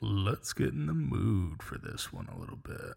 Let's 0.00 0.52
get 0.52 0.74
in 0.74 0.86
the 0.86 0.92
mood 0.92 1.62
for 1.62 1.78
this 1.78 2.12
one 2.12 2.28
a 2.28 2.38
little 2.38 2.58
bit. 2.58 2.94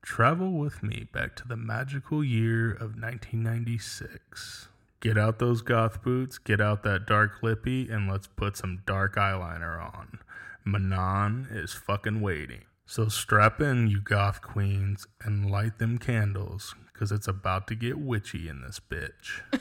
Travel 0.00 0.52
with 0.52 0.82
me 0.82 1.06
back 1.12 1.36
to 1.36 1.46
the 1.46 1.56
magical 1.56 2.24
year 2.24 2.70
of 2.70 2.98
1996. 2.98 4.68
Get 5.00 5.18
out 5.18 5.38
those 5.38 5.60
goth 5.60 6.02
boots, 6.02 6.38
get 6.38 6.62
out 6.62 6.82
that 6.84 7.06
dark 7.06 7.42
lippy, 7.42 7.90
and 7.90 8.10
let's 8.10 8.26
put 8.26 8.56
some 8.56 8.82
dark 8.86 9.16
eyeliner 9.16 9.78
on. 9.78 10.18
Manon 10.64 11.46
is 11.50 11.74
fucking 11.74 12.22
waiting. 12.22 12.62
So 12.86 13.08
strap 13.08 13.60
in, 13.60 13.88
you 13.88 14.00
goth 14.00 14.40
queens, 14.40 15.06
and 15.22 15.50
light 15.50 15.78
them 15.78 15.98
candles, 15.98 16.74
because 16.90 17.12
it's 17.12 17.28
about 17.28 17.66
to 17.68 17.74
get 17.74 17.98
witchy 17.98 18.48
in 18.48 18.62
this 18.62 18.80
bitch. 18.80 19.42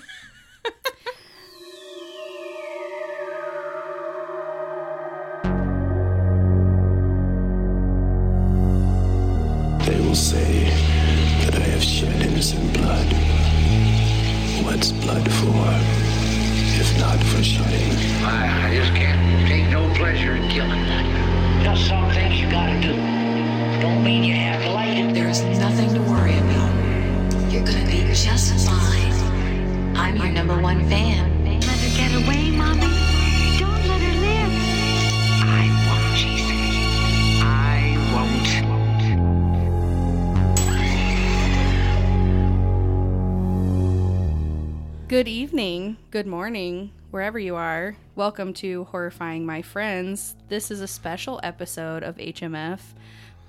Good 45.64 45.95
good 46.11 46.28
morning, 46.28 46.92
wherever 47.11 47.39
you 47.39 47.56
are. 47.56 47.95
Welcome 48.16 48.53
to 48.56 48.83
Horrifying 48.83 49.45
My 49.45 49.61
Friends. 49.61 50.36
This 50.50 50.69
is 50.69 50.81
a 50.81 50.88
special 50.89 51.39
episode 51.42 52.03
of 52.03 52.17
HMF 52.17 52.81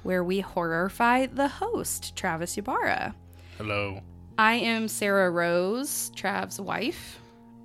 where 0.05 0.23
we 0.23 0.39
horrify 0.39 1.27
the 1.27 1.49
host, 1.49 2.15
Travis 2.15 2.57
Ybarra. 2.57 3.17
Hello. 3.59 4.01
I 4.39 4.55
am 4.55 4.87
Sarah 4.87 5.29
Rose, 5.29 6.13
Trav's 6.15 6.61
wife, 6.61 7.19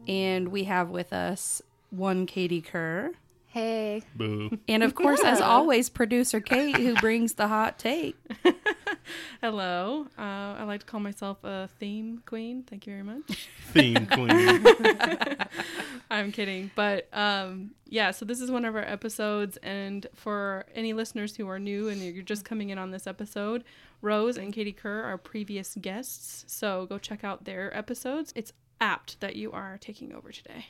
and 0.08 0.48
we 0.48 0.64
have 0.64 0.90
with 0.90 1.14
us 1.14 1.62
one 1.92 2.26
Katie 2.26 2.62
Kerr. 2.62 3.12
Hey. 3.52 4.04
Boo. 4.16 4.60
And 4.68 4.84
of 4.84 4.94
course, 4.94 5.22
as 5.24 5.42
always, 5.42 5.90
producer 5.90 6.40
Kate, 6.40 6.76
who 6.78 6.94
brings 6.96 7.34
the 7.34 7.48
hot 7.48 7.80
take. 7.80 8.16
Hello. 9.42 10.06
Uh, 10.16 10.22
I 10.22 10.64
like 10.66 10.82
to 10.82 10.86
call 10.86 11.00
myself 11.00 11.44
a 11.44 11.68
theme 11.80 12.22
queen. 12.28 12.62
Thank 12.62 12.86
you 12.86 12.94
very 12.94 13.04
much. 13.04 13.50
Theme 13.72 14.06
queen. 14.06 14.30
I'm 16.12 16.32
kidding. 16.32 16.70
But 16.76 17.08
um, 17.12 17.72
yeah, 17.88 18.12
so 18.12 18.24
this 18.24 18.40
is 18.40 18.52
one 18.52 18.66
of 18.66 18.76
our 18.76 18.84
episodes. 18.84 19.58
And 19.64 20.06
for 20.14 20.68
any 20.76 20.94
listeners 20.94 21.36
who 21.36 21.50
are 21.50 21.58
new 21.58 21.90
and 21.90 22.00
you're 22.02 22.22
just 22.22 22.46
coming 22.46 22.70
in 22.70 22.78
on 22.78 22.92
this 22.92 23.08
episode, 23.08 23.64
Rose 24.04 24.38
and 24.38 24.54
Katie 24.54 24.74
Kerr 24.74 25.04
are 25.04 25.18
previous 25.18 25.76
guests. 25.82 26.46
So 26.48 26.86
go 26.86 27.00
check 27.00 27.24
out 27.24 27.46
their 27.46 27.76
episodes. 27.76 28.32
It's 28.36 28.54
apt 28.80 29.20
that 29.22 29.36
you 29.36 29.52
are 29.52 29.80
taking 29.80 30.14
over 30.14 30.32
today. 30.32 30.68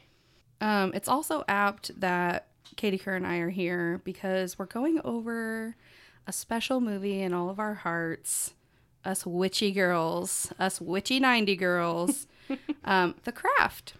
Um, 0.62 0.92
it's 0.94 1.08
also 1.08 1.44
apt 1.48 2.00
that 2.00 2.48
Katie 2.76 2.98
Kerr 2.98 3.16
and 3.16 3.26
I 3.28 3.38
are 3.38 3.50
here 3.50 4.02
because 4.04 4.60
we're 4.60 4.66
going 4.66 5.00
over 5.04 5.76
a 6.28 6.32
special 6.32 6.80
movie 6.82 7.22
in 7.22 7.34
all 7.34 7.50
of 7.50 7.60
our 7.60 7.74
hearts. 7.76 8.54
Us 9.06 9.26
witchy 9.26 9.72
girls, 9.72 10.52
us 10.60 10.82
witchy 10.82 11.20
90 11.20 11.56
girls, 11.56 12.28
um, 12.84 13.16
The 13.24 13.32
Craft. 13.32 13.94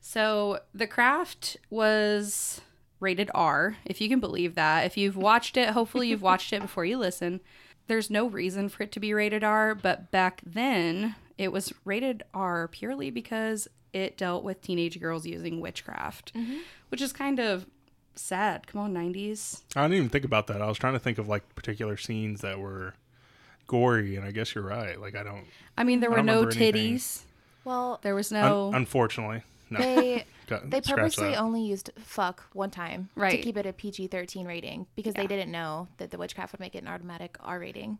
So, 0.00 0.60
The 0.74 0.86
Craft 0.86 1.56
was 1.70 2.60
rated 2.98 3.30
R, 3.34 3.76
if 3.84 4.00
you 4.00 4.08
can 4.08 4.20
believe 4.20 4.54
that. 4.56 4.84
If 4.84 4.96
you've 4.96 5.16
watched 5.16 5.56
it, 5.56 5.70
hopefully 5.70 6.08
you've 6.08 6.22
watched 6.30 6.52
it 6.52 6.60
before 6.60 6.84
you 6.84 6.98
listen. 6.98 7.40
There's 7.86 8.10
no 8.10 8.26
reason 8.26 8.68
for 8.68 8.82
it 8.82 8.92
to 8.92 9.00
be 9.00 9.14
rated 9.14 9.42
R, 9.44 9.74
but 9.74 10.10
back 10.10 10.42
then 10.44 11.14
it 11.38 11.52
was 11.52 11.72
rated 11.84 12.22
R 12.34 12.68
purely 12.68 13.10
because 13.10 13.68
it 13.92 14.16
dealt 14.16 14.44
with 14.44 14.60
teenage 14.62 15.00
girls 15.00 15.26
using 15.26 15.60
witchcraft, 15.60 16.34
mm-hmm. 16.34 16.58
which 16.88 17.00
is 17.00 17.12
kind 17.12 17.38
of 17.40 17.66
sad. 18.14 18.66
Come 18.66 18.80
on, 18.80 18.94
90s. 18.94 19.62
I 19.76 19.82
didn't 19.82 19.96
even 19.96 20.08
think 20.08 20.24
about 20.24 20.46
that. 20.48 20.60
I 20.62 20.66
was 20.68 20.78
trying 20.78 20.92
to 20.94 20.98
think 20.98 21.18
of 21.18 21.28
like 21.28 21.54
particular 21.54 21.96
scenes 21.96 22.40
that 22.42 22.58
were 22.58 22.94
gory, 23.66 24.16
and 24.16 24.24
I 24.24 24.30
guess 24.32 24.54
you're 24.54 24.64
right. 24.64 25.00
Like 25.00 25.14
I 25.16 25.22
don't. 25.22 25.44
I 25.78 25.84
mean, 25.84 26.00
there 26.00 26.10
I 26.10 26.16
were 26.16 26.22
no 26.22 26.40
remember 26.40 26.56
anything. 26.56 26.94
titties. 26.96 27.22
Well, 27.64 28.00
There 28.02 28.14
was 28.14 28.32
Un- 28.32 28.40
no. 28.40 28.72
unfortunately, 28.74 29.42
no. 29.68 29.78
they 29.78 30.24
they 30.64 30.80
purposely 30.80 31.30
that. 31.30 31.38
only 31.40 31.62
used 31.62 31.90
fuck 31.98 32.42
one 32.54 32.70
time 32.70 33.10
Right. 33.14 33.32
to 33.32 33.36
keep 33.38 33.56
it 33.56 33.66
a 33.66 33.72
PG-13 33.72 34.46
rating 34.46 34.86
because 34.96 35.14
Yeah. 35.14 35.22
they 35.22 35.26
didn't 35.28 35.52
know 35.52 35.86
that 35.98 36.10
the 36.10 36.18
witchcraft 36.18 36.52
would 36.52 36.60
make 36.60 36.74
it 36.74 36.78
an 36.82 36.88
automatic 36.88 37.36
R 37.40 37.60
rating. 37.60 37.98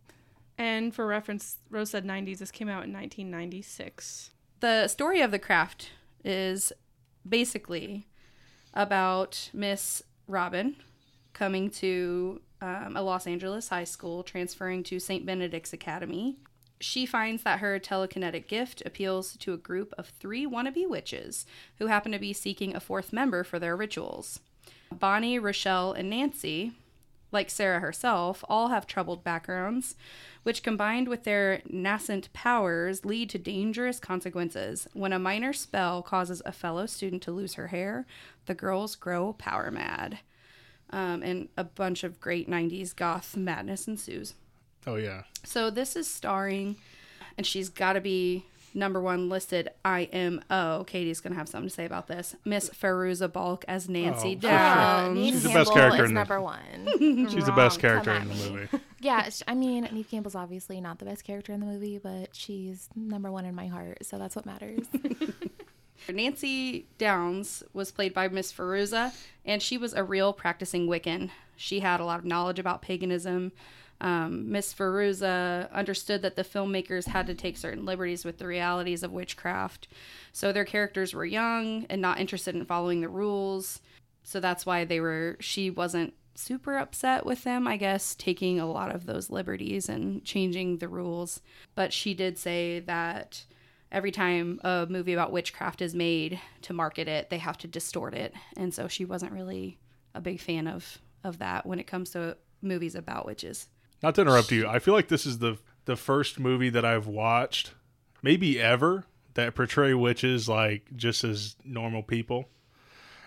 And 0.58 0.94
for 0.94 1.06
reference, 1.06 1.58
Rose 1.70 1.90
said 1.90 2.04
90s. 2.04 2.38
This 2.38 2.50
came 2.50 2.68
out 2.68 2.84
in 2.84 2.92
1996. 2.92 4.30
The 4.60 4.88
story 4.88 5.20
of 5.20 5.30
the 5.30 5.38
craft 5.38 5.90
is 6.24 6.72
basically 7.28 8.06
about 8.74 9.50
Miss 9.52 10.02
Robin 10.26 10.76
coming 11.32 11.70
to 11.70 12.40
um, 12.60 12.96
a 12.96 13.02
Los 13.02 13.26
Angeles 13.26 13.68
high 13.68 13.84
school, 13.84 14.22
transferring 14.22 14.82
to 14.84 15.00
St. 15.00 15.24
Benedict's 15.24 15.72
Academy. 15.72 16.36
She 16.78 17.04
finds 17.04 17.42
that 17.42 17.60
her 17.60 17.78
telekinetic 17.78 18.46
gift 18.48 18.82
appeals 18.86 19.36
to 19.38 19.52
a 19.52 19.58
group 19.58 19.92
of 19.98 20.08
three 20.08 20.46
wannabe 20.46 20.88
witches 20.88 21.46
who 21.78 21.86
happen 21.86 22.12
to 22.12 22.18
be 22.18 22.32
seeking 22.32 22.74
a 22.74 22.80
fourth 22.80 23.12
member 23.12 23.44
for 23.44 23.58
their 23.58 23.76
rituals. 23.76 24.40
Bonnie, 24.92 25.38
Rochelle, 25.38 25.92
and 25.92 26.10
Nancy, 26.10 26.72
like 27.32 27.50
Sarah 27.50 27.80
herself, 27.80 28.44
all 28.48 28.68
have 28.68 28.86
troubled 28.86 29.24
backgrounds, 29.24 29.94
which 30.42 30.62
combined 30.62 31.08
with 31.08 31.24
their 31.24 31.62
nascent 31.68 32.32
powers 32.32 33.04
lead 33.04 33.30
to 33.30 33.38
dangerous 33.38 34.00
consequences. 34.00 34.88
When 34.92 35.12
a 35.12 35.18
minor 35.18 35.52
spell 35.52 36.02
causes 36.02 36.42
a 36.44 36.52
fellow 36.52 36.86
student 36.86 37.22
to 37.22 37.32
lose 37.32 37.54
her 37.54 37.68
hair, 37.68 38.06
the 38.46 38.54
girls 38.54 38.96
grow 38.96 39.34
power 39.34 39.70
mad. 39.70 40.20
Um, 40.90 41.22
and 41.22 41.48
a 41.56 41.62
bunch 41.62 42.02
of 42.02 42.20
great 42.20 42.50
90s 42.50 42.94
goth 42.96 43.36
madness 43.36 43.86
ensues. 43.86 44.34
Oh 44.86 44.96
yeah. 44.96 45.22
So 45.44 45.70
this 45.70 45.94
is 45.94 46.08
starring, 46.08 46.76
and 47.36 47.46
she's 47.46 47.68
got 47.68 47.92
to 47.92 48.00
be 48.00 48.46
number 48.74 49.00
one 49.00 49.28
listed 49.28 49.68
IMO. 49.84 50.84
Katie's 50.86 51.20
going 51.20 51.32
to 51.32 51.38
have 51.38 51.48
something 51.48 51.68
to 51.68 51.74
say 51.74 51.84
about 51.84 52.06
this. 52.06 52.36
Miss 52.44 52.70
Fairuza 52.70 53.32
Balk 53.32 53.64
as 53.68 53.88
Nancy 53.88 54.36
Oh, 54.36 54.40
for 54.40 54.40
sure. 54.42 54.50
Downs. 54.50 55.14
Neve 55.18 55.42
the 55.42 55.48
best 55.48 55.54
Campbell 55.54 55.72
character 55.74 56.04
is 56.04 56.10
in 56.10 56.14
the- 56.14 56.20
number 56.20 56.40
one. 56.40 57.28
She's 57.30 57.46
the 57.46 57.52
best 57.52 57.80
character 57.80 58.12
in 58.12 58.28
the 58.28 58.34
movie. 58.34 58.68
yeah, 59.00 59.28
I 59.48 59.54
mean, 59.54 59.88
Neve 59.92 60.08
Campbell's 60.10 60.34
obviously 60.34 60.80
not 60.80 60.98
the 60.98 61.04
best 61.04 61.24
character 61.24 61.52
in 61.52 61.60
the 61.60 61.66
movie, 61.66 61.98
but 61.98 62.28
she's 62.34 62.88
number 62.94 63.30
one 63.30 63.44
in 63.44 63.54
my 63.54 63.66
heart, 63.66 63.98
so 64.06 64.18
that's 64.18 64.36
what 64.36 64.46
matters. 64.46 64.86
Nancy 66.08 66.86
Downs 66.98 67.62
was 67.72 67.90
played 67.92 68.14
by 68.14 68.28
Miss 68.28 68.52
Fairuza, 68.52 69.12
and 69.44 69.60
she 69.62 69.76
was 69.78 69.92
a 69.92 70.02
real 70.02 70.32
practicing 70.32 70.86
Wiccan. 70.86 71.30
She 71.56 71.80
had 71.80 72.00
a 72.00 72.04
lot 72.04 72.18
of 72.18 72.24
knowledge 72.24 72.58
about 72.58 72.82
paganism. 72.82 73.52
Um, 74.00 74.50
Miss 74.50 74.72
Fairuza 74.72 75.70
understood 75.72 76.22
that 76.22 76.36
the 76.36 76.44
filmmakers 76.44 77.06
had 77.06 77.26
to 77.26 77.34
take 77.34 77.56
certain 77.56 77.84
liberties 77.84 78.24
with 78.24 78.38
the 78.38 78.46
realities 78.46 79.02
of 79.02 79.12
witchcraft. 79.12 79.88
So 80.32 80.52
their 80.52 80.64
characters 80.64 81.14
were 81.14 81.24
young 81.24 81.86
and 81.90 82.00
not 82.00 82.20
interested 82.20 82.54
in 82.54 82.64
following 82.64 83.00
the 83.00 83.08
rules. 83.08 83.80
So 84.22 84.40
that's 84.40 84.64
why 84.64 84.84
they 84.84 85.00
were, 85.00 85.36
she 85.40 85.70
wasn't 85.70 86.14
super 86.34 86.76
upset 86.78 87.26
with 87.26 87.44
them, 87.44 87.66
I 87.66 87.76
guess, 87.76 88.14
taking 88.14 88.58
a 88.58 88.70
lot 88.70 88.94
of 88.94 89.06
those 89.06 89.30
liberties 89.30 89.88
and 89.88 90.24
changing 90.24 90.78
the 90.78 90.88
rules. 90.88 91.42
But 91.74 91.92
she 91.92 92.14
did 92.14 92.38
say 92.38 92.80
that 92.80 93.44
every 93.92 94.12
time 94.12 94.60
a 94.64 94.86
movie 94.88 95.12
about 95.12 95.32
witchcraft 95.32 95.82
is 95.82 95.94
made 95.94 96.40
to 96.62 96.72
market 96.72 97.08
it, 97.08 97.28
they 97.28 97.38
have 97.38 97.58
to 97.58 97.68
distort 97.68 98.14
it. 98.14 98.34
And 98.56 98.72
so 98.72 98.88
she 98.88 99.04
wasn't 99.04 99.32
really 99.32 99.78
a 100.14 100.20
big 100.20 100.40
fan 100.40 100.66
of 100.66 100.98
of 101.22 101.38
that 101.38 101.66
when 101.66 101.78
it 101.78 101.86
comes 101.86 102.10
to 102.10 102.36
movies 102.62 102.94
about 102.94 103.26
witches. 103.26 103.68
Not 104.02 104.14
to 104.14 104.22
interrupt 104.22 104.50
you, 104.52 104.66
I 104.66 104.78
feel 104.78 104.94
like 104.94 105.08
this 105.08 105.26
is 105.26 105.38
the 105.38 105.58
the 105.86 105.96
first 105.96 106.38
movie 106.38 106.70
that 106.70 106.84
I've 106.84 107.06
watched, 107.06 107.72
maybe 108.22 108.60
ever, 108.60 109.04
that 109.34 109.54
portray 109.54 109.92
witches 109.94 110.48
like 110.48 110.84
just 110.96 111.24
as 111.24 111.56
normal 111.64 112.02
people. 112.02 112.48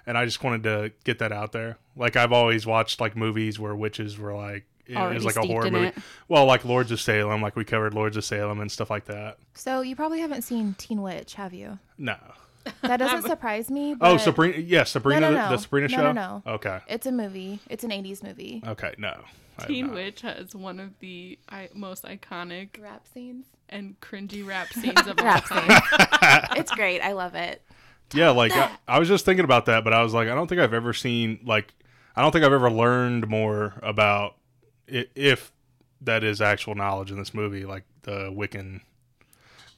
And 0.05 0.17
I 0.17 0.25
just 0.25 0.43
wanted 0.43 0.63
to 0.63 0.91
get 1.05 1.19
that 1.19 1.31
out 1.31 1.51
there. 1.53 1.77
Like 1.95 2.15
I've 2.15 2.31
always 2.33 2.65
watched 2.65 2.99
like 3.01 3.15
movies 3.15 3.59
where 3.59 3.75
witches 3.75 4.17
were 4.17 4.33
like 4.33 4.65
it 4.85 4.97
Already 4.97 5.15
was 5.15 5.25
like 5.25 5.37
a 5.37 5.47
horror 5.47 5.71
movie. 5.71 5.87
it. 5.87 5.95
Well, 6.27 6.45
like 6.45 6.65
Lords 6.65 6.91
of 6.91 6.99
Salem, 6.99 7.41
like 7.41 7.55
we 7.55 7.63
covered 7.63 7.93
Lords 7.93 8.17
of 8.17 8.25
Salem 8.25 8.59
and 8.59 8.69
stuff 8.71 8.89
like 8.89 9.05
that. 9.05 9.37
so 9.53 9.79
you 9.81 9.95
probably 9.95 10.19
haven't 10.19 10.41
seen 10.41 10.75
Teen 10.77 11.01
Witch, 11.01 11.35
have 11.35 11.53
you? 11.53 11.79
No. 11.97 12.17
That 12.81 12.97
doesn't 12.97 13.23
surprise 13.29 13.69
me. 13.71 13.91
Oh, 14.01 14.15
but 14.15 14.17
Sabrina. 14.19 14.57
Yes, 14.57 14.91
Sabrina. 14.91 15.21
No, 15.21 15.27
no, 15.31 15.33
the- 15.37 15.43
no. 15.45 15.49
The 15.51 15.57
Sabrina 15.61 15.87
No, 15.87 15.95
show. 15.97 16.11
no, 16.11 16.41
no. 16.45 16.51
Okay. 16.53 16.79
It's 16.89 17.05
a 17.05 17.11
movie. 17.11 17.59
It's 17.69 17.83
an 17.85 17.91
'80s 17.91 18.23
movie. 18.23 18.61
Okay. 18.67 18.93
No. 18.97 19.21
I 19.57 19.61
have 19.63 19.67
Teen. 19.67 19.91
Witch 19.93 20.21
has 20.21 20.55
one 20.55 20.79
of 20.79 20.97
the 20.99 21.37
I, 21.49 21.69
most 21.73 22.03
iconic 22.03 22.81
Rap 22.81 23.05
scenes. 23.13 23.45
and 23.69 23.99
cringy 23.99 24.45
rap 24.45 24.67
scenes 24.73 24.99
of 25.07 25.19
all 25.19 25.25
Rap 25.25 25.45
time. 25.45 25.69
scenes. 25.69 26.47
it's 26.57 26.71
great. 26.71 27.01
I 27.01 27.11
love 27.13 27.35
it. 27.35 27.61
Yeah, 28.13 28.29
like 28.31 28.51
I, 28.51 28.69
I 28.87 28.99
was 28.99 29.07
just 29.07 29.25
thinking 29.25 29.43
about 29.45 29.65
that, 29.65 29.83
but 29.83 29.93
I 29.93 30.03
was 30.03 30.13
like, 30.13 30.27
I 30.27 30.35
don't 30.35 30.47
think 30.47 30.61
I've 30.61 30.73
ever 30.73 30.93
seen 30.93 31.39
like, 31.45 31.73
I 32.15 32.21
don't 32.21 32.31
think 32.31 32.45
I've 32.45 32.53
ever 32.53 32.69
learned 32.69 33.27
more 33.27 33.73
about 33.81 34.35
i 34.91 35.05
if 35.15 35.51
that 36.01 36.23
is 36.23 36.41
actual 36.41 36.75
knowledge 36.75 37.09
in 37.11 37.17
this 37.17 37.33
movie, 37.33 37.65
like 37.65 37.83
the 38.03 38.29
Wiccan. 38.31 38.81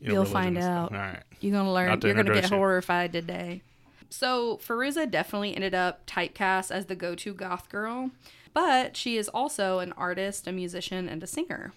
You 0.02 0.08
You'll 0.12 0.16
religion 0.24 0.34
find 0.34 0.58
and 0.58 0.64
stuff. 0.64 0.92
out. 0.92 0.92
All 0.92 0.98
right. 0.98 1.24
You're 1.40 1.54
gonna 1.54 1.72
learn. 1.72 1.88
Not 1.90 2.02
to 2.02 2.08
You're 2.08 2.16
gonna 2.16 2.24
get 2.26 2.36
introduce 2.38 2.52
you. 2.52 2.58
horrified 2.58 3.14
today. 3.14 3.62
So 4.10 4.58
Fairuza 4.58 5.10
definitely 5.10 5.56
ended 5.56 5.74
up 5.74 6.06
typecast 6.06 6.72
as 6.72 6.88
the 6.88 6.96
go-to 6.96 7.34
goth 7.34 7.70
girl, 7.70 8.12
but 8.56 8.96
she 8.96 9.18
is 9.18 9.28
also 9.28 9.80
an 9.80 9.92
artist, 9.98 10.48
a 10.48 10.52
musician, 10.52 11.10
and 11.10 11.22
a 11.22 11.28
singer. 11.28 11.74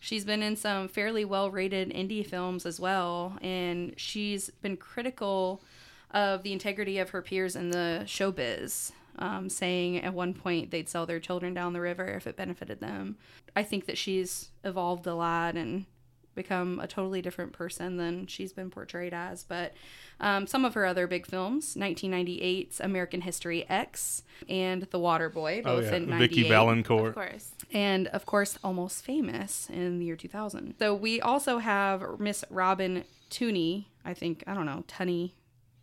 She's 0.00 0.24
been 0.24 0.42
in 0.42 0.56
some 0.56 0.88
fairly 0.88 1.26
well-rated 1.26 1.90
indie 1.90 2.26
films 2.26 2.64
as 2.64 2.80
well, 2.80 3.38
and 3.42 3.92
she's 3.98 4.48
been 4.48 4.78
critical 4.78 5.62
of 6.10 6.42
the 6.42 6.54
integrity 6.54 6.98
of 6.98 7.10
her 7.10 7.20
peers 7.20 7.54
in 7.54 7.70
the 7.70 8.02
showbiz, 8.06 8.92
um, 9.18 9.50
saying 9.50 9.98
at 9.98 10.14
one 10.14 10.32
point 10.32 10.70
they'd 10.70 10.88
sell 10.88 11.04
their 11.04 11.20
children 11.20 11.52
down 11.52 11.74
the 11.74 11.80
river 11.82 12.06
if 12.06 12.26
it 12.26 12.34
benefited 12.34 12.80
them. 12.80 13.16
I 13.54 13.62
think 13.62 13.84
that 13.84 13.98
she's 13.98 14.48
evolved 14.64 15.06
a 15.06 15.14
lot 15.14 15.54
and 15.54 15.84
become 16.34 16.80
a 16.80 16.86
totally 16.86 17.20
different 17.22 17.52
person 17.52 17.96
than 17.96 18.26
she's 18.26 18.52
been 18.52 18.70
portrayed 18.70 19.12
as. 19.12 19.44
But 19.44 19.72
um, 20.20 20.46
some 20.46 20.64
of 20.64 20.74
her 20.74 20.86
other 20.86 21.06
big 21.06 21.26
films 21.26 21.74
1998's 21.74 22.80
American 22.80 23.20
History 23.22 23.68
X 23.68 24.22
and 24.48 24.82
The 24.90 24.98
Water 24.98 25.28
Boy, 25.28 25.60
Oh 25.64 25.76
both 25.76 25.84
yeah, 25.90 25.96
in 25.96 26.06
Vicky 26.18 26.42
98 26.42 26.48
Valancourt. 26.48 27.08
Of 27.08 27.14
course. 27.14 27.50
and 27.72 28.06
of 28.08 28.24
course 28.26 28.58
almost 28.64 29.04
famous 29.04 29.68
in 29.70 29.98
the 29.98 30.04
year 30.06 30.16
2000 30.16 30.74
so 30.78 30.94
we 30.94 31.20
also 31.20 31.58
have 31.58 32.18
miss 32.18 32.44
robin 32.50 33.04
tooney 33.30 33.86
i 34.04 34.12
think 34.14 34.44
i 34.46 34.54
don't 34.54 34.66
know 34.66 34.84
tunny 34.86 35.34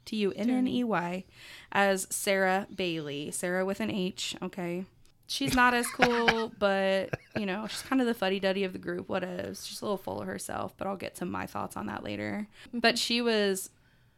t-u-n-n-e-y 0.06 1.24
as 1.72 2.08
sarah 2.10 2.68
bailey 2.76 3.32
sarah 3.32 3.66
with 3.66 3.80
an 3.80 3.90
h 3.92 4.36
okay 4.42 4.86
she's 5.30 5.54
not 5.56 5.74
as 5.74 5.88
cool 5.88 6.52
but 6.60 7.10
you 7.38 7.46
know 7.46 7.66
she's 7.68 7.82
kind 7.84 8.02
of 8.02 8.08
the 8.08 8.14
fuddy-duddy 8.14 8.64
of 8.64 8.74
the 8.74 8.80
group 8.80 9.08
what 9.08 9.24
is 9.24 9.66
she's 9.66 9.82
a 9.82 9.86
little 9.86 9.96
full 9.98 10.20
of 10.20 10.28
herself 10.28 10.74
but 10.78 10.88
i'll 10.88 10.98
get 10.98 11.14
to 11.16 11.24
my 11.26 11.46
thoughts 11.46 11.78
on 11.78 11.86
that 11.86 12.04
later 12.04 12.48
but 12.74 12.98
she 12.98 13.22
was 13.22 13.70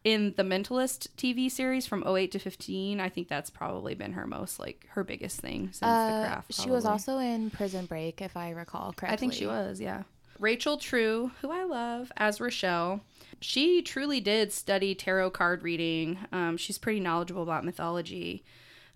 in 0.03 0.33
the 0.37 0.43
mentalist 0.43 1.07
tv 1.17 1.51
series 1.51 1.85
from 1.85 2.03
08 2.07 2.31
to 2.31 2.39
15 2.39 2.99
i 2.99 3.09
think 3.09 3.27
that's 3.27 3.49
probably 3.49 3.93
been 3.93 4.13
her 4.13 4.25
most 4.25 4.57
like 4.59 4.87
her 4.91 5.03
biggest 5.03 5.39
thing 5.39 5.65
since 5.67 5.79
the 5.81 5.85
Uh, 5.87 6.25
craft 6.27 6.53
she 6.53 6.69
was 6.71 6.85
also 6.85 7.17
in 7.19 7.49
Prison 7.51 7.85
Break, 7.85 8.21
if 8.21 8.35
I 8.37 8.51
recall 8.51 8.93
correctly. 8.93 9.13
I 9.13 9.17
think 9.17 9.33
she 9.33 9.45
was, 9.45 9.79
yeah. 9.81 10.03
Rachel 10.39 10.77
True, 10.77 11.29
who 11.41 11.51
I 11.51 11.65
love 11.65 12.11
as 12.17 12.41
Rochelle, 12.41 13.01
she 13.41 13.83
truly 13.83 14.19
did 14.19 14.51
study 14.51 14.95
tarot 14.95 15.29
card 15.31 15.61
reading. 15.61 16.17
Um, 16.31 16.57
she's 16.57 16.79
pretty 16.79 16.99
knowledgeable 16.99 17.43
about 17.43 17.63
mythology. 17.63 18.43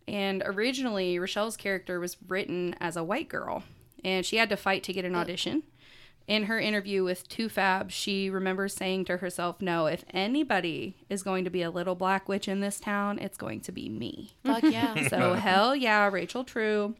And 0.07 0.43
originally, 0.45 1.17
Rochelle's 1.17 1.57
character 1.57 1.99
was 1.99 2.17
written 2.27 2.75
as 2.79 2.95
a 2.95 3.03
white 3.03 3.27
girl, 3.27 3.63
and 4.03 4.25
she 4.25 4.37
had 4.37 4.49
to 4.49 4.57
fight 4.57 4.83
to 4.83 4.93
get 4.93 5.05
an 5.05 5.15
audition. 5.15 5.63
In 6.27 6.43
her 6.45 6.59
interview 6.59 7.03
with 7.03 7.27
Two 7.27 7.49
Fab, 7.49 7.91
she 7.91 8.29
remembers 8.31 8.73
saying 8.73 9.05
to 9.05 9.17
herself, 9.17 9.61
No, 9.61 9.85
if 9.85 10.03
anybody 10.11 10.95
is 11.09 11.21
going 11.21 11.43
to 11.43 11.51
be 11.51 11.61
a 11.61 11.69
little 11.69 11.93
black 11.95 12.27
witch 12.27 12.47
in 12.47 12.61
this 12.61 12.79
town, 12.79 13.19
it's 13.19 13.37
going 13.37 13.61
to 13.61 13.71
be 13.71 13.89
me. 13.89 14.31
Fuck 14.43 14.63
yeah. 14.71 15.07
So 15.07 15.33
hell 15.33 15.75
yeah, 15.75 16.07
Rachel 16.07 16.43
True. 16.43 16.95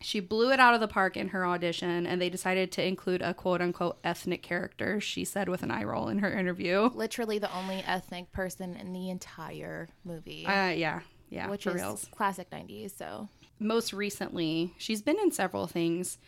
She 0.00 0.20
blew 0.20 0.50
it 0.52 0.60
out 0.60 0.74
of 0.74 0.80
the 0.80 0.88
park 0.88 1.16
in 1.16 1.28
her 1.28 1.44
audition, 1.44 2.06
and 2.06 2.22
they 2.22 2.30
decided 2.30 2.70
to 2.72 2.86
include 2.86 3.20
a 3.20 3.34
quote 3.34 3.60
unquote 3.60 3.98
ethnic 4.04 4.42
character. 4.42 5.00
She 5.00 5.24
said 5.24 5.48
with 5.48 5.62
an 5.62 5.70
eye 5.70 5.84
roll 5.84 6.08
in 6.08 6.20
her 6.20 6.32
interview. 6.32 6.88
Literally 6.94 7.38
the 7.38 7.54
only 7.54 7.82
ethnic 7.86 8.32
person 8.32 8.76
in 8.76 8.92
the 8.92 9.10
entire 9.10 9.88
movie, 10.04 10.46
Uh, 10.46 10.68
yeah, 10.68 11.00
yeah, 11.30 11.48
which 11.48 11.64
for 11.64 11.70
is 11.70 11.76
reals. 11.76 12.08
classic 12.10 12.50
'90s. 12.50 12.96
So 12.96 13.28
Most 13.58 13.92
recently, 13.92 14.74
she's 14.78 15.02
been 15.02 15.18
in 15.18 15.32
several 15.32 15.66
things, 15.66 16.18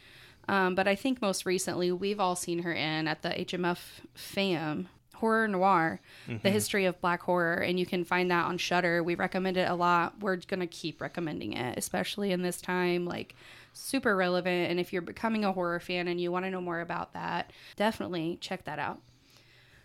um, 0.49 0.75
but 0.75 0.89
I 0.89 0.95
think 0.95 1.21
most 1.23 1.47
recently 1.47 1.93
we've 1.93 2.21
all 2.21 2.37
seen 2.37 2.63
her 2.63 2.73
in 2.73 3.07
at 3.09 3.23
the 3.23 3.31
HMF 3.31 3.79
FAM 4.15 4.89
horror 5.15 5.47
noir, 5.47 6.01
the 6.43 6.51
history 6.51 6.87
of 6.87 6.99
black 7.03 7.21
horror, 7.23 7.57
and 7.57 7.79
you 7.79 7.85
can 7.85 8.05
find 8.05 8.31
that 8.31 8.47
on 8.47 8.57
Shudder. 8.57 9.03
We 9.03 9.15
recommend 9.15 9.59
it 9.59 9.69
a 9.69 9.75
lot. 9.75 10.19
We're 10.21 10.37
gonna 10.37 10.67
keep 10.67 10.99
recommending 11.01 11.53
it, 11.53 11.77
especially 11.77 12.33
in 12.33 12.41
this 12.41 12.59
time, 12.61 13.05
like 13.05 13.35
super 13.75 14.17
relevant. 14.17 14.71
And 14.71 14.81
if 14.81 14.93
you're 14.95 15.03
becoming 15.03 15.45
a 15.45 15.53
horror 15.53 15.79
fan 15.79 16.09
and 16.09 16.19
you 16.19 16.33
want 16.33 16.47
to 16.47 16.51
know 16.51 16.63
more 16.63 16.81
about 16.81 17.13
that, 17.13 17.53
definitely 17.77 18.39
check 18.41 18.65
that 18.65 18.79
out. 18.79 19.01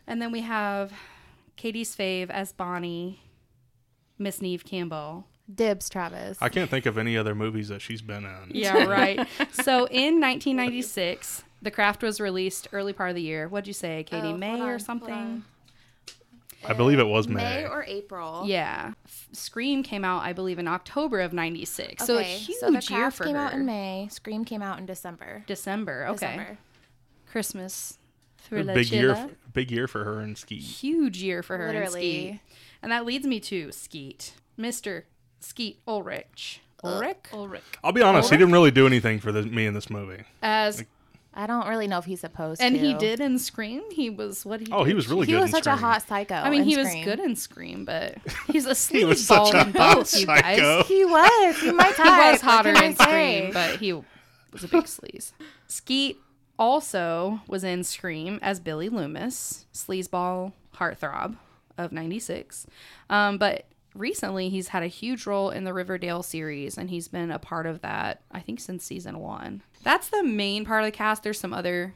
And 0.08 0.22
then 0.22 0.32
we 0.32 0.42
have 0.42 0.94
Katie's 1.58 1.96
fave 1.96 2.30
as 2.30 2.52
Bonnie, 2.54 3.20
Miss 4.18 4.42
Neve 4.42 4.64
Campbell. 4.66 5.26
dibs, 5.54 5.90
Travis. 5.90 6.38
I 6.42 6.50
can't 6.50 6.70
think 6.70 6.86
of 6.86 6.98
any 6.98 7.18
other 7.18 7.36
movies 7.36 7.68
that 7.70 7.82
she's 7.82 8.02
been 8.02 8.26
in. 8.26 8.52
Yeah, 8.52 8.84
right. 8.86 9.28
so 9.52 9.86
in 9.88 10.20
1996, 10.22 11.44
The 11.62 11.72
Craft 11.72 12.02
was 12.04 12.20
released 12.20 12.68
early 12.72 12.94
part 12.94 13.10
of 13.10 13.16
the 13.16 13.22
year. 13.22 13.48
What'd 13.48 13.68
you 13.68 13.74
say, 13.74 14.04
Katie? 14.04 14.28
Oh, 14.30 14.38
May 14.38 14.60
on, 14.62 14.68
or 14.70 14.80
something? 14.80 15.44
I 16.68 16.74
believe 16.74 16.98
it 16.98 17.06
was 17.08 17.28
May. 17.28 17.44
May 17.44 17.68
or 17.68 17.84
April. 17.88 18.44
Yeah. 18.48 18.94
Scream 19.34 19.84
came 19.84 20.04
out, 20.04 20.24
I 20.24 20.34
believe, 20.34 20.58
in 20.58 20.68
October 20.68 21.20
of 21.20 21.32
96. 21.32 22.04
So 22.06 22.16
a 22.16 22.20
Okay, 22.22 22.38
huge 22.38 22.58
so 22.58 22.68
the 22.68 22.72
year 22.74 22.82
craft 22.82 23.18
for 23.18 23.26
came 23.26 23.36
her. 23.36 23.42
out 23.42 23.54
in 23.54 23.66
May. 23.68 24.08
Scream 24.10 24.46
came 24.46 24.64
out 24.64 24.80
in 24.80 24.88
December. 24.88 25.44
December. 25.46 26.06
Okay. 26.08 26.14
December. 26.26 26.58
Christmas. 27.30 28.00
Thriller 28.40 28.74
big 28.76 28.92
year, 28.92 29.10
Chilla. 29.14 29.26
f- 29.26 29.32
big 29.54 29.72
year 29.72 29.88
for 29.88 30.04
her 30.06 30.20
and 30.20 30.38
Ski. 30.38 30.58
Huge 30.58 31.22
year 31.22 31.42
for 31.44 31.58
her 31.58 31.68
in 31.68 31.76
Literally. 31.76 32.28
Skeet. 32.28 32.40
And 32.86 32.92
that 32.92 33.04
leads 33.04 33.26
me 33.26 33.40
to 33.40 33.72
Skeet. 33.72 34.36
Mr. 34.60 35.06
Skeet 35.40 35.80
Ulrich. 35.88 36.62
Uh, 36.84 36.90
Ulrich? 36.90 37.18
Ulrich. 37.34 37.64
I'll 37.84 37.92
be 37.92 38.04
honest, 38.04 38.30
he 38.30 38.38
didn't 38.38 38.54
really 38.54 38.70
do 38.70 38.86
anything 38.86 39.20
for 39.20 39.32
this, 39.32 39.44
me 39.48 39.66
in 39.66 39.74
this 39.74 39.90
movie. 39.90 40.22
As 40.44 40.84
I 41.34 41.48
don't 41.48 41.68
really 41.68 41.88
know 41.88 41.98
if 41.98 42.06
he's 42.06 42.20
supposed 42.22 42.62
to 42.62 42.66
and 42.68 42.76
to. 42.76 42.80
he 42.80 42.94
did 42.94 43.20
in 43.20 43.40
Scream. 43.40 43.82
He 43.90 44.12
was 44.12 44.46
what 44.46 44.60
he 44.60 44.68
Oh, 44.72 44.84
did. 44.84 44.90
he 44.90 44.94
was 44.94 45.08
really 45.08 45.26
He 45.26 45.32
good. 45.32 45.40
was 45.42 45.50
in 45.50 45.52
such 45.56 45.62
a 45.66 45.72
Scream. 45.72 45.78
hot 45.80 46.08
psycho. 46.08 46.36
I 46.36 46.52
mean, 46.52 46.62
in 46.62 46.68
he 46.68 46.78
was 46.78 46.88
Scream. 46.90 47.06
good 47.06 47.20
in 47.20 47.36
Scream, 47.36 47.86
but 47.86 48.18
he's 48.52 48.68
a 48.68 48.70
sleaze. 48.74 49.00
He 49.00 49.04
was 49.06 49.26
such 49.26 49.52
sleazeball 49.52 49.54
a 49.66 49.68
in 49.68 49.74
hot 49.74 49.96
both, 49.96 50.20
you 50.20 50.26
guys. 50.28 50.42
psycho. 50.42 50.84
He 50.88 51.06
was. 51.06 51.60
He 51.62 51.72
my 51.72 51.84
he 51.88 51.94
type. 51.94 52.32
was 52.34 52.42
hotter 52.42 52.70
what 52.72 52.76
can 52.76 52.84
I 52.84 52.88
in 52.88 52.96
say? 52.96 53.04
Scream, 53.48 53.52
but 53.54 53.80
he 53.80 53.94
was 53.94 54.64
a 54.64 54.68
big 54.68 54.84
sleaze. 54.84 55.32
Skeet 55.68 56.20
also 56.60 57.42
was 57.48 57.64
in 57.64 57.84
Scream 57.84 58.38
as 58.44 58.60
Billy 58.60 58.90
Loomis, 58.90 59.66
sleazeball 59.74 60.54
heartthrob 60.76 61.38
of 61.78 61.92
'96. 61.92 62.68
Um, 63.10 63.38
but 63.38 63.68
recently, 63.94 64.50
he's 64.50 64.70
had 64.70 64.84
a 64.84 64.88
huge 64.88 65.26
role 65.26 65.50
in 65.50 65.64
the 65.64 65.74
Riverdale 65.74 66.24
series, 66.24 66.78
and 66.78 66.90
he's 66.90 67.08
been 67.08 67.32
a 67.32 67.40
part 67.40 67.66
of 67.66 67.82
that. 67.82 68.22
I 68.32 68.40
think 68.40 68.60
since 68.60 68.84
season 68.84 69.20
one. 69.20 69.62
That's 69.84 70.10
the 70.10 70.24
main 70.24 70.66
part 70.66 70.84
of 70.84 70.88
the 70.88 70.98
cast. 70.98 71.24
There's 71.24 71.40
some 71.40 71.54
other 71.54 71.94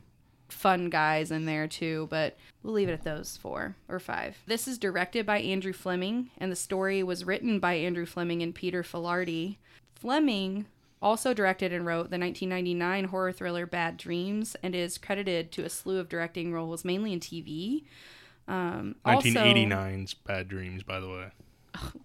fun 0.51 0.89
guys 0.89 1.31
in 1.31 1.45
there 1.45 1.67
too, 1.67 2.07
but 2.09 2.37
we'll 2.63 2.73
leave 2.73 2.89
it 2.89 2.93
at 2.93 3.03
those 3.03 3.37
four 3.37 3.75
or 3.87 3.99
five. 3.99 4.37
This 4.47 4.67
is 4.67 4.77
directed 4.77 5.25
by 5.25 5.39
Andrew 5.39 5.73
Fleming, 5.73 6.29
and 6.37 6.51
the 6.51 6.55
story 6.55 7.03
was 7.03 7.25
written 7.25 7.59
by 7.59 7.73
Andrew 7.73 8.05
Fleming 8.05 8.41
and 8.41 8.53
Peter 8.53 8.83
Filardi. 8.83 9.57
Fleming 9.95 10.65
also 11.01 11.33
directed 11.33 11.71
and 11.71 11.85
wrote 11.85 12.09
the 12.09 12.19
1999 12.19 13.05
horror 13.05 13.31
thriller 13.31 13.65
Bad 13.65 13.97
Dreams 13.97 14.55
and 14.61 14.75
is 14.75 14.97
credited 14.97 15.51
to 15.53 15.63
a 15.63 15.69
slew 15.69 15.99
of 15.99 16.09
directing 16.09 16.51
roles, 16.51 16.83
mainly 16.83 17.13
in 17.13 17.19
TV. 17.19 17.83
Um, 18.49 18.95
also- 19.05 19.29
1989's 19.29 20.13
Bad 20.15 20.47
Dreams, 20.49 20.83
by 20.83 20.99
the 20.99 21.07
way. 21.09 21.25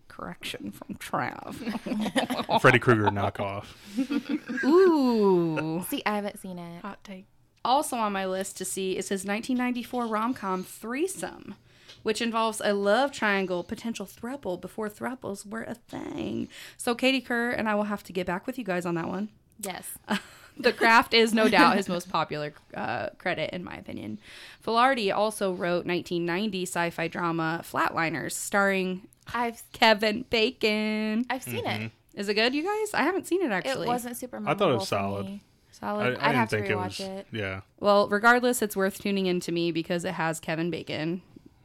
correction 0.08 0.70
from 0.70 0.94
Trav. 0.96 1.54
Freddy 2.60 2.78
Krueger 2.78 3.06
knockoff. 3.08 3.64
Ooh. 4.64 5.84
See, 5.88 6.02
I 6.06 6.16
haven't 6.16 6.38
seen 6.38 6.58
it. 6.58 6.82
Hot 6.82 7.02
take. 7.02 7.26
Also 7.64 7.96
on 7.96 8.12
my 8.12 8.26
list 8.26 8.56
to 8.58 8.64
see 8.64 8.96
is 8.96 9.08
his 9.08 9.24
1994 9.24 10.06
rom-com 10.06 10.62
Threesome, 10.64 11.54
which 12.02 12.20
involves 12.20 12.60
a 12.62 12.74
love 12.74 13.10
triangle 13.10 13.64
potential 13.64 14.04
throuple 14.06 14.60
before 14.60 14.90
throuples 14.90 15.46
were 15.46 15.62
a 15.64 15.74
thing. 15.74 16.48
So 16.76 16.94
Katie 16.94 17.22
Kerr 17.22 17.50
and 17.50 17.66
I 17.68 17.74
will 17.74 17.84
have 17.84 18.02
to 18.04 18.12
get 18.12 18.26
back 18.26 18.46
with 18.46 18.58
you 18.58 18.64
guys 18.64 18.84
on 18.84 18.94
that 18.96 19.08
one. 19.08 19.30
Yes. 19.60 19.90
The 20.56 20.72
Craft 20.72 21.14
is 21.14 21.34
no 21.34 21.48
doubt 21.48 21.76
his 21.76 21.88
most 21.88 22.08
popular 22.08 22.54
uh, 22.74 23.08
credit, 23.18 23.50
in 23.52 23.64
my 23.64 23.74
opinion. 23.74 24.20
Filardi 24.64 25.12
also 25.12 25.50
wrote 25.52 25.84
1990 25.84 26.62
sci-fi 26.62 27.08
drama 27.08 27.60
Flatliners, 27.64 28.32
starring 28.32 29.08
I've 29.34 29.64
Kevin 29.72 30.24
Bacon. 30.30 31.26
I've 31.28 31.42
seen 31.42 31.66
it. 31.66 31.90
Is 32.14 32.28
it 32.28 32.34
good, 32.34 32.54
you 32.54 32.62
guys? 32.62 32.94
I 32.94 33.02
haven't 33.02 33.26
seen 33.26 33.42
it 33.42 33.50
actually. 33.50 33.86
It 33.86 33.90
wasn't 33.90 34.16
super. 34.16 34.40
I 34.46 34.54
thought 34.54 34.70
it 34.70 34.74
was 34.76 34.88
memorable 34.92 35.16
for 35.16 35.22
solid. 35.22 35.26
me. 35.26 35.42
I, 35.42 35.72
solid. 35.72 36.02
I 36.04 36.06
I'd 36.06 36.12
didn't 36.12 36.34
have 36.36 36.48
to 36.50 36.56
think 36.58 36.70
it 36.70 36.76
rewatch 36.76 36.84
was. 36.84 37.00
it. 37.00 37.26
Yeah. 37.32 37.60
well, 37.80 38.08
regardless, 38.08 38.62
it's 38.62 38.76
worth 38.76 39.00
tuning 39.00 39.26
in 39.26 39.40
to 39.40 39.50
me 39.50 39.72
because 39.72 40.04
it 40.04 40.14
has 40.14 40.38
Kevin 40.38 40.70
Bacon. 40.70 41.22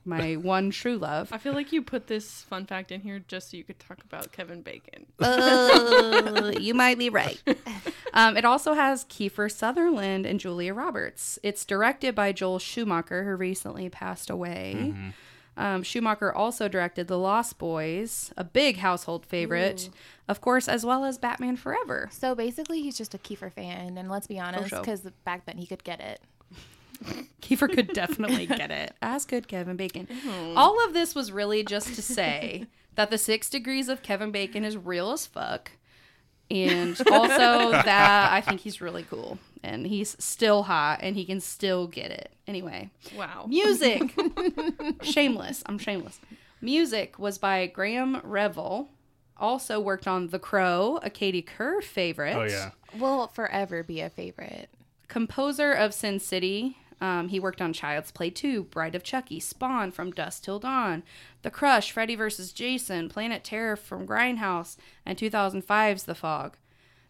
My 0.10 0.36
one 0.36 0.72
true 0.72 0.98
love. 0.98 1.30
I 1.32 1.38
feel 1.38 1.54
like 1.54 1.72
you 1.72 1.82
put 1.82 2.08
this 2.08 2.42
fun 2.44 2.66
fact 2.66 2.92
in 2.92 3.02
here 3.02 3.20
just 3.28 3.52
so 3.52 3.58
you 3.58 3.64
could 3.64 3.80
talk 3.80 4.04
about 4.04 4.32
Kevin 4.32 4.62
Bacon. 4.62 5.06
Uh, 5.20 6.52
you 6.60 6.74
might 6.74 6.98
be 6.98 7.10
right. 7.10 7.42
Um, 8.12 8.38
it 8.38 8.44
also 8.44 8.74
has 8.74 9.06
Kiefer 9.06 9.52
Sutherland 9.52 10.26
and 10.26 10.40
Julia 10.40 10.74
Roberts. 10.74 11.38
It's 11.44 11.64
directed 11.64 12.16
by 12.16 12.32
Joel 12.32 12.58
Schumacher, 12.58 13.24
who 13.24 13.36
recently 13.36 13.88
passed 13.88 14.32
away. 14.32 14.96
Um, 15.56 15.84
Schumacher 15.84 16.34
also 16.34 16.70
directed 16.70 17.08
The 17.08 17.20
Lost 17.20 17.60
Boys, 17.60 18.32
a 18.38 18.46
big 18.46 18.78
household 18.78 19.26
favorite, 19.26 19.90
of 20.28 20.40
course, 20.40 20.70
as 20.70 20.86
well 20.86 21.04
as 21.04 21.18
Batman 21.18 21.58
Forever. 21.58 22.10
So 22.12 22.34
basically, 22.34 22.82
he's 22.82 22.98
just 22.98 23.14
a 23.14 23.18
Kiefer 23.18 23.52
fan, 23.52 23.98
and 23.98 24.10
let's 24.10 24.26
be 24.26 24.40
honest, 24.40 24.70
sure. 24.70 24.80
because 24.80 25.02
back 25.26 25.46
then 25.46 25.58
he 25.58 25.68
could 25.68 25.84
get 25.84 26.00
it. 26.00 26.22
Kiefer 27.42 27.72
could 27.74 27.94
definitely 27.94 28.46
get 28.48 28.72
it, 28.72 28.94
as 29.02 29.26
could 29.26 29.48
Kevin 29.48 29.76
Bacon. 29.78 30.08
Mm-hmm. 30.08 30.58
All 30.58 30.84
of 30.86 30.94
this 30.94 31.16
was 31.16 31.32
really 31.32 31.64
just 31.64 31.96
to 31.96 32.02
say 32.02 32.66
that 32.96 33.10
the 33.10 33.18
six 33.18 33.50
degrees 33.50 33.90
of 33.90 34.04
Kevin 34.04 34.32
Bacon 34.32 34.64
is 34.66 34.76
real 34.78 35.12
as 35.12 35.26
fuck. 35.26 35.72
And 36.52 37.00
also 37.12 37.72
that 37.72 38.32
I 38.34 38.42
think 38.42 38.62
he's 38.62 38.82
really 38.82 39.04
cool. 39.04 39.38
And 39.64 39.86
he's 39.86 40.16
still 40.20 40.64
hot 40.64 41.00
and 41.02 41.16
he 41.16 41.26
can 41.26 41.40
still 41.42 41.86
get 41.88 42.12
it. 42.12 42.32
Anyway, 42.48 42.90
Wow. 43.16 43.46
music. 43.48 44.02
shameless. 45.02 45.64
I'm 45.66 45.78
shameless. 45.78 46.20
Music 46.62 47.18
was 47.20 47.38
by 47.38 47.68
Graeme 47.68 48.20
Revell. 48.24 48.90
Also 49.38 49.80
worked 49.80 50.08
on 50.08 50.28
The 50.28 50.40
Crow, 50.40 51.00
a 51.04 51.10
Katie 51.10 51.42
Kerr 51.42 51.82
favorite 51.82 52.36
Oh 52.36 52.44
yeah. 52.44 52.72
Will 53.00 53.28
forever 53.28 53.84
be 53.84 54.02
a 54.02 54.10
favorite. 54.10 54.70
composer 55.08 55.72
of 55.72 55.94
Sin 55.94 56.20
City. 56.20 56.78
Um, 57.02 57.30
he 57.30 57.40
worked 57.40 57.62
on 57.62 57.74
Child's 57.74 58.12
Play 58.12 58.30
2, 58.30 58.64
Bride 58.64 58.96
of 58.96 59.04
Chucky, 59.04 59.40
Spawn 59.40 59.92
from 59.92 60.12
Dusk 60.12 60.44
Till 60.44 60.60
Dawn, 60.60 61.04
The 61.44 61.52
Crush, 61.52 61.92
Freddy 61.92 62.16
vs. 62.16 62.52
Jason, 62.52 63.10
Planet 63.10 63.44
Terror 63.44 63.76
from 63.76 64.08
Grindhouse, 64.08 64.76
and 65.06 65.18
2005's 65.18 66.04
The 66.04 66.16
Fog. 66.16 66.58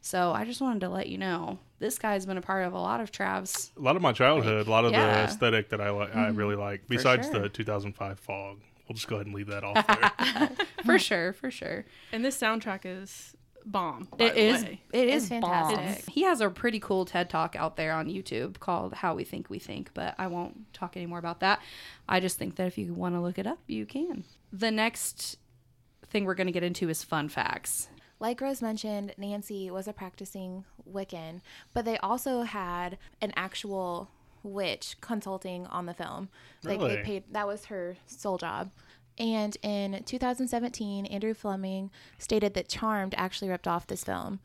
So 0.02 0.32
I 0.32 0.46
just 0.46 0.62
wanted 0.62 0.82
to 0.82 0.90
let 0.90 1.08
you 1.08 1.18
know 1.18 1.60
this 1.80 1.98
guy's 1.98 2.26
been 2.26 2.38
a 2.38 2.42
part 2.42 2.66
of 2.66 2.74
a 2.74 2.80
lot 2.80 3.02
of 3.02 3.12
Trav's. 3.12 3.72
A 3.78 3.82
lot 3.82 3.96
of 3.96 4.02
my 4.02 4.14
childhood, 4.14 4.68
a 4.68 4.70
lot 4.70 4.86
of 4.86 4.92
yeah. 4.92 5.26
the 5.26 5.32
aesthetic 5.32 5.70
that 5.70 5.82
I 5.82 5.90
like, 5.90 6.16
I 6.16 6.30
really 6.30 6.56
like. 6.56 6.84
Besides 6.88 7.28
sure. 7.28 7.42
the 7.42 7.50
2005 7.50 8.20
Fog, 8.20 8.60
we'll 8.88 8.96
just 8.96 9.08
go 9.08 9.16
ahead 9.16 9.26
and 9.26 9.36
leave 9.36 9.48
that 9.48 9.64
off 9.66 9.86
there. 9.88 10.52
For 10.86 11.00
sure, 11.00 11.34
for 11.34 11.52
sure. 11.52 11.86
And 12.12 12.24
this 12.24 12.40
soundtrack 12.40 12.82
is 12.86 13.36
bomb. 13.72 14.08
By 14.18 14.26
It 14.26 14.34
the 14.36 14.42
is. 14.42 14.64
way. 14.64 14.82
It 14.92 15.08
It's 15.08 15.24
is 15.24 15.30
fantastic. 15.30 15.78
fantastic. 15.78 16.10
He 16.14 16.24
has 16.24 16.42
a 16.42 16.50
pretty 16.50 16.80
cool 16.80 17.06
TED 17.06 17.30
talk 17.30 17.56
out 17.56 17.76
there 17.76 17.94
on 17.94 18.08
YouTube 18.08 18.60
called 18.60 18.94
"How 18.94 19.16
We 19.16 19.24
Think 19.24 19.50
We 19.50 19.60
Think," 19.60 19.92
but 19.94 20.16
I 20.18 20.28
won't 20.28 20.74
talk 20.74 20.98
any 20.98 21.06
more 21.06 21.20
about 21.20 21.40
that. 21.42 21.62
I 22.08 22.20
just 22.20 22.38
think 22.38 22.56
that 22.56 22.68
if 22.68 22.78
you 22.78 22.94
want 22.94 23.16
to 23.16 23.22
look 23.22 23.38
it 23.38 23.48
up, 23.48 23.60
you 23.68 23.86
can. 23.86 24.24
The 24.52 24.72
next 24.72 25.38
thing 26.08 26.26
we're 26.26 26.36
going 26.36 26.48
to 26.48 26.54
get 26.54 26.64
into 26.64 26.90
is 26.90 27.04
fun 27.04 27.30
facts. 27.30 27.90
Like 28.20 28.42
Rose 28.42 28.62
mentioned, 28.62 29.14
Nancy 29.18 29.72
was 29.72 29.88
a 29.88 29.94
practicing 29.94 30.66
Wiccan, 30.92 31.42
but 31.74 31.86
they 31.86 31.98
also 32.00 32.42
had 32.42 32.98
an 33.22 33.32
actual 33.36 34.10
witch 34.44 34.96
consulting 35.02 35.68
on 35.68 35.86
the 35.86 35.94
film. 35.94 36.30
Like 36.64 36.80
Really? 36.80 36.96
they 36.98 37.02
paid 37.04 37.24
that 37.32 37.46
was 37.48 37.66
her 37.66 37.98
sole 38.08 38.38
job. 38.38 38.72
And 39.20 39.58
in 39.62 40.02
2017, 40.06 41.06
Andrew 41.08 41.34
Fleming 41.34 41.92
stated 42.18 42.54
that 42.54 42.70
Charmed 42.70 43.14
actually 43.18 43.50
ripped 43.50 43.68
off 43.68 43.88
this 43.88 44.04
film. 44.04 44.40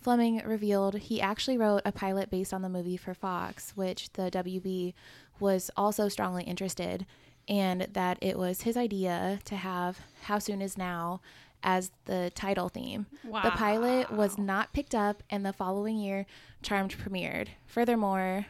Fleming 0.00 0.42
revealed 0.44 0.96
he 0.96 1.20
actually 1.20 1.56
wrote 1.56 1.82
a 1.84 1.92
pilot 1.92 2.28
based 2.28 2.52
on 2.52 2.62
the 2.62 2.68
movie 2.68 2.96
for 2.96 3.14
Fox, 3.14 3.72
which 3.76 4.12
the 4.12 4.30
WB 4.30 4.94
was 5.40 5.70
also 5.76 6.08
strongly 6.08 6.44
interested, 6.44 7.06
and 7.48 7.82
that 7.92 8.18
it 8.20 8.36
was 8.36 8.62
his 8.62 8.76
idea 8.76 9.38
to 9.44 9.56
have 9.56 10.00
How 10.22 10.38
Soon 10.38 10.60
Is 10.60 10.76
Now 10.76 11.20
as 11.62 11.92
the 12.06 12.32
title 12.34 12.68
theme. 12.68 13.06
The 13.22 13.50
pilot 13.52 14.10
was 14.10 14.36
not 14.36 14.72
picked 14.72 14.94
up, 14.94 15.22
and 15.30 15.46
the 15.46 15.52
following 15.52 15.96
year, 15.96 16.26
Charmed 16.62 16.96
premiered. 16.98 17.48
Furthermore, 17.66 18.46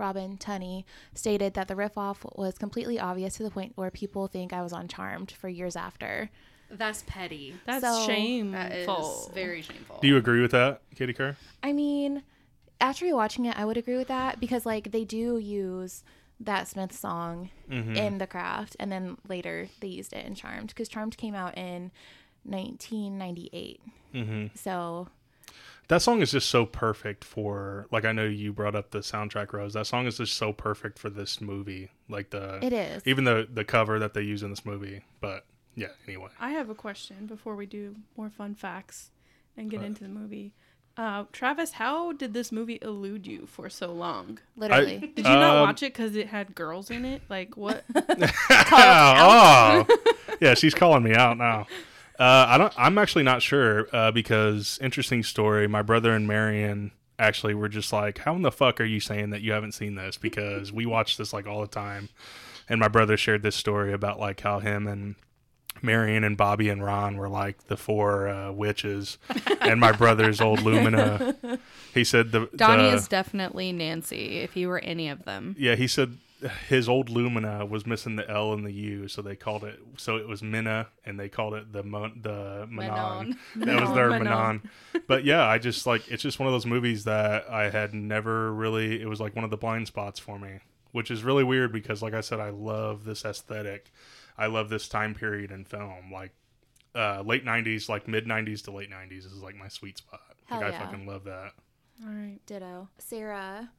Robin 0.00 0.36
Tunney 0.36 0.84
stated 1.14 1.54
that 1.54 1.68
the 1.68 1.76
riff-off 1.76 2.24
was 2.34 2.58
completely 2.58 2.98
obvious 2.98 3.36
to 3.36 3.42
the 3.44 3.50
point 3.50 3.72
where 3.76 3.90
people 3.90 4.26
think 4.26 4.52
I 4.52 4.62
was 4.62 4.72
on 4.72 4.88
Charmed 4.88 5.30
for 5.30 5.48
years 5.48 5.76
after. 5.76 6.30
That's 6.70 7.04
petty. 7.06 7.54
That's 7.66 7.84
So- 7.84 8.06
shameful. 8.06 8.52
That 8.58 8.72
is 8.72 9.34
very 9.34 9.62
shameful. 9.62 9.98
Do 10.00 10.08
you 10.08 10.16
agree 10.16 10.40
with 10.40 10.52
that, 10.52 10.82
Katie 10.96 11.12
Kerr? 11.12 11.36
I 11.62 11.72
mean, 11.72 12.22
after 12.80 13.04
rewatching 13.04 13.48
it, 13.48 13.58
I 13.58 13.64
would 13.64 13.76
agree 13.76 13.96
with 13.96 14.08
that 14.08 14.40
because 14.40 14.64
like 14.64 14.90
they 14.90 15.04
do 15.04 15.38
use 15.38 16.02
that 16.40 16.66
Smith 16.68 16.92
song 16.92 17.50
mm-hmm. 17.70 17.94
in 17.94 18.18
The 18.18 18.26
Craft, 18.26 18.76
and 18.80 18.90
then 18.90 19.18
later 19.28 19.68
they 19.80 19.88
used 19.88 20.12
it 20.14 20.24
in 20.24 20.34
Charmed 20.34 20.68
because 20.68 20.88
Charmed 20.88 21.16
came 21.18 21.34
out 21.34 21.58
in 21.58 21.90
1998. 22.44 23.80
Mm-hmm. 24.14 24.46
So 24.54 25.08
That 25.90 26.02
song 26.02 26.22
is 26.22 26.30
just 26.30 26.48
so 26.48 26.66
perfect 26.66 27.24
for 27.24 27.88
like 27.90 28.04
I 28.04 28.12
know 28.12 28.24
you 28.24 28.52
brought 28.52 28.76
up 28.76 28.92
the 28.92 29.00
soundtrack 29.00 29.52
Rose. 29.52 29.72
That 29.74 29.88
song 29.88 30.06
is 30.06 30.18
just 30.18 30.34
so 30.34 30.52
perfect 30.52 31.00
for 31.00 31.10
this 31.10 31.40
movie. 31.40 31.90
Like 32.08 32.30
the 32.30 32.64
It 32.64 32.72
is. 32.72 33.02
even 33.06 33.24
the 33.24 33.48
the 33.52 33.64
cover 33.64 33.98
that 33.98 34.14
they 34.14 34.22
use 34.22 34.44
in 34.44 34.50
this 34.50 34.64
movie. 34.64 35.02
But 35.20 35.44
yeah, 35.74 35.88
anyway. 36.06 36.28
I 36.38 36.50
have 36.50 36.70
a 36.70 36.76
question 36.76 37.26
before 37.26 37.56
we 37.56 37.66
do 37.66 37.96
more 38.16 38.30
fun 38.30 38.54
facts 38.54 39.10
and 39.56 39.68
get 39.68 39.82
into 39.82 40.04
the 40.04 40.08
movie. 40.08 40.52
Uh, 40.96 41.24
Travis, 41.32 41.72
how 41.72 42.12
did 42.12 42.34
this 42.34 42.52
movie 42.52 42.78
elude 42.82 43.26
you 43.26 43.46
for 43.46 43.68
so 43.68 43.92
long? 43.92 44.38
literally, 44.56 44.98
Did 45.16 45.18
you 45.18 45.22
not 45.24 45.56
Um, 45.56 45.62
watch 45.62 45.82
it 45.82 45.92
because 45.92 46.14
it 46.14 46.28
had 46.28 46.54
girls 46.54 46.90
in 46.90 47.04
it? 47.04 47.22
Like 47.28 47.56
what? 47.56 47.82
oh, 48.50 49.86
yeah, 50.40 50.54
she's 50.54 50.74
calling 50.74 51.02
me 51.02 51.14
out 51.16 51.36
now. 51.36 51.66
Uh, 52.20 52.44
I 52.48 52.58
don't. 52.58 52.72
I'm 52.76 52.98
actually 52.98 53.24
not 53.24 53.40
sure 53.40 53.88
uh, 53.94 54.10
because 54.10 54.78
interesting 54.82 55.22
story. 55.22 55.66
My 55.66 55.80
brother 55.80 56.12
and 56.12 56.28
Marion 56.28 56.92
actually 57.18 57.54
were 57.54 57.70
just 57.70 57.94
like, 57.94 58.18
"How 58.18 58.34
in 58.36 58.42
the 58.42 58.52
fuck 58.52 58.78
are 58.78 58.84
you 58.84 59.00
saying 59.00 59.30
that 59.30 59.40
you 59.40 59.52
haven't 59.52 59.72
seen 59.72 59.94
this?" 59.94 60.18
Because 60.18 60.70
we 60.70 60.84
watch 60.84 61.16
this 61.16 61.32
like 61.32 61.46
all 61.46 61.62
the 61.62 61.66
time, 61.66 62.10
and 62.68 62.78
my 62.78 62.88
brother 62.88 63.16
shared 63.16 63.42
this 63.42 63.56
story 63.56 63.94
about 63.94 64.20
like 64.20 64.40
how 64.42 64.58
him 64.58 64.86
and 64.86 65.14
Marion 65.80 66.22
and 66.22 66.36
Bobby 66.36 66.68
and 66.68 66.84
Ron 66.84 67.16
were 67.16 67.28
like 67.28 67.68
the 67.68 67.76
four 67.78 68.28
uh, 68.28 68.52
witches, 68.52 69.16
and 69.62 69.80
my 69.80 69.92
brother's 69.92 70.42
old 70.42 70.60
Lumina. 70.60 71.36
He 71.94 72.04
said 72.04 72.32
the 72.32 72.50
Donnie 72.54 72.90
the- 72.90 72.96
is 72.96 73.08
definitely 73.08 73.72
Nancy. 73.72 74.40
If 74.40 74.52
he 74.52 74.66
were 74.66 74.80
any 74.80 75.08
of 75.08 75.24
them, 75.24 75.56
yeah, 75.58 75.74
he 75.74 75.86
said 75.86 76.18
his 76.68 76.88
old 76.88 77.10
Lumina 77.10 77.66
was 77.66 77.86
missing 77.86 78.16
the 78.16 78.28
L 78.28 78.52
and 78.52 78.64
the 78.64 78.72
U, 78.72 79.08
so 79.08 79.22
they 79.22 79.36
called 79.36 79.64
it. 79.64 79.80
So 79.96 80.16
it 80.16 80.26
was 80.26 80.42
Minna, 80.42 80.88
and 81.04 81.18
they 81.18 81.28
called 81.28 81.54
it 81.54 81.72
the 81.72 81.82
Mon, 81.82 82.20
the 82.22 82.66
Manon. 82.68 83.38
That 83.56 83.80
was 83.80 83.92
their 83.94 84.10
Manon. 84.10 84.24
Manon. 84.24 84.70
But 85.06 85.24
yeah, 85.24 85.46
I 85.46 85.58
just 85.58 85.86
like 85.86 86.08
it's 86.10 86.22
just 86.22 86.38
one 86.38 86.46
of 86.46 86.52
those 86.52 86.66
movies 86.66 87.04
that 87.04 87.48
I 87.50 87.70
had 87.70 87.94
never 87.94 88.52
really. 88.52 89.00
It 89.00 89.08
was 89.08 89.20
like 89.20 89.34
one 89.34 89.44
of 89.44 89.50
the 89.50 89.56
blind 89.56 89.86
spots 89.86 90.18
for 90.18 90.38
me, 90.38 90.60
which 90.92 91.10
is 91.10 91.22
really 91.22 91.44
weird 91.44 91.72
because, 91.72 92.02
like 92.02 92.14
I 92.14 92.20
said, 92.20 92.40
I 92.40 92.50
love 92.50 93.04
this 93.04 93.24
aesthetic. 93.24 93.92
I 94.38 94.46
love 94.46 94.70
this 94.70 94.88
time 94.88 95.14
period 95.14 95.50
in 95.50 95.64
film, 95.64 96.10
like 96.12 96.32
uh, 96.94 97.22
late 97.22 97.44
'90s, 97.44 97.88
like 97.88 98.08
mid 98.08 98.26
'90s 98.26 98.64
to 98.64 98.70
late 98.70 98.90
'90s 98.90 99.26
is 99.26 99.42
like 99.42 99.56
my 99.56 99.68
sweet 99.68 99.98
spot. 99.98 100.20
Hell 100.46 100.60
like 100.60 100.72
yeah. 100.72 100.78
I 100.78 100.84
fucking 100.84 101.06
love 101.06 101.24
that. 101.24 101.52
All 102.02 102.12
right. 102.12 102.38
ditto. 102.46 102.88
Sarah, 102.98 103.70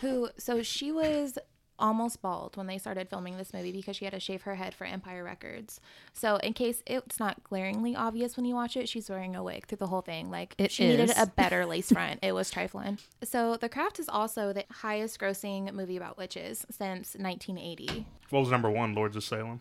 who 0.00 0.30
so 0.38 0.62
she 0.62 0.90
was 0.90 1.38
almost 1.82 2.22
bald 2.22 2.56
when 2.56 2.66
they 2.66 2.78
started 2.78 3.08
filming 3.10 3.36
this 3.36 3.52
movie 3.52 3.72
because 3.72 3.96
she 3.96 4.04
had 4.06 4.14
to 4.14 4.20
shave 4.20 4.42
her 4.42 4.54
head 4.54 4.72
for 4.72 4.84
Empire 4.86 5.22
Records. 5.24 5.80
So 6.14 6.36
in 6.36 6.52
case 6.54 6.82
it's 6.86 7.18
not 7.20 7.42
glaringly 7.44 7.94
obvious 7.94 8.36
when 8.36 8.46
you 8.46 8.54
watch 8.54 8.76
it, 8.76 8.88
she's 8.88 9.10
wearing 9.10 9.36
a 9.36 9.42
wig 9.42 9.66
through 9.66 9.78
the 9.78 9.88
whole 9.88 10.00
thing. 10.00 10.30
Like 10.30 10.54
It 10.56 10.70
she 10.70 10.86
needed 10.88 11.12
a 11.18 11.26
better 11.26 11.66
lace 11.72 11.90
front. 11.92 12.20
It 12.22 12.32
was 12.32 12.50
trifling. 12.50 12.98
So 13.24 13.56
The 13.56 13.68
Craft 13.68 13.98
is 13.98 14.08
also 14.08 14.52
the 14.54 14.64
highest 14.70 15.18
grossing 15.20 15.70
movie 15.74 15.96
about 15.98 16.16
witches 16.16 16.64
since 16.70 17.14
1980. 17.16 18.06
What 18.30 18.40
was 18.40 18.50
number 18.50 18.70
one? 18.70 18.94
Lords 18.94 19.16
of 19.16 19.24
Salem. 19.24 19.60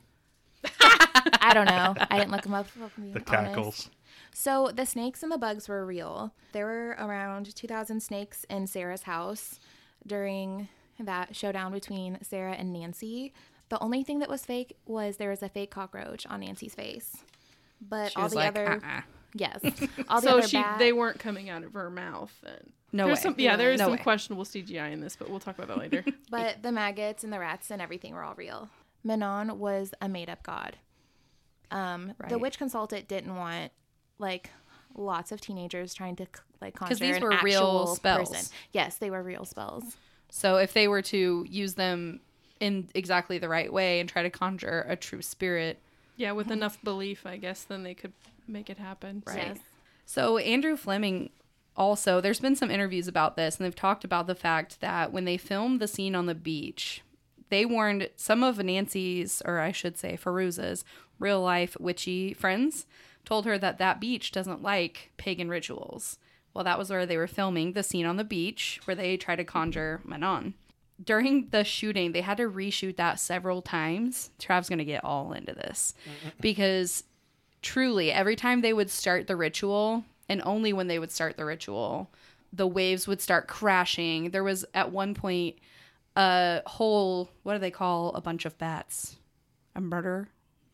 I 0.80 1.54
don't 1.54 1.66
know. 1.68 1.96
I 2.10 2.18
didn't 2.20 2.32
look 2.32 2.44
them 2.44 2.54
up. 2.54 2.68
if 2.68 2.78
I'm 2.98 3.12
The 3.14 3.20
honest. 3.20 3.26
cackles. 3.28 3.90
So 4.34 4.72
the 4.74 4.86
snakes 4.86 5.24
and 5.24 5.32
the 5.32 5.38
bugs 5.38 5.68
were 5.68 5.86
real. 5.86 6.34
There 6.54 6.66
were 6.66 6.96
around 7.00 7.54
2,000 7.56 8.00
snakes 8.02 8.46
in 8.50 8.68
Sarah's 8.68 9.04
house 9.04 9.60
during 10.06 10.70
that 11.06 11.36
showdown 11.36 11.72
between 11.72 12.18
Sarah 12.24 12.54
and 12.54 12.72
Nancy. 12.74 13.34
The 13.70 13.80
only 13.80 14.04
thing 14.04 14.20
that 14.20 14.30
was 14.30 14.46
fake 14.46 14.78
was 14.86 15.18
there 15.18 15.30
was 15.30 15.42
a 15.42 15.50
fake 15.50 15.72
cockroach 15.72 16.26
on 16.28 16.42
Nancy's 16.42 16.76
face. 16.76 17.18
But 17.82 18.12
she 18.12 18.16
all 18.18 18.24
was 18.24 18.32
the 18.34 18.38
like, 18.38 18.48
other 18.50 18.74
uh-uh. 18.84 19.02
yes, 19.34 19.60
all 20.10 20.22
the 20.22 20.28
So 20.28 20.38
other 20.40 20.48
she 20.48 20.58
bad, 20.58 20.78
they 20.80 20.94
weren't 20.94 21.20
coming 21.20 21.50
out 21.50 21.64
of 21.64 21.74
her 21.74 21.90
mouth. 21.90 22.32
Then. 22.44 22.74
No 22.92 23.06
There's 23.08 23.20
way. 23.20 23.22
Some, 23.24 23.36
yeah, 23.38 23.56
there 23.56 23.72
is 23.72 23.80
No 23.80 23.86
some 23.86 23.94
way. 23.94 23.98
questionable 24.00 24.44
CGI 24.44 24.92
in 24.92 25.00
this, 25.02 25.16
but 25.16 25.30
we'll 25.30 25.40
talk 25.40 25.58
about 25.58 25.70
that 25.70 25.78
later. 25.78 26.04
but 26.30 26.62
the 26.62 26.72
maggots 26.72 27.24
and 27.24 27.32
the 27.32 27.40
rats 27.40 27.72
and 27.72 27.82
everything 27.82 28.14
were 28.14 28.24
all 28.24 28.36
real. 28.36 28.70
Manon 29.04 29.58
was 29.58 29.94
a 30.02 30.08
made 30.10 30.30
up 30.30 30.44
god. 30.44 30.76
Um, 31.72 32.14
The 32.28 32.38
witch 32.38 32.58
consultant 32.58 33.08
didn't 33.08 33.36
want 33.36 33.72
like 34.20 34.50
lots 34.94 35.32
of 35.32 35.40
teenagers 35.40 35.94
trying 35.94 36.18
to 36.18 36.28
like 36.62 36.76
'Cause 36.76 36.90
conjure 37.00 37.06
these 37.06 37.16
an 37.16 37.24
were 37.24 37.30
real 37.42 37.62
actual 37.64 37.96
spells. 37.96 38.30
person. 38.30 38.54
Yes, 38.74 38.98
they 38.98 39.10
were 39.10 39.24
real 39.24 39.46
spells. 39.46 39.96
So 40.32 40.56
if 40.56 40.74
they 40.74 40.88
were 40.88 41.02
to 41.04 41.46
use 41.48 41.76
them 41.76 42.22
in 42.60 42.88
exactly 42.96 43.38
the 43.38 43.50
right 43.50 43.72
way 43.72 44.00
and 44.00 44.08
try 44.08 44.24
to 44.24 44.30
conjure 44.30 44.86
a 44.88 44.96
true 44.96 45.22
spirit. 45.22 45.80
Yeah, 46.16 46.32
with 46.32 46.50
oh. 46.50 46.54
enough 46.54 46.82
belief, 46.84 47.26
I 47.26 47.38
guess, 47.38 47.64
then 47.64 47.84
they 47.84 47.94
could 47.94 48.14
make 48.48 48.70
it 48.70 48.78
happen. 48.78 49.24
Right. 49.26 49.38
Yes. 49.38 49.58
So 50.06 50.38
Andrew 50.38 50.78
Fleming 50.78 51.32
also 51.78 52.20
there's 52.20 52.40
been 52.40 52.56
some 52.56 52.70
interviews 52.70 53.08
about 53.08 53.38
this 53.38 53.58
and 53.58 53.66
they've 53.66 53.76
talked 53.76 54.04
about 54.04 54.28
the 54.28 54.36
fact 54.36 54.82
that 54.82 55.12
when 55.14 55.24
they 55.24 55.38
filmed 55.38 55.80
the 55.80 55.88
scene 55.88 56.16
on 56.16 56.26
the 56.26 56.36
beach, 56.36 57.02
they 57.50 57.66
warned 57.66 58.10
some 58.16 58.44
of 58.44 58.58
Nancy's 58.64 59.42
or 59.46 59.60
I 59.60 59.72
should 59.72 59.98
say 59.98 60.18
Fairuza's 60.18 60.86
real 61.20 61.42
life 61.42 61.78
witchy 61.80 62.34
friends 62.34 62.86
told 63.26 63.46
her 63.46 63.58
that 63.58 63.78
that 63.78 64.00
beach 64.00 64.32
doesn't 64.32 64.62
like 64.62 65.12
pagan 65.18 65.50
rituals. 65.50 66.18
Well, 66.54 66.64
that 66.64 66.78
was 66.78 66.90
where 66.90 67.06
they 67.06 67.18
were 67.18 67.28
filming 67.28 67.74
the 67.74 67.84
scene 67.84 68.06
on 68.06 68.18
the 68.18 68.24
beach 68.24 68.80
where 68.86 68.96
they 68.96 69.18
try 69.18 69.36
to 69.36 69.44
conjure 69.44 70.02
Manon. 70.04 70.54
During 71.04 71.48
the 71.50 71.64
shooting, 71.64 72.12
they 72.12 72.22
had 72.22 72.38
to 72.38 72.50
reshoot 72.50 72.98
that 72.98 73.20
several 73.20 73.62
times. 73.62 74.30
Trav's 74.38 74.70
going 74.70 74.80
to 74.80 74.86
get 74.86 75.04
all 75.04 75.34
into 75.34 75.54
this 75.54 75.94
because 76.40 77.04
truly 77.62 78.12
every 78.12 78.36
time 78.36 78.62
they 78.62 78.74
would 78.74 78.90
start 78.90 79.28
the 79.28 79.36
ritual 79.36 80.04
and 80.28 80.42
only 80.44 80.74
when 80.74 80.88
they 80.88 81.00
would 81.00 81.12
start 81.12 81.38
the 81.38 81.46
ritual 81.46 82.10
the 82.54 82.68
waves 82.68 83.08
would 83.08 83.22
start 83.22 83.48
crashing 83.48 84.32
there 84.32 84.44
was 84.44 84.66
at 84.74 84.92
one 84.92 85.14
point 85.14 85.56
a 86.16 86.62
whole 86.66 87.30
what 87.44 87.54
do 87.54 87.60
they 87.60 87.72
call 87.72 88.10
a 88.16 88.22
bunch 88.22 88.46
of 88.46 88.58
bats 88.58 89.18
a 89.76 89.82
murder 89.82 90.28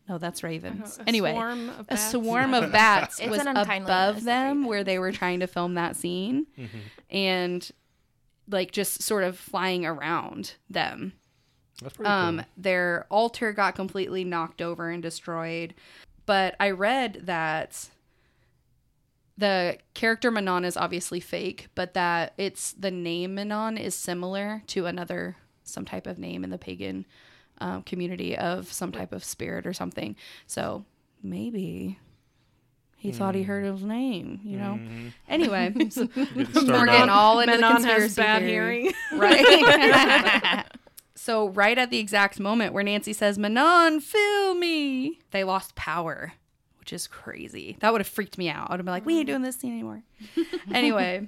no 0.07 0.17
that's 0.17 0.43
ravens 0.43 0.97
A 0.99 1.07
anyway 1.07 1.33
swarm 1.33 1.69
of 1.69 1.79
a 1.79 1.83
bats. 1.83 2.11
swarm 2.11 2.53
of 2.53 2.71
bats 2.71 3.21
was 3.25 3.41
above 3.45 4.17
of 4.17 4.23
them 4.23 4.65
where 4.65 4.83
they 4.83 4.99
were 4.99 5.11
trying 5.11 5.39
to 5.41 5.47
film 5.47 5.73
that 5.75 5.95
scene 5.95 6.47
and 7.09 7.69
like 8.49 8.71
just 8.71 9.01
sort 9.03 9.23
of 9.23 9.37
flying 9.37 9.85
around 9.85 10.55
them 10.69 11.13
That's 11.81 11.95
pretty 11.95 12.09
um, 12.09 12.37
cool. 12.37 12.45
their 12.55 13.05
altar 13.09 13.51
got 13.53 13.75
completely 13.75 14.23
knocked 14.23 14.61
over 14.61 14.89
and 14.89 15.03
destroyed. 15.03 15.73
But 16.25 16.55
I 16.59 16.71
read 16.71 17.21
that 17.25 17.89
the 19.37 19.77
character 19.93 20.31
Manon 20.31 20.65
is 20.65 20.75
obviously 20.77 21.19
fake, 21.19 21.67
but 21.75 21.93
that 21.93 22.33
it's 22.37 22.71
the 22.73 22.91
name 22.91 23.35
Manon 23.35 23.77
is 23.77 23.95
similar 23.95 24.63
to 24.67 24.85
another 24.87 25.37
some 25.63 25.85
type 25.85 26.07
of 26.07 26.17
name 26.17 26.43
in 26.43 26.49
the 26.49 26.57
pagan 26.57 27.05
um, 27.59 27.83
community 27.83 28.37
of 28.37 28.71
some 28.71 28.91
type 28.91 29.11
of 29.11 29.23
spirit 29.23 29.65
or 29.65 29.73
something. 29.73 30.15
So 30.45 30.85
maybe 31.23 31.99
he 32.97 33.11
thought 33.11 33.35
he 33.35 33.43
heard 33.43 33.63
his 33.63 33.83
name, 33.83 34.41
you 34.43 34.57
know. 34.57 34.79
Anyway, 35.29 35.73
so 35.89 36.07
we're 36.15 36.85
getting 36.87 37.09
all 37.09 37.39
into 37.39 37.55
the 37.57 37.61
conspiracy 37.61 38.03
has 38.03 38.15
bad 38.15 38.41
theory. 38.41 38.81
hearing. 38.81 38.93
Right. 39.13 40.65
so 41.15 41.49
right 41.49 41.77
at 41.77 41.91
the 41.91 41.99
exact 41.99 42.39
moment 42.39 42.73
where 42.73 42.83
Nancy 42.83 43.13
says, 43.13 43.37
Manon, 43.37 43.99
fill 43.99 44.55
me, 44.55 45.19
they 45.31 45.43
lost 45.43 45.75
power, 45.75 46.33
which 46.79 46.91
is 46.91 47.07
crazy. 47.07 47.77
That 47.81 47.91
would 47.91 48.01
have 48.01 48.07
freaked 48.07 48.37
me 48.37 48.49
out. 48.49 48.69
I 48.69 48.73
would 48.73 48.79
have 48.79 48.85
been 48.85 48.93
like, 48.93 49.05
we 49.05 49.19
ain't 49.19 49.27
doing 49.27 49.43
this 49.43 49.57
scene 49.57 49.73
anymore. 49.73 50.01
anyway, 50.73 51.27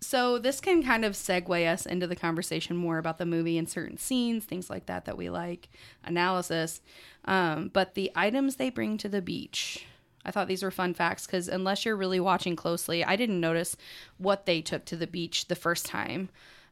so 0.00 0.38
this 0.38 0.60
can 0.60 0.82
kind 0.82 1.04
of 1.04 1.12
segue 1.12 1.70
us 1.70 1.86
into 1.86 2.06
the 2.06 2.16
conversation 2.16 2.76
more 2.76 2.98
about 2.98 3.18
the 3.18 3.26
movie 3.26 3.58
and 3.58 3.68
certain 3.68 3.98
scenes, 3.98 4.44
things 4.44 4.70
like 4.70 4.86
that 4.86 5.04
that 5.04 5.16
we 5.16 5.30
like, 5.30 5.68
analysis. 6.04 6.80
Um, 7.24 7.70
but 7.72 7.94
the 7.94 8.10
items 8.14 8.56
they 8.56 8.70
bring 8.70 8.96
to 8.98 9.08
the 9.08 9.22
beach. 9.22 9.86
I 10.24 10.30
thought 10.30 10.48
these 10.48 10.62
were 10.62 10.70
fun 10.70 10.92
facts 10.92 11.26
because 11.26 11.48
unless 11.48 11.84
you're 11.84 11.96
really 11.96 12.20
watching 12.20 12.54
closely, 12.54 13.02
I 13.02 13.16
didn't 13.16 13.40
notice 13.40 13.76
what 14.18 14.44
they 14.44 14.60
took 14.60 14.84
to 14.86 14.96
the 14.96 15.06
beach 15.06 15.48
the 15.48 15.54
first 15.54 15.86
time 15.86 16.28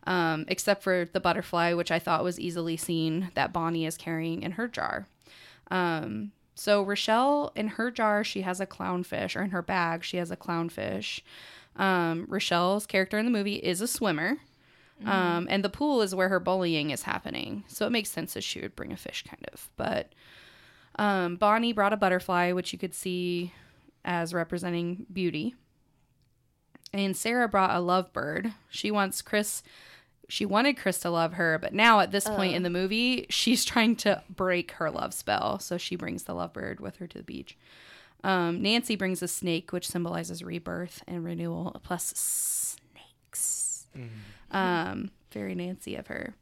um, 0.09 0.47
except 0.49 0.83
for 0.83 1.07
the 1.13 1.21
butterfly, 1.21 1.75
which 1.75 1.91
I 1.91 1.99
thought 1.99 2.25
was 2.25 2.41
easily 2.41 2.79
seen 2.79 3.31
that 3.35 3.53
Bonnie 3.53 3.85
is 3.85 3.99
carrying 3.99 4.43
in 4.43 4.53
her 4.53 4.67
jar. 4.67 5.07
Um, 5.71 6.33
so 6.55 6.83
Rochelle, 6.83 7.53
in 7.55 7.69
her 7.69 7.91
jar, 7.91 8.25
she 8.25 8.41
has 8.41 8.59
a 8.59 8.67
clownfish, 8.67 9.37
or 9.37 9.43
in 9.43 9.51
her 9.51 9.63
bag, 9.63 10.03
she 10.03 10.17
has 10.17 10.31
a 10.31 10.37
clownfish. 10.37 11.21
Um, 11.79 12.27
Rochelle's 12.29 12.87
character 12.87 13.19
in 13.19 13.25
the 13.25 13.31
movie 13.31 13.57
is 13.57 13.81
a 13.81 13.89
swimmer, 13.89 14.39
um, 15.05 15.47
and 15.49 15.65
the 15.65 15.69
pool 15.69 16.03
is 16.03 16.15
where 16.15 16.29
her 16.29 16.41
bullying 16.41 16.91
is 16.91 17.03
happening. 17.03 17.65
So 17.69 17.87
it 17.87 17.91
makes 17.91 18.11
sense 18.11 18.35
that 18.35 18.43
she 18.43 18.61
would 18.61 18.75
bring 18.75 18.93
a 18.93 18.97
fish, 18.97 19.25
kind 19.27 19.47
of. 19.53 19.71
But 19.77 20.13
um, 20.99 21.37
Bonnie 21.37 21.73
brought 21.73 21.93
a 21.93 21.97
butterfly, 21.97 22.53
which 22.53 22.73
you 22.73 22.79
could 22.79 22.95
see 22.95 23.53
as 24.05 24.35
representing 24.35 25.07
beauty. 25.13 25.55
And 26.93 27.17
Sarah 27.17 27.49
brought 27.49 27.71
a 27.71 27.81
lovebird. 27.81 28.55
She 28.71 28.91
wants 28.91 29.23
Chris 29.23 29.63
she 30.29 30.45
wanted 30.45 30.77
Chris 30.77 31.01
to 31.01 31.11
love 31.11 31.35
her, 31.35 31.59
but 31.59 31.73
now 31.73 32.01
at 32.01 32.13
this 32.13 32.25
point 32.25 32.55
in 32.55 32.63
the 32.63 32.71
movie, 32.71 33.27
she's 33.31 33.65
trying 33.65 33.97
to 33.97 34.23
break 34.29 34.73
her 34.73 34.91
love 34.91 35.15
spell. 35.15 35.59
So 35.59 35.79
she 35.79 35.97
brings 35.97 36.25
the 36.25 36.35
lovebird 36.35 36.81
with 36.81 36.97
her 36.97 37.07
to 37.07 37.19
the 37.19 37.25
beach. 37.25 37.57
Um, 38.25 38.63
Nancy 38.63 38.97
brings 38.97 39.23
a 39.23 39.29
snake, 39.29 39.73
which 39.73 39.87
symbolizes 39.89 40.43
rebirth 40.43 41.03
and 41.07 41.25
renewal, 41.25 41.81
plus 41.85 42.07
snakes. 42.17 43.87
Um, 44.51 45.11
very 45.33 45.55
Nancy 45.55 45.95
of 45.97 46.07
her. 46.09 46.35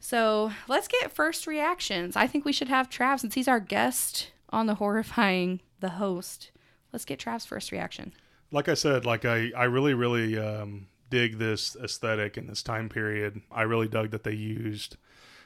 So 0.00 0.50
let's 0.68 0.88
get 0.88 1.12
first 1.12 1.46
reactions. 1.46 2.16
I 2.16 2.26
think 2.26 2.44
we 2.44 2.52
should 2.52 2.68
have 2.68 2.88
Trav, 2.88 3.20
since 3.20 3.34
he's 3.34 3.48
our 3.48 3.60
guest 3.60 4.30
on 4.50 4.66
the 4.66 4.76
horrifying, 4.76 5.60
the 5.80 5.90
host. 5.90 6.50
Let's 6.92 7.04
get 7.04 7.18
Trav's 7.20 7.44
first 7.46 7.70
reaction. 7.70 8.12
like 8.50 8.68
I 8.68 8.74
said, 8.74 9.04
like 9.04 9.24
I, 9.24 9.50
I 9.56 9.64
really, 9.64 9.94
really 9.94 10.38
um, 10.38 10.86
dig 11.10 11.38
this 11.38 11.76
aesthetic 11.82 12.36
in 12.38 12.46
this 12.46 12.62
time 12.62 12.88
period. 12.88 13.42
I 13.52 13.62
really 13.62 13.88
dug 13.88 14.10
that 14.10 14.24
they 14.24 14.32
used 14.32 14.96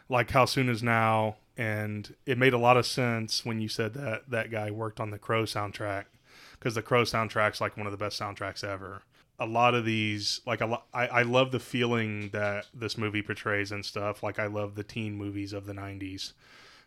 like 0.09 0.31
How 0.31 0.45
Soon 0.45 0.69
Is 0.69 0.83
Now, 0.83 1.37
and 1.57 2.15
it 2.27 2.39
made 2.39 2.53
a 2.53 2.59
lot 2.59 2.77
of 2.77 2.87
sense 2.87 3.45
when 3.45 3.61
you 3.61 3.69
said 3.69 3.95
that 3.95 4.31
that 4.31 4.51
guy 4.51 4.71
worked 4.71 5.01
on 5.01 5.11
the 5.11 5.19
Crow 5.19 5.45
soundtrack 5.45 6.05
because 6.53 6.75
the 6.75 6.83
Crow 6.83 7.03
soundtrack's 7.03 7.61
like 7.61 7.77
one 7.77 7.87
of 7.87 7.93
the 7.93 7.99
best 7.99 8.21
soundtracks 8.21 8.65
ever. 8.65 9.03
A 9.39 9.47
lot 9.47 9.75
of 9.75 9.85
these, 9.85 10.41
like 10.47 10.61
a 10.61 10.81
I, 10.93 11.07
I 11.07 11.23
love 11.23 11.51
the 11.51 11.61
feeling 11.61 12.31
that 12.31 12.67
this 12.73 12.97
movie 12.97 13.23
portrays 13.23 13.73
and 13.73 13.85
stuff. 13.85 14.23
Like 14.23 14.39
I 14.39 14.47
love 14.47 14.75
the 14.75 14.85
teen 14.85 15.17
movies 15.17 15.53
of 15.53 15.67
the 15.67 15.73
'90s, 15.73 16.33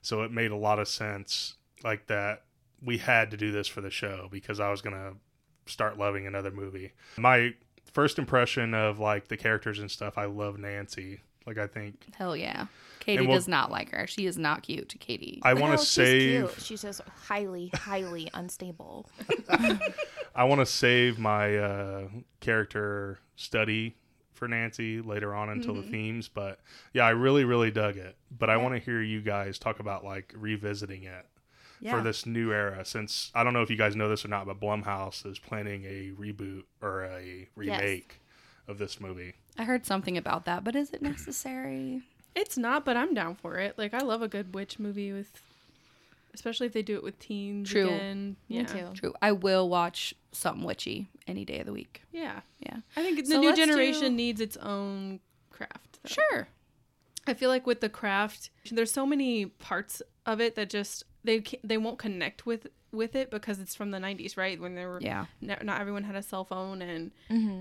so 0.01 0.23
it 0.23 0.31
made 0.31 0.51
a 0.51 0.55
lot 0.55 0.79
of 0.79 0.87
sense. 0.87 1.55
Like 1.83 2.07
that, 2.07 2.43
we 2.81 2.97
had 2.97 3.31
to 3.31 3.37
do 3.37 3.51
this 3.51 3.67
for 3.67 3.81
the 3.81 3.89
show 3.89 4.29
because 4.31 4.59
I 4.59 4.71
was 4.71 4.81
gonna 4.81 5.13
start 5.65 5.97
loving 5.97 6.25
another 6.25 6.51
movie. 6.51 6.93
My 7.17 7.53
first 7.91 8.17
impression 8.17 8.73
of 8.73 8.99
like 8.99 9.27
the 9.27 9.37
characters 9.37 9.79
and 9.79 9.91
stuff, 9.91 10.17
I 10.17 10.25
love 10.25 10.57
Nancy. 10.57 11.21
Like 11.47 11.57
I 11.57 11.65
think 11.65 11.95
Hell 12.15 12.35
yeah. 12.37 12.67
Katie 12.99 13.25
we'll- 13.25 13.37
does 13.37 13.47
not 13.47 13.71
like 13.71 13.89
her. 13.91 14.05
She 14.05 14.25
is 14.27 14.37
not 14.37 14.63
cute 14.63 14.89
to 14.89 14.97
Katie. 14.97 15.39
I 15.43 15.53
want 15.53 15.71
No, 15.71 15.77
to 15.77 15.83
she's 15.83 15.87
save 15.89 16.49
cute. 16.49 16.61
She's 16.61 16.81
just 16.81 16.99
highly, 17.25 17.71
highly 17.73 18.29
unstable. 18.33 19.09
I 20.35 20.43
want 20.43 20.59
to 20.59 20.65
save 20.65 21.17
my 21.17 21.57
uh, 21.57 22.07
character 22.41 23.19
study 23.37 23.95
for 24.33 24.47
Nancy 24.47 25.01
later 25.01 25.33
on 25.33 25.49
until 25.49 25.73
Mm-hmm. 25.75 25.81
the 25.83 25.87
themes, 25.91 26.27
but 26.27 26.59
yeah, 26.93 27.05
I 27.05 27.11
really 27.11 27.43
really 27.45 27.71
dug 27.71 27.97
it. 27.97 28.15
But 28.37 28.49
I 28.49 28.57
want 28.57 28.75
to 28.75 28.79
hear 28.79 29.01
you 29.01 29.21
guys 29.21 29.57
talk 29.57 29.79
about 29.79 30.03
like 30.03 30.33
revisiting 30.37 31.03
it 31.03 31.25
Yeah. 31.79 31.95
for 31.97 32.03
this 32.03 32.25
new 32.25 32.51
era 32.51 32.83
since 32.85 33.31
I 33.33 33.43
don't 33.43 33.53
know 33.53 33.61
if 33.63 33.69
you 33.69 33.77
guys 33.77 33.95
know 33.95 34.09
this 34.09 34.25
or 34.25 34.27
not, 34.27 34.45
but 34.45 34.59
Blumhouse 34.59 35.25
is 35.25 35.39
planning 35.39 35.85
a 35.85 36.11
reboot 36.19 36.63
or 36.81 37.05
a 37.05 37.47
remake 37.55 38.19
of 38.67 38.77
this 38.77 38.99
movie. 38.99 39.33
I 39.57 39.63
heard 39.63 39.85
something 39.85 40.17
about 40.17 40.45
that, 40.45 40.63
but 40.63 40.75
is 40.75 40.91
it 40.91 41.01
necessary? 41.01 42.01
It's 42.35 42.57
not, 42.57 42.85
but 42.85 42.95
I'm 42.97 43.13
down 43.13 43.35
for 43.35 43.57
it. 43.57 43.77
Like 43.77 43.93
I 43.93 43.99
love 43.99 44.21
a 44.21 44.27
good 44.27 44.53
witch 44.53 44.77
movie 44.79 45.11
with, 45.11 45.41
especially 46.33 46.67
if 46.67 46.73
they 46.73 46.83
do 46.83 46.95
it 46.95 47.03
with 47.03 47.17
teens 47.19 47.69
True. 47.69 47.87
again. 47.87 48.35
Me 48.49 48.63
too. 48.63 48.89
True. 48.93 49.13
I 49.21 49.31
will 49.31 49.67
watch 49.69 50.13
something 50.31 50.63
witchy 50.63 51.07
any 51.27 51.45
day 51.45 51.59
of 51.59 51.65
the 51.65 51.73
week. 51.73 52.03
Yeah, 52.11 52.41
Yeah. 52.59 52.77
I 52.95 53.01
think 53.03 53.17
the 53.19 53.25
So 53.25 53.39
new 53.41 53.55
generation 53.55 54.11
do- 54.11 54.17
needs 54.17 54.41
its 54.41 54.57
own 54.57 55.19
craft. 55.49 55.99
though. 56.03 56.09
Sure. 56.09 56.47
I 57.25 57.33
feel 57.33 57.49
like 57.49 57.65
with 57.67 57.81
the 57.81 57.89
craft, 57.89 58.51
there's 58.71 58.91
so 58.91 59.05
many 59.05 59.47
parts 59.47 60.01
of 60.25 60.39
it 60.39 60.55
that 60.55 60.69
just 60.69 61.03
they 61.23 61.41
ca- 61.41 61.59
they 61.63 61.77
won't 61.77 61.97
connect 61.99 62.45
with 62.45 62.67
with 62.97 63.15
it 63.15 63.31
because 63.31 63.59
it's 63.59 63.75
from 63.75 63.91
the 63.91 63.99
90s, 63.99 64.35
right? 64.35 64.59
When 64.59 64.75
there 64.75 64.89
were 64.89 64.99
Yeah. 65.01 65.27
n- 65.41 65.57
not 65.63 65.79
everyone 65.79 66.03
had 66.03 66.15
a 66.15 66.21
cell 66.23 66.43
phone 66.43 66.81
and 66.81 67.11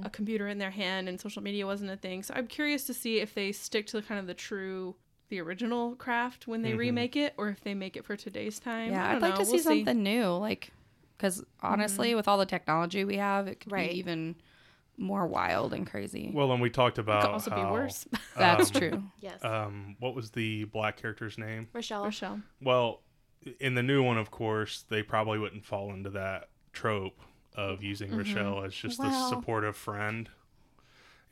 a 0.04 0.10
computer 0.10 0.48
in 0.48 0.58
their 0.58 0.70
hand 0.72 1.08
and 1.08 1.20
social 1.20 1.42
media 1.42 1.66
wasn't 1.66 1.90
a 1.90 1.96
thing. 1.96 2.22
So 2.24 2.34
I'm 2.34 2.46
curious 2.48 2.84
to 2.86 2.94
see 2.94 3.20
if 3.20 3.34
they 3.34 3.52
stick 3.52 3.86
to 3.88 4.00
the, 4.00 4.02
kind 4.02 4.18
of 4.18 4.26
the 4.26 4.34
true 4.34 4.96
the 5.28 5.40
original 5.40 5.96
craft 5.96 6.46
when 6.46 6.62
they 6.62 6.74
remake 6.74 7.16
it 7.16 7.34
or 7.36 7.48
if 7.48 7.60
they 7.62 7.74
make 7.74 7.96
it 7.96 8.04
for 8.04 8.16
today's 8.16 8.58
time. 8.60 8.92
Yeah. 8.92 9.04
I 9.04 9.08
I'd 9.08 9.12
don't 9.14 9.22
like 9.22 9.32
know. 9.34 9.38
to 9.40 9.44
see 9.46 9.52
We'll 9.54 9.62
something 9.62 10.02
new. 10.02 10.26
Like, 10.36 10.70
because 11.18 11.44
honestly, 11.60 12.14
with 12.14 12.28
all 12.28 12.38
the 12.38 12.46
technology 12.46 13.04
we 13.04 13.16
have, 13.16 13.48
it 13.48 13.58
could 13.60 13.72
Right. 13.72 13.90
be 13.90 13.98
even 13.98 14.36
more 14.98 15.26
wild 15.26 15.74
and 15.74 15.84
crazy. 15.86 16.30
Well, 16.32 16.52
and 16.52 16.62
we 16.62 16.70
talked 16.70 16.98
about 16.98 17.18
it 17.24 17.26
Could 17.26 17.32
also 17.32 17.50
be 17.50 17.56
how, 17.60 17.72
worse. 17.72 18.06
That's 18.36 18.72
um, 18.74 18.80
true. 18.80 19.02
Yes. 19.20 19.42
Um, 19.44 19.96
what 19.98 20.14
was 20.14 20.30
the 20.30 20.64
black 20.64 20.96
character's 20.96 21.36
name? 21.38 21.66
Rochelle. 21.72 22.04
Rochelle. 22.04 22.40
Well, 22.62 23.02
in 23.60 23.74
the 23.74 23.82
new 23.82 24.02
one, 24.02 24.18
of 24.18 24.30
course, 24.30 24.84
they 24.88 25.02
probably 25.02 25.38
wouldn't 25.38 25.64
fall 25.64 25.92
into 25.92 26.10
that 26.10 26.48
trope 26.72 27.20
of 27.54 27.82
using 27.82 28.08
mm-hmm. 28.08 28.18
Rochelle 28.18 28.64
as 28.64 28.74
just 28.74 28.98
Well- 28.98 29.26
a 29.26 29.28
supportive 29.28 29.76
friend 29.76 30.28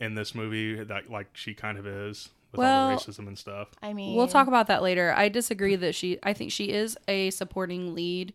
in 0.01 0.15
this 0.15 0.35
movie 0.35 0.83
that 0.83 1.11
like 1.11 1.29
she 1.35 1.55
kind 1.55 1.79
of 1.79 1.87
is 1.87 2.31
with 2.53 2.59
Well, 2.61 2.91
all 2.91 2.97
the 2.97 3.03
racism 3.03 3.29
and 3.29 3.39
stuff. 3.39 3.69
I 3.83 3.93
mean, 3.93 4.17
We'll 4.17 4.29
talk 4.29 4.49
about 4.49 4.67
that 4.69 4.83
later. 4.83 5.13
I 5.17 5.29
disagree 5.29 5.77
that 5.77 5.95
she 5.95 6.19
I 6.23 6.33
think 6.33 6.51
she 6.51 6.71
is 6.71 6.97
a 7.07 7.31
supporting 7.31 7.95
lead, 7.95 8.35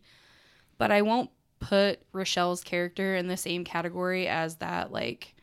but 0.78 0.90
I 0.90 1.02
won't 1.02 1.30
put 1.58 2.00
Rochelle's 2.12 2.64
character 2.64 3.14
in 3.14 3.28
the 3.28 3.36
same 3.36 3.64
category 3.64 4.26
as 4.26 4.56
that 4.56 4.90
like 4.90 5.34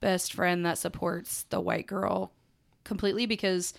best 0.00 0.32
friend 0.32 0.64
that 0.66 0.78
supports 0.78 1.44
the 1.44 1.60
white 1.60 1.86
girl 1.86 2.32
completely 2.84 3.26
because 3.26 3.74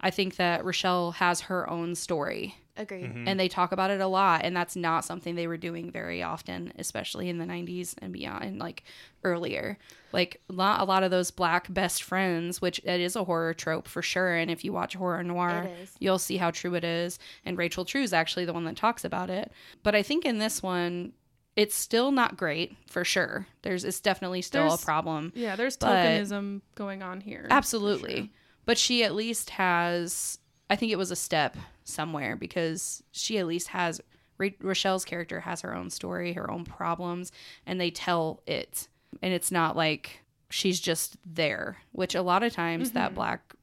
I 0.00 0.10
think 0.10 0.36
that 0.36 0.64
Rochelle 0.64 1.12
has 1.12 1.42
her 1.42 1.68
own 1.68 1.94
story 1.94 2.56
Agreed. 2.76 3.04
Mm-hmm. 3.06 3.28
and 3.28 3.38
they 3.38 3.48
talk 3.48 3.72
about 3.72 3.90
it 3.90 4.00
a 4.00 4.06
lot 4.06 4.42
and 4.44 4.56
that's 4.56 4.74
not 4.76 5.04
something 5.04 5.34
they 5.34 5.46
were 5.46 5.56
doing 5.58 5.90
very 5.90 6.22
often 6.22 6.72
especially 6.78 7.28
in 7.28 7.38
the 7.38 7.44
90s 7.44 7.94
and 8.00 8.12
beyond 8.12 8.44
and 8.44 8.58
like 8.58 8.84
earlier 9.24 9.76
like 10.12 10.40
lot, 10.48 10.80
a 10.80 10.84
lot 10.84 11.02
of 11.02 11.10
those 11.10 11.30
black 11.30 11.72
best 11.72 12.02
friends 12.02 12.60
which 12.60 12.78
it 12.84 13.00
is 13.00 13.16
a 13.16 13.24
horror 13.24 13.52
trope 13.52 13.86
for 13.86 14.00
sure 14.02 14.34
and 14.34 14.50
if 14.50 14.64
you 14.64 14.72
watch 14.72 14.94
horror 14.94 15.22
noir 15.22 15.68
you'll 15.98 16.18
see 16.18 16.36
how 16.38 16.50
true 16.50 16.74
it 16.74 16.84
is 16.84 17.18
and 17.44 17.58
rachel 17.58 17.84
true 17.84 18.02
is 18.02 18.12
actually 18.12 18.44
the 18.44 18.52
one 18.52 18.64
that 18.64 18.76
talks 18.76 19.04
about 19.04 19.28
it 19.30 19.52
but 19.82 19.94
i 19.94 20.02
think 20.02 20.24
in 20.24 20.38
this 20.38 20.62
one 20.62 21.12
it's 21.56 21.74
still 21.74 22.10
not 22.12 22.36
great 22.36 22.76
for 22.88 23.04
sure 23.04 23.46
there's 23.62 23.84
it's 23.84 24.00
definitely 24.00 24.40
still 24.40 24.62
There's- 24.68 24.82
a 24.82 24.84
problem 24.86 25.32
Yeah, 25.34 25.56
there's 25.56 25.76
tokenism 25.76 26.62
going 26.76 27.02
on 27.02 27.20
here. 27.20 27.46
Absolutely. 27.50 28.16
sure. 28.16 28.28
But 28.66 28.78
she 28.78 29.02
at 29.04 29.14
least 29.14 29.50
has, 29.50 30.38
I 30.68 30.76
think 30.76 30.92
it 30.92 30.96
was 30.98 31.10
a 31.10 31.16
step 31.16 31.56
somewhere 31.90 32.36
because 32.36 33.02
she 33.12 33.38
at 33.38 33.46
least 33.46 33.68
has, 33.68 34.00
Ra- 34.38 34.48
Rochelle's 34.60 35.04
character 35.04 35.40
has 35.40 35.60
her 35.62 35.74
own 35.74 35.90
story, 35.90 36.32
her 36.32 36.50
own 36.50 36.64
problems, 36.64 37.32
and 37.66 37.80
they 37.80 37.90
tell 37.90 38.42
it. 38.46 38.88
And 39.22 39.32
it's 39.32 39.50
not 39.50 39.76
like 39.76 40.22
she's 40.48 40.80
just 40.80 41.16
there, 41.24 41.78
which 41.92 42.14
a 42.14 42.22
lot 42.22 42.42
of 42.42 42.52
times 42.52 42.92
that 42.92 43.08
mm-hmm. 43.08 43.16
black 43.16 43.54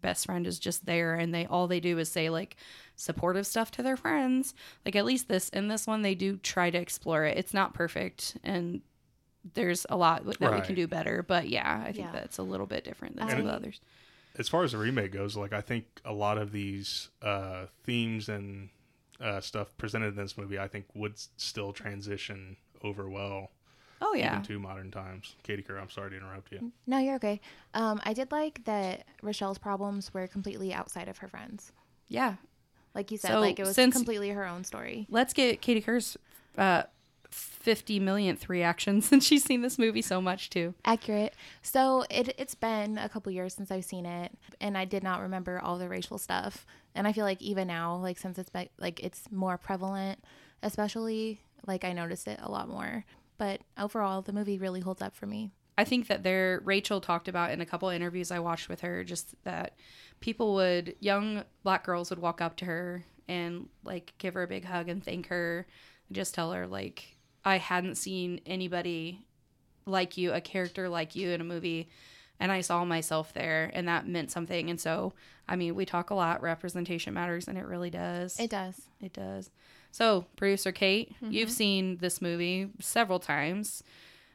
best 0.00 0.26
friend 0.26 0.46
is 0.46 0.60
just 0.60 0.86
there 0.86 1.14
and 1.16 1.34
they 1.34 1.44
all 1.46 1.66
they 1.66 1.80
do 1.80 1.98
is 1.98 2.08
say 2.08 2.30
like 2.30 2.56
supportive 2.94 3.46
stuff 3.46 3.70
to 3.72 3.82
their 3.82 3.96
friends. 3.96 4.54
Like 4.84 4.94
at 4.94 5.04
least 5.04 5.28
this 5.28 5.48
in 5.48 5.68
this 5.68 5.86
one 5.88 6.02
they 6.02 6.14
do 6.14 6.36
try 6.36 6.70
to 6.70 6.78
explore 6.78 7.24
it. 7.24 7.36
It's 7.36 7.52
not 7.54 7.74
perfect 7.74 8.36
and 8.44 8.80
there's 9.54 9.86
a 9.90 9.96
lot 9.96 10.24
that 10.24 10.52
we 10.52 10.60
can 10.60 10.74
do 10.74 10.86
better 10.86 11.22
but 11.22 11.48
yeah 11.48 11.82
i 11.86 11.92
think 11.92 12.06
Yeah. 12.06 12.12
that's 12.12 12.38
a 12.38 12.42
little 12.42 12.66
bit 12.66 12.84
different 12.84 13.16
than 13.16 13.22
And 13.22 13.30
some 13.30 13.40
of 13.40 13.46
the 13.46 13.52
others 13.52 13.80
As 14.38 14.48
far 14.48 14.62
as 14.62 14.72
the 14.72 14.78
remake 14.78 15.12
goes, 15.12 15.36
like 15.36 15.52
I 15.52 15.60
think 15.60 15.84
a 16.04 16.12
lot 16.12 16.38
of 16.38 16.52
these 16.52 17.08
uh, 17.22 17.66
themes 17.84 18.28
and 18.28 18.68
uh, 19.20 19.40
stuff 19.40 19.76
presented 19.76 20.08
in 20.08 20.14
this 20.16 20.38
movie, 20.38 20.58
I 20.58 20.68
think 20.68 20.86
would 20.94 21.12
s- 21.14 21.28
still 21.36 21.72
transition 21.72 22.56
over 22.84 23.10
well 23.10 23.50
oh 24.00 24.14
yeah 24.14 24.34
even 24.34 24.44
to 24.44 24.58
modern 24.60 24.90
times. 24.92 25.34
Katie 25.42 25.62
Kerr, 25.62 25.76
I'm 25.78 25.90
sorry 25.90 26.10
to 26.10 26.16
interrupt 26.16 26.52
you. 26.52 26.70
No, 26.86 26.98
you're 26.98 27.16
okay. 27.16 27.40
Um, 27.74 28.00
I 28.04 28.12
did 28.12 28.30
like 28.30 28.62
that 28.64 29.04
Rochelle's 29.22 29.58
problems 29.58 30.14
were 30.14 30.28
completely 30.28 30.72
outside 30.72 31.08
of 31.08 31.18
her 31.18 31.26
friends. 31.26 31.72
yeah 32.08 32.34
Like 32.94 33.10
you 33.10 33.18
said, 33.18 33.32
So, 33.32 33.40
like 33.40 33.58
it 33.58 33.64
was 33.64 33.74
since- 33.74 33.92
completely 33.94 34.30
her 34.30 34.46
own 34.46 34.62
story. 34.62 35.06
let's 35.10 35.32
get 35.32 35.60
katie 35.60 35.80
kerr's 35.80 36.16
uh 36.56 36.84
50 37.30 38.00
millionth 38.00 38.48
reaction 38.48 39.00
since 39.02 39.24
she's 39.24 39.44
seen 39.44 39.62
this 39.62 39.78
movie 39.78 40.02
so 40.02 40.20
much 40.20 40.50
too 40.50 40.74
Accurate. 40.84 41.34
So 41.62 42.04
it 42.10 42.34
it's 42.38 42.54
been 42.54 42.98
a 42.98 43.08
couple 43.08 43.32
years 43.32 43.54
since 43.54 43.70
I've 43.70 43.84
seen 43.84 44.06
it, 44.06 44.32
and 44.60 44.76
I 44.76 44.84
did 44.84 45.02
not 45.02 45.20
remember 45.20 45.60
all 45.60 45.78
the 45.78 45.88
racial 45.88 46.18
stuff. 46.18 46.66
And 46.94 47.06
I 47.06 47.12
feel 47.12 47.24
like 47.24 47.40
even 47.42 47.68
now, 47.68 47.96
like 47.96 48.18
since 48.18 48.38
it's 48.38 48.50
been, 48.50 48.68
like 48.78 49.00
it's 49.00 49.30
more 49.30 49.58
prevalent, 49.58 50.24
especially 50.62 51.40
like 51.66 51.84
I 51.84 51.92
noticed 51.92 52.26
it 52.26 52.40
a 52.42 52.50
lot 52.50 52.68
more. 52.68 53.04
But 53.36 53.60
overall, 53.78 54.22
the 54.22 54.32
movie 54.32 54.58
really 54.58 54.80
holds 54.80 55.02
up 55.02 55.14
for 55.14 55.26
me. 55.26 55.50
I 55.76 55.84
think 55.84 56.08
that 56.08 56.24
there 56.24 56.60
Rachel 56.64 57.00
talked 57.00 57.28
about 57.28 57.52
in 57.52 57.60
a 57.60 57.66
couple 57.66 57.88
interviews 57.88 58.32
I 58.32 58.40
watched 58.40 58.68
with 58.68 58.80
her 58.80 59.04
just 59.04 59.34
that 59.44 59.76
people 60.18 60.54
would 60.54 60.96
young 60.98 61.44
black 61.62 61.84
girls 61.84 62.10
would 62.10 62.18
walk 62.18 62.40
up 62.40 62.56
to 62.56 62.64
her 62.64 63.04
and 63.28 63.68
like 63.84 64.12
give 64.18 64.34
her 64.34 64.42
a 64.42 64.48
big 64.48 64.64
hug 64.64 64.88
and 64.88 65.04
thank 65.04 65.28
her 65.28 65.66
and 66.08 66.16
just 66.16 66.34
tell 66.34 66.50
her 66.50 66.66
like 66.66 67.17
I 67.44 67.58
hadn't 67.58 67.96
seen 67.96 68.40
anybody 68.46 69.24
like 69.86 70.16
you, 70.16 70.32
a 70.32 70.40
character 70.40 70.88
like 70.88 71.16
you 71.16 71.30
in 71.30 71.40
a 71.40 71.44
movie 71.44 71.88
and 72.40 72.52
I 72.52 72.60
saw 72.60 72.84
myself 72.84 73.32
there 73.32 73.70
and 73.74 73.88
that 73.88 74.06
meant 74.06 74.30
something. 74.30 74.70
And 74.70 74.80
so, 74.80 75.12
I 75.48 75.56
mean, 75.56 75.74
we 75.74 75.84
talk 75.84 76.10
a 76.10 76.14
lot 76.14 76.42
representation 76.42 77.14
matters 77.14 77.48
and 77.48 77.58
it 77.58 77.64
really 77.66 77.90
does. 77.90 78.38
It 78.38 78.50
does. 78.50 78.80
It 79.00 79.12
does. 79.12 79.50
So, 79.90 80.26
producer 80.36 80.70
Kate, 80.70 81.14
you've 81.20 81.50
seen 81.50 81.96
this 81.96 82.20
movie 82.20 82.68
several 82.80 83.18
times. 83.18 83.82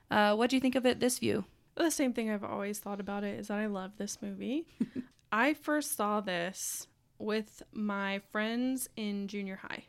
Uh, 0.09 0.35
what 0.35 0.49
do 0.49 0.55
you 0.55 0.59
think 0.59 0.75
of 0.75 0.85
it 0.85 0.99
this 0.99 1.19
view? 1.19 1.45
The 1.75 1.91
same 1.91 2.13
thing 2.13 2.29
I've 2.29 2.43
always 2.43 2.79
thought 2.79 2.99
about 2.99 3.23
it 3.23 3.39
is 3.39 3.47
that 3.47 3.59
I 3.59 3.67
love 3.67 3.91
this 3.97 4.21
movie. 4.21 4.65
I 5.31 5.53
first 5.53 5.95
saw 5.95 6.21
this 6.21 6.87
with 7.17 7.63
my 7.71 8.19
friends 8.31 8.89
in 8.95 9.27
junior 9.27 9.55
high. 9.55 9.85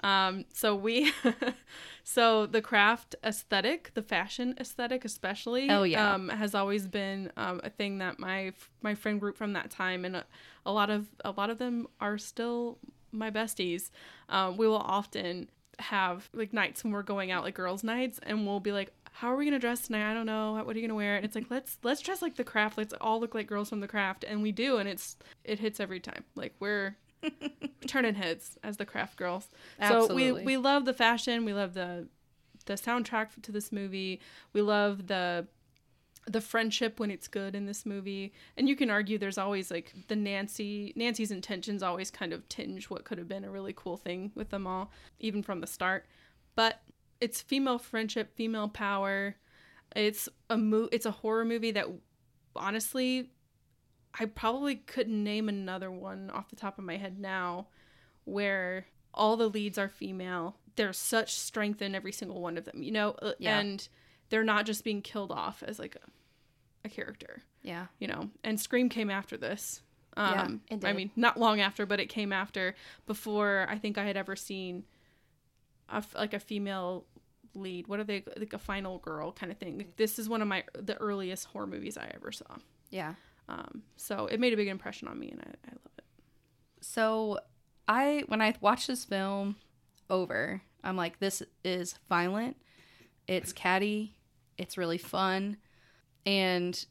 Um, 0.00 0.44
so 0.52 0.74
we, 0.74 1.12
so 2.04 2.46
the 2.46 2.60
craft 2.62 3.14
aesthetic, 3.24 3.92
the 3.94 4.02
fashion 4.02 4.54
aesthetic, 4.60 5.04
especially, 5.04 5.70
Oh, 5.70 5.82
yeah. 5.82 6.14
um, 6.14 6.28
has 6.28 6.54
always 6.54 6.86
been 6.86 7.32
um, 7.36 7.60
a 7.64 7.70
thing 7.70 7.98
that 7.98 8.18
my 8.18 8.52
my 8.82 8.94
friend 8.94 9.18
group 9.20 9.36
from 9.36 9.54
that 9.54 9.70
time, 9.70 10.04
and 10.04 10.16
a, 10.16 10.24
a 10.64 10.72
lot 10.72 10.90
of 10.90 11.06
a 11.24 11.30
lot 11.30 11.50
of 11.50 11.58
them 11.58 11.86
are 12.00 12.18
still 12.18 12.78
my 13.12 13.30
besties. 13.30 13.90
Um, 14.28 14.56
we 14.56 14.66
will 14.68 14.76
often 14.76 15.48
have 15.78 16.28
like 16.32 16.52
nights 16.52 16.84
when 16.84 16.92
we're 16.92 17.02
going 17.02 17.30
out, 17.30 17.42
like 17.44 17.54
girls' 17.54 17.82
nights, 17.84 18.20
and 18.22 18.46
we'll 18.46 18.60
be 18.60 18.72
like, 18.72 18.92
"How 19.12 19.32
are 19.32 19.36
we 19.36 19.44
gonna 19.44 19.58
dress 19.58 19.86
tonight? 19.86 20.10
I 20.10 20.14
don't 20.14 20.26
know. 20.26 20.62
What 20.64 20.76
are 20.76 20.78
you 20.78 20.86
gonna 20.86 20.94
wear?" 20.96 21.16
And 21.16 21.24
it's 21.24 21.34
like, 21.34 21.46
let's 21.50 21.78
let's 21.82 22.00
dress 22.02 22.22
like 22.22 22.36
the 22.36 22.44
craft. 22.44 22.78
Let's 22.78 22.94
all 23.00 23.18
look 23.20 23.34
like 23.34 23.46
girls 23.46 23.68
from 23.70 23.80
the 23.80 23.88
craft, 23.88 24.24
and 24.28 24.42
we 24.42 24.52
do, 24.52 24.76
and 24.78 24.88
it's 24.88 25.16
it 25.44 25.58
hits 25.58 25.80
every 25.80 26.00
time. 26.00 26.24
Like 26.34 26.54
we're 26.60 26.96
turning 27.86 28.14
heads 28.14 28.58
as 28.62 28.76
the 28.76 28.86
craft 28.86 29.16
girls. 29.16 29.48
So 29.88 30.14
we 30.14 30.32
we 30.32 30.56
love 30.56 30.84
the 30.84 30.94
fashion. 30.94 31.44
We 31.44 31.52
love 31.52 31.74
the 31.74 32.08
the 32.66 32.74
soundtrack 32.74 33.40
to 33.42 33.52
this 33.52 33.72
movie. 33.72 34.20
We 34.52 34.62
love 34.62 35.06
the 35.06 35.46
the 36.26 36.40
friendship 36.40 36.98
when 36.98 37.10
it's 37.10 37.28
good 37.28 37.54
in 37.54 37.66
this 37.66 37.86
movie. 37.86 38.32
And 38.56 38.68
you 38.68 38.74
can 38.74 38.90
argue 38.90 39.16
there's 39.16 39.38
always 39.38 39.70
like 39.70 39.94
the 40.08 40.16
Nancy 40.16 40.92
Nancy's 40.96 41.30
intentions 41.30 41.82
always 41.82 42.10
kind 42.10 42.32
of 42.32 42.48
tinge 42.48 42.90
what 42.90 43.04
could 43.04 43.18
have 43.18 43.28
been 43.28 43.44
a 43.44 43.50
really 43.50 43.72
cool 43.74 43.96
thing 43.96 44.32
with 44.34 44.50
them 44.50 44.66
all, 44.66 44.90
even 45.20 45.42
from 45.42 45.60
the 45.60 45.66
start. 45.66 46.06
But 46.54 46.82
it's 47.20 47.40
female 47.40 47.78
friendship, 47.78 48.34
female 48.36 48.68
power. 48.68 49.36
It's 49.94 50.28
a 50.50 50.56
mo- 50.56 50.88
it's 50.92 51.06
a 51.06 51.10
horror 51.10 51.44
movie 51.44 51.70
that 51.72 51.86
honestly 52.56 53.30
I 54.18 54.24
probably 54.26 54.76
couldn't 54.76 55.22
name 55.22 55.48
another 55.48 55.90
one 55.90 56.30
off 56.30 56.48
the 56.48 56.56
top 56.56 56.78
of 56.78 56.84
my 56.84 56.96
head 56.96 57.18
now 57.18 57.66
where 58.24 58.86
all 59.14 59.36
the 59.36 59.48
leads 59.48 59.78
are 59.78 59.88
female. 59.88 60.56
There's 60.76 60.98
such 60.98 61.34
strength 61.34 61.80
in 61.82 61.94
every 61.94 62.12
single 62.12 62.40
one 62.40 62.56
of 62.58 62.64
them, 62.64 62.82
you 62.82 62.90
know, 62.92 63.10
Uh, 63.22 63.32
Yeah. 63.38 63.58
and 63.60 63.88
they're 64.28 64.44
not 64.44 64.66
just 64.66 64.84
being 64.84 65.02
killed 65.02 65.30
off 65.32 65.62
as 65.62 65.78
like 65.78 65.96
a, 65.96 66.00
a 66.84 66.88
character, 66.88 67.42
Yeah. 67.62 67.86
you 67.98 68.08
know. 68.08 68.30
And 68.42 68.60
Scream 68.60 68.88
came 68.88 69.10
after 69.10 69.36
this. 69.36 69.82
Yeah, 70.16 70.42
Um, 70.44 70.62
it 70.70 70.82
I 70.84 70.94
mean, 70.94 71.10
not 71.14 71.38
long 71.38 71.60
after, 71.60 71.84
but 71.84 72.00
it 72.00 72.06
came 72.06 72.32
after 72.32 72.74
before 73.06 73.66
I 73.68 73.76
think 73.78 73.98
I 73.98 74.04
had 74.06 74.16
ever 74.16 74.34
seen 74.34 74.84
a 75.90 76.02
like 76.14 76.32
a 76.32 76.38
female 76.40 77.04
lead. 77.54 77.86
What 77.86 78.00
are 78.00 78.04
they 78.04 78.24
like 78.36 78.54
a 78.54 78.58
final 78.58 78.98
girl 78.98 79.30
kind 79.32 79.52
of 79.52 79.58
thing? 79.58 79.92
This 79.96 80.18
is 80.18 80.26
one 80.28 80.40
of 80.42 80.48
my 80.48 80.64
the 80.72 80.96
earliest 80.96 81.46
horror 81.48 81.66
movies 81.66 81.98
I 81.98 82.10
ever 82.14 82.32
saw. 82.32 82.56
Yeah. 82.90 83.14
Um, 83.48 83.82
so 83.96 84.26
it 84.26 84.40
made 84.40 84.52
a 84.52 84.56
big 84.56 84.68
impression 84.68 85.08
on 85.08 85.18
me, 85.18 85.30
and 85.30 85.40
I, 85.40 85.50
I 85.68 85.70
love 85.70 85.92
it. 85.98 86.04
So 86.80 87.38
I 87.88 88.24
when 88.28 88.42
I 88.42 88.54
watched 88.60 88.88
this 88.88 89.04
film 89.04 89.56
over, 90.10 90.62
I'm 90.82 90.96
like, 90.96 91.18
this 91.18 91.42
is 91.64 91.98
violent. 92.08 92.56
It's 93.26 93.52
catty. 93.52 94.14
It's 94.58 94.78
really 94.78 94.98
fun. 94.98 95.56
And 96.24 96.84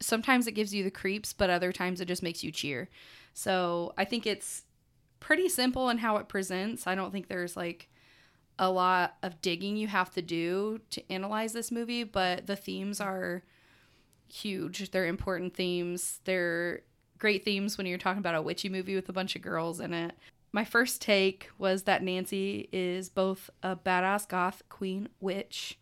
sometimes 0.00 0.46
it 0.46 0.52
gives 0.52 0.74
you 0.74 0.84
the 0.84 0.90
creeps, 0.90 1.32
but 1.32 1.50
other 1.50 1.72
times 1.72 2.00
it 2.00 2.08
just 2.08 2.22
makes 2.22 2.42
you 2.44 2.50
cheer. 2.50 2.88
So 3.34 3.92
I 3.96 4.04
think 4.04 4.26
it's 4.26 4.62
pretty 5.20 5.48
simple 5.48 5.88
in 5.88 5.98
how 5.98 6.16
it 6.16 6.28
presents. 6.28 6.86
I 6.86 6.94
don't 6.94 7.12
think 7.12 7.28
there's 7.28 7.56
like 7.56 7.88
a 8.58 8.70
lot 8.70 9.16
of 9.22 9.40
digging 9.42 9.76
you 9.76 9.88
have 9.88 10.10
to 10.12 10.22
do 10.22 10.80
to 10.90 11.12
analyze 11.12 11.52
this 11.52 11.70
movie, 11.70 12.04
but 12.04 12.46
the 12.46 12.56
themes 12.56 13.00
are 13.00 13.42
huge. 14.28 14.90
They're 14.90 15.06
important 15.06 15.54
themes. 15.54 16.20
They're 16.24 16.82
great 17.18 17.44
themes 17.44 17.78
when 17.78 17.86
you're 17.86 17.98
talking 17.98 18.18
about 18.18 18.34
a 18.34 18.42
witchy 18.42 18.68
movie 18.68 18.94
with 18.94 19.08
a 19.08 19.12
bunch 19.12 19.36
of 19.36 19.42
girls 19.42 19.80
in 19.80 19.92
it. 19.94 20.14
My 20.52 20.64
first 20.64 21.02
take 21.02 21.48
was 21.58 21.82
that 21.82 22.02
Nancy 22.02 22.68
is 22.72 23.08
both 23.08 23.50
a 23.62 23.76
badass 23.76 24.28
goth 24.28 24.62
queen 24.68 25.08
witch 25.20 25.78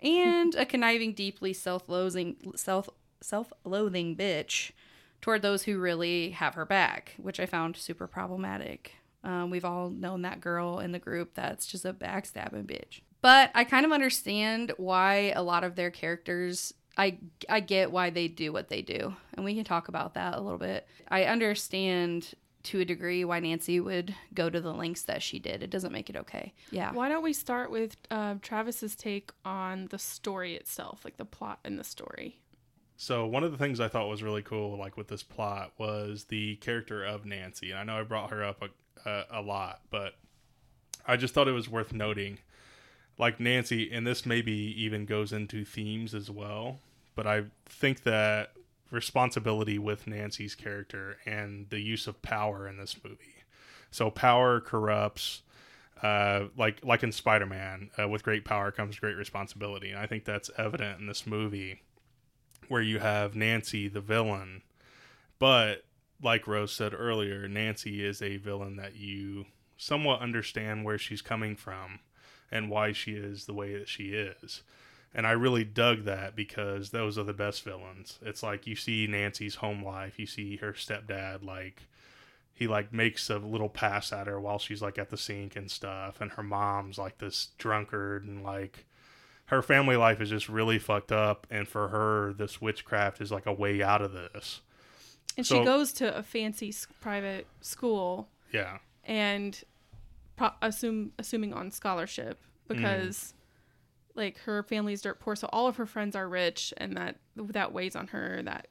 and 0.00 0.54
a 0.54 0.66
conniving, 0.66 1.14
deeply 1.14 1.52
self-loathing, 1.52 2.52
self 2.56 2.88
self-loathing 3.20 4.16
bitch 4.16 4.72
toward 5.20 5.40
those 5.40 5.62
who 5.62 5.78
really 5.78 6.30
have 6.30 6.54
her 6.54 6.66
back, 6.66 7.14
which 7.16 7.40
I 7.40 7.46
found 7.46 7.76
super 7.76 8.06
problematic. 8.06 8.92
Um, 9.24 9.48
we've 9.48 9.64
all 9.64 9.88
known 9.88 10.22
that 10.22 10.42
girl 10.42 10.80
in 10.80 10.92
the 10.92 10.98
group 10.98 11.32
that's 11.34 11.66
just 11.66 11.86
a 11.86 11.94
backstabbing 11.94 12.66
bitch. 12.66 13.00
But 13.22 13.50
I 13.54 13.64
kind 13.64 13.86
of 13.86 13.92
understand 13.92 14.72
why 14.76 15.32
a 15.34 15.42
lot 15.42 15.64
of 15.64 15.76
their 15.76 15.90
characters 15.90 16.74
I 16.96 17.18
I 17.48 17.60
get 17.60 17.90
why 17.90 18.10
they 18.10 18.28
do 18.28 18.52
what 18.52 18.68
they 18.68 18.82
do, 18.82 19.14
and 19.34 19.44
we 19.44 19.54
can 19.54 19.64
talk 19.64 19.88
about 19.88 20.14
that 20.14 20.34
a 20.36 20.40
little 20.40 20.58
bit. 20.58 20.86
I 21.08 21.24
understand 21.24 22.34
to 22.64 22.80
a 22.80 22.84
degree 22.84 23.24
why 23.24 23.40
Nancy 23.40 23.78
would 23.78 24.14
go 24.32 24.48
to 24.48 24.60
the 24.60 24.72
lengths 24.72 25.02
that 25.02 25.22
she 25.22 25.38
did. 25.38 25.62
It 25.62 25.70
doesn't 25.70 25.92
make 25.92 26.08
it 26.08 26.16
okay. 26.16 26.54
Yeah. 26.70 26.92
Why 26.92 27.08
don't 27.08 27.22
we 27.22 27.34
start 27.34 27.70
with 27.70 27.96
uh, 28.10 28.36
Travis's 28.40 28.96
take 28.96 29.32
on 29.44 29.88
the 29.90 29.98
story 29.98 30.54
itself, 30.54 31.04
like 31.04 31.18
the 31.18 31.26
plot 31.26 31.60
and 31.64 31.78
the 31.78 31.84
story? 31.84 32.40
So 32.96 33.26
one 33.26 33.44
of 33.44 33.52
the 33.52 33.58
things 33.58 33.80
I 33.80 33.88
thought 33.88 34.08
was 34.08 34.22
really 34.22 34.40
cool, 34.40 34.78
like 34.78 34.96
with 34.96 35.08
this 35.08 35.22
plot, 35.22 35.72
was 35.78 36.24
the 36.24 36.56
character 36.56 37.04
of 37.04 37.26
Nancy. 37.26 37.70
And 37.70 37.78
I 37.78 37.84
know 37.84 38.00
I 38.00 38.02
brought 38.02 38.30
her 38.30 38.42
up 38.42 38.62
a, 38.62 39.08
a, 39.08 39.40
a 39.40 39.42
lot, 39.42 39.82
but 39.90 40.14
I 41.06 41.16
just 41.16 41.34
thought 41.34 41.48
it 41.48 41.52
was 41.52 41.68
worth 41.68 41.92
noting. 41.92 42.38
Like 43.16 43.38
Nancy, 43.38 43.90
and 43.92 44.06
this 44.06 44.26
maybe 44.26 44.52
even 44.52 45.06
goes 45.06 45.32
into 45.32 45.64
themes 45.64 46.14
as 46.14 46.30
well, 46.30 46.80
but 47.14 47.26
I 47.26 47.44
think 47.66 48.02
that 48.02 48.52
responsibility 48.90 49.78
with 49.78 50.06
Nancy's 50.06 50.54
character 50.54 51.18
and 51.24 51.68
the 51.70 51.80
use 51.80 52.06
of 52.06 52.22
power 52.22 52.68
in 52.68 52.76
this 52.76 52.96
movie. 53.04 53.44
So 53.90 54.10
power 54.10 54.60
corrupts. 54.60 55.42
Uh, 56.02 56.48
like 56.58 56.84
like 56.84 57.02
in 57.02 57.12
Spider-Man, 57.12 57.88
uh, 57.98 58.08
with 58.08 58.24
great 58.24 58.44
power 58.44 58.70
comes 58.70 58.98
great 58.98 59.16
responsibility, 59.16 59.90
and 59.90 59.98
I 59.98 60.06
think 60.06 60.24
that's 60.24 60.50
evident 60.58 61.00
in 61.00 61.06
this 61.06 61.26
movie 61.26 61.80
where 62.68 62.82
you 62.82 62.98
have 62.98 63.36
Nancy, 63.36 63.88
the 63.88 64.00
villain, 64.00 64.62
but 65.38 65.84
like 66.22 66.46
Rose 66.46 66.72
said 66.72 66.92
earlier, 66.94 67.48
Nancy 67.48 68.04
is 68.04 68.20
a 68.20 68.36
villain 68.36 68.76
that 68.76 68.96
you 68.96 69.46
somewhat 69.76 70.20
understand 70.20 70.84
where 70.84 70.98
she's 70.98 71.22
coming 71.22 71.56
from 71.56 72.00
and 72.50 72.70
why 72.70 72.92
she 72.92 73.12
is 73.12 73.46
the 73.46 73.54
way 73.54 73.76
that 73.78 73.88
she 73.88 74.10
is. 74.14 74.62
And 75.14 75.26
I 75.26 75.30
really 75.32 75.64
dug 75.64 76.04
that 76.04 76.34
because 76.34 76.90
those 76.90 77.16
are 77.18 77.22
the 77.24 77.32
best 77.32 77.62
villains. 77.62 78.18
It's 78.22 78.42
like 78.42 78.66
you 78.66 78.74
see 78.74 79.06
Nancy's 79.06 79.56
home 79.56 79.84
life, 79.84 80.18
you 80.18 80.26
see 80.26 80.56
her 80.56 80.72
stepdad 80.72 81.44
like 81.44 81.82
he 82.56 82.66
like 82.68 82.92
makes 82.92 83.30
a 83.30 83.38
little 83.38 83.68
pass 83.68 84.12
at 84.12 84.26
her 84.28 84.40
while 84.40 84.58
she's 84.60 84.80
like 84.82 84.96
at 84.98 85.10
the 85.10 85.16
sink 85.16 85.56
and 85.56 85.68
stuff 85.70 86.20
and 86.20 86.30
her 86.32 86.42
mom's 86.42 86.98
like 86.98 87.18
this 87.18 87.48
drunkard 87.58 88.24
and 88.24 88.44
like 88.44 88.84
her 89.46 89.60
family 89.60 89.96
life 89.96 90.20
is 90.20 90.30
just 90.30 90.48
really 90.48 90.78
fucked 90.78 91.10
up 91.10 91.48
and 91.50 91.66
for 91.66 91.88
her 91.88 92.32
this 92.34 92.60
witchcraft 92.60 93.20
is 93.20 93.32
like 93.32 93.46
a 93.46 93.52
way 93.52 93.82
out 93.82 94.00
of 94.02 94.12
this 94.12 94.60
And 95.36 95.44
So- 95.44 95.58
she 95.58 95.64
goes 95.64 95.92
to 95.94 96.16
a 96.16 96.22
fancy 96.22 96.72
private 97.00 97.48
school 97.60 98.28
yeah 98.52 98.78
and 99.04 99.60
pro- 100.36 100.50
assume 100.62 101.12
assuming 101.18 101.52
on 101.52 101.70
scholarship 101.70 102.42
because 102.68 103.34
like 104.14 104.38
her 104.38 104.62
family's 104.62 105.02
dirt 105.02 105.20
poor 105.20 105.34
so 105.36 105.48
all 105.52 105.66
of 105.66 105.76
her 105.76 105.86
friends 105.86 106.14
are 106.16 106.28
rich 106.28 106.72
and 106.76 106.96
that 106.96 107.16
that 107.36 107.72
weighs 107.72 107.94
on 107.96 108.06
her 108.08 108.40
that 108.42 108.68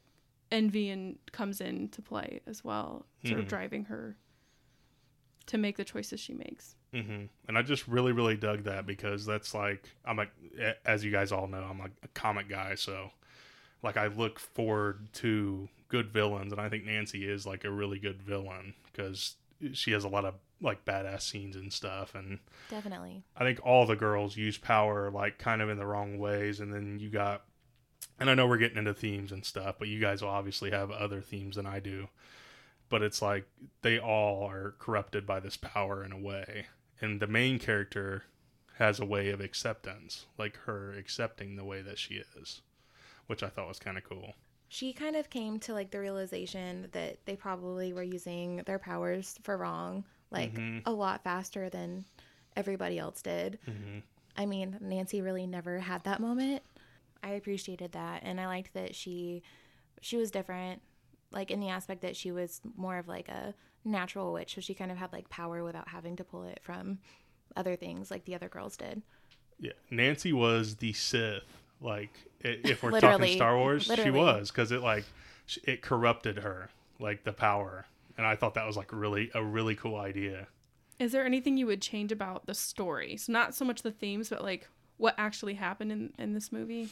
envy 0.51 0.89
and 0.89 1.17
comes 1.31 1.59
into 1.61 2.01
play 2.01 2.41
as 2.47 2.63
well 2.63 3.05
sort 3.25 3.39
of 3.39 3.47
driving 3.47 3.85
her 3.85 4.15
to 5.47 5.57
make 5.57 5.77
the 5.77 5.83
choices 5.83 6.19
she 6.19 6.33
makes 6.33 6.75
Mm-hmm. 6.93 7.23
and 7.47 7.57
i 7.57 7.63
just 7.63 7.87
really 7.87 8.11
really 8.11 8.37
dug 8.37 8.65
that 8.65 8.85
because 8.85 9.25
that's 9.25 9.55
like 9.55 9.89
i'm 10.05 10.19
a 10.19 10.27
as 10.85 11.03
you 11.03 11.09
guys 11.11 11.31
all 11.31 11.47
know 11.47 11.65
i'm 11.67 11.81
a, 11.81 11.89
a 12.03 12.07
comic 12.13 12.47
guy 12.47 12.75
so 12.75 13.09
like 13.81 13.97
i 13.97 14.05
look 14.07 14.37
forward 14.37 15.07
to 15.13 15.67
good 15.87 16.11
villains 16.13 16.51
and 16.51 16.61
i 16.61 16.69
think 16.69 16.85
nancy 16.85 17.27
is 17.27 17.47
like 17.47 17.63
a 17.63 17.71
really 17.71 17.97
good 17.97 18.21
villain 18.21 18.75
because 18.91 19.37
she 19.71 19.91
has 19.91 20.03
a 20.03 20.07
lot 20.07 20.23
of 20.23 20.35
like 20.63 20.85
badass 20.85 21.21
scenes 21.21 21.55
and 21.55 21.71
stuff 21.71 22.15
and 22.15 22.39
Definitely. 22.69 23.23
I 23.35 23.43
think 23.43 23.59
all 23.63 23.85
the 23.85 23.95
girls 23.95 24.37
use 24.37 24.57
power 24.57 25.11
like 25.11 25.37
kind 25.37 25.61
of 25.61 25.69
in 25.69 25.77
the 25.77 25.85
wrong 25.85 26.17
ways, 26.17 26.59
and 26.59 26.73
then 26.73 26.99
you 26.99 27.09
got, 27.09 27.43
and 28.19 28.29
I 28.29 28.33
know 28.33 28.47
we're 28.47 28.57
getting 28.57 28.77
into 28.77 28.93
themes 28.93 29.31
and 29.31 29.45
stuff, 29.45 29.75
but 29.77 29.87
you 29.89 29.99
guys 29.99 30.21
will 30.21 30.29
obviously 30.29 30.71
have 30.71 30.89
other 30.89 31.21
themes 31.21 31.57
than 31.57 31.65
I 31.65 31.79
do, 31.79 32.07
but 32.89 33.01
it's 33.01 33.21
like 33.21 33.45
they 33.81 33.99
all 33.99 34.47
are 34.47 34.75
corrupted 34.79 35.25
by 35.27 35.39
this 35.39 35.57
power 35.57 36.03
in 36.03 36.11
a 36.11 36.19
way, 36.19 36.67
and 37.01 37.19
the 37.19 37.27
main 37.27 37.59
character 37.59 38.23
has 38.77 38.99
a 38.99 39.05
way 39.05 39.29
of 39.29 39.39
acceptance, 39.41 40.25
like 40.37 40.57
her 40.65 40.93
accepting 40.93 41.55
the 41.55 41.65
way 41.65 41.81
that 41.81 41.99
she 41.99 42.21
is, 42.37 42.61
which 43.27 43.43
I 43.43 43.49
thought 43.49 43.67
was 43.67 43.79
kind 43.79 43.97
of 43.97 44.03
cool. 44.03 44.33
She 44.69 44.91
kind 44.93 45.15
of 45.15 45.29
came 45.29 45.59
to 45.59 45.73
like 45.73 45.91
the 45.91 45.99
realization 45.99 46.87
that 46.93 47.19
they 47.25 47.35
probably 47.35 47.93
were 47.93 48.01
using 48.01 48.63
their 48.65 48.79
powers 48.79 49.37
for 49.43 49.55
wrong, 49.57 50.03
like 50.33 50.53
mm-hmm. 50.55 50.79
a 50.85 50.91
lot 50.91 51.23
faster 51.23 51.69
than 51.69 52.05
everybody 52.55 52.99
else 52.99 53.21
did. 53.21 53.59
Mm-hmm. 53.67 53.99
I 54.35 54.45
mean, 54.45 54.77
Nancy 54.81 55.21
really 55.21 55.45
never 55.47 55.79
had 55.79 56.03
that 56.03 56.19
moment. 56.19 56.63
I 57.23 57.31
appreciated 57.31 57.93
that 57.93 58.23
and 58.23 58.41
I 58.41 58.47
liked 58.47 58.73
that 58.73 58.95
she 58.95 59.43
she 60.01 60.17
was 60.17 60.31
different 60.31 60.81
like 61.31 61.51
in 61.51 61.59
the 61.59 61.69
aspect 61.69 62.01
that 62.01 62.15
she 62.15 62.31
was 62.31 62.61
more 62.75 62.97
of 62.97 63.07
like 63.07 63.29
a 63.29 63.53
natural 63.85 64.33
witch, 64.33 64.55
so 64.55 64.61
she 64.61 64.73
kind 64.73 64.91
of 64.91 64.97
had 64.97 65.11
like 65.11 65.29
power 65.29 65.63
without 65.63 65.87
having 65.87 66.15
to 66.17 66.23
pull 66.23 66.43
it 66.43 66.59
from 66.61 66.99
other 67.55 67.75
things 67.75 68.09
like 68.11 68.25
the 68.25 68.35
other 68.35 68.49
girls 68.49 68.77
did. 68.77 69.01
Yeah, 69.59 69.73
Nancy 69.89 70.33
was 70.33 70.75
the 70.75 70.93
Sith. 70.93 71.43
Like, 71.81 72.11
if 72.41 72.81
we're 72.81 72.99
talking 72.99 73.35
Star 73.35 73.57
Wars, 73.57 73.83
she 73.83 74.09
was 74.09 74.51
because 74.51 74.71
it 74.71 74.81
like 74.81 75.05
it 75.63 75.81
corrupted 75.81 76.37
her, 76.37 76.69
like 76.99 77.23
the 77.23 77.33
power, 77.33 77.85
and 78.17 78.25
I 78.25 78.35
thought 78.35 78.53
that 78.55 78.65
was 78.65 78.77
like 78.77 78.91
really 78.91 79.31
a 79.33 79.43
really 79.43 79.75
cool 79.75 79.95
idea. 79.95 80.47
Is 80.99 81.11
there 81.11 81.25
anything 81.25 81.57
you 81.57 81.65
would 81.65 81.81
change 81.81 82.11
about 82.11 82.45
the 82.45 82.53
story? 82.53 83.17
So 83.17 83.33
not 83.33 83.55
so 83.55 83.65
much 83.65 83.81
the 83.81 83.91
themes, 83.91 84.29
but 84.29 84.43
like 84.43 84.67
what 84.97 85.15
actually 85.17 85.55
happened 85.55 85.91
in, 85.91 86.13
in 86.17 86.33
this 86.33 86.51
movie? 86.51 86.89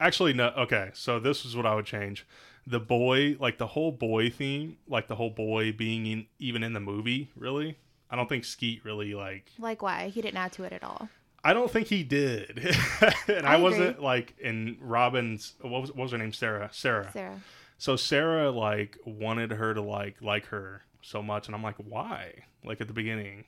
Actually, 0.00 0.32
no. 0.32 0.52
Okay, 0.56 0.90
so 0.94 1.18
this 1.18 1.44
is 1.44 1.56
what 1.56 1.66
I 1.66 1.74
would 1.74 1.86
change: 1.86 2.26
the 2.66 2.78
boy, 2.78 3.36
like 3.40 3.58
the 3.58 3.66
whole 3.66 3.90
boy 3.90 4.30
theme, 4.30 4.76
like 4.88 5.08
the 5.08 5.16
whole 5.16 5.30
boy 5.30 5.72
being 5.72 6.06
in, 6.06 6.26
even 6.38 6.62
in 6.62 6.72
the 6.72 6.80
movie. 6.80 7.30
Really, 7.34 7.76
I 8.10 8.16
don't 8.16 8.28
think 8.28 8.44
Skeet 8.44 8.84
really 8.84 9.14
like. 9.14 9.50
Like 9.58 9.82
why? 9.82 10.08
He 10.08 10.22
didn't 10.22 10.36
add 10.36 10.52
to 10.52 10.64
it 10.64 10.72
at 10.72 10.84
all. 10.84 11.08
I 11.42 11.52
don't 11.52 11.70
think 11.70 11.88
he 11.88 12.02
did, 12.04 12.58
and 13.28 13.46
I, 13.46 13.54
I 13.54 13.56
wasn't 13.56 14.00
like 14.02 14.34
in 14.38 14.76
Robin's. 14.80 15.54
What 15.60 15.80
was 15.80 15.90
what 15.90 16.04
was 16.04 16.12
her 16.12 16.18
name? 16.18 16.32
Sarah. 16.32 16.68
Sarah. 16.72 17.10
Sarah. 17.12 17.40
So 17.78 17.96
Sarah 17.96 18.50
like 18.50 18.98
wanted 19.06 19.52
her 19.52 19.72
to 19.72 19.80
like 19.80 20.20
like 20.20 20.46
her 20.46 20.82
so 21.00 21.22
much, 21.22 21.46
and 21.46 21.54
I'm 21.54 21.62
like, 21.62 21.76
why? 21.76 22.44
Like 22.64 22.80
at 22.80 22.88
the 22.88 22.92
beginning, 22.92 23.44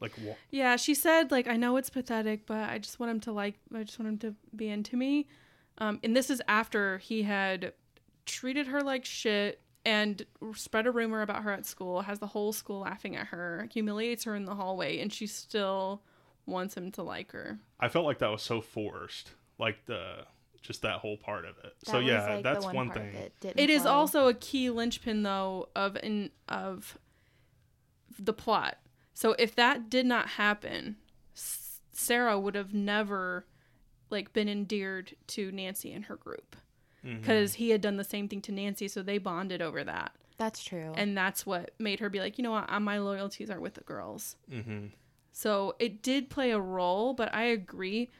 like 0.00 0.12
wh- 0.16 0.36
Yeah, 0.50 0.76
she 0.76 0.94
said 0.94 1.30
like 1.30 1.46
I 1.46 1.56
know 1.56 1.76
it's 1.76 1.90
pathetic, 1.90 2.46
but 2.46 2.68
I 2.70 2.78
just 2.78 2.98
want 2.98 3.10
him 3.10 3.20
to 3.20 3.32
like 3.32 3.56
I 3.74 3.82
just 3.84 3.98
want 3.98 4.08
him 4.08 4.18
to 4.18 4.34
be 4.56 4.68
into 4.68 4.96
me. 4.96 5.28
Um, 5.78 6.00
and 6.02 6.16
this 6.16 6.30
is 6.30 6.40
after 6.48 6.98
he 6.98 7.22
had 7.24 7.72
treated 8.26 8.68
her 8.68 8.80
like 8.80 9.04
shit 9.04 9.60
and 9.84 10.24
spread 10.54 10.86
a 10.86 10.90
rumor 10.90 11.20
about 11.20 11.42
her 11.42 11.52
at 11.52 11.66
school, 11.66 12.02
has 12.02 12.18
the 12.18 12.26
whole 12.28 12.52
school 12.52 12.80
laughing 12.80 13.16
at 13.16 13.26
her, 13.26 13.68
humiliates 13.70 14.24
her 14.24 14.34
in 14.34 14.46
the 14.46 14.54
hallway, 14.54 14.98
and 15.00 15.12
she 15.12 15.26
still 15.26 16.02
wants 16.46 16.74
him 16.74 16.90
to 16.92 17.02
like 17.02 17.32
her. 17.32 17.58
I 17.80 17.88
felt 17.88 18.06
like 18.06 18.18
that 18.20 18.30
was 18.30 18.42
so 18.42 18.60
forced, 18.62 19.32
like 19.58 19.84
the 19.86 20.24
just 20.64 20.82
that 20.82 20.98
whole 20.98 21.16
part 21.16 21.44
of 21.44 21.56
it. 21.62 21.74
That 21.84 21.86
so 21.86 21.98
yeah, 22.00 22.26
like, 22.36 22.42
that's 22.42 22.64
one 22.64 22.88
part 22.88 22.98
thing. 22.98 23.12
that 23.12 23.40
didn't 23.40 23.60
It 23.60 23.70
is 23.70 23.86
also 23.86 24.26
a 24.28 24.34
key 24.34 24.70
linchpin 24.70 25.22
though 25.22 25.68
of 25.76 25.96
in 26.02 26.30
of 26.48 26.98
the 28.18 28.32
plot. 28.32 28.78
So 29.12 29.36
if 29.38 29.54
that 29.54 29.88
did 29.90 30.06
not 30.06 30.30
happen, 30.30 30.96
Sarah 31.92 32.40
would 32.40 32.54
have 32.54 32.74
never 32.74 33.46
like 34.10 34.32
been 34.32 34.48
endeared 34.48 35.14
to 35.28 35.52
Nancy 35.52 35.92
and 35.92 36.06
her 36.06 36.16
group 36.16 36.56
Mm-hmm. 37.04 37.20
because 37.20 37.54
he 37.54 37.68
had 37.68 37.82
done 37.82 37.98
the 37.98 38.02
same 38.04 38.28
thing 38.28 38.40
to 38.40 38.50
Nancy, 38.52 38.88
so 38.88 39.02
they 39.02 39.18
bonded 39.18 39.60
over 39.60 39.84
that, 39.84 40.12
That's 40.38 40.64
true. 40.64 40.94
and 40.96 41.14
that's 41.14 41.44
what 41.44 41.72
made 41.78 42.00
her 42.00 42.08
be 42.08 42.18
like, 42.18 42.38
you 42.38 42.42
know 42.44 42.52
what, 42.52 42.64
uh, 42.72 42.80
my 42.80 42.96
loyalties 42.96 43.50
are 43.50 43.60
with 43.60 43.74
the 43.74 43.82
girls. 43.82 44.36
hmm 44.50 44.86
So 45.32 45.76
it 45.78 46.00
did 46.02 46.30
play 46.30 46.50
a 46.50 46.58
role, 46.58 47.12
but 47.12 47.34
I 47.34 47.42
agree 47.44 48.10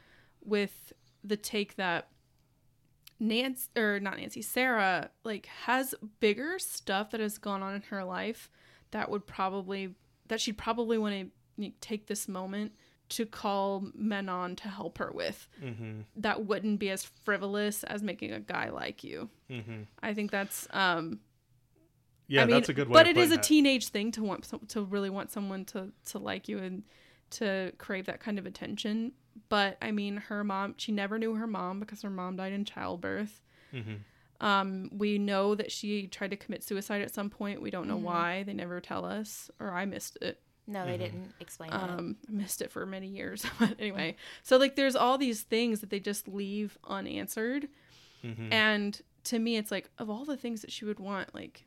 with 0.43 0.93
the 1.23 1.35
take 1.35 1.77
that 1.77 2.09
Nancy 3.19 3.69
or 3.77 3.99
not 3.99 4.17
Nancy, 4.17 4.41
Sarah 4.41 5.09
like 5.23 5.45
has 5.65 5.95
bigger 6.19 6.59
stuff 6.59 7.11
that 7.11 7.19
has 7.21 7.37
gone 7.37 7.61
on 7.63 7.75
in 7.75 7.81
her 7.83 8.03
life 8.03 8.49
that 8.91 9.09
would 9.09 9.25
probably 9.25 9.95
that 10.27 10.41
she'd 10.41 10.57
probably 10.57 10.97
want 10.97 11.31
to 11.59 11.71
take 11.81 12.07
this 12.07 12.27
moment 12.27 12.73
to 13.07 13.25
call 13.25 13.83
Manon 13.93 14.55
to 14.57 14.67
help 14.67 14.97
her 14.97 15.11
with. 15.13 15.47
hmm 15.61 16.01
That 16.15 16.45
wouldn't 16.45 16.79
be 16.79 16.89
as 16.89 17.03
frivolous 17.23 17.83
as 17.83 18.01
making 18.01 18.31
a 18.31 18.39
guy 18.39 18.69
like 18.69 19.03
you. 19.03 19.29
hmm 19.49 19.83
I 20.01 20.13
think 20.13 20.31
that's 20.31 20.67
um 20.71 21.19
Yeah, 22.27 22.41
I 22.43 22.45
mean, 22.45 22.55
that's 22.55 22.69
a 22.69 22.73
good 22.73 22.89
way. 22.89 22.93
But 22.93 23.07
it 23.07 23.15
is 23.17 23.27
putting 23.27 23.31
a 23.33 23.35
that. 23.35 23.43
teenage 23.43 23.87
thing 23.89 24.11
to 24.13 24.23
want 24.23 24.69
to 24.69 24.83
really 24.83 25.09
want 25.09 25.31
someone 25.31 25.65
to 25.65 25.91
to 26.07 26.19
like 26.19 26.47
you 26.49 26.57
and 26.57 26.83
to 27.31 27.71
crave 27.77 28.05
that 28.07 28.19
kind 28.19 28.39
of 28.39 28.45
attention. 28.45 29.13
But 29.49 29.77
I 29.81 29.91
mean, 29.91 30.17
her 30.17 30.43
mom, 30.43 30.75
she 30.77 30.91
never 30.91 31.19
knew 31.19 31.35
her 31.35 31.47
mom 31.47 31.79
because 31.79 32.01
her 32.01 32.09
mom 32.09 32.37
died 32.37 32.53
in 32.53 32.65
childbirth. 32.65 33.41
Mhm. 33.73 33.99
Um, 34.41 34.89
we 34.91 35.17
know 35.17 35.55
that 35.55 35.71
she 35.71 36.07
tried 36.07 36.31
to 36.31 36.35
commit 36.37 36.63
suicide 36.63 37.01
at 37.01 37.13
some 37.13 37.29
point. 37.29 37.61
We 37.61 37.71
don't 37.71 37.87
know 37.87 37.97
why. 37.97 38.43
They 38.43 38.53
never 38.53 38.81
tell 38.81 39.05
us, 39.05 39.49
or 39.59 39.71
I 39.71 39.85
missed 39.85 40.17
it. 40.21 40.41
no, 40.67 40.79
Mm-hmm. 40.79 40.89
they 40.89 40.97
didn't 40.97 41.33
explain 41.39 41.69
it. 41.71 41.75
Um, 41.75 42.17
I 42.27 42.31
missed 42.31 42.61
it 42.61 42.71
for 42.71 42.85
many 42.87 43.07
years. 43.07 43.45
but 43.59 43.75
anyway, 43.79 44.15
so 44.43 44.57
like, 44.57 44.75
there's 44.75 44.95
all 44.95 45.17
these 45.17 45.41
things 45.43 45.79
that 45.81 45.89
they 45.91 45.99
just 45.99 46.27
leave 46.27 46.77
unanswered. 46.85 47.67
Mhm. 48.23 48.51
And 48.51 49.01
to 49.25 49.37
me, 49.39 49.57
it's 49.57 49.69
like 49.71 49.89
of 49.99 50.09
all 50.09 50.25
the 50.25 50.37
things 50.37 50.61
that 50.61 50.71
she 50.71 50.83
would 50.85 50.99
want, 50.99 51.33
like 51.35 51.65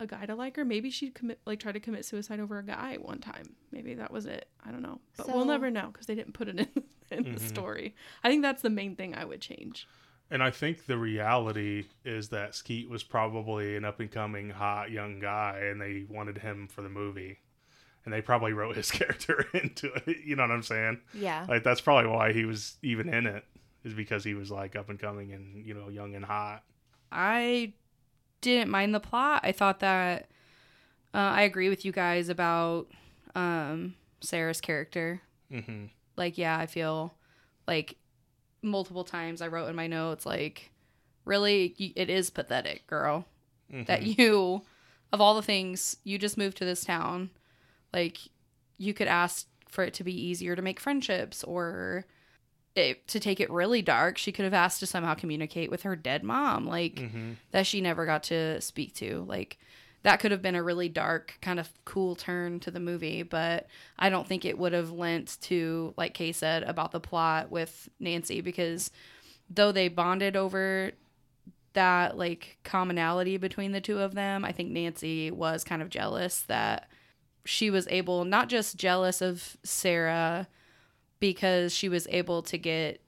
a 0.00 0.06
guy 0.06 0.26
to 0.26 0.34
like 0.34 0.56
her, 0.56 0.64
maybe 0.64 0.90
she'd 0.90 1.14
commit, 1.14 1.40
like 1.46 1.60
try 1.60 1.70
to 1.72 1.80
commit 1.80 2.04
suicide 2.04 2.40
over 2.40 2.58
a 2.58 2.64
guy 2.64 2.96
one 3.00 3.18
time. 3.20 3.54
Maybe 3.70 3.94
that 3.94 4.10
was 4.12 4.26
it. 4.26 4.48
I 4.64 4.70
don't 4.70 4.82
know, 4.82 5.00
but 5.16 5.28
we'll 5.28 5.44
never 5.44 5.70
know 5.70 5.90
because 5.92 6.06
they 6.06 6.14
didn't 6.14 6.32
put 6.34 6.48
it 6.48 6.58
in 6.58 6.68
in 7.10 7.24
the 7.24 7.38
Mhm. 7.38 7.40
story. 7.40 7.94
I 8.24 8.28
think 8.28 8.42
that's 8.42 8.62
the 8.62 8.70
main 8.70 8.96
thing 8.96 9.14
I 9.14 9.24
would 9.24 9.40
change. 9.40 9.86
And 10.32 10.42
I 10.42 10.50
think 10.50 10.86
the 10.86 10.96
reality 10.96 11.86
is 12.04 12.28
that 12.28 12.54
Skeet 12.54 12.88
was 12.88 13.02
probably 13.02 13.76
an 13.76 13.84
up 13.84 13.98
and 14.00 14.10
coming 14.10 14.50
hot 14.50 14.90
young 14.92 15.18
guy, 15.18 15.58
and 15.64 15.80
they 15.80 16.04
wanted 16.08 16.38
him 16.38 16.68
for 16.68 16.82
the 16.82 16.88
movie, 16.88 17.40
and 18.04 18.14
they 18.14 18.22
probably 18.22 18.52
wrote 18.52 18.76
his 18.76 18.90
character 18.92 19.46
into 19.54 19.92
it. 20.06 20.18
You 20.24 20.36
know 20.36 20.44
what 20.44 20.52
I'm 20.52 20.62
saying? 20.62 21.00
Yeah. 21.14 21.46
Like 21.48 21.64
that's 21.64 21.80
probably 21.80 22.10
why 22.10 22.32
he 22.32 22.44
was 22.44 22.76
even 22.82 23.12
in 23.12 23.26
it, 23.26 23.44
is 23.84 23.92
because 23.92 24.22
he 24.24 24.34
was 24.34 24.50
like 24.52 24.76
up 24.76 24.88
and 24.88 24.98
coming 25.00 25.32
and 25.32 25.66
you 25.66 25.74
know 25.74 25.88
young 25.88 26.14
and 26.14 26.24
hot. 26.24 26.62
I 27.12 27.72
didn't 28.40 28.70
mind 28.70 28.94
the 28.94 29.00
plot. 29.00 29.40
I 29.44 29.52
thought 29.52 29.80
that 29.80 30.28
uh, 31.14 31.18
I 31.18 31.42
agree 31.42 31.68
with 31.68 31.84
you 31.84 31.92
guys 31.92 32.28
about 32.28 32.88
um, 33.34 33.94
Sarah's 34.20 34.60
character. 34.60 35.20
hmm 35.50 35.86
Like, 36.16 36.38
yeah, 36.38 36.58
I 36.58 36.66
feel 36.66 37.14
like 37.66 37.96
multiple 38.62 39.04
times 39.04 39.40
I 39.40 39.48
wrote 39.48 39.68
in 39.68 39.76
my 39.76 39.86
notes, 39.86 40.26
like, 40.26 40.70
really, 41.24 41.74
it 41.96 42.10
is 42.10 42.30
pathetic, 42.30 42.86
girl, 42.86 43.26
that 43.86 44.02
you, 44.18 44.62
of 45.12 45.20
all 45.20 45.34
the 45.34 45.42
things, 45.42 45.96
you 46.04 46.18
just 46.18 46.36
moved 46.38 46.56
to 46.58 46.64
this 46.64 46.84
town. 46.84 47.30
Like, 47.92 48.18
you 48.78 48.92
could 48.94 49.08
ask 49.08 49.46
for 49.68 49.84
it 49.84 49.94
to 49.94 50.04
be 50.04 50.12
easier 50.12 50.56
to 50.56 50.62
make 50.62 50.80
friendships 50.80 51.44
or 51.44 52.04
it, 52.76 53.06
to 53.08 53.18
take 53.20 53.40
it 53.40 53.50
really 53.50 53.82
dark. 53.82 54.16
She 54.18 54.32
could 54.32 54.44
have 54.44 54.54
asked 54.54 54.80
to 54.80 54.86
somehow 54.86 55.14
communicate 55.14 55.70
with 55.70 55.82
her 55.82 55.96
dead 55.96 56.22
mom, 56.22 56.66
like, 56.66 56.98
hmm 56.98 57.32
that 57.50 57.66
she 57.66 57.80
never 57.80 58.06
got 58.06 58.22
to 58.24 58.60
speak 58.60 58.94
to. 58.94 59.24
Like 59.28 59.58
that 60.02 60.18
could 60.20 60.30
have 60.30 60.40
been 60.40 60.54
a 60.54 60.62
really 60.62 60.88
dark 60.88 61.36
kind 61.42 61.60
of 61.60 61.68
cool 61.84 62.14
turn 62.14 62.58
to 62.60 62.70
the 62.70 62.80
movie, 62.80 63.22
but 63.22 63.66
I 63.98 64.08
don't 64.08 64.26
think 64.26 64.44
it 64.44 64.56
would 64.58 64.72
have 64.72 64.90
lent 64.92 65.36
to 65.42 65.92
like 65.96 66.14
Kay 66.14 66.32
said 66.32 66.62
about 66.62 66.92
the 66.92 67.00
plot 67.00 67.50
with 67.50 67.88
Nancy 67.98 68.40
because 68.40 68.90
though 69.50 69.72
they 69.72 69.88
bonded 69.88 70.36
over 70.36 70.92
that 71.72 72.16
like 72.16 72.58
commonality 72.64 73.36
between 73.36 73.72
the 73.72 73.80
two 73.80 73.98
of 73.98 74.14
them, 74.14 74.44
I 74.44 74.52
think 74.52 74.70
Nancy 74.70 75.30
was 75.30 75.64
kind 75.64 75.82
of 75.82 75.90
jealous 75.90 76.42
that 76.42 76.88
she 77.44 77.68
was 77.70 77.86
able 77.88 78.24
not 78.24 78.48
just 78.48 78.76
jealous 78.76 79.20
of 79.20 79.56
Sarah 79.64 80.48
because 81.20 81.74
she 81.74 81.88
was 81.88 82.06
able 82.10 82.42
to 82.42 82.58
get 82.58 83.00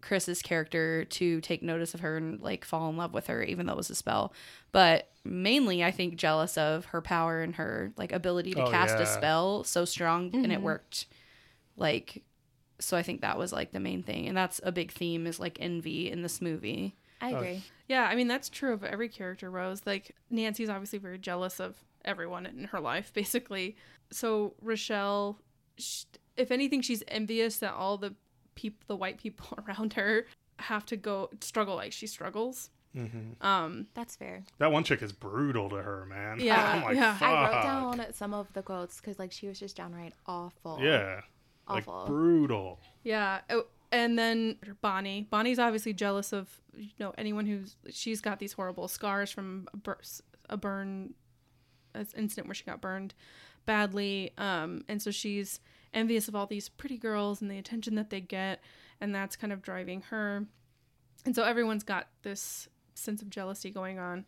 Chris's 0.00 0.42
character 0.42 1.04
to 1.04 1.40
take 1.40 1.62
notice 1.62 1.94
of 1.94 2.00
her 2.00 2.16
and 2.16 2.40
like 2.40 2.64
fall 2.64 2.88
in 2.90 2.96
love 2.96 3.14
with 3.14 3.28
her, 3.28 3.42
even 3.42 3.66
though 3.66 3.74
it 3.74 3.76
was 3.76 3.90
a 3.90 3.94
spell. 3.94 4.32
But 4.72 5.10
mainly, 5.24 5.84
I 5.84 5.90
think 5.92 6.16
jealous 6.16 6.58
of 6.58 6.86
her 6.86 7.00
power 7.00 7.40
and 7.40 7.54
her 7.54 7.92
like 7.96 8.12
ability 8.12 8.52
to 8.54 8.62
Oh, 8.62 8.70
cast 8.70 8.96
yeah. 8.96 9.02
a 9.02 9.06
spell 9.06 9.64
so 9.64 9.84
strong, 9.84 10.30
and 10.34 10.52
it 10.52 10.58
Mhm. 10.58 10.62
worked. 10.62 11.06
Like, 11.76 12.24
so 12.80 12.96
I 12.96 13.02
think 13.02 13.20
that 13.20 13.38
was 13.38 13.52
like 13.52 13.70
the 13.70 13.78
main 13.80 14.02
thing, 14.02 14.26
and 14.26 14.36
that's 14.36 14.60
a 14.64 14.72
big 14.72 14.90
theme 14.90 15.26
is 15.26 15.38
like 15.38 15.56
envy 15.60 16.10
in 16.10 16.22
this 16.22 16.40
movie. 16.42 16.96
I 17.20 17.30
agree. 17.30 17.62
Yeah, 17.88 18.02
I 18.04 18.16
mean 18.16 18.26
that's 18.26 18.48
true 18.48 18.72
of 18.72 18.82
every 18.82 19.08
character. 19.08 19.50
Rose, 19.50 19.82
like 19.86 20.16
Nancy's 20.30 20.68
obviously 20.68 20.98
very 20.98 21.18
jealous 21.18 21.60
of 21.60 21.76
everyone 22.04 22.44
in 22.46 22.64
her 22.64 22.80
life, 22.80 23.12
basically. 23.14 23.76
So 24.10 24.54
Rochelle, 24.60 25.38
sh 25.78 26.02
if 26.36 26.50
anything, 26.50 26.80
she's 26.82 27.02
envious 27.08 27.56
that 27.58 27.72
all 27.74 27.96
the 27.98 28.14
people, 28.54 28.80
the 28.86 28.96
white 28.96 29.18
people 29.18 29.58
around 29.66 29.94
her, 29.94 30.26
have 30.58 30.86
to 30.86 30.96
go 30.96 31.30
struggle 31.40 31.74
like 31.76 31.92
she 31.92 32.06
struggles. 32.06 32.70
hmm 32.94 33.32
Um, 33.40 33.86
That's 33.94 34.16
fair. 34.16 34.44
That 34.58 34.70
one 34.72 34.84
chick 34.84 35.02
is 35.02 35.12
brutal 35.12 35.68
to 35.70 35.76
her, 35.76 36.06
man. 36.06 36.38
Yeah, 36.40 36.72
I'm 36.74 36.82
like, 36.84 36.96
yeah. 36.96 37.16
I 37.20 37.44
wrote 37.44 37.62
down 37.62 38.12
some 38.14 38.34
of 38.34 38.52
the 38.52 38.62
quotes 38.62 39.00
because 39.00 39.18
like 39.18 39.32
she 39.32 39.48
was 39.48 39.58
just 39.58 39.76
downright 39.76 40.12
awful. 40.26 40.78
Yeah, 40.80 41.20
Awful. 41.66 41.94
like 41.98 42.06
brutal. 42.06 42.80
yeah, 43.02 43.40
oh, 43.50 43.64
and 43.90 44.18
then 44.18 44.56
Bonnie. 44.80 45.26
Bonnie's 45.30 45.58
obviously 45.58 45.92
jealous 45.92 46.32
of 46.32 46.48
you 46.76 46.90
know 46.98 47.12
anyone 47.18 47.46
who's 47.46 47.76
she's 47.90 48.20
got 48.20 48.38
these 48.38 48.52
horrible 48.54 48.88
scars 48.88 49.30
from 49.30 49.68
a, 49.74 49.76
bur- 49.76 50.00
a 50.48 50.56
burn, 50.56 51.14
an 51.94 52.06
incident 52.16 52.46
where 52.48 52.54
she 52.54 52.64
got 52.64 52.80
burned 52.80 53.14
badly. 53.66 54.32
Um, 54.38 54.84
and 54.88 55.00
so 55.00 55.10
she's 55.10 55.60
envious 55.94 56.28
of 56.28 56.34
all 56.34 56.46
these 56.46 56.68
pretty 56.68 56.96
girls 56.98 57.40
and 57.42 57.50
the 57.50 57.58
attention 57.58 57.94
that 57.96 58.10
they 58.10 58.20
get, 58.20 58.60
and 59.00 59.14
that's 59.14 59.36
kind 59.36 59.52
of 59.52 59.62
driving 59.62 60.02
her. 60.10 60.46
And 61.24 61.34
so 61.36 61.44
everyone's 61.44 61.84
got 61.84 62.08
this 62.22 62.68
sense 62.94 63.22
of 63.22 63.30
jealousy 63.30 63.70
going 63.70 63.98
on. 63.98 64.24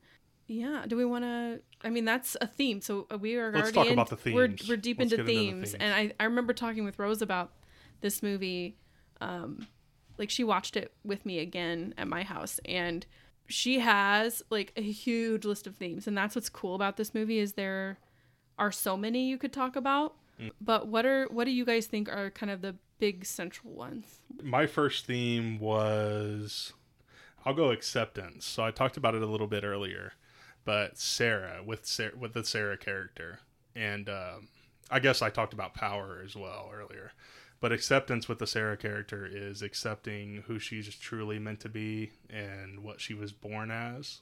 Yeah. 0.46 0.84
Do 0.86 0.96
we 0.96 1.04
want 1.04 1.24
to? 1.24 1.60
I 1.82 1.90
mean, 1.90 2.04
that's 2.04 2.36
a 2.40 2.46
theme. 2.46 2.80
So 2.80 3.06
uh, 3.10 3.16
we 3.18 3.36
are 3.36 3.50
Let's 3.50 3.62
already 3.64 3.74
talk 3.74 3.86
in- 3.86 3.92
about 3.94 4.08
the 4.10 4.32
We're 4.34 4.48
themes. 4.48 4.68
we're 4.68 4.76
deep 4.76 5.00
into 5.00 5.16
get 5.16 5.20
into 5.20 5.32
themes, 5.32 5.70
themes. 5.72 5.82
and 5.82 5.94
I 5.94 6.12
I 6.20 6.24
remember 6.24 6.52
talking 6.52 6.84
with 6.84 6.98
Rose 6.98 7.22
about 7.22 7.52
this 8.00 8.22
movie. 8.22 8.76
Um, 9.20 9.66
like 10.18 10.30
she 10.30 10.44
watched 10.44 10.76
it 10.76 10.92
with 11.04 11.24
me 11.26 11.38
again 11.40 11.94
at 11.98 12.06
my 12.06 12.22
house, 12.22 12.60
and 12.66 13.04
she 13.46 13.78
has 13.80 14.42
like 14.50 14.72
a 14.76 14.82
huge 14.82 15.44
list 15.44 15.66
of 15.66 15.76
themes, 15.76 16.06
and 16.06 16.16
that's 16.16 16.34
what's 16.36 16.48
cool 16.50 16.74
about 16.74 16.96
this 16.98 17.14
movie 17.14 17.38
is 17.38 17.54
there 17.54 17.98
are 18.58 18.70
so 18.70 18.96
many 18.96 19.26
you 19.28 19.38
could 19.38 19.52
talk 19.52 19.76
about. 19.76 20.14
But 20.60 20.88
what 20.88 21.06
are 21.06 21.26
what 21.30 21.44
do 21.44 21.50
you 21.50 21.64
guys 21.64 21.86
think 21.86 22.08
are 22.08 22.30
kind 22.30 22.50
of 22.50 22.60
the 22.60 22.76
big 22.98 23.24
central 23.24 23.72
ones? 23.72 24.20
my 24.42 24.66
first 24.66 25.06
theme 25.06 25.58
was 25.58 26.72
I'll 27.44 27.54
go 27.54 27.70
acceptance. 27.70 28.44
So 28.44 28.64
I 28.64 28.70
talked 28.70 28.96
about 28.96 29.14
it 29.14 29.22
a 29.22 29.26
little 29.26 29.46
bit 29.46 29.64
earlier, 29.64 30.12
but 30.64 30.98
Sarah 30.98 31.62
with 31.64 31.86
Sarah, 31.86 32.16
with 32.18 32.32
the 32.32 32.44
Sarah 32.44 32.76
character, 32.78 33.40
and 33.74 34.08
um, 34.08 34.48
I 34.90 34.98
guess 35.00 35.22
I 35.22 35.30
talked 35.30 35.52
about 35.52 35.74
power 35.74 36.20
as 36.24 36.34
well 36.36 36.70
earlier. 36.72 37.12
But 37.60 37.72
acceptance 37.72 38.28
with 38.28 38.38
the 38.40 38.46
Sarah 38.46 38.76
character 38.76 39.26
is 39.30 39.62
accepting 39.62 40.44
who 40.46 40.58
she's 40.58 40.94
truly 40.94 41.38
meant 41.38 41.60
to 41.60 41.68
be 41.70 42.10
and 42.28 42.82
what 42.82 43.00
she 43.00 43.14
was 43.14 43.32
born 43.32 43.70
as. 43.70 44.20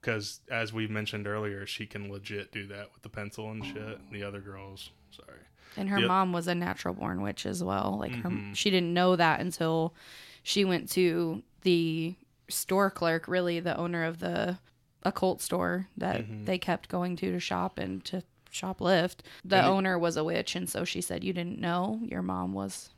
Because 0.00 0.40
as 0.48 0.72
we 0.72 0.86
mentioned 0.86 1.26
earlier, 1.26 1.66
she 1.66 1.84
can 1.86 2.10
legit 2.12 2.52
do 2.52 2.66
that 2.68 2.90
with 2.94 3.02
the 3.02 3.08
pencil 3.08 3.50
and 3.50 3.64
shit. 3.64 3.98
The 4.12 4.22
other 4.22 4.40
girls, 4.40 4.90
sorry. 5.10 5.38
And 5.76 5.88
her 5.90 5.98
Yep. 6.00 6.08
mom 6.08 6.32
was 6.32 6.48
a 6.48 6.54
natural 6.54 6.94
born 6.94 7.20
witch 7.22 7.46
as 7.46 7.62
well. 7.62 7.96
Like 7.98 8.12
her, 8.16 8.30
Mhm. 8.30 8.56
she 8.56 8.70
didn't 8.70 8.92
know 8.94 9.14
that 9.16 9.40
until 9.40 9.94
she 10.42 10.64
went 10.64 10.88
to 10.90 11.42
the 11.62 12.16
store 12.48 12.90
clerk, 12.90 13.28
really 13.28 13.60
the 13.60 13.76
owner 13.76 14.04
of 14.04 14.18
the 14.18 14.58
occult 15.04 15.40
store 15.40 15.86
that 15.96 16.22
Mhm. 16.26 16.46
they 16.46 16.58
kept 16.58 16.88
going 16.88 17.14
to 17.16 17.30
to 17.32 17.38
shop 17.40 17.78
and 17.78 18.04
to 18.06 18.22
shoplift. 18.50 19.18
The 19.44 19.56
And 19.58 19.66
it- 19.66 19.70
owner 19.70 19.98
was 19.98 20.16
a 20.16 20.24
witch, 20.24 20.56
and 20.56 20.68
so 20.68 20.84
she 20.84 21.00
said, 21.00 21.22
"You 21.22 21.32
didn't 21.32 21.60
know 21.60 22.00
your 22.02 22.22
mom 22.22 22.54
was 22.54 22.90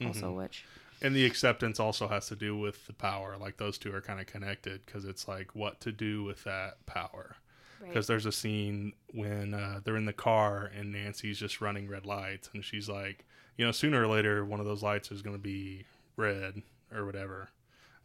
also 0.00 0.28
a 0.28 0.32
Mhm. 0.32 0.36
witch." 0.36 0.64
And 1.02 1.16
the 1.16 1.24
acceptance 1.24 1.80
also 1.80 2.08
has 2.08 2.28
to 2.28 2.36
do 2.36 2.56
with 2.56 2.86
the 2.86 2.92
power. 2.92 3.38
Like 3.38 3.56
those 3.56 3.78
two 3.78 3.92
are 3.94 4.02
kind 4.02 4.20
of 4.20 4.26
connected 4.26 4.84
because 4.84 5.06
it's 5.06 5.26
like 5.26 5.54
what 5.54 5.80
to 5.80 5.90
do 5.92 6.22
with 6.22 6.44
that 6.44 6.84
power. 6.84 7.36
Right. 7.80 7.88
Because 7.88 8.06
there's 8.06 8.26
a 8.26 8.32
scene 8.32 8.92
when 9.14 9.54
uh, 9.54 9.80
they're 9.82 9.96
in 9.96 10.04
the 10.04 10.12
car 10.12 10.70
and 10.76 10.92
Nancy's 10.92 11.38
just 11.38 11.60
running 11.60 11.88
red 11.88 12.04
lights, 12.04 12.50
and 12.52 12.64
she's 12.64 12.88
like, 12.88 13.24
you 13.56 13.64
know, 13.64 13.72
sooner 13.72 14.02
or 14.02 14.06
later 14.06 14.44
one 14.44 14.60
of 14.60 14.66
those 14.66 14.82
lights 14.82 15.10
is 15.10 15.22
going 15.22 15.36
to 15.36 15.42
be 15.42 15.84
red 16.16 16.62
or 16.94 17.04
whatever. 17.06 17.48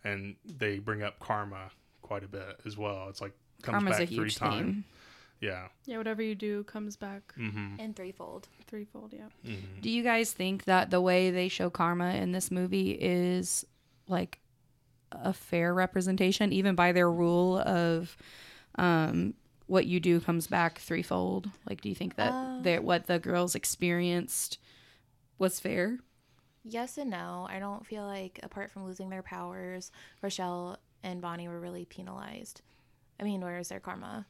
And 0.03 0.35
they 0.45 0.79
bring 0.79 1.01
up 1.03 1.19
karma 1.19 1.71
quite 2.01 2.23
a 2.23 2.27
bit 2.27 2.59
as 2.65 2.77
well. 2.77 3.07
It's 3.09 3.21
like 3.21 3.33
comes 3.63 3.75
Karma's 3.83 3.97
back 3.97 4.11
a 4.11 4.15
three 4.15 4.29
times. 4.29 4.83
Yeah. 5.41 5.67
Yeah, 5.85 5.97
whatever 5.97 6.21
you 6.21 6.35
do 6.35 6.63
comes 6.63 6.95
back 6.95 7.33
Mm-hmm. 7.38 7.75
And 7.79 7.95
threefold. 7.95 8.47
threefold. 8.67 9.13
Yeah. 9.13 9.27
mm-hmm. 9.45 9.81
Do 9.81 9.89
you 9.89 10.03
guys 10.03 10.31
think 10.31 10.65
that 10.65 10.89
the 10.91 11.01
way 11.01 11.31
they 11.31 11.47
show 11.49 11.69
karma 11.69 12.13
in 12.13 12.31
this 12.31 12.49
movie 12.51 12.91
is 12.91 13.65
like 14.07 14.39
a 15.11 15.33
fair 15.33 15.73
representation, 15.73 16.53
even 16.53 16.75
by 16.75 16.91
their 16.91 17.11
rule 17.11 17.59
of 17.59 18.15
um, 18.75 19.33
what 19.67 19.86
you 19.86 19.99
do 19.99 20.19
comes 20.19 20.47
back 20.47 20.80
threefold? 20.80 21.49
Like, 21.67 21.82
do 21.82 21.89
you 21.89 21.95
think 21.95 22.15
that 22.15 22.32
Uh. 22.32 22.60
that 22.62 22.84
what 22.84 23.08
the 23.08 23.19
girls 23.19 23.56
experienced 23.56 24.57
was 25.38 25.59
fair? 25.59 25.99
Yes 26.63 26.97
and 26.97 27.11
no. 27.11 27.45
I 27.49 27.59
don't 27.59 27.86
feel 27.86 28.05
like, 28.05 28.39
apart 28.41 28.72
from 28.72 28.86
losing 28.86 29.09
their 29.09 29.22
powers, 29.24 29.91
Rochelle 30.22 30.80
and 31.03 31.22
Bonnie 31.22 31.47
were 31.47 31.59
really 31.59 31.86
penalized. 31.86 32.61
I 33.20 33.24
mean, 33.24 33.41
where 33.41 33.59
is 33.59 33.70
their 33.70 33.80
karma? 33.80 34.26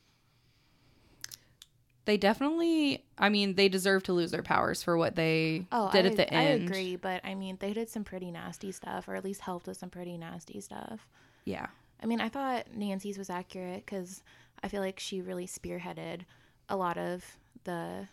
They 2.05 2.17
definitely, 2.17 3.03
I 3.17 3.29
mean, 3.29 3.55
they 3.55 3.67
deserve 3.67 4.03
to 4.03 4.13
lose 4.13 4.29
their 4.29 4.43
powers 4.43 4.83
for 4.83 4.95
what 4.95 5.15
they 5.15 5.65
Oh, 5.71 5.89
did 5.91 6.05
I, 6.05 6.09
at 6.09 6.15
the 6.17 6.33
I 6.35 6.37
end. 6.43 6.61
I 6.63 6.65
agree, 6.65 6.95
but 6.97 7.25
I 7.25 7.33
mean, 7.33 7.57
they 7.59 7.73
did 7.73 7.89
some 7.89 8.03
pretty 8.03 8.29
nasty 8.29 8.71
stuff, 8.71 9.07
or 9.07 9.15
at 9.15 9.23
least 9.23 9.41
helped 9.41 9.65
with 9.65 9.77
some 9.77 9.89
pretty 9.89 10.15
nasty 10.15 10.61
stuff. 10.61 11.07
Yeah. 11.45 11.65
I 12.03 12.05
mean, 12.05 12.21
I 12.21 12.29
thought 12.29 12.75
Nancy's 12.75 13.17
was 13.17 13.31
accurate 13.31 13.85
because 13.87 14.21
I 14.63 14.67
feel 14.67 14.81
like 14.81 14.99
she 14.99 15.21
really 15.21 15.47
spearheaded 15.47 16.21
a 16.69 16.75
lot 16.75 16.97
of 16.97 17.23
the 17.65 18.07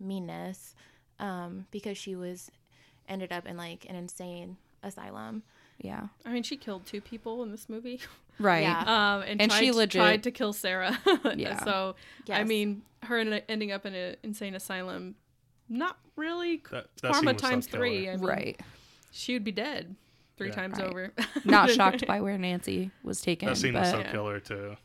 meanness 0.00 0.74
um, 1.18 1.66
because 1.70 1.96
she 1.98 2.16
was 2.16 2.50
ended 3.08 3.32
up 3.32 3.46
in 3.46 3.56
like 3.56 3.86
an 3.88 3.96
insane 3.96 4.56
asylum. 4.82 5.42
Yeah. 5.78 6.08
I 6.24 6.32
mean, 6.32 6.42
she 6.42 6.56
killed 6.56 6.86
two 6.86 7.00
people 7.00 7.42
in 7.42 7.50
this 7.50 7.68
movie. 7.68 8.00
Right. 8.38 8.62
Yeah. 8.62 8.80
Um, 8.80 9.22
and, 9.28 9.42
And 9.42 9.50
tried, 9.50 9.60
she 9.60 9.70
to- 9.70 9.76
legit- 9.76 10.00
tried 10.00 10.22
to 10.22 10.30
kill 10.30 10.54
Sarah. 10.54 10.98
Yeah. 11.36 11.62
So 11.64 11.96
I 12.30 12.44
mean, 12.44 12.80
her 13.02 13.18
ending 13.46 13.70
up 13.72 13.84
in 13.84 13.94
an 13.94 14.16
insane 14.22 14.54
asylum, 14.54 15.16
not 15.68 15.98
really 16.16 16.62
That- 16.70 16.86
that 17.02 17.12
karma 17.12 17.34
times 17.34 17.66
three. 17.66 18.08
I 18.08 18.16
mean, 18.16 18.24
Right. 18.24 18.60
She 19.10 19.34
would 19.34 19.44
be 19.44 19.52
dead 19.52 19.94
three 20.38 20.48
Yeah. 20.48 20.54
times 20.54 20.78
Right. 20.78 20.88
over. 20.88 21.12
Not 21.44 21.70
shocked 21.76 22.06
by 22.06 22.22
where 22.22 22.38
Nancy 22.38 22.90
was 23.04 23.20
taken. 23.20 23.48
That 23.48 23.58
scene 23.58 23.74
but 23.74 23.80
was 23.82 23.90
so 23.90 23.98
Yeah. 23.98 24.10
killer 24.10 24.40
too. 24.40 24.76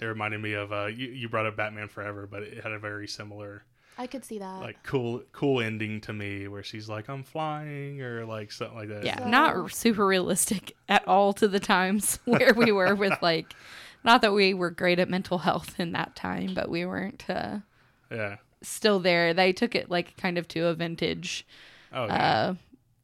It 0.00 0.04
reminded 0.06 0.40
me 0.40 0.52
of 0.52 0.72
uh, 0.72 0.86
you, 0.86 1.08
you 1.08 1.28
brought 1.28 1.46
up 1.46 1.56
Batman 1.56 1.88
Forever, 1.88 2.26
but 2.30 2.42
it 2.42 2.62
had 2.62 2.72
a 2.72 2.78
very 2.78 3.08
similar, 3.08 3.64
I 3.98 4.06
could 4.06 4.24
see 4.24 4.38
that. 4.38 4.60
like 4.60 4.82
cool, 4.84 5.22
cool 5.32 5.60
ending 5.60 6.00
to 6.02 6.12
me, 6.12 6.46
where 6.48 6.62
she's 6.62 6.88
like, 6.88 7.08
"I'm 7.08 7.24
flying" 7.24 8.00
or 8.00 8.24
like 8.24 8.52
something 8.52 8.76
like 8.76 8.88
that. 8.90 9.04
yeah, 9.04 9.18
So- 9.18 9.28
not 9.28 9.72
super 9.72 10.06
realistic 10.06 10.76
at 10.88 11.06
all 11.08 11.32
to 11.34 11.48
the 11.48 11.58
times 11.60 12.18
where 12.24 12.54
we 12.54 12.70
were 12.70 12.94
with 12.94 13.14
like, 13.22 13.52
not 14.04 14.22
that 14.22 14.32
we 14.32 14.54
were 14.54 14.70
great 14.70 14.98
at 15.00 15.08
mental 15.10 15.38
health 15.38 15.80
in 15.80 15.92
that 15.92 16.14
time, 16.14 16.54
but 16.54 16.68
we 16.70 16.86
weren't 16.86 17.24
uh, 17.28 17.58
yeah. 18.10 18.36
still 18.62 19.00
there. 19.00 19.34
They 19.34 19.52
took 19.52 19.74
it 19.74 19.90
like 19.90 20.16
kind 20.16 20.38
of 20.38 20.46
to 20.48 20.66
a 20.66 20.74
vintage 20.74 21.44
Oh 21.92 22.04
yeah. 22.06 22.54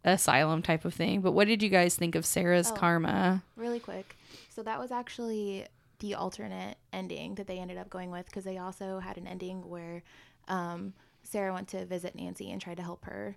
uh, 0.05 0.11
asylum 0.13 0.63
type 0.63 0.85
of 0.85 0.95
thing. 0.95 1.23
But 1.23 1.33
what 1.33 1.49
did 1.49 1.63
you 1.63 1.71
guys 1.71 1.97
think 1.97 2.15
of 2.15 2.25
Sarah's 2.25 2.71
Oh. 2.71 2.75
karma? 2.77 3.43
really 3.57 3.81
quick. 3.81 4.17
So 4.51 4.63
that 4.63 4.79
was 4.79 4.93
actually 4.93 5.67
the 6.01 6.15
alternate 6.15 6.77
ending 6.93 7.35
that 7.37 7.47
they 7.47 7.59
ended 7.59 7.79
up 7.79 7.89
going 7.91 8.11
with 8.11 8.27
because 8.27 8.45
they 8.45 8.59
also 8.59 8.99
had 8.99 9.17
an 9.19 9.27
ending 9.27 9.69
where 9.69 10.03
um, 10.49 10.93
Sarah 11.23 11.53
went 11.53 11.69
to 11.69 11.85
visit 11.87 12.15
Nancy 12.15 12.51
and 12.51 12.61
tried 12.61 12.77
to 12.77 12.83
help 12.83 13.05
her, 13.07 13.37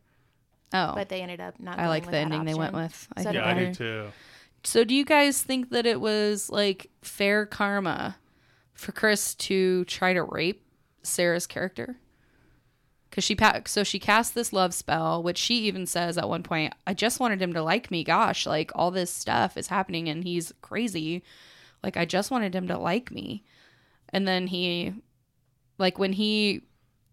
Oh, 0.73 0.91
but 0.95 1.07
they 1.09 1.21
ended 1.21 1.39
up 1.39 1.59
not. 1.59 1.79
I 1.79 1.83
going 1.83 1.89
like 1.89 2.01
with 2.03 2.11
the 2.11 2.17
that 2.17 2.21
ending 2.25 2.45
they 2.45 2.53
went 2.53 2.73
with. 2.73 3.07
I 3.15 3.21
So 3.23 3.31
think 3.31 3.35
yeah, 3.35 3.47
I 3.49 3.53
better. 3.53 3.65
do 3.67 3.73
too. 3.73 4.07
So, 4.63 4.83
do 4.83 4.93
you 4.93 5.05
guys 5.05 5.41
think 5.41 5.69
that 5.69 5.85
it 5.85 6.01
was 6.01 6.49
like 6.49 6.89
fair 7.01 7.45
karma 7.45 8.17
for 8.73 8.91
Chris 8.91 9.33
to 9.35 9.85
try 9.85 10.13
to 10.13 10.23
rape 10.23 10.63
Sarah's 11.03 11.47
character? 11.47 11.95
Because 13.09 13.23
she 13.23 13.35
pa- 13.35 13.61
so 13.65 13.83
she 13.83 13.97
cast 13.99 14.35
this 14.35 14.51
love 14.51 14.73
spell, 14.73 15.23
which 15.23 15.37
she 15.37 15.55
even 15.67 15.85
says 15.85 16.17
at 16.17 16.27
one 16.27 16.43
point, 16.43 16.73
"I 16.85 16.93
just 16.93 17.19
wanted 17.19 17.41
him 17.41 17.53
to 17.53 17.63
like 17.63 17.89
me. 17.89 18.03
Gosh, 18.03 18.45
like 18.45 18.71
all 18.75 18.91
this 18.91 19.09
stuff 19.09 19.55
is 19.57 19.67
happening, 19.67 20.09
and 20.09 20.23
he's 20.23 20.51
crazy. 20.61 21.23
Like 21.83 21.97
I 21.97 22.05
just 22.05 22.31
wanted 22.31 22.55
him 22.55 22.67
to 22.67 22.77
like 22.77 23.11
me." 23.11 23.43
And 24.09 24.27
then 24.27 24.47
he, 24.47 24.93
like 25.77 25.99
when 25.99 26.13
he, 26.13 26.61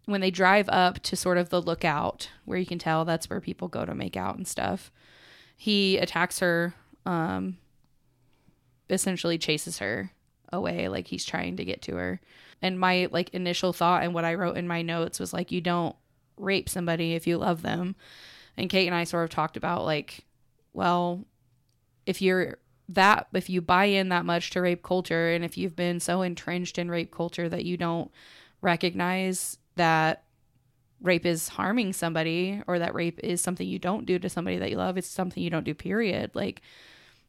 when 0.05 0.21
they 0.21 0.31
drive 0.31 0.69
up 0.69 0.99
to 1.03 1.15
sort 1.15 1.37
of 1.37 1.49
the 1.49 1.61
lookout 1.61 2.29
where 2.45 2.57
you 2.57 2.65
can 2.65 2.79
tell 2.79 3.03
that's 3.03 3.29
where 3.29 3.41
people 3.41 3.67
go 3.67 3.85
to 3.85 3.93
make 3.95 4.15
out 4.15 4.37
and 4.37 4.47
stuff, 4.47 4.91
he 5.57 5.97
attacks 5.97 6.39
her 6.39 6.73
um 7.05 7.57
essentially 8.89 9.37
chases 9.37 9.79
her 9.79 10.11
away. 10.51 10.87
Like 10.87 11.07
he's 11.07 11.25
trying 11.25 11.57
to 11.57 11.65
get 11.65 11.81
to 11.83 11.95
her. 11.95 12.21
And 12.61 12.79
my 12.79 13.07
like 13.11 13.29
initial 13.29 13.73
thought 13.73 14.03
and 14.03 14.13
what 14.13 14.25
i 14.25 14.33
wrote 14.33 14.57
in 14.57 14.67
my 14.67 14.81
notes 14.81 15.19
was 15.19 15.33
like 15.33 15.51
you 15.51 15.61
don't 15.61 15.95
rape 16.37 16.69
somebody 16.69 17.13
if 17.13 17.27
you 17.27 17.37
love 17.37 17.61
them. 17.61 17.95
And 18.57 18.69
kate 18.69 18.87
and 18.87 18.95
i 18.95 19.03
sort 19.03 19.23
of 19.23 19.29
talked 19.29 19.57
about 19.57 19.85
like 19.85 20.25
well 20.73 21.25
if 22.05 22.21
you're 22.21 22.57
that 22.87 23.27
if 23.33 23.49
you 23.49 23.61
buy 23.61 23.85
in 23.85 24.09
that 24.09 24.25
much 24.25 24.51
to 24.51 24.61
rape 24.61 24.83
culture 24.83 25.31
and 25.31 25.43
if 25.43 25.57
you've 25.57 25.75
been 25.75 25.99
so 25.99 26.21
entrenched 26.21 26.77
in 26.77 26.89
rape 26.89 27.11
culture 27.11 27.49
that 27.49 27.65
you 27.65 27.77
don't 27.77 28.11
recognize 28.61 29.57
that 29.75 30.23
rape 31.01 31.25
is 31.25 31.49
harming 31.49 31.93
somebody 31.93 32.61
or 32.67 32.79
that 32.79 32.95
rape 32.95 33.19
is 33.23 33.41
something 33.41 33.67
you 33.67 33.79
don't 33.79 34.05
do 34.05 34.17
to 34.19 34.29
somebody 34.29 34.57
that 34.57 34.69
you 34.69 34.77
love 34.77 34.97
it's 34.97 35.07
something 35.07 35.41
you 35.41 35.49
don't 35.49 35.63
do 35.63 35.73
period. 35.73 36.31
Like 36.33 36.61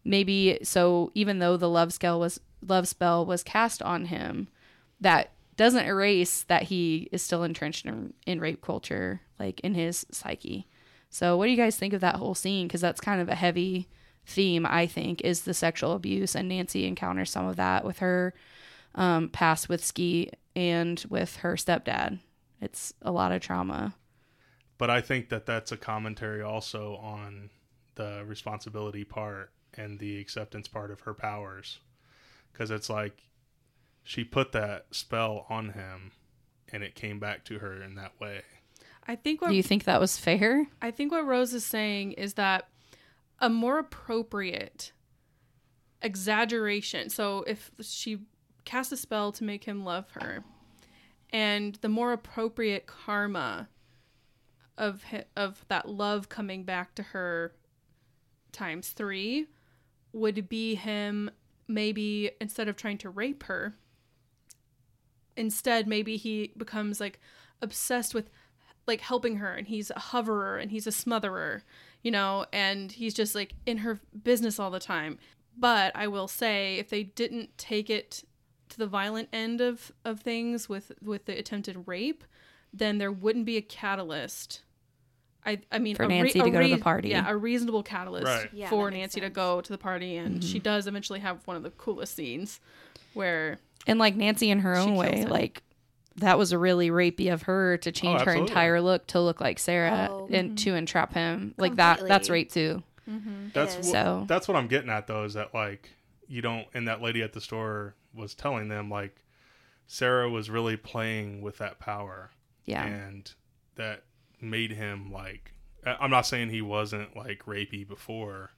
maybe 0.05 0.59
so 0.63 1.11
even 1.15 1.39
though 1.39 1.57
the 1.57 1.69
love 1.69 1.93
spell 1.93 2.21
was 2.21 2.41
love 2.67 2.87
spell 2.87 3.25
was 3.25 3.43
cast 3.43 3.83
on 3.83 4.07
him 4.07 4.49
that 5.01 5.31
doesn't 5.57 5.87
erase 5.87 6.43
that 6.45 6.65
he 6.65 7.09
is 7.13 7.23
still 7.23 7.43
entrenched 7.43 7.87
in, 7.87 8.13
in 8.27 8.41
rape 8.41 8.61
culture 8.61 9.23
like 9.39 9.61
in 9.61 9.75
his 9.75 10.07
psyche. 10.11 10.67
So 11.09 11.37
what 11.37 11.47
do 11.47 11.51
you 11.51 11.57
guys 11.57 11.77
think 11.77 11.95
of 11.95 12.01
that 12.03 12.17
whole 12.17 12.35
scene? 12.35 12.67
Because 12.67 12.81
that's 12.81 13.01
kind 13.01 13.21
of 13.21 13.29
a 13.29 13.35
heavy 13.35 13.89
theme 14.27 14.67
i 14.67 14.87
think 14.87 15.21
is 15.23 15.43
the 15.43 15.55
sexual 15.55 15.93
abuse 15.93 16.35
and 16.35 16.49
nancy 16.49 16.87
encounters 16.87 17.31
some 17.31 17.47
of 17.47 17.57
that 17.57 17.85
with 17.85 17.99
her 17.99 18.35
um, 18.95 19.29
past 19.29 19.69
with 19.69 19.85
Skeet 19.85 20.35
and 20.55 21.05
with 21.09 21.37
her 21.37 21.55
stepdad 21.55 22.19
it's 22.61 22.93
a 23.03 23.13
lot 23.13 23.33
of 23.33 23.41
trauma 23.43 23.95
But 24.79 24.91
I 24.91 25.01
think 25.01 25.29
that 25.31 25.47
that's 25.47 25.73
a 25.73 25.77
commentary 25.77 26.43
also 26.43 26.97
on 26.97 27.51
the 27.95 28.25
responsibility 28.27 29.05
part 29.05 29.51
and 29.75 29.99
the 29.99 30.19
acceptance 30.21 30.69
part 30.69 30.91
of 30.91 31.01
her 31.01 31.15
powers. 31.15 31.79
Because 32.53 32.71
it's 32.71 32.91
like 32.91 33.23
she 34.03 34.25
put 34.25 34.53
that 34.53 34.87
spell 34.91 35.47
on 35.49 35.71
him 35.71 36.13
and 36.73 36.83
it 36.83 36.95
came 36.95 37.19
back 37.19 37.45
to 37.47 37.59
her 37.59 37.83
in 37.83 37.95
that 37.97 38.13
way. 38.21 38.43
I 39.09 39.17
think 39.17 39.41
what 39.41 39.49
do 39.49 39.55
you 39.57 39.63
think 39.63 39.85
that 39.85 40.01
was 40.01 40.19
fair 40.19 40.67
I 40.83 40.91
think 40.91 41.13
what 41.13 41.25
Rose 41.27 41.55
is 41.55 41.65
saying 41.65 42.13
is 42.13 42.35
that 42.35 42.69
a 43.39 43.49
more 43.49 43.79
appropriate 43.79 44.93
exaggeration. 46.03 47.11
So 47.11 47.45
if 47.47 47.71
she 47.81 48.21
cast 48.65 48.93
a 48.93 48.97
spell 48.97 49.33
to 49.33 49.45
make 49.45 49.65
him 49.65 49.85
love 49.85 50.11
her, 50.13 50.45
and 51.31 51.77
the 51.77 51.89
more 51.89 52.13
appropriate 52.13 52.87
karma 52.87 53.69
of 54.79 55.05
of 55.37 55.65
that 55.69 55.89
love 55.89 56.29
coming 56.29 56.63
back 56.63 56.95
to 56.95 57.03
her 57.03 57.55
times 58.53 58.91
3 58.91 59.47
would 60.13 60.49
be 60.49 60.75
him 60.75 61.31
maybe 61.67 62.31
instead 62.41 62.69
of 62.69 62.77
trying 62.77 62.99
to 62.99 63.11
rape 63.11 63.45
her 63.45 63.75
instead 65.37 65.87
maybe 65.87 66.17
he 66.17 66.53
becomes 66.57 67.01
like 67.01 67.19
obsessed 67.63 68.15
with 68.15 68.31
like 68.87 69.01
helping 69.01 69.37
her 69.37 69.55
and 69.55 69.67
he's 69.67 69.91
a 69.91 69.99
hoverer 69.99 70.59
and 70.59 70.71
he's 70.71 70.87
a 70.87 70.91
smotherer 70.91 71.63
you 72.07 72.13
know 72.13 72.47
and 72.53 72.93
he's 72.93 73.13
just 73.13 73.35
like 73.35 73.55
in 73.67 73.79
her 73.79 73.99
business 74.23 74.61
all 74.61 74.71
the 74.71 74.79
time 74.79 75.19
but 75.59 75.91
i 75.97 76.07
will 76.07 76.29
say 76.29 76.77
if 76.77 76.89
they 76.89 77.03
didn't 77.03 77.51
take 77.59 77.91
it 77.91 78.23
to 78.69 78.79
the 78.79 78.87
violent 78.87 79.29
end 79.33 79.61
of 79.61 79.91
of 80.05 80.21
things 80.21 80.69
with 80.69 80.93
with 81.03 81.25
the 81.25 81.37
attempted 81.37 81.77
rape 81.87 82.23
then 82.73 82.99
there 82.99 83.11
wouldn't 83.11 83.45
be 83.45 83.57
a 83.57 83.63
catalyst 83.63 84.63
I, 85.45 85.61
I 85.71 85.79
mean, 85.79 85.95
For 85.95 86.03
a 86.03 86.09
Nancy 86.09 86.41
to 86.41 86.51
go 86.51 86.61
to 86.61 86.67
the 86.69 86.79
party. 86.83 87.11
Yeah, 87.11 87.25
a 87.29 87.37
reasonable 87.37 87.85
catalyst 87.85 88.27
Right. 88.27 88.49
Yeah, 88.53 88.69
for 88.69 88.87
that 88.87 88.91
makes 88.97 89.15
Nancy 89.15 89.21
to 89.21 89.31
go 89.31 89.61
to 89.61 89.73
the 89.73 89.79
party, 89.79 90.17
and 90.17 90.41
Mm-hmm. 90.41 90.49
she 90.49 90.59
does 90.59 90.89
eventually 90.89 91.21
have 91.21 91.47
one 91.47 91.57
of 91.57 91.63
the 91.63 91.71
coolest 91.71 92.17
scenes 92.17 92.59
where 93.15 93.61
and 93.87 94.01
like 94.01 94.17
Nancy 94.17 94.51
in 94.51 94.59
her 94.59 94.75
own 94.77 94.97
way, 94.97 95.19
him. 95.21 95.29
like 95.29 95.63
that 96.19 96.39
was 96.39 96.53
a 96.53 96.59
really 96.59 96.91
rapey 96.91 97.33
of 97.33 97.43
her 97.43 97.77
to 97.79 97.91
oh, 97.91 97.93
change 97.93 98.23
her 98.23 98.33
entire 98.35 98.81
look 98.81 99.07
to 99.09 99.21
look 99.21 99.41
like 99.41 99.59
Sarah 99.59 100.09
Oh. 100.11 100.29
and 100.31 100.51
mm-hmm. 100.51 100.55
to 100.57 100.75
entrap 100.75 101.13
him. 101.13 101.55
Like 101.59 101.77
that 101.77 101.99
that's 102.07 102.29
Completely. 102.29 102.33
rape 102.33 102.53
too. 102.53 102.83
Mm-hmm. 103.11 103.49
That's 103.53 103.77
is. 103.77 103.87
wh- 103.89 103.93
So- 103.93 104.25
that's 104.29 104.49
what 104.49 104.57
I'm 104.57 104.67
getting 104.69 104.91
at 104.91 105.07
though 105.07 105.25
is 105.25 105.35
that 105.35 105.55
like 105.55 105.91
you 106.29 106.43
don't 106.43 106.67
and 106.75 106.89
that 106.89 107.03
lady 107.03 107.23
at 107.23 107.33
the 107.33 107.41
store 107.41 107.95
was 108.15 108.35
telling 108.35 108.69
them 108.69 108.91
like 108.91 109.23
Sarah 109.87 110.29
was 110.29 110.51
really 110.51 110.77
playing 110.77 111.43
with 111.43 111.59
that 111.59 111.79
power 111.79 112.31
Yeah. 112.65 112.85
and 112.85 113.31
that 113.77 114.03
made 114.41 114.73
him 114.73 115.13
like 115.13 115.53
I- 115.87 115.97
I'm 116.01 116.11
not 116.11 116.27
saying 116.27 116.49
he 116.49 116.63
wasn't 116.63 117.17
like 117.17 117.45
rapey 117.47 117.87
before 117.87 118.51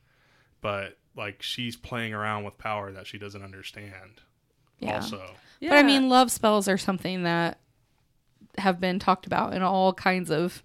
but 0.60 0.96
like 1.16 1.42
she's 1.42 1.76
playing 1.76 2.14
around 2.14 2.44
with 2.44 2.56
power 2.58 2.92
that 2.92 3.06
she 3.06 3.18
doesn't 3.18 3.42
understand 3.42 4.22
Yeah. 4.78 4.96
also 4.96 5.34
yeah. 5.60 5.70
But 5.70 5.78
I 5.78 5.82
mean 5.82 6.08
love 6.08 6.30
spells 6.30 6.68
are 6.68 6.78
something 6.78 7.22
that 7.24 7.58
have 8.58 8.80
been 8.80 8.98
talked 8.98 9.26
about 9.26 9.54
in 9.54 9.62
all 9.62 9.92
kinds 9.92 10.30
of 10.30 10.62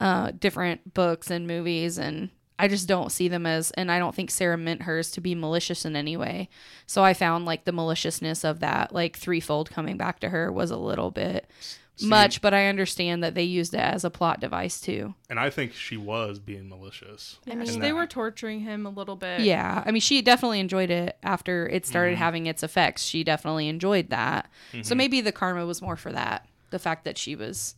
uh 0.00 0.30
different 0.38 0.94
books 0.94 1.30
and 1.30 1.46
movies 1.46 1.98
and 1.98 2.30
I 2.58 2.68
just 2.68 2.88
don't 2.88 3.12
see 3.12 3.28
them 3.28 3.46
as 3.46 3.70
and 3.72 3.90
I 3.90 3.98
don't 3.98 4.14
think 4.14 4.30
Sarah 4.30 4.56
meant 4.58 4.82
hers 4.82 5.10
to 5.12 5.20
be 5.20 5.34
malicious 5.34 5.84
in 5.84 5.94
any 5.96 6.16
way. 6.16 6.48
So 6.86 7.04
I 7.04 7.14
found 7.14 7.44
like 7.44 7.64
the 7.64 7.72
maliciousness 7.72 8.44
of 8.44 8.60
that 8.60 8.92
like 8.92 9.16
threefold 9.16 9.70
coming 9.70 9.96
back 9.96 10.20
to 10.20 10.30
her 10.30 10.50
was 10.50 10.70
a 10.70 10.76
little 10.76 11.10
bit 11.10 11.48
See, 11.96 12.06
much, 12.06 12.40
but 12.40 12.54
I 12.54 12.66
understand 12.68 13.24
that 13.24 13.34
they 13.34 13.42
used 13.42 13.74
it 13.74 13.80
as 13.80 14.04
a 14.04 14.10
plot 14.10 14.38
device 14.40 14.80
too. 14.80 15.14
and 15.28 15.38
I 15.40 15.50
think 15.50 15.72
she 15.72 15.96
was 15.96 16.38
being 16.38 16.68
malicious 16.68 17.38
I 17.50 17.56
mean, 17.56 17.80
they 17.80 17.88
that. 17.88 17.94
were 17.94 18.06
torturing 18.06 18.60
him 18.60 18.86
a 18.86 18.90
little 18.90 19.16
bit. 19.16 19.40
Yeah, 19.40 19.82
I 19.84 19.90
mean, 19.90 20.00
she 20.00 20.22
definitely 20.22 20.60
enjoyed 20.60 20.90
it 20.90 21.16
after 21.24 21.68
it 21.68 21.86
started 21.86 22.12
Mm-hmm. 22.14 22.22
having 22.22 22.46
its 22.46 22.62
effects. 22.62 23.02
She 23.02 23.24
definitely 23.24 23.66
enjoyed 23.68 24.10
that. 24.10 24.48
So 24.82 24.94
maybe 24.94 25.20
the 25.20 25.32
karma 25.32 25.66
was 25.66 25.82
more 25.82 25.96
for 25.96 26.12
that. 26.12 26.46
The 26.70 26.78
fact 26.78 27.04
that 27.04 27.18
she 27.18 27.34
was 27.34 27.74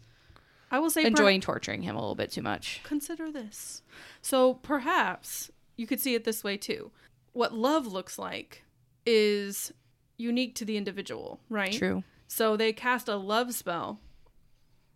I 0.71 0.79
will 0.79 0.91
say 0.91 1.03
per- 1.03 1.09
enjoying 1.09 1.41
torturing 1.41 1.83
him 1.83 1.97
a 1.97 2.01
little 2.01 2.15
bit 2.15 2.31
too 2.31 2.43
much. 2.43 2.81
consider 2.85 3.31
this. 3.31 3.83
So 4.23 4.55
perhaps 4.55 5.51
you 5.77 5.87
could 5.87 6.01
see 6.01 6.15
it 6.15 6.25
this 6.25 6.45
way 6.45 6.57
too. 6.57 6.91
What 7.33 7.55
love 7.55 7.87
looks 7.87 8.19
like 8.19 8.65
is 9.07 9.73
unique 10.17 10.55
to 10.57 10.65
the 10.65 10.77
individual, 10.77 11.41
right? 11.49 11.73
True. 11.73 12.05
So 12.29 12.57
they 12.57 12.73
cast 12.73 13.09
a 13.09 13.17
love 13.17 13.55
spell 13.55 14.01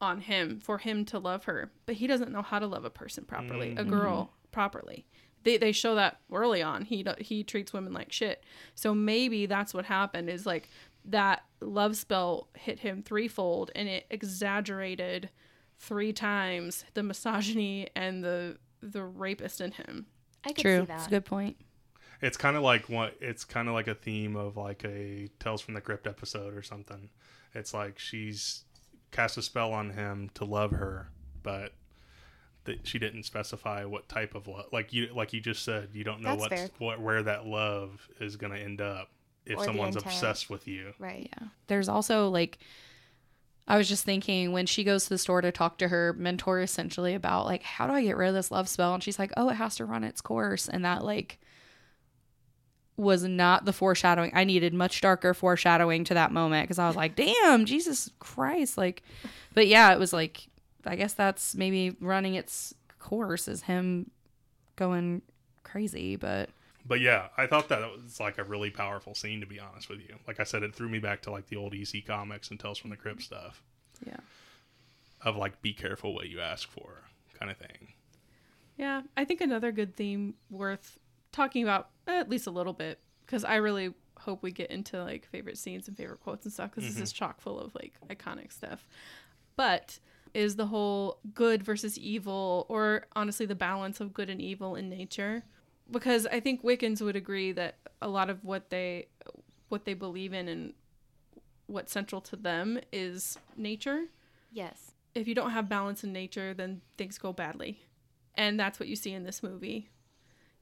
on 0.00 0.20
him 0.20 0.60
for 0.60 0.78
him 0.78 1.04
to 1.06 1.18
love 1.18 1.44
her, 1.44 1.72
but 1.86 1.96
he 1.96 2.06
doesn't 2.06 2.30
know 2.30 2.42
how 2.42 2.58
to 2.58 2.66
love 2.66 2.84
a 2.84 2.90
person 2.90 3.24
properly, 3.24 3.72
a 3.72 3.76
mm-hmm. 3.76 3.90
girl 3.90 4.32
properly. 4.52 5.06
they 5.42 5.56
they 5.56 5.72
show 5.72 5.94
that 5.94 6.20
early 6.32 6.62
on. 6.62 6.82
He 6.82 7.04
he 7.18 7.42
treats 7.42 7.72
women 7.72 7.92
like 7.92 8.12
shit. 8.12 8.44
So 8.74 8.94
maybe 8.94 9.46
that's 9.46 9.74
what 9.74 9.86
happened 9.86 10.28
is 10.28 10.46
like 10.46 10.68
that 11.06 11.44
love 11.60 11.96
spell 11.96 12.48
hit 12.54 12.80
him 12.80 13.02
threefold 13.02 13.70
and 13.74 13.88
it 13.88 14.06
exaggerated 14.10 15.30
three 15.78 16.12
times 16.12 16.84
the 16.94 17.02
misogyny 17.02 17.88
and 17.94 18.22
the 18.22 18.58
the 18.82 19.04
rapist 19.04 19.60
in 19.60 19.72
him. 19.72 20.06
I 20.44 20.52
could 20.52 20.62
True. 20.62 20.80
see 20.80 20.86
That's 20.86 21.06
a 21.06 21.10
good 21.10 21.24
point. 21.24 21.56
It's 22.20 22.36
kind 22.36 22.56
of 22.56 22.62
like 22.62 22.88
what 22.88 23.16
it's 23.20 23.44
kind 23.44 23.68
of 23.68 23.74
like 23.74 23.88
a 23.88 23.94
theme 23.94 24.36
of 24.36 24.56
like 24.56 24.84
a 24.84 25.28
Tales 25.40 25.60
from 25.60 25.74
the 25.74 25.80
Crypt 25.80 26.06
episode 26.06 26.54
or 26.54 26.62
something. 26.62 27.10
It's 27.54 27.72
like 27.74 27.98
she's 27.98 28.64
cast 29.10 29.36
a 29.38 29.42
spell 29.42 29.72
on 29.72 29.90
him 29.90 30.30
to 30.34 30.44
love 30.44 30.72
her, 30.72 31.08
but 31.42 31.72
that 32.64 32.86
she 32.86 32.98
didn't 32.98 33.24
specify 33.24 33.84
what 33.84 34.08
type 34.08 34.34
of 34.34 34.48
love. 34.48 34.66
Like 34.72 34.92
you, 34.92 35.08
like 35.14 35.32
you 35.32 35.40
just 35.40 35.64
said, 35.64 35.90
you 35.92 36.02
don't 36.02 36.22
know 36.22 36.30
That's 36.30 36.40
what's, 36.40 36.54
fair. 36.54 36.70
what 36.78 37.00
where 37.00 37.22
that 37.22 37.46
love 37.46 38.08
is 38.20 38.36
going 38.36 38.52
to 38.52 38.58
end 38.58 38.80
up 38.80 39.10
if 39.46 39.58
Or 39.58 39.64
someone's 39.64 39.96
obsessed 39.96 40.48
with 40.48 40.66
you. 40.66 40.94
Right. 40.98 41.30
Yeah. 41.38 41.48
There's 41.66 41.88
also 41.88 42.30
like 42.30 42.58
I 43.66 43.78
was 43.78 43.88
just 43.88 44.04
thinking 44.04 44.52
when 44.52 44.66
she 44.66 44.84
goes 44.84 45.04
to 45.04 45.10
the 45.10 45.18
store 45.18 45.40
to 45.40 45.50
talk 45.50 45.78
to 45.78 45.88
her 45.88 46.12
mentor 46.18 46.60
essentially 46.60 47.14
about 47.14 47.46
like 47.46 47.62
how 47.62 47.86
do 47.86 47.94
I 47.94 48.02
get 48.02 48.16
rid 48.16 48.28
of 48.28 48.34
this 48.34 48.50
love 48.50 48.68
spell 48.68 48.94
and 48.94 49.02
she's 49.02 49.18
like, 49.18 49.32
"Oh, 49.36 49.48
it 49.48 49.54
has 49.54 49.76
to 49.76 49.84
run 49.84 50.04
its 50.04 50.20
course." 50.20 50.68
And 50.68 50.84
that 50.84 51.04
like 51.04 51.38
was 52.96 53.24
not 53.24 53.64
the 53.64 53.72
foreshadowing. 53.72 54.30
I 54.34 54.44
needed 54.44 54.72
much 54.74 55.00
darker 55.00 55.34
foreshadowing 55.34 56.04
to 56.04 56.14
that 56.14 56.30
moment 56.30 56.64
because 56.64 56.78
I 56.78 56.86
was 56.86 56.96
like, 56.96 57.16
"Damn, 57.16 57.64
Jesus 57.64 58.10
Christ." 58.18 58.76
Like 58.76 59.02
but 59.54 59.66
yeah, 59.66 59.92
it 59.92 59.98
was 59.98 60.12
like 60.12 60.46
I 60.86 60.96
guess 60.96 61.14
that's 61.14 61.54
maybe 61.54 61.96
running 62.00 62.34
its 62.34 62.74
course 62.98 63.48
is 63.48 63.62
him 63.62 64.10
going 64.76 65.22
crazy, 65.62 66.16
but 66.16 66.50
But 66.86 67.00
yeah, 67.00 67.28
I 67.36 67.46
thought 67.46 67.68
that 67.68 67.80
was 67.80 68.20
like 68.20 68.38
a 68.38 68.44
really 68.44 68.70
powerful 68.70 69.14
scene 69.14 69.40
to 69.40 69.46
be 69.46 69.58
honest 69.58 69.88
with 69.88 70.00
you. 70.00 70.16
Like 70.26 70.40
I 70.40 70.44
said, 70.44 70.62
it 70.62 70.74
threw 70.74 70.88
me 70.88 70.98
back 70.98 71.22
to 71.22 71.30
like 71.30 71.46
the 71.46 71.56
old 71.56 71.74
EC 71.74 72.04
comics 72.06 72.50
and 72.50 72.60
Tales 72.60 72.78
from 72.78 72.90
the 72.90 72.96
Crypt 72.96 73.22
stuff 73.22 73.62
yeah. 74.06 74.16
of 75.22 75.36
like 75.36 75.62
be 75.62 75.72
careful 75.72 76.14
what 76.14 76.28
you 76.28 76.40
ask 76.40 76.68
for 76.68 77.04
kind 77.38 77.50
of 77.50 77.56
thing. 77.56 77.94
Yeah, 78.76 79.02
I 79.16 79.24
think 79.24 79.40
another 79.40 79.72
good 79.72 79.96
theme 79.96 80.34
worth 80.50 80.98
talking 81.32 81.62
about 81.62 81.90
at 82.06 82.28
least 82.28 82.46
a 82.46 82.50
little 82.50 82.72
bit 82.72 82.98
because 83.24 83.44
I 83.44 83.56
really 83.56 83.94
hope 84.18 84.42
we 84.42 84.52
get 84.52 84.70
into 84.70 85.02
like 85.02 85.26
favorite 85.26 85.58
scenes 85.58 85.88
and 85.88 85.96
favorite 85.96 86.20
quotes 86.20 86.44
and 86.44 86.52
stuff 86.52 86.70
because 86.70 86.84
this 86.84 87.00
is 87.00 87.12
mm-hmm. 87.12 87.24
chock 87.24 87.40
full 87.40 87.58
of 87.58 87.74
like 87.74 87.94
iconic 88.08 88.52
stuff. 88.52 88.86
But 89.56 89.98
is 90.34 90.56
the 90.56 90.66
whole 90.66 91.20
good 91.32 91.62
versus 91.62 91.96
evil, 91.96 92.66
or 92.68 93.06
honestly, 93.14 93.46
the 93.46 93.54
balance 93.54 94.00
of 94.00 94.12
good 94.12 94.28
and 94.28 94.40
evil 94.40 94.74
in 94.74 94.90
nature? 94.90 95.44
Because 95.90 96.26
I 96.26 96.40
think 96.40 96.62
Wiccans 96.62 97.00
would 97.02 97.16
agree 97.16 97.52
that 97.52 97.76
a 98.00 98.08
lot 98.08 98.30
of 98.30 98.44
what 98.44 98.70
they 98.70 99.08
what 99.68 99.84
they 99.84 99.94
believe 99.94 100.32
in 100.32 100.48
and 100.48 100.74
what's 101.66 101.92
central 101.92 102.20
to 102.20 102.36
them 102.36 102.78
is 102.92 103.38
nature 103.56 104.04
Yes. 104.52 104.92
if 105.14 105.26
you 105.26 105.34
don't 105.34 105.50
have 105.50 105.68
balance 105.68 106.04
in 106.04 106.12
nature, 106.12 106.54
then 106.54 106.80
things 106.98 107.18
go 107.18 107.32
badly. 107.32 107.80
And 108.34 108.58
that's 108.60 108.78
what 108.78 108.88
you 108.88 108.96
see 108.96 109.12
in 109.12 109.24
this 109.24 109.42
movie. 109.42 109.88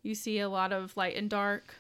You 0.03 0.15
see 0.15 0.39
a 0.39 0.49
lot 0.49 0.73
of 0.73 0.97
light 0.97 1.17
and 1.17 1.29
dark, 1.29 1.75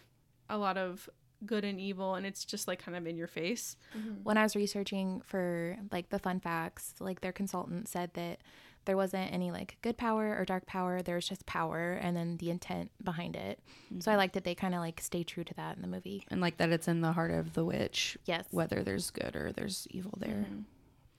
a 0.49 0.59
lot 0.59 0.76
of 0.76 1.09
good 1.47 1.64
and 1.64 1.80
evil, 1.80 2.14
and 2.14 2.24
it's 2.26 2.45
just 2.45 2.68
like 2.68 2.82
kind 2.82 2.97
of 2.97 3.07
in 3.07 3.16
your 3.16 3.26
face. 3.26 3.76
Mm-hmm. 3.97 4.22
When 4.22 4.36
I 4.36 4.43
was 4.43 4.57
researching 4.57 5.22
for 5.24 5.76
like 5.90 6.11
the 6.11 6.18
fun 6.18 6.40
facts, 6.40 6.95
like 7.01 7.20
their 7.20 7.32
consultant 7.32 7.88
said 7.88 8.12
that 8.14 8.40
there 8.85 8.97
wasn't 8.97 9.33
any 9.33 9.51
like 9.51 9.76
good 9.83 9.97
power 9.97 10.37
or 10.39 10.45
dark 10.45 10.66
power. 10.66 11.03
There 11.03 11.14
was 11.16 11.28
just 11.28 11.47
power 11.47 11.93
and 11.93 12.16
then 12.16 12.37
the 12.39 12.51
intent 12.51 12.91
behind 13.03 13.37
it. 13.37 13.61
So 14.01 14.11
I 14.11 14.16
like 14.16 14.33
that 14.33 14.45
they 14.45 14.55
kind 14.55 14.74
of 14.74 14.80
like 14.80 15.01
stay 15.01 15.22
true 15.22 15.45
to 15.45 15.55
that 15.55 15.76
in 15.76 15.83
the 15.83 15.89
movie. 15.89 16.24
And 16.30 16.41
like 16.41 16.57
that 16.59 16.70
it's 16.70 16.89
in 16.89 17.01
the 17.01 17.12
heart 17.12 17.30
of 17.30 17.55
the 17.55 17.64
witch. 17.64 18.16
Yes. 18.24 18.45
Whether 18.51 18.83
there's 18.83 19.11
good 19.11 19.37
or 19.37 19.53
there's 19.53 19.87
evil 19.91 20.14
there. 20.18 20.47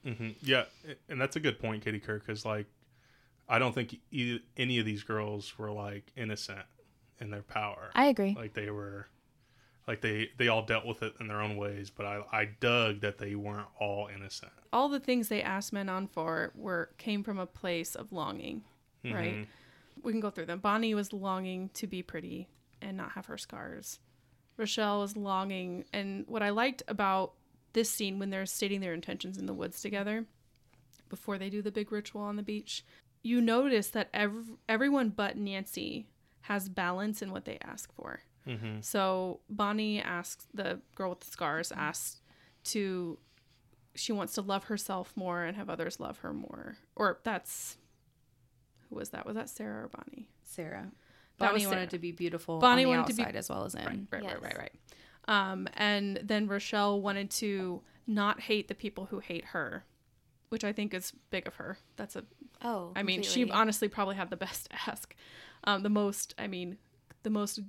hmm 0.06 0.30
Yeah, 0.42 0.66
and 1.10 1.20
that's 1.22 1.36
a 1.36 1.40
good 1.40 1.60
point, 1.60 1.84
Katie 1.84 2.00
Kirk, 2.00 2.26
because 2.26 2.46
like 2.46 2.68
I 3.48 3.60
don't 3.60 3.74
think 3.76 3.96
e- 4.12 4.40
any 4.58 4.80
of 4.80 4.86
these 4.86 5.04
girls 5.04 5.58
were 5.58 5.72
like 5.72 6.12
innocent 6.16 6.66
in 7.20 7.30
their 7.30 7.44
power. 7.44 7.90
I 7.96 8.08
agree. 8.08 8.34
like 8.38 8.54
they 8.54 8.70
were, 8.70 9.08
like 9.88 10.02
they 10.02 10.30
they 10.38 10.48
all 10.48 10.66
dealt 10.66 10.86
with 10.86 11.04
it 11.04 11.14
in 11.20 11.28
their 11.28 11.42
own 11.42 11.58
ways. 11.58 11.90
But 11.90 12.06
I 12.06 12.22
I 12.32 12.46
dug 12.60 13.02
that 13.02 13.18
they 13.18 13.36
weren't 13.36 13.68
all 13.80 14.10
innocent. 14.14 14.52
All 14.72 14.90
the 14.90 15.00
things 15.00 15.28
they 15.28 15.42
asked 15.42 15.74
Manon 15.74 16.08
for 16.08 16.52
were 16.56 16.90
came 16.98 17.24
from 17.24 17.38
a 17.40 17.46
place 17.46 17.96
of 17.96 18.12
longing, 18.12 18.64
mm-hmm. 19.04 19.16
right? 19.16 19.48
We 20.02 20.12
can 20.12 20.22
go 20.22 20.30
through 20.30 20.48
them. 20.48 20.60
Bonnie 20.60 20.96
was 20.96 21.14
longing 21.14 21.70
to 21.76 21.88
be 21.88 22.02
pretty 22.02 22.48
and 22.82 22.98
not 22.98 23.12
have 23.12 23.28
her 23.28 23.38
scars. 23.38 24.00
Rochelle 24.58 25.00
was 25.00 25.18
longing, 25.18 25.86
and 25.94 26.26
what 26.28 26.44
I 26.44 26.50
liked 26.50 26.84
about 26.88 27.34
this 27.74 27.90
scene 27.90 28.20
when 28.20 28.30
they're 28.30 28.46
stating 28.46 28.82
their 28.82 28.94
intentions 28.94 29.38
in 29.38 29.48
the 29.48 29.54
woods 29.54 29.82
together, 29.82 30.26
before 31.10 31.38
they 31.38 31.50
do 31.50 31.62
the 31.62 31.72
big 31.72 31.92
ritual 31.92 32.22
on 32.22 32.36
the 32.36 32.44
beach, 32.44 32.86
you 33.24 33.42
notice 33.42 33.88
that 33.90 34.10
ev- 34.14 34.52
everyone 34.70 35.10
but 35.10 35.38
Nancy 35.38 36.08
has 36.42 36.70
balance 36.70 37.22
in 37.22 37.32
what 37.32 37.46
they 37.46 37.58
ask 37.64 37.94
for. 37.94 38.22
So 38.82 39.40
Bonnie 39.50 40.02
asks 40.02 40.48
the 40.54 40.82
girl 40.96 41.12
with 41.12 41.22
the 41.22 41.28
scars 41.32 41.72
asks 41.72 42.22
to 42.66 43.18
she 43.96 44.12
wants 44.12 44.34
to 44.34 44.42
love 44.42 44.66
herself 44.66 45.14
more 45.16 45.44
and 45.44 45.56
have 45.56 45.70
others 45.70 46.00
love 46.00 46.18
her 46.20 46.34
more. 46.34 46.78
Or 46.96 47.20
that's 47.24 47.78
who 48.90 48.96
was 48.96 49.10
that? 49.12 49.26
Was 49.26 49.36
that 49.36 49.50
Sarah 49.50 49.84
or 49.86 49.90
Bonnie? 49.90 50.30
Sarah. 50.44 50.92
Bonnie 51.38 51.66
was 51.66 51.68
wanted 51.68 51.90
to 51.92 52.00
be 52.00 52.12
beautiful 52.12 52.60
Bonnie 52.60 52.84
on 52.86 52.92
the 52.92 52.98
wanted 52.98 53.12
to 53.12 53.18
be- 53.18 53.24
outside 53.24 53.36
as 53.36 53.50
well 53.50 53.66
as 53.66 53.76
in. 53.76 53.86
Right, 53.86 54.00
right, 54.12 54.24
Yes. 54.24 54.34
right, 54.34 54.42
right, 54.44 54.58
right. 54.58 54.72
Um, 55.52 55.68
and 55.76 56.20
then 56.24 56.48
Rochelle 56.48 57.02
wanted 57.02 57.30
to 57.32 57.82
not 58.08 58.42
hate 58.42 58.68
the 58.68 58.76
people 58.76 59.06
who 59.06 59.20
hate 59.20 59.46
her, 59.46 59.86
which 60.50 60.64
I 60.64 60.74
think 60.74 60.94
is 60.94 61.14
big 61.32 61.48
of 61.48 61.56
her. 61.56 61.78
That's 61.96 62.16
a 62.16 62.24
Oh, 62.62 62.92
I 62.96 63.04
mean, 63.04 63.24
she 63.24 63.50
honestly 63.52 63.88
probably 63.90 64.16
had 64.16 64.30
the 64.30 64.38
best 64.38 64.70
ask, 64.88 65.16
um, 65.66 65.84
the 65.84 65.90
most. 65.90 66.34
I 66.38 66.48
mean, 66.48 66.78
the 67.24 67.30
most 67.30 67.60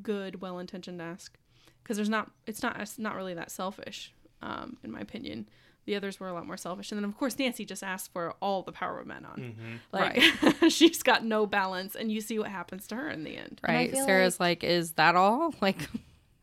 good, 0.00 0.40
well-intentioned 0.40 1.02
ask, 1.02 1.36
because 1.82 1.96
there's 1.96 2.08
not. 2.08 2.30
It's 2.46 2.62
not. 2.62 2.80
It's 2.80 2.98
not 2.98 3.14
really 3.14 3.34
that 3.34 3.50
selfish, 3.50 4.12
um, 4.40 4.76
in 4.82 4.90
my 4.90 5.00
opinion. 5.00 5.48
The 5.84 5.96
others 5.96 6.20
were 6.20 6.28
a 6.28 6.32
lot 6.32 6.46
more 6.46 6.56
selfish, 6.56 6.92
and 6.92 6.98
then 6.98 7.04
of 7.04 7.16
course 7.18 7.36
Nancy 7.38 7.64
just 7.64 7.82
asked 7.82 8.12
for 8.12 8.34
all 8.40 8.62
the 8.62 8.70
power 8.70 9.00
of 9.00 9.06
men 9.06 9.24
on. 9.24 9.80
Like 9.92 10.22
she's 10.68 11.02
got 11.02 11.24
no 11.24 11.44
balance, 11.44 11.96
and 11.96 12.10
you 12.12 12.20
see 12.20 12.38
what 12.38 12.48
happens 12.48 12.86
to 12.88 12.94
her 12.94 13.08
in 13.10 13.24
the 13.24 13.36
end. 13.36 13.60
Right. 13.66 13.92
Sarah's 13.92 14.38
like, 14.38 14.62
is 14.62 14.92
that 14.92 15.16
all? 15.16 15.52
Like, 15.60 15.88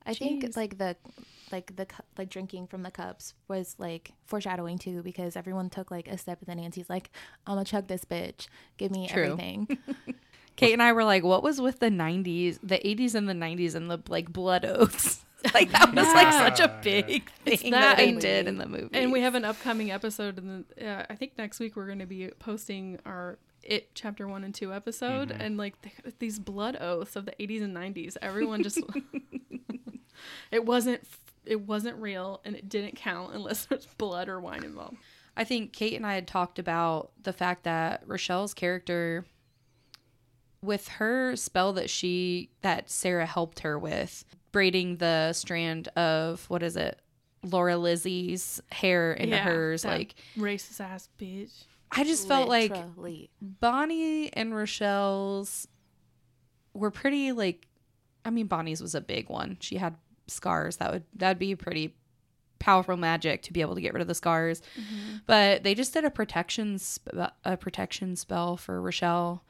I 0.06 0.14
think 0.14 0.44
Jeez. 0.44 0.58
like 0.58 0.78
the 0.78 0.98
like 1.52 1.76
the 1.76 1.86
cu- 1.86 2.04
like 2.18 2.30
drinking 2.30 2.68
from 2.68 2.84
the 2.84 2.92
cups 2.92 3.34
was 3.48 3.76
like 3.80 4.12
foreshadowing 4.26 4.78
too 4.78 5.02
because 5.04 5.36
everyone 5.36 5.70
took 5.70 5.90
like 5.90 6.08
a 6.08 6.18
step 6.18 6.40
and 6.40 6.48
then 6.48 6.58
Nancy's 6.58 6.90
like 6.90 7.10
I'm 7.48 7.56
gonna 7.56 7.66
chug 7.66 7.88
this 7.88 8.06
bitch 8.06 8.48
give 8.78 8.92
me 8.92 9.08
True. 9.08 9.24
everything 9.24 9.78
Kate 10.60 10.74
and 10.74 10.84
I 10.84 10.92
were 10.92 11.06
like, 11.06 11.24
what 11.24 11.42
was 11.42 11.62
with 11.62 11.80
the 11.80 11.90
90s, 11.90 12.60
the 12.62 12.80
80s 12.80 13.16
and 13.16 13.30
the 13.30 13.34
90s 13.34 13.76
and 13.76 13.90
the 13.90 14.02
like 14.10 14.32
blood 14.34 14.66
oaths? 14.66 15.24
like, 15.54 15.72
that 15.72 15.96
was 15.96 16.06
like 16.08 16.34
such 16.34 16.60
a 16.60 16.80
big 16.84 17.30
thing 17.46 17.72
that, 17.72 17.80
that 17.80 17.98
they 17.98 18.10
and- 18.10 18.20
did 18.20 18.46
in 18.46 18.58
the 18.58 18.66
movie. 18.66 18.90
And 18.92 19.14
we 19.14 19.22
have 19.22 19.36
an 19.36 19.46
upcoming 19.46 19.90
episode, 19.90 20.38
and 20.38 20.66
uh, 20.82 21.06
I 21.10 21.16
think 21.16 21.38
next 21.38 21.62
week 21.62 21.78
we're 21.78 21.86
going 21.86 22.00
to 22.00 22.06
be 22.06 22.28
posting 22.40 23.00
our 23.06 23.38
It 23.64 23.96
Chapter 23.96 24.28
One 24.28 24.44
and 24.44 24.54
Two 24.54 24.74
episode, 24.74 25.32
and 25.32 25.56
like 25.56 25.82
th- 25.82 26.16
these 26.20 26.40
blood 26.40 26.76
oaths 26.82 27.16
of 27.16 27.26
the 27.26 27.32
80s 27.40 27.64
and 27.64 27.74
90s. 27.74 28.18
Everyone 28.22 28.62
just 28.62 28.82
it 30.52 30.66
wasn't 30.66 31.08
it 31.46 31.62
wasn't 31.62 31.96
real, 32.02 32.42
and 32.44 32.54
it 32.54 32.68
didn't 32.68 32.98
count 32.98 33.34
unless 33.34 33.64
there's 33.64 33.86
blood 33.98 34.28
or 34.28 34.42
wine 34.42 34.66
involved. 34.66 34.98
I 35.38 35.46
think 35.46 35.72
Kate 35.72 35.96
and 35.96 36.06
I 36.06 36.16
had 36.16 36.28
talked 36.28 36.60
about 36.60 37.12
the 37.24 37.32
fact 37.32 37.64
that 37.64 38.04
Rochelle's 38.06 38.54
character, 38.54 39.26
with 40.62 40.88
her 40.90 41.36
spell 41.36 41.74
that 41.74 41.90
she, 41.90 42.50
that 42.62 42.90
Sarah 42.90 43.26
helped 43.26 43.60
her 43.60 43.78
with, 43.80 44.26
braiding 44.52 44.98
the 44.98 45.34
strand 45.34 45.88
of, 45.90 46.46
what 46.50 46.64
is 46.64 46.76
it? 46.76 47.00
Laura 47.44 47.78
Lizzie's 47.78 48.62
hair 48.72 49.14
into 49.14 49.38
hers. 49.38 49.84
that 49.84 49.98
Like, 49.98 50.16
racist 50.38 50.82
ass 50.82 51.08
bitch. 51.18 51.66
I 51.92 52.04
just 52.04 52.28
felt 52.28 52.50
like 52.50 52.74
Bonnie 53.42 54.32
and 54.34 54.56
Rochelle's 54.56 55.68
were 56.74 56.92
pretty 56.92 57.32
like 57.32 57.68
I 58.26 58.30
mean 58.30 58.48
Bonnie's 58.48 58.82
was 58.82 58.94
a 58.94 59.02
big 59.02 59.30
one. 59.30 59.58
She 59.60 59.78
had 59.78 59.96
scars. 60.28 60.78
That 60.78 60.92
would 60.92 61.04
that'd 61.16 61.40
be 61.40 61.56
pretty 61.56 61.96
powerful 62.60 62.98
magic 62.98 63.42
to 63.44 63.54
be 63.54 63.62
able 63.62 63.76
to 63.76 63.82
get 63.82 63.94
rid 63.94 64.02
of 64.02 64.08
the 64.08 64.14
scars. 64.14 64.62
Mm-hmm. 64.80 65.18
But 65.26 65.64
they 65.64 65.74
just 65.74 65.94
did 65.94 66.06
a 66.06 66.12
protection 66.12 66.78
sp- 66.78 67.34
a 67.44 67.58
protection 67.58 68.16
spell 68.16 68.58
for 68.58 68.82
Rochelle. 68.82 69.44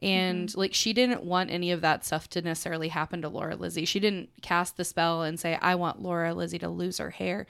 And 0.00 0.54
like 0.56 0.74
she 0.74 0.92
didn't 0.92 1.24
want 1.24 1.50
any 1.50 1.70
of 1.70 1.80
that 1.80 2.04
stuff 2.04 2.28
to 2.30 2.42
necessarily 2.42 2.88
happen 2.88 3.22
to 3.22 3.28
Laura 3.28 3.56
Lizzie. 3.56 3.84
She 3.84 4.00
didn't 4.00 4.30
cast 4.42 4.76
the 4.76 4.84
spell 4.84 5.22
and 5.22 5.38
say 5.38 5.58
I 5.60 5.74
want 5.76 6.02
Laura 6.02 6.34
Lizzie 6.34 6.58
to 6.58 6.68
lose 6.68 6.98
her 6.98 7.10
hair. 7.10 7.46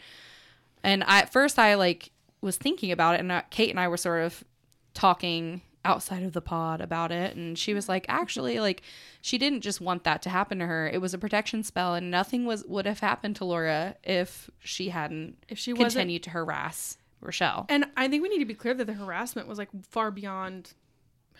And 0.82 1.02
I, 1.04 1.20
at 1.20 1.32
first, 1.32 1.58
I 1.58 1.74
like 1.74 2.12
was 2.40 2.56
thinking 2.56 2.92
about 2.92 3.14
it, 3.14 3.20
and 3.20 3.32
uh, 3.32 3.42
Kate 3.50 3.70
and 3.70 3.80
I 3.80 3.88
were 3.88 3.96
sort 3.96 4.22
of 4.22 4.44
talking 4.92 5.62
outside 5.84 6.22
of 6.22 6.32
the 6.32 6.40
pod 6.40 6.80
about 6.80 7.12
it 7.12 7.36
and 7.36 7.58
she 7.58 7.74
was 7.74 7.88
like 7.88 8.06
actually 8.08 8.58
like 8.58 8.80
she 9.20 9.36
didn't 9.36 9.60
just 9.60 9.80
want 9.80 10.02
that 10.04 10.22
to 10.22 10.30
happen 10.30 10.58
to 10.58 10.66
her 10.66 10.88
it 10.88 11.00
was 11.00 11.12
a 11.12 11.18
protection 11.18 11.62
spell 11.62 11.94
and 11.94 12.10
nothing 12.10 12.46
was 12.46 12.64
would 12.64 12.86
have 12.86 13.00
happened 13.00 13.36
to 13.36 13.44
laura 13.44 13.94
if 14.02 14.48
she 14.60 14.88
hadn't 14.88 15.36
If 15.48 15.58
she 15.58 15.74
continued 15.74 16.22
to 16.22 16.30
harass 16.30 16.96
rochelle 17.20 17.66
And 17.68 17.86
I 17.96 18.08
think 18.08 18.22
we 18.22 18.30
need 18.30 18.38
to 18.38 18.46
be 18.46 18.54
clear 18.54 18.72
that 18.74 18.86
the 18.86 18.94
harassment 18.94 19.46
was 19.46 19.58
like 19.58 19.68
far 19.90 20.10
beyond 20.10 20.72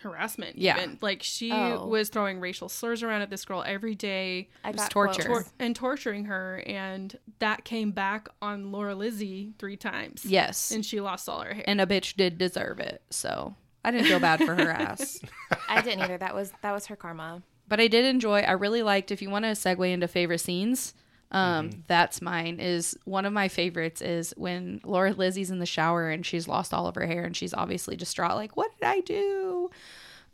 harassment. 0.01 0.57
Yeah. 0.57 0.77
Even. 0.77 0.97
Like 1.01 1.23
she 1.23 1.51
Oh. 1.51 1.85
was 1.87 2.09
throwing 2.09 2.39
racial 2.39 2.69
slurs 2.69 3.01
around 3.03 3.21
at 3.21 3.29
this 3.29 3.45
girl 3.45 3.63
every 3.65 3.95
day 3.95 4.49
I 4.63 4.71
was 4.71 4.81
got 4.81 4.91
torture. 4.91 5.23
tor- 5.23 5.45
and 5.59 5.75
torturing 5.75 6.25
her. 6.25 6.61
And 6.65 7.17
that 7.39 7.63
came 7.65 7.91
back 7.91 8.27
on 8.41 8.71
Laura 8.71 8.95
Lizzie 8.95 9.53
three 9.59 9.77
times. 9.77 10.25
yes 10.25 10.71
And 10.71 10.85
she 10.85 10.99
lost 11.01 11.27
all 11.29 11.41
her 11.41 11.53
hair. 11.53 11.63
and 11.67 11.79
a 11.81 11.85
bitch 11.85 12.15
did 12.15 12.37
deserve 12.37 12.79
it 12.79 13.01
so 13.09 13.55
i 13.83 13.91
didn't 13.91 14.07
feel 14.07 14.19
bad 14.19 14.43
for 14.43 14.55
her 14.55 14.71
ass 14.71 15.19
I 15.69 15.81
didn't 15.81 16.01
either. 16.01 16.17
That 16.17 16.33
was 16.35 16.51
that 16.61 16.71
was 16.71 16.85
her 16.87 16.95
karma. 16.95 17.41
but 17.67 17.79
I 17.79 17.87
did 17.87 18.05
enjoy. 18.05 18.41
I 18.41 18.51
really 18.51 18.83
liked. 18.83 19.11
If 19.11 19.21
you 19.21 19.29
want 19.29 19.45
to 19.45 19.51
segue 19.51 19.91
into 19.91 20.07
favorite 20.07 20.39
scenes, 20.39 20.93
um, 21.35 21.83
that's 21.87 22.21
mine. 22.21 22.59
Is 22.61 22.97
one 23.03 23.25
of 23.25 23.33
my 23.33 23.49
favorites 23.49 24.01
is 24.01 24.33
when 24.37 24.79
Laura 24.85 25.11
Lizzie's 25.11 25.51
in 25.51 25.59
the 25.59 25.65
shower 25.65 26.09
and 26.09 26.25
she's 26.25 26.47
lost 26.47 26.73
all 26.73 26.87
of 26.87 26.95
her 26.95 27.05
hair 27.05 27.25
and 27.25 27.35
she's 27.35 27.53
obviously 27.53 27.97
distraught. 27.97 28.35
Like, 28.35 28.55
what 28.55 28.71
did 28.79 28.87
I 28.87 29.01
do? 29.01 29.69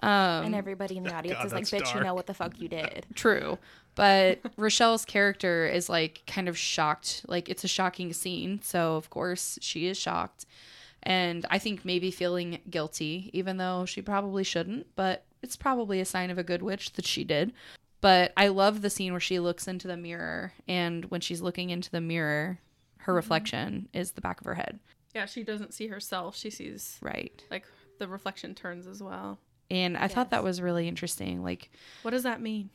Um, 0.01 0.45
and 0.45 0.55
everybody 0.55 0.97
in 0.97 1.03
the 1.03 1.13
audience 1.15 1.39
God, 1.39 1.45
is 1.47 1.53
like, 1.53 1.67
that's 1.67 1.91
"Bitch, 1.91 1.95
you 1.95 2.03
know 2.03 2.13
what 2.13 2.27
the 2.27 2.35
fuck 2.35 2.59
you 2.59 2.67
did." 2.67 3.07
True. 3.15 3.57
But 3.95 4.39
Rochelle's 4.57 5.03
character 5.03 5.65
is 5.65 5.89
like 5.89 6.21
kind 6.27 6.47
of 6.47 6.55
shocked. 6.55 7.25
Like 7.27 7.49
it's 7.49 7.63
a 7.63 7.67
shocking 7.67 8.13
scene. 8.13 8.61
So 8.61 8.95
of 8.95 9.09
course 9.09 9.57
she 9.61 9.87
is 9.87 9.97
shocked. 9.97 10.45
And 11.03 11.47
I 11.49 11.57
think 11.57 11.83
maybe 11.83 12.11
feeling 12.11 12.59
guilty, 12.69 13.31
even 13.33 13.57
though 13.57 13.85
she 13.85 14.03
probably 14.03 14.43
shouldn't, 14.43 14.85
but 14.95 15.23
it's 15.41 15.55
probably 15.55 15.99
a 15.99 16.05
sign 16.05 16.29
of 16.29 16.37
a 16.37 16.43
good 16.43 16.61
witch 16.61 16.93
that 16.93 17.07
she 17.07 17.23
did. 17.23 17.53
But 18.01 18.33
I 18.35 18.47
love 18.47 18.81
the 18.81 18.89
scene 18.89 19.13
where 19.13 19.19
she 19.19 19.39
looks 19.39 19.67
into 19.67 19.87
the 19.87 19.97
mirror 19.97 20.53
and 20.67 21.05
when 21.05 21.21
she's 21.21 21.41
looking 21.41 21.69
into 21.69 21.91
the 21.91 22.01
mirror, 22.01 22.59
her 22.97 23.13
reflection 23.13 23.87
is 23.93 24.11
the 24.11 24.21
back 24.21 24.39
of 24.41 24.45
her 24.45 24.55
head. 24.55 24.79
yeah, 25.13 25.25
she 25.25 25.43
doesn't 25.43 25.73
see 25.73 25.87
herself. 25.87 26.35
She 26.35 26.49
sees 26.49 26.97
Right. 27.01 27.43
like 27.51 27.65
the 27.99 28.07
reflection 28.07 28.55
turns 28.55 28.87
as 28.87 29.01
well. 29.03 29.39
And 29.69 29.95
I 29.97 30.07
thought 30.07 30.31
that 30.31 30.43
was 30.43 30.61
really 30.61 30.87
interesting. 30.87 31.43
Like 31.43 31.69
What 32.01 32.11
does 32.11 32.23
that 32.23 32.41
mean? 32.41 32.69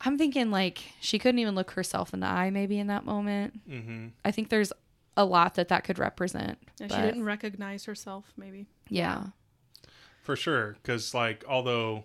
I'm 0.00 0.18
thinking 0.18 0.50
like 0.50 0.82
she 1.00 1.18
couldn't 1.18 1.38
even 1.38 1.54
look 1.54 1.70
herself 1.72 2.12
in 2.12 2.20
the 2.20 2.26
eye 2.26 2.50
maybe 2.50 2.78
in 2.78 2.88
that 2.88 3.04
moment. 3.04 3.60
Mm-hmm. 3.68 4.08
I 4.24 4.30
think 4.32 4.48
there's 4.48 4.72
a 5.16 5.24
lot 5.24 5.54
that 5.54 5.68
that 5.68 5.84
could 5.84 5.98
represent. 5.98 6.58
Yeah, 6.80 6.86
but- 6.88 6.96
she 6.96 7.02
didn't 7.02 7.24
recognize 7.24 7.84
herself, 7.84 8.32
maybe. 8.36 8.66
Yeah. 8.88 9.26
For 10.22 10.34
sure, 10.34 10.76
because 10.82 11.14
like 11.14 11.44
although 11.48 12.04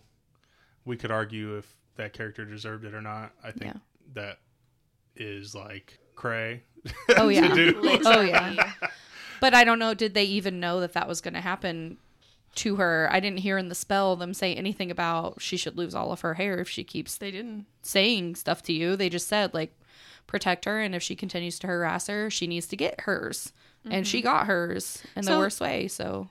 we 0.86 0.96
could 0.98 1.12
argue 1.12 1.58
if 1.58 1.76
that 1.98 2.14
character 2.14 2.46
deserved 2.46 2.86
it 2.86 2.94
or 2.94 3.02
not, 3.02 3.32
I 3.44 3.52
think 3.52 3.74
Yeah. 3.74 3.80
that 4.14 4.40
is 5.16 5.54
like 5.56 6.00
cray. 6.16 6.64
Oh 7.10 7.28
to 7.30 7.34
yeah. 7.36 7.54
do. 7.54 7.82
oh 8.06 8.22
yeah. 8.22 8.74
But 9.40 9.54
I 9.54 9.64
don't 9.64 9.80
know. 9.80 9.94
Did 9.94 10.14
they 10.14 10.24
even 10.26 10.60
know 10.60 10.80
that 10.80 10.94
that 10.94 11.08
was 11.08 11.22
going 11.22 11.34
to 11.36 11.42
happen 11.42 11.98
to 12.56 12.76
her? 12.78 13.08
I 13.12 13.20
didn't 13.20 13.40
hear 13.40 13.58
in 13.58 13.70
the 13.70 13.76
spell 13.76 14.16
them 14.16 14.34
say 14.34 14.56
anything 14.56 14.90
about 14.90 15.42
she 15.42 15.58
should 15.58 15.78
lose 15.78 15.94
all 15.94 16.12
of 16.12 16.22
her 16.22 16.36
hair 16.36 16.60
if 16.60 16.70
she 16.70 16.84
keeps 16.84 17.18
They 17.18 17.32
didn't. 17.32 17.66
saying 17.84 18.36
stuff 18.36 18.64
to 18.64 18.74
you. 18.74 18.96
They 18.96 19.10
just 19.10 19.28
said 19.28 19.54
like 19.54 19.74
protect 20.26 20.66
her, 20.66 20.80
and 20.82 20.94
if 20.94 21.02
she 21.04 21.16
continues 21.16 21.58
to 21.60 21.68
harass 21.68 22.08
her, 22.08 22.30
she 22.30 22.48
needs 22.48 22.68
to 22.68 22.76
get 22.76 23.02
hers, 23.02 23.54
and 23.90 24.06
she 24.06 24.20
mm-hmm. 24.20 24.28
got 24.28 24.48
hers 24.48 25.02
in 25.16 25.24
the 25.26 25.38
worst 25.38 25.62
way. 25.62 25.88
So 25.88 26.30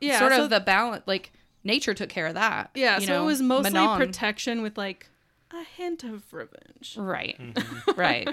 Yeah. 0.00 0.18
sort 0.18 0.32
so- 0.32 0.44
of 0.44 0.50
the 0.50 0.60
balance, 0.60 1.04
like 1.06 1.32
nature 1.68 1.94
took 1.94 2.08
care 2.08 2.26
of 2.26 2.34
that. 2.34 2.70
Yeah, 2.74 2.98
you 2.98 3.06
so 3.06 3.12
know? 3.12 3.22
it 3.22 3.26
was 3.26 3.40
mostly 3.40 3.70
Manon- 3.72 3.98
protection 3.98 4.62
with 4.62 4.76
like 4.76 5.08
a 5.52 5.62
hint 5.62 6.02
of 6.04 6.24
revenge. 6.32 6.96
Right. 6.98 7.38
Right. 7.96 8.28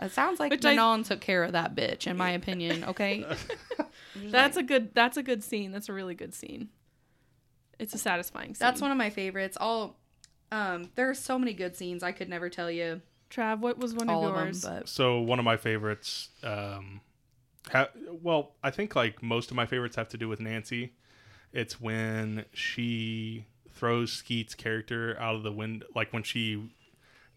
It 0.00 0.12
sounds 0.12 0.38
like 0.40 0.50
Which 0.50 0.64
I- 0.64 0.74
Manon 0.74 1.02
took 1.04 1.20
care 1.20 1.42
of 1.44 1.52
that 1.52 1.74
bitch, 1.76 2.06
in 2.06 2.16
my 2.16 2.30
opinion. 2.30 2.84
Okay. 2.84 3.24
That's 4.16 4.56
a 4.56 4.62
good 4.62 4.94
that's 4.94 5.16
a 5.16 5.22
good 5.22 5.42
scene. 5.44 5.70
That's 5.72 5.88
a 5.88 5.92
really 5.92 6.14
good 6.14 6.34
scene. 6.34 6.68
It's 7.78 7.94
a 7.94 7.98
satisfying 7.98 8.54
scene. 8.54 8.58
That's 8.60 8.80
one 8.80 8.90
of 8.90 8.98
my 8.98 9.10
favorites. 9.10 9.56
All 9.60 9.96
um 10.52 10.90
there 10.96 11.08
are 11.08 11.14
so 11.14 11.38
many 11.38 11.52
good 11.54 11.76
scenes 11.76 12.02
I 12.02 12.12
could 12.12 12.28
never 12.28 12.48
tell 12.50 12.70
you 12.70 13.00
Trav, 13.30 13.60
what 13.60 13.78
was 13.78 13.94
one 13.94 14.08
all 14.10 14.24
of 14.26 14.30
of 14.30 14.36
them, 14.36 14.46
yours? 14.48 14.64
but 14.64 14.88
So 14.88 15.20
one 15.20 15.38
of 15.38 15.44
my 15.44 15.56
favorites, 15.56 16.30
um, 16.42 17.00
ha- 17.70 17.90
well, 18.22 18.56
I 18.62 18.70
think 18.72 18.96
like 18.96 19.22
most 19.22 19.50
of 19.50 19.56
my 19.56 19.66
favorites 19.66 19.94
have 19.96 20.08
to 20.10 20.18
do 20.18 20.28
with 20.28 20.40
Nancy. 20.40 20.92
It's 21.52 21.80
when 21.80 22.44
she 22.52 23.46
throws 23.72 24.12
Skeet's 24.12 24.54
character 24.54 25.16
out 25.18 25.34
of 25.34 25.42
the 25.42 25.52
window, 25.52 25.86
like 25.94 26.12
when 26.12 26.22
she 26.22 26.70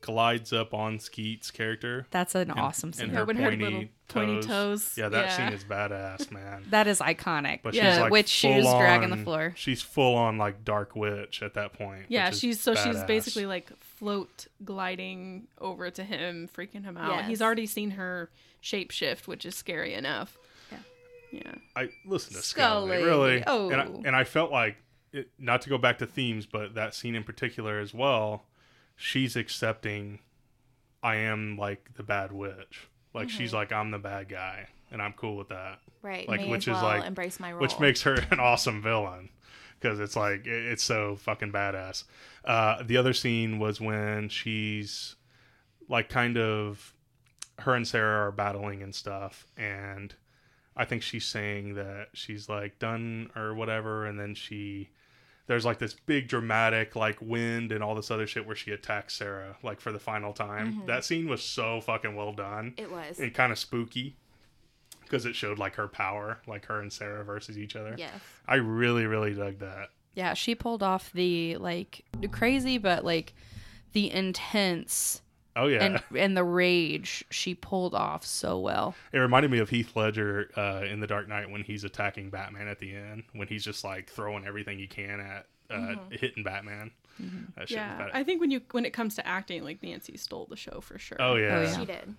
glides 0.01 0.51
up 0.51 0.73
on 0.73 0.99
Skeet's 0.99 1.49
character. 1.49 2.05
that's 2.11 2.35
an 2.35 2.51
and- 2.51 2.59
awesome 2.59 2.87
and 2.89 2.95
scene. 2.95 3.09
Yeah, 3.11 3.19
her 3.19 3.25
when 3.25 3.37
her 3.37 3.49
pointy 3.49 3.63
little 3.63 3.83
pointy 4.09 4.41
toes. 4.45 4.95
Yeah, 4.97 5.07
that 5.07 5.25
Yeah. 5.27 5.37
scene 5.37 5.53
is 5.53 5.63
badass, 5.63 6.29
man. 6.29 6.65
that 6.71 6.87
is 6.87 6.99
iconic. 6.99 7.61
But 7.63 7.73
Yeah. 7.73 7.91
she's 7.93 8.01
like 8.01 8.11
Witch 8.11 8.27
shoes 8.27 8.65
full 8.65 8.79
dragging 8.79 9.09
the 9.11 9.15
on- 9.15 9.23
floor. 9.23 9.53
She's 9.55 9.81
full 9.81 10.15
on 10.15 10.37
like 10.37 10.65
dark 10.65 10.95
witch 10.97 11.41
at 11.41 11.53
that 11.53 11.71
point. 11.71 12.07
yeah, 12.09 12.31
she's 12.31 12.59
so 12.59 12.75
she's 12.75 13.01
basically 13.05 13.45
like 13.45 13.71
float 13.79 14.47
gliding 14.65 15.47
over 15.59 15.89
to 15.89 16.03
him, 16.03 16.49
freaking 16.53 16.83
him 16.83 16.97
out. 16.97 17.23
He's 17.25 17.41
already 17.41 17.65
seen 17.65 17.91
her 17.91 18.29
shapeshift, 18.61 19.25
which 19.27 19.45
is 19.45 19.55
scary 19.55 19.93
enough. 19.93 20.37
Yeah. 21.33 21.55
I 21.75 21.89
listen 22.05 22.33
to 22.33 22.41
Scully, 22.41 22.89
Scully. 22.97 23.03
really. 23.03 23.43
Oh. 23.47 23.69
and 23.69 23.81
I, 23.81 23.85
and 23.85 24.15
I 24.15 24.23
felt 24.23 24.51
like 24.51 24.77
it, 25.11 25.29
not 25.39 25.61
to 25.63 25.69
go 25.69 25.77
back 25.77 25.97
to 25.99 26.05
themes, 26.05 26.45
but 26.45 26.75
that 26.75 26.93
scene 26.93 27.15
in 27.15 27.23
particular 27.23 27.79
as 27.79 27.93
well. 27.93 28.43
She's 28.95 29.35
accepting, 29.35 30.19
I 31.01 31.15
am 31.15 31.57
like 31.57 31.95
the 31.95 32.03
bad 32.03 32.31
witch. 32.31 32.87
Like 33.13 33.27
Mm-hmm. 33.27 33.37
she's 33.37 33.53
like 33.53 33.71
I'm 33.71 33.89
the 33.91 33.99
bad 33.99 34.29
guy, 34.29 34.67
and 34.91 35.01
I'm 35.01 35.13
cool 35.13 35.35
with 35.37 35.49
that. 35.49 35.79
Right. 36.03 36.27
Like 36.29 36.47
which 36.47 36.67
as 36.67 36.77
is 36.77 36.83
like 36.83 37.03
embrace 37.05 37.39
my 37.39 37.51
role. 37.51 37.61
which 37.61 37.79
makes 37.79 38.03
her 38.03 38.13
an 38.31 38.39
awesome 38.39 38.81
villain 38.81 39.29
because 39.79 39.99
it's 39.99 40.15
like 40.15 40.45
it- 40.45 40.65
it's 40.71 40.83
so 40.83 41.15
fucking 41.15 41.51
badass. 41.51 42.03
Uh, 42.45 42.83
the 42.83 42.97
other 42.97 43.13
scene 43.13 43.57
was 43.59 43.79
when 43.81 44.29
she's 44.29 45.15
like 45.89 46.09
kind 46.09 46.37
of 46.37 46.93
her 47.59 47.73
and 47.75 47.87
Sarah 47.87 48.27
are 48.27 48.31
battling 48.31 48.81
and 48.83 48.93
stuff, 48.95 49.45
and 49.57 50.13
I 50.75 50.85
think 50.85 51.03
she's 51.03 51.25
saying 51.25 51.75
that 51.75 52.07
she's 52.13 52.49
like 52.49 52.79
done 52.79 53.29
or 53.35 53.53
whatever, 53.53 54.05
and 54.05 54.19
then 54.19 54.33
she 54.35 54.89
there's 55.45 55.65
like 55.65 55.77
this 55.77 55.93
big 55.93 56.27
dramatic 56.29 56.95
like 56.95 57.17
wind 57.21 57.71
and 57.73 57.83
all 57.83 57.95
this 57.95 58.09
other 58.09 58.25
shit 58.25 58.47
where 58.47 58.55
she 58.55 58.71
attacks 58.71 59.13
Sarah 59.15 59.57
like 59.61 59.81
for 59.81 59.91
the 59.91 59.99
final 59.99 60.31
time. 60.33 60.73
Mm-hmm. 60.73 60.85
That 60.87 61.03
scene 61.03 61.27
was 61.27 61.43
so 61.43 61.81
fucking 61.81 62.15
well 62.15 62.31
done 62.33 62.73
It 62.77 62.89
was. 62.91 63.19
and 63.19 63.33
kind 63.33 63.51
of 63.51 63.59
spooky 63.59 64.15
because 65.01 65.25
it 65.25 65.35
showed 65.35 65.59
like 65.59 65.75
her 65.75 65.87
power, 65.89 66.39
like 66.47 66.65
her 66.67 66.79
and 66.79 66.91
Sarah 66.91 67.23
versus 67.25 67.57
each 67.57 67.75
other. 67.75 67.93
yes. 67.97 68.13
I 68.47 68.55
really, 68.55 69.05
really 69.05 69.33
dug 69.33 69.59
that. 69.59 69.89
Yeah, 70.15 70.33
she 70.33 70.55
pulled 70.55 70.81
off 70.81 71.11
the 71.11 71.57
like 71.57 72.05
crazy 72.31 72.77
but 72.77 73.03
like 73.03 73.33
the 73.91 74.11
intense 74.11 75.21
Oh 75.55 75.67
yeah, 75.67 75.83
and 75.83 76.03
and 76.17 76.35
the 76.37 76.43
rage 76.43 77.23
she 77.29 77.53
pulled 77.55 77.93
off 77.93 78.25
so 78.25 78.59
well. 78.59 78.95
it 79.11 79.19
reminded 79.19 79.51
me 79.51 79.59
of 79.59 79.69
Heath 79.69 79.95
Ledger 79.95 80.49
uh, 80.57 80.81
in 80.89 80.99
The 80.99 81.07
Dark 81.07 81.27
Knight 81.27 81.49
when 81.49 81.61
he's 81.63 81.83
attacking 81.83 82.29
Batman 82.31 82.67
at 82.67 82.79
the 82.79 82.95
end, 82.95 83.23
when 83.33 83.47
he's 83.47 83.63
just 83.63 83.83
like 83.83 84.09
throwing 84.09 84.45
everything 84.45 84.79
he 84.79 84.87
can 84.87 85.19
at 85.19 85.45
uh, 85.69 85.95
hitting 86.11 86.43
Batman. 86.43 86.91
That 87.55 87.69
shit 87.69 87.77
was 87.77 87.85
Yeah. 87.99 88.09
I 88.13 88.23
think 88.23 88.41
when 88.41 88.49
you 88.49 88.61
when 88.71 88.85
it 88.85 88.93
comes 88.93 89.15
to 89.15 89.27
acting, 89.27 89.63
like 89.63 89.83
Nancy 89.83 90.17
stole 90.17 90.47
the 90.49 90.55
show 90.57 90.81
for 90.81 90.97
sure. 90.97 91.17
oh 91.21 91.35
yeah, 91.35 91.57
Oh, 91.57 91.61
yeah. 91.61 91.77
She 91.79 91.85
did. 91.85 92.15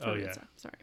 For 0.00 0.08
oh 0.08 0.14
yeah. 0.14 0.32
stuff. 0.32 0.48
Sorry. 0.56 0.74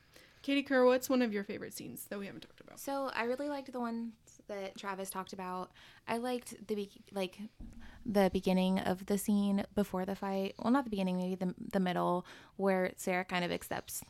Katie 0.42 0.64
Kerr, 0.64 0.86
what's 0.86 1.08
one 1.10 1.22
of 1.22 1.32
your 1.34 1.44
favorite 1.44 1.74
scenes 1.74 2.06
that 2.06 2.18
we 2.18 2.26
haven't 2.26 2.42
talked 2.42 2.62
about? 2.62 2.80
So 2.80 3.12
I 3.14 3.26
really 3.26 3.48
liked 3.50 3.72
the 3.72 3.80
ones 3.80 4.14
that 4.52 4.78
Travis 4.78 5.10
talked 5.10 5.34
about. 5.34 5.72
I 6.08 6.18
liked 6.18 6.68
the 6.68 6.76
be- 6.76 7.02
like 7.12 7.40
the 8.06 8.30
beginning 8.34 8.80
of 8.80 9.06
the 9.08 9.18
scene 9.18 9.66
before 9.76 10.06
the 10.06 10.16
fight. 10.16 10.56
Well, 10.60 10.72
not 10.72 10.84
the 10.84 10.90
beginning, 10.90 11.18
maybe 11.18 11.36
the 11.36 11.54
the 11.72 11.80
middle, 11.80 12.26
where 12.58 12.92
Sarah 12.98 13.26
kind 13.26 13.44
of 13.46 13.52
accepts 13.52 14.04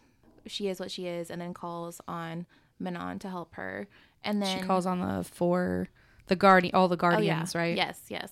she 0.48 0.68
is 0.68 0.80
what 0.80 0.90
she 0.92 1.06
is, 1.08 1.30
and 1.30 1.40
then 1.42 1.54
calls 1.54 2.02
on 2.08 2.46
Manon 2.80 3.20
to 3.20 3.30
help 3.30 3.54
her. 3.56 3.88
And 4.24 4.42
then 4.42 4.60
She 4.60 4.66
calls 4.66 4.86
on 4.86 5.00
the 5.00 5.24
four 5.24 5.88
the 6.28 6.36
guardian 6.36 6.74
all 6.76 6.88
the 6.88 6.96
Oh, 6.96 6.98
guardians, 6.98 7.54
yeah. 7.54 7.60
right? 7.62 7.76
Yes, 7.78 8.02
yes. 8.10 8.32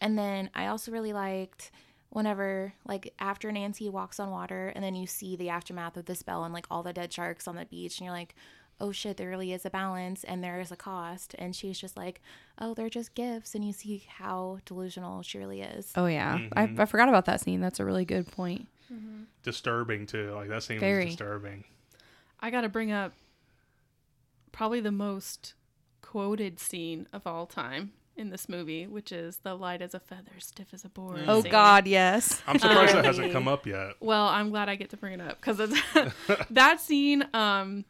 And 0.00 0.18
then 0.18 0.50
I 0.54 0.66
also 0.66 0.92
really 0.92 1.12
liked 1.12 1.70
whenever 2.10 2.74
like 2.86 3.12
after 3.18 3.50
Nancy 3.50 3.88
walks 3.88 4.20
on 4.20 4.30
water 4.30 4.70
and 4.74 4.84
then 4.84 4.94
you 4.94 5.06
see 5.06 5.34
the 5.34 5.48
aftermath 5.48 5.96
of 5.96 6.04
the 6.04 6.14
spell 6.14 6.44
and 6.44 6.52
like 6.52 6.66
all 6.70 6.82
the 6.82 6.92
dead 6.92 7.10
sharks 7.12 7.48
on 7.48 7.56
the 7.56 7.64
beach 7.64 7.98
and 7.98 8.04
you're 8.04 8.14
like, 8.14 8.34
oh 8.82 8.90
shit, 8.92 9.16
there 9.16 9.28
really 9.28 9.52
is 9.52 9.64
a 9.64 9.70
balance 9.70 10.24
and 10.24 10.42
there 10.42 10.60
is 10.60 10.72
a 10.72 10.76
cost. 10.76 11.34
And 11.38 11.54
she's 11.54 11.78
just 11.78 11.96
like, 11.96 12.20
oh, 12.58 12.74
they're 12.74 12.90
just 12.90 13.14
gifts. 13.14 13.54
And 13.54 13.64
you 13.64 13.72
see 13.72 14.04
how 14.08 14.58
delusional 14.66 15.22
she 15.22 15.38
really 15.38 15.62
is. 15.62 15.92
Oh 15.94 16.06
yeah. 16.06 16.36
Mm-hmm. 16.36 16.80
I, 16.80 16.82
I 16.82 16.86
forgot 16.86 17.08
about 17.08 17.24
that 17.26 17.40
scene. 17.40 17.60
That's 17.60 17.80
a 17.80 17.84
really 17.84 18.04
good 18.04 18.30
point. 18.30 18.66
Disturbing 19.42 20.06
too. 20.06 20.32
Like 20.34 20.48
that 20.48 20.62
scene 20.62 20.78
Very. 20.78 21.06
was 21.06 21.14
disturbing. 21.14 21.64
I 22.40 22.50
got 22.50 22.62
to 22.62 22.68
bring 22.68 22.92
up 22.92 23.12
probably 24.50 24.80
the 24.80 24.92
most 24.92 25.54
quoted 26.02 26.60
scene 26.60 27.08
of 27.12 27.26
all 27.26 27.46
time 27.46 27.92
in 28.16 28.28
this 28.28 28.48
movie, 28.48 28.86
which 28.86 29.10
is 29.10 29.38
the 29.38 29.54
light 29.54 29.80
as 29.80 29.94
a 29.94 30.00
feather, 30.00 30.32
stiff 30.38 30.74
as 30.74 30.84
a 30.84 30.88
board. 30.88 31.24
Oh 31.26 31.42
scene. 31.42 31.50
God, 31.50 31.86
yes. 31.86 32.42
I'm 32.46 32.58
surprised 32.58 32.94
that 32.94 33.04
hasn't 33.04 33.32
come 33.32 33.48
up 33.48 33.66
yet. 33.66 33.92
Well, 34.00 34.26
I'm 34.26 34.50
glad 34.50 34.68
I 34.68 34.76
get 34.76 34.90
to 34.90 34.96
bring 34.96 35.14
it 35.14 35.20
up 35.20 35.40
because 35.40 35.56
that 36.50 36.80
scene, 36.80 37.26
um, 37.32 37.84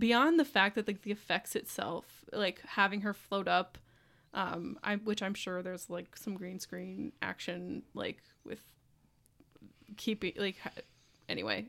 beyond 0.00 0.40
the 0.40 0.44
fact 0.44 0.74
that 0.74 0.88
like 0.88 1.02
the 1.02 1.12
effects 1.12 1.54
itself, 1.54 2.24
like 2.32 2.60
having 2.66 3.02
her 3.02 3.14
float 3.14 3.46
up, 3.46 3.78
um, 4.34 4.78
I 4.82 4.96
which 4.96 5.22
I'm 5.22 5.34
sure 5.34 5.62
there's 5.62 5.88
like 5.88 6.16
some 6.16 6.34
green 6.34 6.58
screen 6.58 7.12
action 7.22 7.82
like 7.94 8.18
with 8.44 8.60
keeping 9.96 10.32
like 10.36 10.56
anyway, 11.28 11.66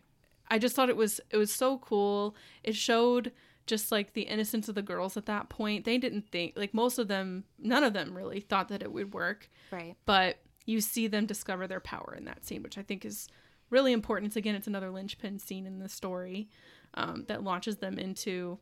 I 0.50 0.60
just 0.60 0.76
thought 0.76 0.90
it 0.90 0.98
was 0.98 1.20
it 1.30 1.38
was 1.38 1.52
so 1.54 1.78
cool. 1.78 2.36
It 2.64 2.76
showed 2.76 3.32
just 3.68 3.92
like 3.92 4.14
the 4.14 4.24
innocence 4.24 4.68
of 4.70 4.76
the 4.76 4.82
girls 4.82 5.18
at 5.18 5.26
that 5.28 5.50
point. 5.50 5.86
They 5.86 5.98
didn't 5.98 6.30
think 6.32 6.54
like 6.56 6.74
most 6.74 6.98
of 6.98 7.08
them, 7.08 7.44
none 7.60 7.84
of 7.84 7.94
them 7.94 8.16
really 8.18 8.40
thought 8.40 8.70
that 8.70 8.82
it 8.82 8.92
would 8.92 9.14
work 9.14 9.50
Right. 9.72 9.96
but 10.06 10.38
you 10.66 10.82
see 10.82 11.08
them 11.08 11.26
discover 11.26 11.68
their 11.68 11.80
power 11.80 12.14
in 12.18 12.26
that 12.26 12.46
scene, 12.46 12.62
which 12.64 12.78
I 12.78 12.84
think 12.84 13.06
is 13.06 13.28
really 13.70 13.94
important. 13.94 14.28
It's, 14.28 14.36
again, 14.36 14.54
it's 14.56 14.68
another 14.68 14.92
linchpin 14.92 15.40
scene 15.40 15.66
in 15.66 15.80
the 15.80 15.90
story 15.90 16.50
um, 16.96 17.26
that 17.28 17.44
launches 17.44 17.78
them 17.78 17.98
into 17.98 18.58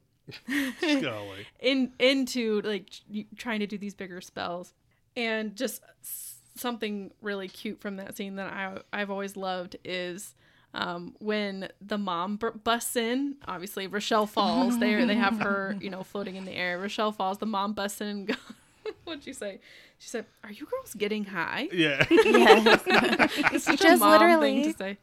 in 1.59 1.91
into 1.99 2.61
like 2.61 2.89
trying 3.37 3.59
to 3.59 3.67
do 3.67 3.77
these 3.77 3.93
bigger 3.93 4.21
spells, 4.21 4.73
and 5.15 5.55
just 5.55 5.81
something 6.55 7.11
really 7.21 7.47
cute 7.47 7.79
from 7.81 7.95
that 7.97 8.15
scene 8.15 8.35
that 8.35 8.51
I 8.51 8.77
I've 8.93 9.09
always 9.09 9.35
loved 9.37 9.75
is. 9.83 10.35
Um, 10.71 11.15
when 11.17 11.69
the 11.81 11.97
mom 11.97 12.35
b- 12.35 12.49
busts 12.63 12.95
in, 12.95 13.37
obviously 13.47 13.87
Rochelle 13.87 14.27
falls. 14.27 14.77
They 14.77 15.03
they 15.03 15.15
have 15.15 15.39
her, 15.39 15.75
you 15.81 15.89
know, 15.89 16.03
floating 16.03 16.35
in 16.35 16.45
the 16.45 16.51
air. 16.51 16.77
Rochelle 16.77 17.11
falls. 17.11 17.39
The 17.39 17.47
mom 17.47 17.73
busts 17.73 18.01
in. 18.01 18.07
And 18.07 18.27
go- 18.27 18.35
What'd 19.03 19.23
she 19.23 19.33
say? 19.33 19.61
She 19.97 20.09
said, 20.09 20.25
"Are 20.43 20.51
you 20.51 20.67
girls 20.67 20.93
getting 20.93 21.25
high?" 21.25 21.69
Yeah. 21.73 22.05
Yes. 22.11 22.83
It's 23.51 23.63
such 23.63 23.79
Just 23.79 23.95
a 23.95 23.97
mom 23.97 24.11
literally. 24.11 24.63
thing 24.63 24.73
to 24.73 24.77
say. 24.77 24.97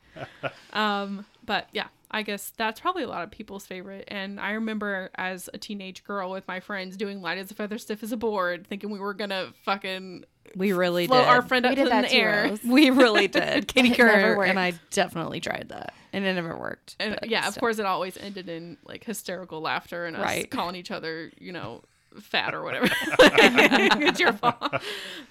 Um, 0.72 1.26
but 1.46 1.68
yeah, 1.72 1.86
I 2.10 2.22
guess 2.22 2.52
that's 2.56 2.78
probably 2.80 3.02
a 3.04 3.08
lot 3.08 3.22
of 3.24 3.30
people's 3.30 3.66
favorite. 3.66 4.04
And 4.08 4.38
I 4.38 4.52
remember 4.52 5.10
as 5.16 5.48
a 5.54 5.58
teenage 5.58 6.04
girl 6.04 6.30
with 6.30 6.46
my 6.46 6.60
friends 6.60 6.96
doing 6.96 7.20
light 7.22 7.38
as 7.38 7.50
a 7.50 7.54
feather, 7.54 7.78
stiff 7.78 8.02
as 8.02 8.12
a 8.12 8.16
board, 8.16 8.66
thinking 8.66 8.90
we 8.90 8.98
were 9.00 9.14
gonna 9.14 9.52
fucking 9.64 10.24
We 10.54 10.72
really 10.72 11.06
float 11.06 11.24
did. 11.24 11.28
our 11.28 11.42
friend 11.42 11.64
We 11.64 11.70
up 11.70 11.74
did 11.76 11.82
in 11.82 11.88
that 11.88 12.02
the 12.02 12.08
too, 12.10 12.16
air. 12.16 12.44
Rose. 12.50 12.62
we 12.64 12.90
really 12.90 13.28
did. 13.40 13.66
Katie 13.68 13.90
Kerr 13.94 14.42
and 14.44 14.58
I 14.58 14.74
definitely 14.90 15.40
tried 15.40 15.70
that, 15.70 15.94
and 16.12 16.24
it 16.24 16.34
never 16.34 16.56
worked. 16.56 16.96
And 17.00 17.16
but 17.20 17.28
yeah, 17.28 17.48
of 17.48 17.58
course, 17.58 17.78
it 17.78 17.86
always 17.86 18.16
ended 18.16 18.48
in 18.48 18.76
like 18.84 19.02
hysterical 19.04 19.60
laughter 19.60 20.06
and 20.06 20.16
us 20.16 20.22
Right. 20.22 20.50
calling 20.50 20.76
each 20.76 20.90
other, 20.92 21.32
you 21.38 21.52
know, 21.52 21.82
fat 22.20 22.54
or 22.54 22.62
whatever. 22.62 22.86
it's 23.18 24.20
your 24.20 24.32
fault. 24.32 24.74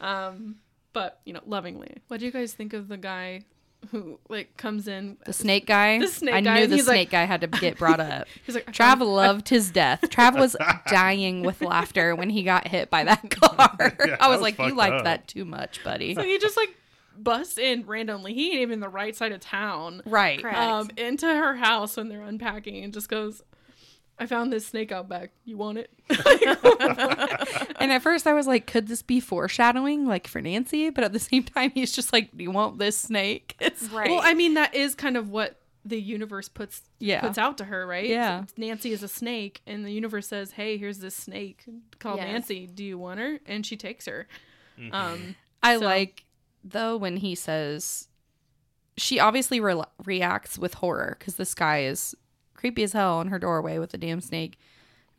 Um, 0.02 0.58
but 0.94 1.20
you 1.26 1.34
know, 1.34 1.42
lovingly. 1.46 1.98
What 2.10 2.20
do 2.20 2.26
you 2.26 2.32
guys 2.32 2.54
think 2.54 2.74
of 2.74 2.88
the 2.90 2.98
guy 2.98 3.46
who 3.92 4.20
like 4.30 4.56
comes 4.58 4.88
in? 4.88 5.18
The 5.26 5.34
snake 5.34 5.66
guy. 5.66 6.00
The 6.00 6.08
snake 6.08 6.34
I 6.36 6.42
guy, 6.42 6.60
knew 6.62 6.68
the 6.68 6.76
he's 6.76 6.88
like- 6.88 6.96
snake 6.96 7.10
guy 7.12 7.24
had 7.26 7.42
to 7.42 7.48
get 7.48 7.78
brought 7.80 8.00
up. 8.00 8.28
He's 8.46 8.56
like, 8.56 8.68
I 8.68 8.72
Trav 8.72 8.98
found- 9.00 9.02
loved 9.14 9.50
his 9.50 9.72
death. 9.72 10.02
Trav 10.04 10.38
was 10.40 10.56
dying 10.88 11.44
with 11.44 11.62
laughter 11.62 12.16
when 12.16 12.30
he 12.30 12.44
got 12.44 12.68
hit 12.68 12.90
by 12.90 13.04
that 13.04 13.30
car. 13.30 13.94
Yeah, 14.06 14.18
I 14.20 14.28
was 14.28 14.36
was 14.38 14.42
like, 14.42 14.58
you 14.58 14.66
fucked 14.66 14.78
liked 14.78 14.96
up. 14.96 15.04
that 15.06 15.28
too 15.28 15.46
much, 15.46 15.84
buddy. 15.84 16.14
So 16.16 16.22
he 16.24 16.38
just 16.40 16.58
like 16.58 16.70
busts 17.18 17.58
in 17.58 17.86
randomly. 17.86 18.34
He 18.34 18.52
ain't 18.52 18.62
even 18.62 18.80
the 18.82 18.90
right 18.90 19.16
side 19.16 19.32
of 19.32 19.40
town. 19.40 20.02
Right. 20.06 20.44
Um, 20.44 20.90
into 20.98 21.26
her 21.28 21.56
house 21.56 21.96
when 21.98 22.10
they're 22.10 22.22
unpacking 22.22 22.84
and 22.84 22.94
just 22.94 23.08
goes, 23.10 23.42
I 24.18 24.26
found 24.28 24.52
this 24.54 24.66
snake 24.68 24.92
out 24.92 25.10
back. 25.10 25.32
You 25.44 25.58
want 25.58 25.78
it? 25.78 25.92
And 27.80 27.92
at 27.92 28.02
first 28.02 28.26
I 28.26 28.34
was 28.34 28.48
like, 28.48 28.66
could 28.68 28.88
this 28.88 29.02
be 29.02 29.20
foreshadowing 29.20 30.06
like 30.08 30.28
for 30.28 30.42
Nancy? 30.42 30.90
But 30.90 31.04
at 31.04 31.14
the 31.14 31.20
same 31.20 31.44
time, 31.44 31.72
he's 31.72 31.92
just 31.92 32.12
like, 32.14 32.36
do 32.36 32.44
you 32.44 32.52
want 32.52 32.80
this 32.80 32.98
snake? 32.98 33.56
It's 33.60 33.90
Right. 33.90 34.10
Well, 34.10 34.22
I 34.24 34.34
mean, 34.34 34.54
that 34.56 34.74
is 34.74 34.96
kind 34.96 35.18
of 35.18 35.30
what 35.30 35.60
the 35.84 36.02
universe 36.02 36.50
puts 36.50 36.82
Yeah. 37.00 37.22
puts 37.22 37.38
out 37.38 37.58
to 37.60 37.66
her, 37.66 37.86
right? 37.86 38.08
Yeah. 38.08 38.46
Nancy 38.58 38.92
is 38.92 39.04
a 39.04 39.08
snake, 39.08 39.62
and 39.68 39.86
the 39.86 39.92
universe 39.92 40.28
says, 40.28 40.52
"Hey, 40.52 40.78
here's 40.78 40.98
this 40.98 41.16
snake 41.16 41.64
called 42.00 42.18
Yes. 42.18 42.28
Nancy. 42.28 42.66
Do 42.66 42.84
you 42.84 42.98
want 42.98 43.20
her?" 43.20 43.40
And 43.46 43.64
she 43.66 43.78
takes 43.78 44.06
her. 44.08 44.28
Um, 44.92 45.36
I 45.62 45.78
So- 45.78 45.86
like 45.86 46.24
though 46.64 46.98
when 46.98 47.18
he 47.18 47.36
says 47.36 48.08
she 48.98 49.20
obviously 49.20 49.60
re- 49.60 49.84
reacts 50.06 50.58
with 50.58 50.76
horror 50.76 51.18
because 51.20 51.36
this 51.36 51.54
guy 51.54 51.84
is 51.84 52.16
creepy 52.66 52.82
as 52.82 52.94
hell 52.94 53.22
in 53.22 53.28
her 53.28 53.38
doorway 53.38 53.78
with 53.78 53.94
a 53.94 53.98
damn 53.98 54.20
snake. 54.20 54.58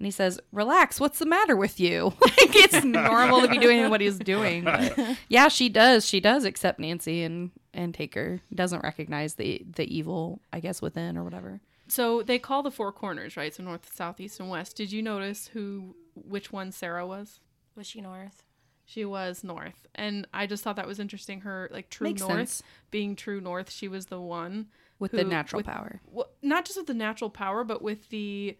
And 0.00 0.04
he 0.04 0.10
says, 0.10 0.40
"Relax. 0.50 0.98
What's 0.98 1.20
the 1.20 1.26
matter 1.26 1.54
with 1.56 1.78
you? 1.78 2.12
like 2.20 2.56
it's 2.56 2.84
normal 2.84 3.40
to 3.40 3.48
be 3.48 3.56
doing 3.56 3.88
what 3.88 4.00
he's 4.00 4.18
doing." 4.18 4.64
But 4.64 5.16
yeah, 5.28 5.46
she 5.48 5.68
does. 5.68 6.04
She 6.04 6.18
does 6.20 6.44
accept 6.44 6.80
Nancy 6.80 7.22
and 7.22 7.52
and 7.72 7.94
take 7.94 8.14
her. 8.14 8.40
Doesn't 8.52 8.82
recognize 8.82 9.34
the 9.34 9.62
the 9.76 9.86
evil, 9.96 10.40
I 10.52 10.58
guess, 10.60 10.82
within 10.82 11.16
or 11.16 11.22
whatever. 11.24 11.60
so 11.88 12.22
they 12.22 12.38
call 12.38 12.62
the 12.64 12.70
four 12.72 12.90
corners, 12.92 13.36
right? 13.36 13.54
So 13.54 13.62
north, 13.62 13.94
south, 13.94 14.20
east, 14.20 14.40
and 14.40 14.50
west. 14.50 14.76
Did 14.76 14.90
you 14.92 15.02
notice 15.02 15.46
who, 15.54 15.94
which 16.14 16.52
one 16.52 16.72
Sarah 16.72 17.06
was? 17.06 17.38
Was 17.76 17.86
she 17.86 18.00
North? 18.00 18.42
She 18.84 19.04
was 19.04 19.42
north, 19.42 19.86
and 19.94 20.26
I 20.34 20.46
just 20.46 20.62
thought 20.62 20.76
that 20.76 20.86
was 20.86 21.00
interesting. 21.00 21.40
Her 21.40 21.68
like 21.72 21.88
true 21.90 22.08
Makes 22.08 22.20
north, 22.20 22.36
sense. 22.36 22.62
being 22.90 23.16
true 23.16 23.40
north, 23.40 23.70
she 23.70 23.88
was 23.88 24.06
the 24.06 24.20
one 24.20 24.66
With 24.98 25.12
the 25.12 25.24
natural 25.24 25.58
with- 25.58 25.66
power. 25.66 26.00
well, 26.06 26.30
not 26.42 26.64
just 26.64 26.78
with 26.78 26.86
the 26.86 26.94
natural 26.94 27.30
power, 27.30 27.64
but 27.64 27.82
with 27.82 28.08
the 28.08 28.56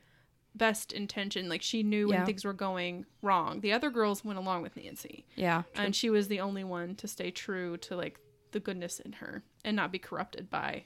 best 0.55 0.93
intention. 0.93 1.49
Like 1.49 1.63
she 1.63 1.83
knew 1.83 2.09
when 2.09 2.25
things 2.27 2.45
were 2.45 2.53
going 2.53 3.05
wrong. 3.23 3.61
The 3.61 3.73
other 3.73 3.91
girls 3.91 4.25
went 4.25 4.39
along 4.39 4.63
with 4.63 4.77
Nancy, 4.77 5.27
Yeah. 5.37 5.63
and 5.75 5.95
she 5.95 6.11
was 6.11 6.29
the 6.29 6.41
only 6.41 6.65
one 6.65 6.95
to 6.97 7.09
stay 7.09 7.31
true 7.31 7.77
to 7.79 7.97
like 7.97 8.19
the 8.53 8.61
goodness 8.61 9.01
in 9.01 9.13
her 9.13 9.43
and 9.65 9.77
not 9.77 9.93
be 9.93 9.99
corrupted 9.99 10.49
by 10.49 10.85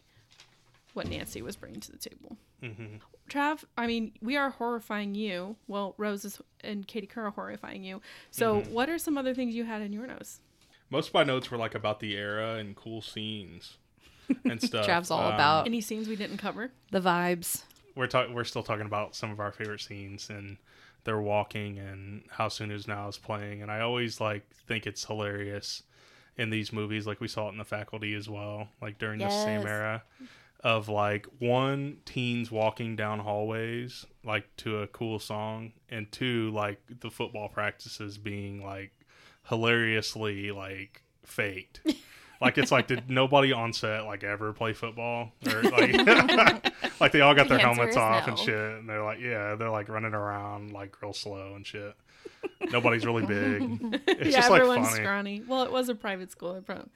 what 0.93 1.07
Nancy 1.09 1.41
was 1.41 1.57
bringing 1.57 1.81
to 1.81 1.93
the 1.93 1.99
table. 1.99 2.37
Mm-hmm. 2.63 2.97
Trav, 3.29 3.65
I 3.79 3.87
mean, 3.87 4.13
we 4.21 4.37
are 4.37 4.51
horrifying 4.51 5.15
you. 5.15 5.57
Well, 5.69 5.95
Rose 5.99 6.25
is, 6.25 6.41
and 6.63 6.87
Katie 6.87 7.07
Kerr 7.07 7.27
are 7.27 7.31
horrifying 7.31 7.85
you. 7.85 8.03
So, 8.33 8.57
mm-hmm. 8.57 8.73
what 8.73 8.91
are 8.91 8.99
some 8.99 9.17
other 9.17 9.35
things 9.35 9.55
you 9.55 9.65
had 9.65 9.83
in 9.83 9.93
your 9.93 10.07
nose? 10.07 10.41
Most 10.91 11.09
of 11.09 11.15
my 11.15 11.23
notes 11.23 11.49
were 11.51 11.57
like 11.57 11.77
about 11.77 12.01
the 12.01 12.17
era 12.17 12.57
and 12.57 12.75
cool 12.75 13.01
scenes 13.03 13.79
and 14.45 14.63
stuff. 14.63 14.87
Trav's 14.87 15.11
all 15.11 15.27
Um, 15.29 15.35
about 15.35 15.67
Any 15.67 15.81
scenes 15.81 16.09
we 16.09 16.17
didn't 16.17 16.39
cover? 16.39 16.71
the 16.91 17.01
vibes. 17.01 17.63
We're 17.95 18.07
talking. 18.07 18.35
We're 18.35 18.45
still 18.45 18.63
talking 18.63 18.87
about 18.87 19.15
some 19.17 19.31
of 19.31 19.41
our 19.41 19.53
favorite 19.53 19.81
scenes 19.81 20.31
and 20.31 20.57
they're 21.05 21.21
walking 21.21 21.79
and 21.79 22.23
how 22.31 22.49
soon 22.49 22.71
is 22.71 22.87
now 22.87 23.09
is 23.09 23.19
playing. 23.19 23.63
And 23.63 23.71
I 23.71 23.81
always 23.81 24.21
like 24.21 24.49
think 24.69 24.87
it's 24.87 25.05
hilarious 25.05 25.83
in 26.37 26.51
these 26.51 26.73
movies, 26.73 27.07
like 27.07 27.21
we 27.21 27.29
saw 27.29 27.49
it 27.49 27.53
in 27.53 27.59
the 27.59 27.65
faculty 27.65 28.15
as 28.15 28.29
well, 28.29 28.69
like 28.81 28.99
during 28.99 29.19
the 29.19 29.29
same 29.31 29.67
era 29.67 30.03
of 30.63 30.89
like 30.91 31.27
one 31.39 31.97
teens 32.05 32.51
walking 32.51 32.95
down 32.97 33.19
hallways 33.19 34.05
like 34.25 34.45
to 34.59 34.79
a 34.79 34.87
cool 34.89 35.19
song 35.19 35.73
and 35.89 36.11
two 36.13 36.51
like 36.53 36.79
the 37.01 37.11
football 37.11 37.49
practices 37.49 38.19
being 38.19 38.63
like 38.63 38.93
hilariously 39.49 40.51
like 40.51 41.03
faked 41.25 41.81
like 42.41 42.59
it's 42.59 42.73
like 42.73 42.87
did 42.87 43.11
nobody 43.11 43.53
on 43.53 43.73
set 43.73 44.05
like 44.05 44.25
ever 44.25 44.53
play 44.53 44.73
football 44.73 45.33
or 45.47 45.63
like 45.63 45.95
like 47.01 47.13
they 47.13 47.21
all 47.21 47.35
got 47.35 47.49
their 47.49 47.59
The 47.59 47.65
answer 47.65 47.75
helmets 47.75 47.91
is 47.93 47.97
off 47.97 48.29
and 48.29 48.39
shit 48.39 48.55
and 48.55 48.89
they're 48.89 49.03
like 49.03 49.21
yeah 49.21 49.55
they're 49.55 49.71
like 49.71 49.89
running 49.89 50.15
around 50.15 50.73
like 50.73 51.01
real 51.03 51.13
slow 51.13 51.55
and 51.55 51.67
shit 51.67 51.95
nobody's 52.71 53.05
really 53.07 53.27
big 53.27 54.01
it's 54.07 54.31
yeah, 54.31 54.41
just 54.41 54.51
like 54.51 54.61
everyone's 54.61 54.89
funny 54.89 55.03
scrawny. 55.03 55.43
Well, 55.47 55.63
it 55.63 55.73
was 55.73 55.89
a 55.89 55.95
private 55.95 56.31
school. 56.31 56.57
I 56.57 56.61
prob- 56.61 56.89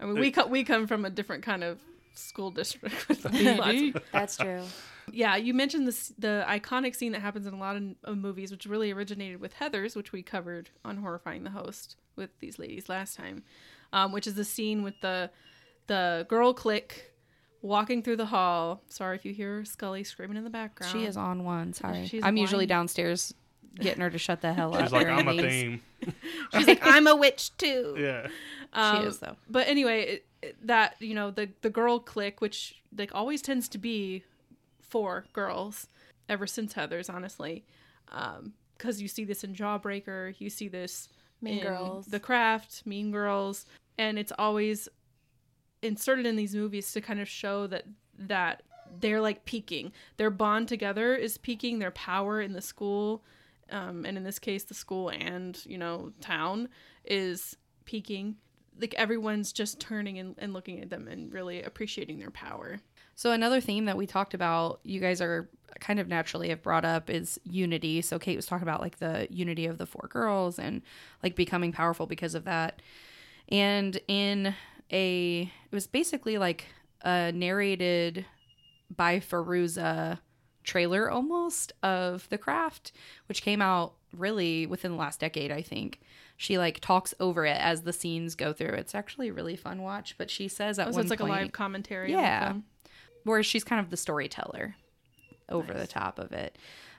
I 0.00 0.06
mean, 0.06 0.18
we 0.18 0.30
co- 0.30 0.46
we 0.46 0.64
come 0.64 0.86
from 0.86 1.04
a 1.04 1.10
different 1.10 1.44
kind 1.44 1.62
of 1.62 1.78
school 2.14 2.50
district. 2.50 3.10
of- 3.24 4.02
That's 4.12 4.36
true. 4.36 4.62
yeah, 5.12 5.36
you 5.36 5.54
mentioned 5.54 5.86
this 5.86 6.12
the 6.18 6.44
iconic 6.48 6.94
scene 6.96 7.12
that 7.12 7.20
happens 7.20 7.46
in 7.46 7.54
a 7.54 7.58
lot 7.58 7.76
of, 7.76 7.82
of 8.04 8.18
movies, 8.18 8.50
which 8.50 8.66
really 8.66 8.90
originated 8.90 9.40
with 9.40 9.54
Heathers, 9.56 9.96
which 9.96 10.12
we 10.12 10.22
covered 10.22 10.70
on 10.84 10.98
horrifying 10.98 11.44
the 11.44 11.50
host 11.50 11.96
with 12.16 12.30
these 12.40 12.58
ladies 12.58 12.88
last 12.88 13.16
time, 13.16 13.42
um, 13.94 14.12
which 14.12 14.26
is 14.26 14.34
the 14.34 14.44
scene 14.44 14.82
with 14.82 15.00
the 15.00 15.30
the 15.86 16.26
girl 16.28 16.52
clique 16.52 17.12
walking 17.62 18.02
through 18.02 18.16
the 18.16 18.26
hall. 18.26 18.82
Sorry 18.88 19.16
if 19.16 19.24
you 19.24 19.32
hear 19.32 19.64
Scully 19.64 20.04
screaming 20.04 20.36
in 20.36 20.44
the 20.44 20.50
background. 20.50 20.92
She 20.92 21.04
is 21.06 21.16
on 21.16 21.44
one. 21.44 21.72
Sorry, 21.72 22.06
She's 22.06 22.22
I'm 22.22 22.36
usually 22.36 22.66
downstairs 22.66 23.32
getting 23.80 24.02
her 24.02 24.10
to 24.10 24.18
shut 24.18 24.40
the 24.40 24.52
hell 24.52 24.72
up. 24.74 24.82
she's 24.82 24.92
like 24.92 25.06
i'm 25.08 25.26
a 25.26 25.34
theme 25.36 25.82
She's 26.54 26.68
like, 26.68 26.78
I'm 26.86 27.06
a 27.08 27.16
witch 27.16 27.56
too. 27.56 27.96
yeah 27.98 28.28
Um, 28.72 29.00
She 29.02 29.08
is 29.08 29.18
though. 29.18 29.36
But 29.48 29.66
anyway, 29.68 30.02
it, 30.02 30.26
it- 30.42 30.66
that 30.66 30.96
you 31.00 31.14
know 31.14 31.30
the 31.30 31.48
the 31.62 31.70
girl 31.70 31.98
clique, 31.98 32.40
which 32.40 32.82
like 32.96 33.10
always 33.14 33.40
tends 33.42 33.68
to 33.70 33.78
be 33.78 34.22
four 34.80 35.24
girls, 35.32 35.88
ever 36.28 36.46
since 36.46 36.74
Heathers, 36.74 37.12
honestly, 37.12 37.64
because 38.76 39.00
you 39.02 39.08
see 39.08 39.24
this 39.24 39.42
in 39.44 39.54
Jawbreaker, 39.54 40.34
you 40.38 40.50
see 40.50 40.68
this 40.68 41.08
Mean 41.40 41.58
in 41.58 41.64
Girls. 41.66 42.06
The 42.06 42.20
Craft, 42.20 42.82
Mean 42.86 43.10
Girls, 43.10 43.64
and 43.98 44.18
it's 44.18 44.32
always 44.38 44.88
inserted 45.82 46.26
in 46.26 46.36
these 46.36 46.54
movies 46.54 46.92
to 46.92 47.00
kind 47.00 47.20
of 47.20 47.28
show 47.28 47.66
that 47.66 47.84
that 48.18 48.62
they're 49.00 49.20
like 49.20 49.44
peaking. 49.44 49.92
Their 50.16 50.30
bond 50.30 50.68
together 50.68 51.14
is 51.14 51.38
peaking. 51.38 51.78
Their 51.78 51.90
power 51.90 52.40
in 52.40 52.52
the 52.52 52.60
school 52.60 53.24
um, 53.70 54.04
and 54.04 54.16
in 54.16 54.24
this 54.24 54.38
case, 54.38 54.64
the 54.64 54.74
school 54.74 55.08
and 55.08 55.60
you 55.66 55.78
know 55.78 56.12
town 56.20 56.68
is 57.04 57.56
peaking. 57.84 58.36
Like 58.80 58.94
everyone's 58.94 59.52
just 59.52 59.78
turning 59.78 60.18
and, 60.18 60.34
and 60.38 60.52
looking 60.52 60.80
at 60.80 60.90
them 60.90 61.06
and 61.06 61.32
really 61.32 61.62
appreciating 61.62 62.18
their 62.18 62.30
power. 62.30 62.80
So 63.14 63.30
another 63.30 63.60
theme 63.60 63.84
that 63.84 63.96
we 63.96 64.06
talked 64.06 64.34
about, 64.34 64.80
you 64.82 64.98
guys 64.98 65.20
are 65.20 65.48
kind 65.78 66.00
of 66.00 66.08
naturally 66.08 66.48
have 66.48 66.62
brought 66.62 66.84
up 66.84 67.08
is 67.08 67.38
unity. 67.44 68.02
So 68.02 68.18
Kate 68.18 68.34
was 68.34 68.46
talking 68.46 68.64
about 68.64 68.80
like 68.80 68.98
the 68.98 69.28
unity 69.30 69.66
of 69.66 69.78
the 69.78 69.86
four 69.86 70.08
girls 70.10 70.58
and 70.58 70.82
like 71.22 71.36
becoming 71.36 71.70
powerful 71.70 72.06
because 72.06 72.34
of 72.34 72.44
that. 72.44 72.82
And 73.48 74.00
in 74.08 74.54
a 74.92 75.42
it 75.42 75.74
was 75.74 75.86
basically 75.86 76.38
like 76.38 76.66
a 77.02 77.32
narrated 77.32 78.24
by 78.94 79.20
Fairuza 79.20 80.18
trailer 80.62 81.10
almost 81.10 81.72
of 81.82 82.28
The 82.30 82.38
Craft, 82.38 82.92
which 83.26 83.42
came 83.42 83.60
out 83.60 83.94
really 84.16 84.66
within 84.66 84.92
the 84.92 84.96
last 84.98 85.20
decade, 85.20 85.50
I 85.50 85.62
think. 85.62 86.00
She 86.36 86.58
like 86.58 86.80
talks 86.80 87.14
over 87.20 87.44
it 87.46 87.58
as 87.60 87.82
the 87.82 87.92
scenes 87.92 88.34
go 88.34 88.52
through. 88.52 88.70
It's 88.74 88.94
actually 88.94 89.28
a 89.28 89.32
really 89.32 89.56
fun 89.56 89.82
watch, 89.82 90.16
but 90.18 90.30
she 90.30 90.48
says 90.48 90.78
at 90.78 90.88
So 90.88 90.92
one 90.92 91.00
it's 91.02 91.10
like 91.10 91.20
point, 91.20 91.32
a 91.32 91.34
live 91.34 91.52
commentary. 91.52 92.12
Yeah. 92.12 92.54
where 93.24 93.42
she's 93.42 93.64
kind 93.64 93.80
of 93.80 93.90
the 93.90 93.96
storyteller 93.96 94.74
over 95.48 95.72
the 95.72 95.86
top 95.86 96.18
of 96.18 96.32
it. 96.32 96.56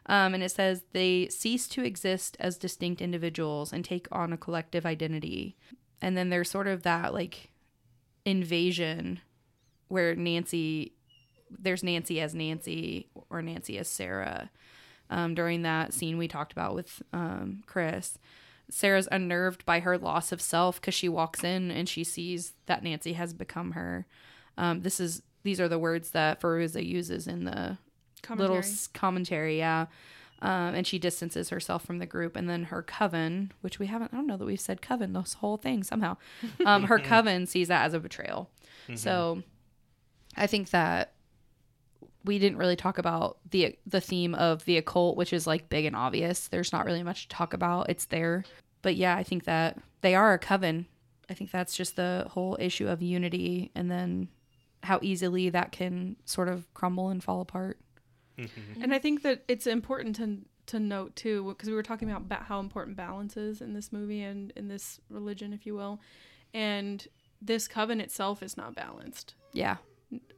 Um, 0.07 0.35
and 0.35 0.43
it 0.43 0.51
says 0.51 0.83
they 0.93 1.27
cease 1.29 1.67
to 1.69 1.83
exist 1.83 2.37
as 2.39 2.57
distinct 2.57 3.01
individuals 3.01 3.73
and 3.73 3.83
take 3.83 4.07
on 4.11 4.31
a 4.31 4.37
collective 4.37 4.85
identity. 4.85 5.57
And 6.01 6.15
then 6.15 6.29
there's 6.29 6.49
sort 6.49 6.67
of 6.67 6.83
that 6.83 7.13
like 7.13 7.49
invasion 8.25 9.19
where 9.87 10.15
Nancy, 10.15 10.93
there's 11.49 11.83
Nancy 11.83 12.19
as 12.21 12.33
Nancy 12.33 13.07
or 13.29 13.41
Nancy 13.41 13.77
as 13.77 13.87
Sarah. 13.87 14.49
Um, 15.09 15.35
during 15.35 15.61
that 15.61 15.93
scene 15.93 16.17
we 16.17 16.27
talked 16.27 16.51
about 16.51 16.73
with 16.73 17.01
um, 17.13 17.63
Chris, 17.67 18.17
Sarah's 18.71 19.07
unnerved 19.11 19.63
by 19.65 19.79
her 19.81 19.97
loss 19.97 20.31
of 20.31 20.41
self 20.41 20.81
because 20.81 20.95
she 20.95 21.07
walks 21.07 21.43
in 21.43 21.69
and 21.69 21.87
she 21.87 22.03
sees 22.03 22.53
that 22.65 22.83
Nancy 22.83 23.13
has 23.13 23.31
become 23.33 23.71
her. 23.73 24.07
Um, 24.57 24.81
this 24.81 24.99
is 24.99 25.21
these 25.43 25.61
are 25.61 25.67
the 25.69 25.77
words 25.77 26.09
that 26.11 26.41
Fairuza 26.41 26.83
uses 26.83 27.27
in 27.27 27.43
the 27.43 27.51
little 27.51 27.77
Commentary. 28.23 28.57
s- 28.57 28.87
commentary, 28.87 29.57
yeah. 29.59 29.85
Um, 30.41 30.75
and 30.75 30.85
she 30.85 30.99
distances 30.99 31.49
herself 31.49 31.83
from 31.85 31.99
the 31.99 32.05
group, 32.05 32.35
and 32.35 32.49
then 32.49 32.65
her 32.65 32.81
coven, 32.83 33.51
which 33.61 33.79
we 33.79 33.87
haven't, 33.87 34.13
I 34.13 34.17
don't 34.17 34.27
know 34.27 34.37
that 34.37 34.45
we've 34.45 34.59
said 34.59 34.81
coven 34.81 35.13
this 35.13 35.35
whole 35.35 35.57
thing 35.57 35.81
somehow. 35.83 36.17
Um, 36.65 36.83
her 36.83 36.99
coven 37.11 37.45
sees 37.47 37.69
that 37.69 37.85
as 37.85 37.93
a 37.93 37.99
betrayal. 37.99 38.49
So, 38.95 39.43
I 40.35 40.47
think 40.47 40.69
that 40.71 41.13
we 42.25 42.37
didn't 42.39 42.57
really 42.57 42.75
talk 42.75 42.97
about 42.97 43.37
the 43.49 43.77
the 43.87 44.01
theme 44.01 44.35
of 44.35 44.65
the 44.65 44.77
occult, 44.77 45.15
which 45.15 45.31
is 45.31 45.47
like 45.47 45.69
big 45.69 45.85
and 45.85 45.95
obvious. 45.95 46.47
There's 46.49 46.73
not 46.73 46.85
really 46.85 47.03
much 47.03 47.23
to 47.27 47.35
talk 47.35 47.53
about. 47.53 47.89
It's 47.89 48.05
there, 48.05 48.43
but 48.81 48.95
yeah, 48.95 49.15
I 49.15 49.23
think 49.23 49.45
that 49.45 49.79
they 50.01 50.15
are 50.15 50.33
a 50.33 50.39
coven. 50.39 50.87
I 51.29 51.33
think 51.33 51.49
that's 51.51 51.75
just 51.75 51.95
the 51.95 52.27
whole 52.29 52.57
issue 52.59 52.87
of 52.87 53.01
unity, 53.01 53.71
and 53.73 53.89
then 53.89 54.27
how 54.83 54.99
easily 55.01 55.49
that 55.49 55.71
can 55.71 56.17
sort 56.25 56.49
of 56.49 56.71
crumble 56.73 57.09
and 57.09 57.23
fall 57.23 57.41
apart. 57.41 57.79
And 58.81 58.93
I 58.93 58.99
think 58.99 59.21
that 59.23 59.43
it's 59.47 59.67
important 59.67 60.15
to 60.17 60.39
to 60.67 60.79
note 60.79 61.15
too, 61.15 61.43
because 61.49 61.69
we 61.69 61.75
were 61.75 61.83
talking 61.83 62.09
about 62.09 62.27
ba- 62.27 62.45
how 62.47 62.59
important 62.59 62.97
balance 62.97 63.37
is 63.37 63.61
in 63.61 63.73
this 63.73 63.93
movie 63.93 64.23
and 64.23 64.51
in 64.55 64.67
this 64.67 64.99
religion, 65.09 65.53
if 65.53 65.65
you 65.67 65.75
will, 65.75 65.99
and 66.55 67.07
this 67.39 67.67
coven 67.67 68.01
itself 68.01 68.41
is 68.41 68.57
not 68.57 68.73
balanced. 68.73 69.35
Yeah, 69.53 69.77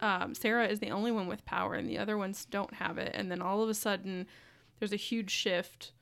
Um, 0.02 0.36
Sarah 0.36 0.68
is 0.68 0.80
the 0.82 0.92
only 0.92 1.12
one 1.12 1.28
with 1.28 1.46
power, 1.46 1.76
and 1.76 1.88
the 1.90 1.98
other 1.98 2.18
ones 2.18 2.44
don't 2.46 2.74
have 2.74 2.98
it. 2.98 3.12
And 3.16 3.32
then 3.32 3.42
all 3.42 3.64
of 3.64 3.70
a 3.70 3.74
sudden, 3.74 4.28
there's 4.80 4.92
a 4.92 4.98
huge 4.98 5.32
shift 5.32 5.94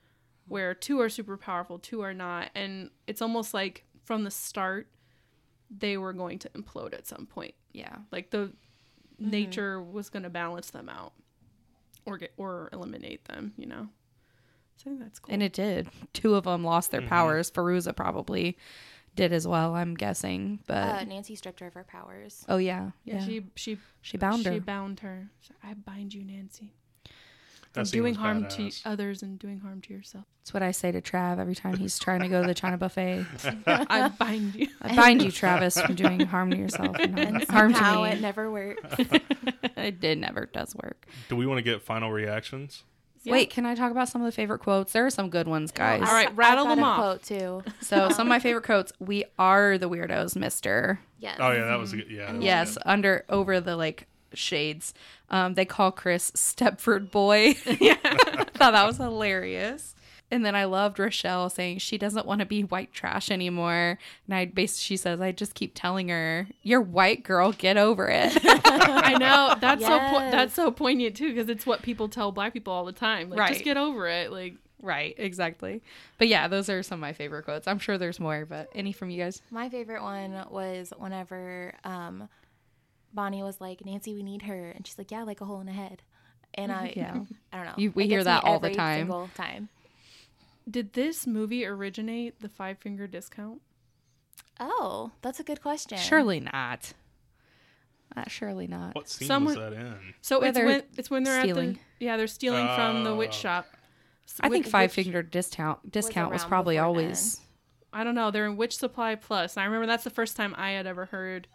where 0.47 0.73
two 0.73 0.99
are 1.01 1.09
super 1.09 1.37
powerful, 1.37 1.77
two 1.77 2.01
are 2.01 2.13
not, 2.13 2.49
and 2.55 2.89
it's 3.05 3.21
almost 3.21 3.53
like 3.53 3.83
from 4.05 4.23
the 4.23 4.31
start 4.31 4.87
they 5.69 5.97
were 5.97 6.13
going 6.13 6.39
to 6.39 6.49
implode 6.49 6.93
at 6.93 7.05
some 7.05 7.27
point. 7.27 7.53
yeah. 7.73 7.97
Like 8.11 8.31
the 8.31 8.53
nature 9.19 9.79
was 9.81 10.09
going 10.09 10.23
to 10.23 10.29
balance 10.31 10.71
them 10.71 10.89
out, 10.89 11.13
or 12.05 12.17
get 12.17 12.31
or 12.37 12.69
eliminate 12.73 13.25
them. 13.25 13.53
You 13.57 13.65
know. 13.67 13.87
So 14.77 14.83
I 14.87 14.89
think 14.89 14.99
that's 14.99 15.19
cool. 15.19 15.33
And 15.33 15.41
it 15.43 15.53
did. 15.53 15.87
Two 16.13 16.35
of 16.35 16.43
them 16.43 16.63
lost 16.63 16.91
their 16.91 17.01
powers. 17.01 17.49
Fairuza 17.49 17.95
probably 17.95 18.57
did 19.15 19.31
as 19.31 19.47
well, 19.47 19.73
I'm 19.75 19.93
guessing. 19.95 20.59
But 20.67 20.83
Uh, 20.83 21.03
Nancy 21.05 21.35
stripped 21.35 21.61
her 21.61 21.67
of 21.67 21.73
her 21.75 21.85
powers. 21.85 22.43
oh 22.49 22.57
yeah, 22.57 22.91
yeah, 23.05 23.15
yeah. 23.15 23.25
she 23.25 23.45
she 23.55 23.77
She 24.01 24.17
bound 24.17 24.43
she 24.43 24.49
her. 24.49 24.53
She 24.55 24.59
bound 24.59 24.99
her. 24.99 25.29
So, 25.41 25.53
I 25.63 25.73
bind 25.73 26.13
you, 26.13 26.23
Nancy. 26.25 26.73
That 27.75 27.91
doing 27.91 28.13
was 28.13 28.17
harm 28.17 28.47
to 28.47 28.71
others 28.85 29.21
and 29.21 29.37
doing 29.37 29.59
harm 29.59 29.81
to 29.81 29.93
yourself. 29.93 30.25
That's 30.39 30.53
what 30.53 30.63
I 30.63 30.71
say 30.71 30.91
to 30.91 31.01
Trav 31.01 31.39
every 31.39 31.55
time 31.55 31.77
he's 31.77 31.99
trying 31.99 32.21
to 32.21 32.27
go 32.27 32.41
to 32.41 32.47
the 32.47 32.53
China 32.53 32.77
buffet. 32.77 33.25
I 33.67 34.09
bind 34.09 34.55
you. 34.55 34.67
I 34.81 34.95
bind 34.95 35.23
you, 35.23 35.31
Travis, 35.31 35.79
from 35.79 35.95
doing 35.95 36.21
harm 36.21 36.51
to 36.51 36.57
yourself 36.57 36.95
and 36.99 37.19
And 37.19 37.43
harm 37.49 37.73
to 37.73 37.77
somehow 37.77 38.03
me. 38.03 38.11
it 38.11 38.21
never 38.21 38.49
works. 38.49 38.81
it 39.77 39.99
did 39.99 40.19
never 40.19 40.45
does 40.45 40.75
work. 40.75 41.05
Do 41.29 41.35
we 41.35 41.45
want 41.45 41.57
to 41.57 41.63
get 41.63 41.81
final 41.81 42.11
reactions? 42.11 42.83
Wait, 43.25 43.49
can 43.49 43.65
I 43.65 43.75
talk 43.75 43.91
about 43.91 44.07
some 44.09 44.21
of 44.21 44.25
the 44.25 44.31
favorite 44.31 44.59
quotes? 44.59 44.93
There 44.93 45.05
are 45.05 45.09
some 45.09 45.29
good 45.29 45.47
ones, 45.47 45.71
guys. 45.71 46.01
All 46.01 46.13
right, 46.13 46.27
I've 46.27 46.37
rattle 46.37 46.65
got 46.65 46.75
them 46.75 46.83
a 46.83 46.87
off. 46.87 46.97
Quote 46.97 47.23
too. 47.23 47.63
So 47.81 48.09
some 48.09 48.27
of 48.27 48.29
my 48.29 48.39
favorite 48.39 48.65
quotes: 48.65 48.91
"We 48.99 49.25
are 49.39 49.77
the 49.77 49.89
weirdos, 49.89 50.35
Mister." 50.35 50.99
Yes. 51.19 51.37
Oh 51.39 51.51
yeah, 51.51 51.65
that 51.65 51.79
was 51.79 51.93
a 51.93 51.97
mm-hmm. 51.97 52.07
good. 52.07 52.15
Yeah. 52.15 52.25
that 52.27 52.35
was 52.35 52.43
Yes, 52.43 52.73
good. 52.75 52.83
under 52.85 53.25
over 53.29 53.59
the 53.59 53.75
like 53.75 54.07
shades. 54.33 54.93
Um, 55.29 55.53
they 55.55 55.65
call 55.65 55.91
Chris 55.91 56.31
Stepford 56.31 57.11
Boy. 57.11 57.55
yeah, 57.79 57.95
thought 58.53 58.71
that 58.71 58.85
was 58.85 58.97
hilarious. 58.97 59.93
And 60.31 60.43
then 60.43 60.55
I 60.55 60.65
loved 60.65 60.97
Rochelle 60.97 61.51
saying 61.51 61.77
she 61.77 61.99
doesn't 61.99 62.25
want 62.25 62.39
to 62.39 62.47
be 62.47 62.63
white 62.63 62.91
trash 62.91 63.29
anymore. 63.29 63.99
And 64.27 64.35
I 64.35 64.45
basically 64.45 64.81
she 64.81 64.97
says 64.97 65.21
I 65.21 65.31
just 65.31 65.53
keep 65.53 65.73
telling 65.75 66.09
her, 66.09 66.47
"You're 66.63 66.81
white, 66.81 67.23
girl. 67.23 67.51
Get 67.51 67.77
over 67.77 68.07
it." 68.09 68.35
I 68.43 69.17
know 69.19 69.55
that's 69.61 69.83
so 69.85 69.99
po- 69.99 70.31
that's 70.31 70.53
so 70.55 70.71
poignant 70.71 71.15
too 71.15 71.29
because 71.33 71.47
it's 71.47 71.65
what 71.65 71.83
people 71.83 72.09
tell 72.09 72.31
black 72.31 72.53
people 72.53 72.73
all 72.73 72.85
the 72.85 72.91
time. 72.91 73.29
Like, 73.29 73.39
Right. 73.39 73.53
just 73.53 73.63
get 73.63 73.77
over 73.77 74.07
it. 74.07 74.31
Like, 74.31 74.55
right, 74.81 75.13
exactly. 75.17 75.83
But 76.17 76.27
yeah, 76.27 76.47
those 76.47 76.69
are 76.69 76.81
some 76.81 76.97
of 76.97 77.01
my 77.01 77.13
favorite 77.13 77.43
quotes. 77.45 77.67
I'm 77.67 77.79
sure 77.79 77.99
there's 77.99 78.19
more, 78.19 78.45
but 78.45 78.69
any 78.73 78.93
from 78.93 79.11
you 79.11 79.21
guys? 79.21 79.43
My 79.51 79.69
favorite 79.69 80.01
one 80.01 80.43
was 80.49 80.91
whenever 80.97 81.75
um, 81.83 82.27
Bonnie 83.15 83.41
was 83.43 83.59
like, 83.61 83.83
"Nancy, 83.85 84.13
we 84.13 84.21
need 84.23 84.43
her," 84.43 84.69
and 84.71 84.85
she's 84.85 84.97
like, 84.97 85.09
"Yeah, 85.11 85.23
like 85.23 85.41
a 85.41 85.45
hole 85.45 85.61
in 85.61 85.67
a 85.69 85.73
head." 85.73 86.03
And 86.53 86.71
I, 86.71 86.93
Yeah. 86.95 87.21
I 87.53 87.57
don't 87.57 87.65
know. 87.65 87.73
You- 87.77 87.91
we 87.95 88.07
hear 88.07 88.23
that 88.23 88.43
all 88.43 88.59
the 88.59 88.73
time. 88.73 88.99
single 89.01 89.29
time. 89.35 89.69
did 90.69 90.93
this 90.93 91.25
movie 91.27 91.65
originate 91.65 92.39
the 92.41 92.49
five 92.49 92.77
finger 92.79 93.07
discount? 93.07 93.61
Oh, 94.59 95.11
that's 95.21 95.39
a 95.39 95.43
good 95.43 95.61
question. 95.61 95.97
Surely 95.97 96.39
not. 96.39 96.93
Uh, 98.15 98.23
surely 98.27 98.67
not. 98.67 98.95
What 98.95 99.09
scene 99.09 99.27
Somewhere- 99.27 99.55
was 99.59 99.71
that 99.71 99.73
in? 99.73 99.97
So 100.21 100.39
Where 100.39 100.49
it's 100.49 100.57
when 100.57 100.83
it's 100.97 101.09
when 101.09 101.23
they're 101.23 101.41
stealing. 101.41 101.69
at 101.71 101.75
the 101.99 102.05
yeah 102.05 102.17
they're 102.17 102.27
stealing 102.27 102.65
from 102.75 103.03
the 103.03 103.13
witch 103.15 103.31
Oh. 103.31 103.41
shop. 103.41 103.67
S- 104.27 104.39
I 104.41 104.49
think 104.49 104.65
five 104.65 104.91
finger 104.91 105.21
discount 105.21 105.91
discount 105.91 106.31
was 106.31 106.41
around 106.43 106.49
probably 106.49 106.75
before 106.75 106.85
always. 106.87 107.41
I 107.91 108.03
don't 108.03 108.15
know. 108.15 108.31
They're 108.31 108.45
in 108.45 108.57
Witch 108.57 108.75
Supply 108.77 109.15
Plus. 109.15 109.55
And 109.55 109.61
I 109.61 109.65
remember 109.65 109.87
that's 109.87 110.03
the 110.03 110.09
first 110.09 110.35
time 110.35 110.53
I 110.57 110.71
had 110.71 110.85
ever 110.87 111.05
heard 111.05 111.47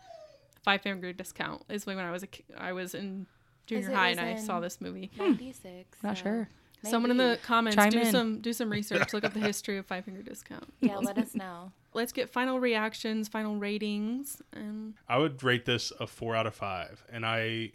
five 0.62 0.82
finger 0.82 1.12
discount. 1.12 1.62
Is 1.68 1.86
when 1.86 1.98
I 1.98 2.10
was 2.10 2.22
a 2.22 2.26
ki- 2.26 2.44
I 2.56 2.72
was 2.72 2.94
in 2.94 3.26
junior 3.66 3.90
it 3.90 3.94
high 3.94 4.08
was 4.10 4.18
and 4.18 4.26
I 4.28 4.36
saw 4.36 4.60
this 4.60 4.80
movie. 4.80 5.10
Hmm. 5.16 5.22
Ninety-six. 5.22 5.98
Not 6.02 6.16
so 6.18 6.22
sure. 6.24 6.48
Someone 6.82 7.10
in 7.10 7.18
the 7.18 7.38
comments 7.42 7.76
Chime 7.76 7.90
do 7.90 8.00
in. 8.00 8.06
some 8.10 8.40
do 8.40 8.52
some 8.54 8.70
research. 8.70 9.12
Look 9.12 9.22
up 9.24 9.34
the 9.34 9.40
history 9.40 9.76
of 9.76 9.84
five 9.86 10.04
finger 10.04 10.22
discount. 10.22 10.72
Yeah, 10.80 10.96
let 10.96 11.18
us 11.18 11.34
know. 11.34 11.72
Let's 11.92 12.12
get 12.12 12.30
final 12.30 12.58
reactions, 12.58 13.28
final 13.28 13.56
ratings, 13.56 14.40
and 14.52 14.94
I 15.08 15.18
would 15.18 15.42
rate 15.42 15.66
this 15.66 15.92
a 16.00 16.06
four 16.06 16.34
out 16.36 16.46
of 16.46 16.54
five, 16.54 17.04
and 17.12 17.26
I, 17.26 17.72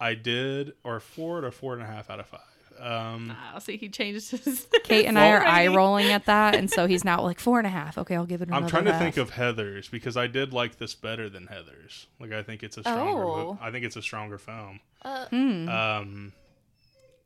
I 0.00 0.14
did 0.14 0.72
or 0.82 0.98
four 1.00 1.44
or 1.44 1.50
four 1.52 1.74
and 1.74 1.82
a 1.82 1.86
half 1.86 2.10
out 2.10 2.18
of 2.18 2.26
five. 2.26 2.40
Um, 2.80 3.36
I'll 3.54 3.60
see 3.60 3.76
he 3.76 3.88
changed 3.88 4.30
his. 4.30 4.66
Kate 4.84 5.06
and 5.06 5.18
I 5.18 5.30
are 5.32 5.44
eye 5.44 5.66
rolling 5.68 6.06
at 6.12 6.26
that, 6.26 6.54
and 6.54 6.70
so 6.70 6.86
he's 6.86 7.04
now 7.04 7.22
like 7.22 7.40
four 7.40 7.58
and 7.58 7.66
a 7.66 7.70
half. 7.70 7.96
Okay, 7.98 8.14
I'll 8.16 8.26
give 8.26 8.42
it. 8.42 8.48
Another 8.48 8.64
I'm 8.64 8.68
trying 8.70 8.84
to 8.84 8.92
half. 8.92 9.00
think 9.02 9.16
of 9.16 9.30
Heathers 9.32 9.90
because 9.90 10.16
I 10.16 10.26
did 10.26 10.52
like 10.52 10.76
this 10.78 10.94
better 10.94 11.28
than 11.28 11.46
Heathers. 11.46 12.06
Like 12.20 12.32
I 12.32 12.42
think 12.42 12.62
it's 12.62 12.76
a 12.76 12.82
stronger. 12.82 13.24
mo- 13.24 13.26
Oh. 13.26 13.58
I 13.60 13.70
think 13.70 13.84
it's 13.84 13.96
a 13.96 14.02
stronger 14.02 14.38
film. 14.38 14.80
Uh, 15.02 15.26
Hmm. 15.26 15.68
Um, 15.68 16.32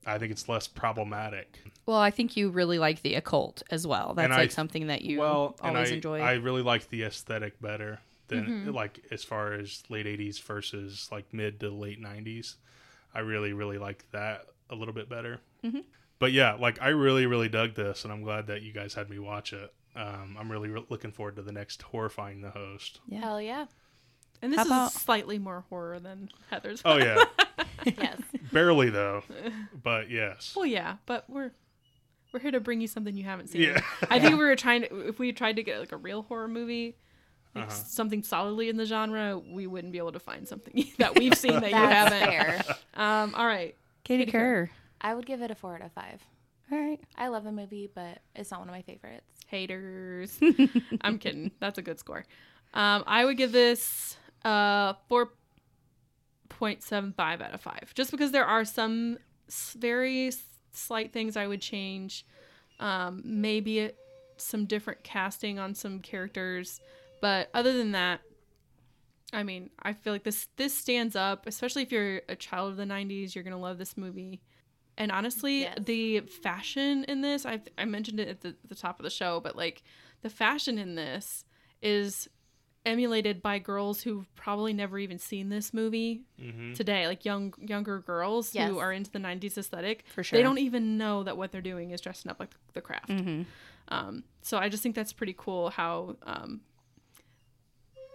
I 0.07 0.19
think 0.19 0.33
it's 0.33 0.49
less 0.49 0.67
problematic. 0.67 1.61
Well, 1.87 1.99
I 1.99 2.11
think 2.11 2.37
you 2.37 2.51
really 2.51 2.79
like 2.79 3.03
the 3.03 3.15
occult 3.17 3.63
as 3.71 3.87
well. 3.87 4.15
That's 4.15 4.25
And 4.25 4.33
I- 4.35 4.39
like 4.39 4.51
something 4.53 4.87
that 4.87 5.03
you 5.03 5.19
well, 5.19 5.57
and 5.63 5.77
always 5.77 5.91
I, 5.93 5.95
enjoy. 5.97 6.21
I 6.21 6.33
really 6.35 6.63
like 6.63 6.89
the 6.89 7.03
aesthetic 7.05 7.61
better 7.61 8.01
than 8.29 8.45
Mm-hmm. 8.47 8.71
like 8.71 9.05
as 9.11 9.25
far 9.25 9.53
as 9.55 9.83
late 9.89 10.07
'80s 10.07 10.41
versus 10.43 11.09
like 11.11 11.33
mid 11.35 11.61
to 11.61 11.71
late 11.71 12.01
'90s. 12.01 12.55
I 13.13 13.21
really, 13.21 13.53
really 13.53 13.77
like 13.79 14.05
that 14.13 14.47
a 14.71 14.75
little 14.75 14.95
bit 14.95 15.09
better. 15.09 15.41
Mm-hmm. 15.65 15.81
But 16.19 16.33
yeah, 16.33 16.55
like 16.55 16.81
I 16.81 16.89
really, 16.89 17.27
really 17.27 17.49
dug 17.49 17.75
this, 17.75 18.05
and 18.05 18.13
I'm 18.13 18.23
glad 18.23 18.47
that 18.49 18.63
you 18.63 18.73
guys 18.73 18.95
had 18.95 19.09
me 19.11 19.19
watch 19.19 19.53
it. 19.53 19.73
Um, 19.97 20.37
I'm 20.39 20.51
really 20.51 20.69
re- 20.69 20.85
looking 20.89 21.11
forward 21.13 21.37
to 21.37 21.43
the 21.43 21.53
next 21.53 21.83
horrifying 21.83 22.43
the 22.43 22.51
host. 22.51 23.01
yeah. 23.09 23.21
hell 23.21 23.41
yeah. 23.41 23.67
And 24.43 24.53
this 24.53 24.59
How 24.59 24.63
is 24.65 24.71
about- 24.71 24.93
slightly 24.93 25.39
more 25.39 25.65
horror 25.69 25.99
than 26.01 26.31
Heathers. 26.51 26.81
Oh 26.85 26.97
yeah, 26.99 27.25
Yes. 27.85 28.21
barely 28.53 28.89
though, 28.91 29.23
but 29.83 30.09
yes. 30.11 30.55
Well, 30.57 30.65
yeah, 30.67 30.97
but 31.07 31.29
we're 31.29 31.53
we're 32.33 32.41
here 32.41 32.53
to 32.53 32.61
bring 32.61 32.81
you 32.81 32.87
something 32.87 33.17
you 33.17 33.25
haven't 33.25 33.49
seen. 33.49 33.63
Yeah. 33.63 33.81
I 34.09 34.21
think 34.21 34.39
we 34.39 34.45
were 34.45 34.57
trying 34.57 34.83
to 34.83 35.09
if 35.09 35.19
we 35.19 35.33
tried 35.33 35.57
to 35.57 35.63
get 35.63 35.81
like 35.81 35.93
a 35.93 35.97
real 35.97 36.23
horror 36.23 36.49
movie, 36.49 36.97
like 37.55 37.65
Uh-huh. 37.67 37.75
something 37.75 38.23
solidly 38.23 38.69
in 38.69 38.77
the 38.77 38.87
genre, 38.87 39.39
we 39.39 39.67
wouldn't 39.67 39.93
be 39.93 39.99
able 39.99 40.13
to 40.13 40.21
find 40.21 40.47
something 40.47 40.87
that 40.99 41.19
we've 41.19 41.35
seen 41.37 41.61
that 41.61 41.71
you 41.71 41.77
haven't. 41.77 42.67
Um, 42.95 43.35
all 43.35 43.47
right. 43.47 43.75
Katie 44.05 44.25
Katie 44.25 44.33
Kerr. 44.33 44.71
I 45.01 45.15
would 45.15 45.27
give 45.27 45.43
it 45.43 45.51
a 45.51 45.55
four 45.55 45.75
out 45.75 45.83
of 45.83 45.93
five. 45.93 46.23
All 46.73 46.79
right. 46.79 47.01
I 47.17 47.29
love 47.29 47.45
the 47.45 47.53
movie, 47.53 47.91
but 47.93 48.19
it's 48.35 48.51
not 48.51 48.61
one 48.61 48.69
of 48.69 48.75
my 48.75 48.83
favorites. 48.83 49.25
Haters. 49.49 50.39
I'm 51.01 51.19
kidding. 51.19 51.51
That's 51.59 51.79
a 51.79 51.83
good 51.83 51.99
score. 51.99 52.25
Um, 52.75 53.03
I 53.07 53.25
would 53.25 53.37
give 53.37 53.53
this 53.53 54.17
uh 54.45 54.95
4.75 55.11 57.13
out 57.19 57.53
of 57.53 57.61
5. 57.61 57.93
Just 57.95 58.11
because 58.11 58.33
there 58.33 58.47
are 58.47 58.65
some 58.65 59.19
very 59.77 60.31
slight 60.71 61.13
things 61.13 61.37
I 61.37 61.47
would 61.47 61.61
change. 61.61 62.25
Um, 62.79 63.23
maybe 63.25 63.81
it, 63.81 63.99
some 64.37 64.65
different 64.65 65.03
casting 65.03 65.59
on 65.59 65.75
some 65.75 66.01
characters, 66.01 66.81
but 67.21 67.51
other 67.53 67.77
than 67.77 67.93
that, 67.93 68.21
I 69.33 69.43
mean, 69.43 69.71
I 69.83 69.93
feel 69.93 70.13
like 70.13 70.25
this 70.25 70.49
this 70.57 70.75
stands 70.75 71.15
up, 71.17 71.47
especially 71.47 71.83
if 71.83 71.93
you're 71.93 72.23
a 72.29 72.37
child 72.37 72.71
of 72.73 72.77
the 72.77 72.85
90s, 72.85 73.35
you're 73.35 73.45
going 73.45 73.55
to 73.57 73.61
love 73.63 73.79
this 73.79 73.97
movie. 73.97 74.41
And 74.99 75.11
honestly, 75.13 75.61
Yes. 75.61 75.79
the 75.85 76.21
fashion 76.21 77.05
in 77.05 77.21
this, 77.21 77.47
I 77.47 77.61
I 77.79 77.85
mentioned 77.85 78.21
it 78.21 78.29
at 78.29 78.41
the, 78.41 78.57
the 78.69 78.75
top 78.75 78.99
of 78.99 79.05
the 79.05 79.11
show, 79.11 79.41
but 79.41 79.57
like 79.57 79.83
the 80.23 80.31
fashion 80.31 80.79
in 80.79 80.95
this 80.97 81.45
is 81.81 82.29
emulated 82.87 83.43
by 83.43 83.59
girls 83.59 84.03
who've 84.03 84.35
probably 84.35 84.73
never 84.73 84.99
even 84.99 85.19
seen 85.19 85.49
this 85.51 85.73
movie 85.75 86.23
Mm-hmm. 86.41 86.73
today, 86.73 87.07
like 87.07 87.25
young 87.25 87.53
younger 87.59 87.99
girls 88.01 88.55
Yes. 88.55 88.69
who 88.69 88.79
are 88.79 88.93
into 88.93 89.11
the 89.11 89.19
90s 89.19 89.57
aesthetic. 89.59 90.05
For 90.09 90.23
sure. 90.25 90.39
They 90.39 90.43
don't 90.43 90.59
even 90.59 90.97
know 90.99 91.23
that 91.23 91.37
what 91.37 91.53
they're 91.53 91.61
doing 91.61 91.91
is 91.91 92.01
dressing 92.01 92.31
up 92.31 92.41
like 92.41 92.51
the 92.73 92.81
craft. 92.81 93.09
Mm-hmm. 93.11 93.43
Um, 93.89 94.25
so 94.43 94.57
I 94.59 94.69
just 94.69 94.83
think 94.83 94.95
that's 94.95 95.13
pretty 95.13 95.35
cool 95.37 95.71
how 95.71 96.17
um, 96.23 96.61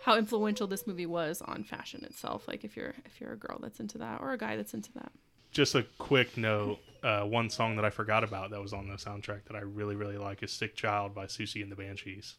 how 0.06 0.18
influential 0.18 0.68
this 0.68 0.86
movie 0.86 1.08
was 1.08 1.42
on 1.42 1.64
fashion 1.64 2.04
itself. 2.04 2.48
Like 2.48 2.64
if 2.64 2.78
you're 2.78 2.94
if 3.06 3.20
you're 3.20 3.34
a 3.34 3.38
girl 3.38 3.58
that's 3.60 3.80
into 3.80 3.98
that 3.98 4.22
or 4.22 4.32
a 4.34 4.38
guy 4.38 4.56
that's 4.56 4.74
into 4.76 4.92
that. 4.94 5.12
Just 5.52 5.74
a 5.74 5.84
quick 5.98 6.38
note. 6.38 6.78
Uh, 7.02 7.22
one 7.22 7.50
song 7.50 7.76
that 7.78 7.86
I 7.86 7.90
forgot 7.90 8.24
about 8.24 8.52
that 8.52 8.62
was 8.62 8.74
on 8.74 8.88
the 8.88 8.96
soundtrack 8.96 9.46
that 9.46 9.56
I 9.56 9.62
really, 9.62 9.96
really 9.96 10.18
like 10.18 10.44
is 10.44 10.52
"Sick 10.52 10.76
Child" 10.76 11.16
by 11.16 11.28
Susie 11.28 11.62
and 11.62 11.72
the 11.72 11.76
Banshees. 11.76 12.36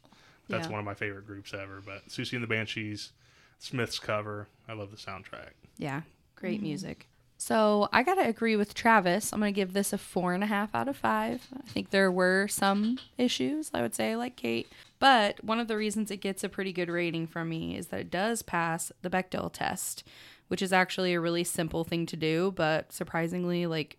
That's 0.48 0.66
Yeah. 0.66 0.72
one 0.72 0.78
of 0.78 0.84
my 0.86 0.94
favorite 0.94 1.26
groups 1.26 1.52
ever. 1.54 1.80
But 1.84 2.10
Susie 2.10 2.36
and 2.36 2.42
the 2.42 2.46
Banshees, 2.48 3.10
Smith's 3.58 3.98
cover. 3.98 4.46
I 4.68 4.74
love 4.74 4.90
the 4.92 4.96
soundtrack. 4.96 5.50
Yeah, 5.78 6.02
great 6.36 6.62
music. 6.62 7.08
So 7.38 7.88
I 7.92 8.02
gotta 8.02 8.26
agree 8.26 8.56
with 8.56 8.74
Travis. 8.74 9.32
I'm 9.32 9.40
gonna 9.40 9.52
give 9.52 9.72
this 9.72 9.92
a 9.92 9.98
four 9.98 10.32
and 10.34 10.42
a 10.44 10.46
half 10.46 10.74
out 10.74 10.88
of 10.88 10.96
five. 10.96 11.46
I 11.56 11.68
think 11.68 11.90
there 11.90 12.10
were 12.12 12.46
some 12.48 12.98
issues, 13.18 13.70
I 13.74 13.82
would 13.82 13.94
say, 13.94 14.14
like 14.16 14.36
Kate. 14.36 14.68
But 14.98 15.42
one 15.44 15.60
of 15.60 15.68
the 15.68 15.76
reasons 15.76 16.10
it 16.10 16.18
gets 16.18 16.42
a 16.42 16.48
pretty 16.48 16.72
good 16.72 16.88
rating 16.88 17.26
from 17.26 17.48
me 17.48 17.76
is 17.76 17.88
that 17.88 18.00
it 18.00 18.10
does 18.10 18.42
pass 18.42 18.92
the 19.02 19.10
Bechdel 19.10 19.52
test, 19.52 20.04
which 20.48 20.62
is 20.62 20.72
actually 20.72 21.14
a 21.14 21.20
really 21.20 21.44
simple 21.44 21.84
thing 21.84 22.06
to 22.06 22.16
do, 22.16 22.52
but 22.56 22.92
surprisingly, 22.92 23.66
like 23.66 23.98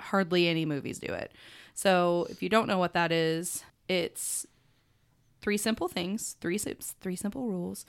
hardly 0.00 0.46
any 0.48 0.64
movies 0.64 0.98
do 0.98 1.12
it. 1.12 1.32
So 1.74 2.26
if 2.30 2.42
you 2.42 2.48
don't 2.48 2.68
know 2.68 2.78
what 2.78 2.92
that 2.94 3.12
is, 3.12 3.64
it's 3.88 4.46
three 5.40 5.56
simple 5.56 5.88
things, 5.88 6.36
three 6.40 6.58
three 6.58 7.16
simple 7.16 7.48
rules 7.48 7.86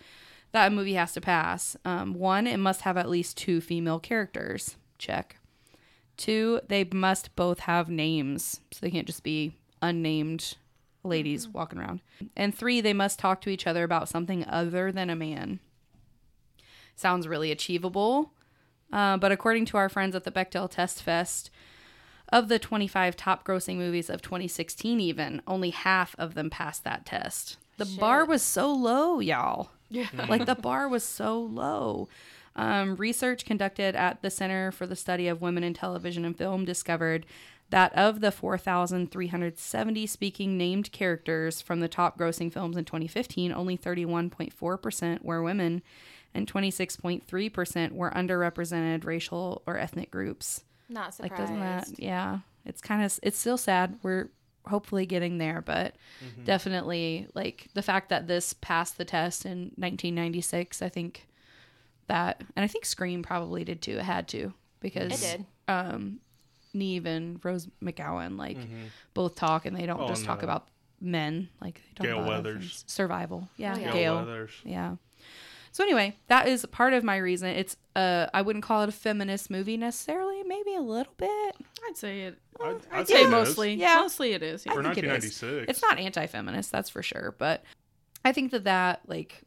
that 0.51 0.67
a 0.67 0.75
movie 0.75 0.93
has 0.93 1.13
to 1.13 1.21
pass. 1.21 1.75
Um, 1.85 2.13
one, 2.13 2.47
it 2.47 2.57
must 2.57 2.81
have 2.81 2.97
at 2.97 3.09
least 3.09 3.37
two 3.37 3.61
female 3.61 3.99
characters. 3.99 4.77
Check. 4.97 5.37
Two, 6.17 6.61
they 6.67 6.83
must 6.83 7.35
both 7.35 7.59
have 7.61 7.89
names, 7.89 8.59
so 8.71 8.79
they 8.81 8.91
can't 8.91 9.07
just 9.07 9.23
be 9.23 9.55
unnamed 9.81 10.55
ladies 11.09 11.47
walking 11.47 11.79
around. 11.79 12.01
And 12.35 12.55
three, 12.55 12.79
they 12.79 12.93
must 12.93 13.19
talk 13.19 13.41
to 13.41 13.49
each 13.49 13.67
other 13.67 13.83
about 13.83 14.07
something 14.07 14.45
other 14.45 14.91
than 14.91 15.09
a 15.09 15.15
man. 15.15 15.59
Sounds 16.95 17.27
really 17.27 17.51
achievable, 17.51 18.33
uh, 18.91 19.17
but 19.17 19.31
according 19.31 19.65
to 19.65 19.77
our 19.77 19.89
friends 19.89 20.15
at 20.15 20.23
the 20.23 20.31
Bechdel 20.31 20.69
Test 20.69 21.01
Fest, 21.01 21.49
of 22.31 22.47
the 22.47 22.59
25 22.59 23.15
top 23.15 23.45
grossing 23.45 23.77
movies 23.77 24.09
of 24.09 24.21
2016, 24.21 24.99
even 24.99 25.41
only 25.47 25.71
half 25.71 26.15
of 26.17 26.35
them 26.35 26.49
passed 26.49 26.83
that 26.83 27.05
test. 27.05 27.57
The 27.77 27.85
bar 27.99 28.25
was 28.25 28.41
so 28.41 28.71
low, 28.73 29.19
y'all. 29.19 29.71
Yeah. 29.89 30.07
like 30.27 30.45
the 30.45 30.55
bar 30.55 30.87
was 30.87 31.03
so 31.03 31.39
low. 31.39 32.07
Um, 32.55 32.95
research 32.97 33.45
conducted 33.45 33.95
at 33.95 34.21
the 34.21 34.29
Center 34.29 34.71
for 34.71 34.85
the 34.85 34.95
Study 34.95 35.27
of 35.27 35.41
Women 35.41 35.63
in 35.63 35.73
Television 35.73 36.25
and 36.25 36.37
Film 36.37 36.65
discovered 36.65 37.25
that 37.69 37.93
of 37.93 38.21
the 38.21 38.31
4,370 38.31 40.07
speaking 40.07 40.57
named 40.57 40.91
characters 40.91 41.61
from 41.61 41.79
the 41.79 41.87
top 41.87 42.17
grossing 42.17 42.51
films 42.51 42.77
in 42.77 42.85
2015, 42.85 43.51
only 43.51 43.77
31.4% 43.77 45.23
were 45.23 45.43
women 45.43 45.81
and 46.33 46.51
26.3% 46.51 47.91
were 47.91 48.11
underrepresented 48.11 49.05
racial 49.05 49.61
or 49.65 49.77
ethnic 49.77 50.11
groups. 50.11 50.63
Not 50.87 51.13
surprised. 51.13 51.31
Like, 51.31 51.39
doesn't 51.39 51.59
that? 51.59 51.99
Yeah, 51.99 52.39
it's 52.65 52.81
kind 52.81 53.03
of 53.03 53.19
it's 53.21 53.37
still 53.37 53.57
sad. 53.57 53.99
We're 54.01 54.29
hopefully 54.65 55.05
getting 55.05 55.37
there, 55.37 55.61
but 55.61 55.95
definitely 56.43 57.27
like 57.33 57.67
the 57.73 57.81
fact 57.81 58.09
that 58.09 58.27
this 58.27 58.53
passed 58.53 58.97
the 58.97 59.05
test 59.05 59.45
in 59.45 59.71
1996. 59.75 60.81
I 60.81 60.89
think 60.89 61.27
that, 62.07 62.41
and 62.55 62.63
I 62.63 62.67
think 62.67 62.85
Scream 62.85 63.21
probably 63.21 63.63
did 63.63 63.81
too. 63.81 63.97
It 63.97 64.03
had 64.03 64.27
to 64.29 64.53
because 64.79 65.23
It 65.23 65.37
did. 65.37 65.45
Um, 65.67 66.19
Neve 66.73 67.05
and 67.05 67.43
Rose 67.43 67.67
McGowan 67.83 68.37
like 68.37 68.57
both 69.13 69.35
talk, 69.35 69.65
and 69.65 69.75
they 69.75 69.85
don't 69.85 69.99
Oh, 70.01 70.07
just 70.07 70.21
and, 70.21 70.27
talk 70.27 70.43
about 70.43 70.67
men. 71.01 71.49
Like 71.61 71.75
they 71.75 71.93
talk 71.95 72.05
Gail 72.07 72.23
about 72.23 72.33
other 72.33 72.53
Weathers. 72.55 72.83
survival. 72.87 73.49
Yeah, 73.57 73.75
Oh, 73.75 73.79
yeah. 73.79 73.91
Gail. 73.93 74.15
Weathers. 74.17 74.51
Yeah. 74.63 74.95
So 75.71 75.83
anyway, 75.83 76.15
that 76.27 76.47
is 76.47 76.65
part 76.71 76.93
of 76.93 77.03
my 77.03 77.17
reason. 77.17 77.49
It's 77.49 77.77
uh 77.95 78.27
I 78.33 78.41
wouldn't 78.41 78.63
call 78.63 78.81
it 78.83 78.89
a 78.89 78.91
feminist 78.93 79.49
movie 79.51 79.77
necessarily, 79.77 80.43
maybe 80.43 80.75
a 80.75 80.81
little 80.81 81.13
bit. 81.17 81.55
I'd 81.87 81.95
say 81.97 82.21
it. 82.23 82.37
I'd, 82.59 82.67
I'd 82.67 82.81
I'd 82.91 83.07
say 83.07 83.13
say 83.13 83.21
it 83.21 83.25
is. 83.25 83.31
mostly. 83.31 83.73
Yeah. 83.75 83.95
Mostly 83.95 84.33
it 84.33 84.43
is. 84.43 84.65
Yeah. 84.65 84.73
For 84.73 84.79
I 84.81 84.93
think 84.93 85.05
it 85.05 85.23
is. 85.23 85.43
It's 85.43 85.81
not 85.81 85.99
anti-feminist, 85.99 86.71
that's 86.71 86.89
for 86.89 87.01
sure, 87.03 87.35
but 87.37 87.63
I 88.25 88.31
think 88.33 88.51
that 88.51 88.63
that 88.65 89.01
like 89.07 89.43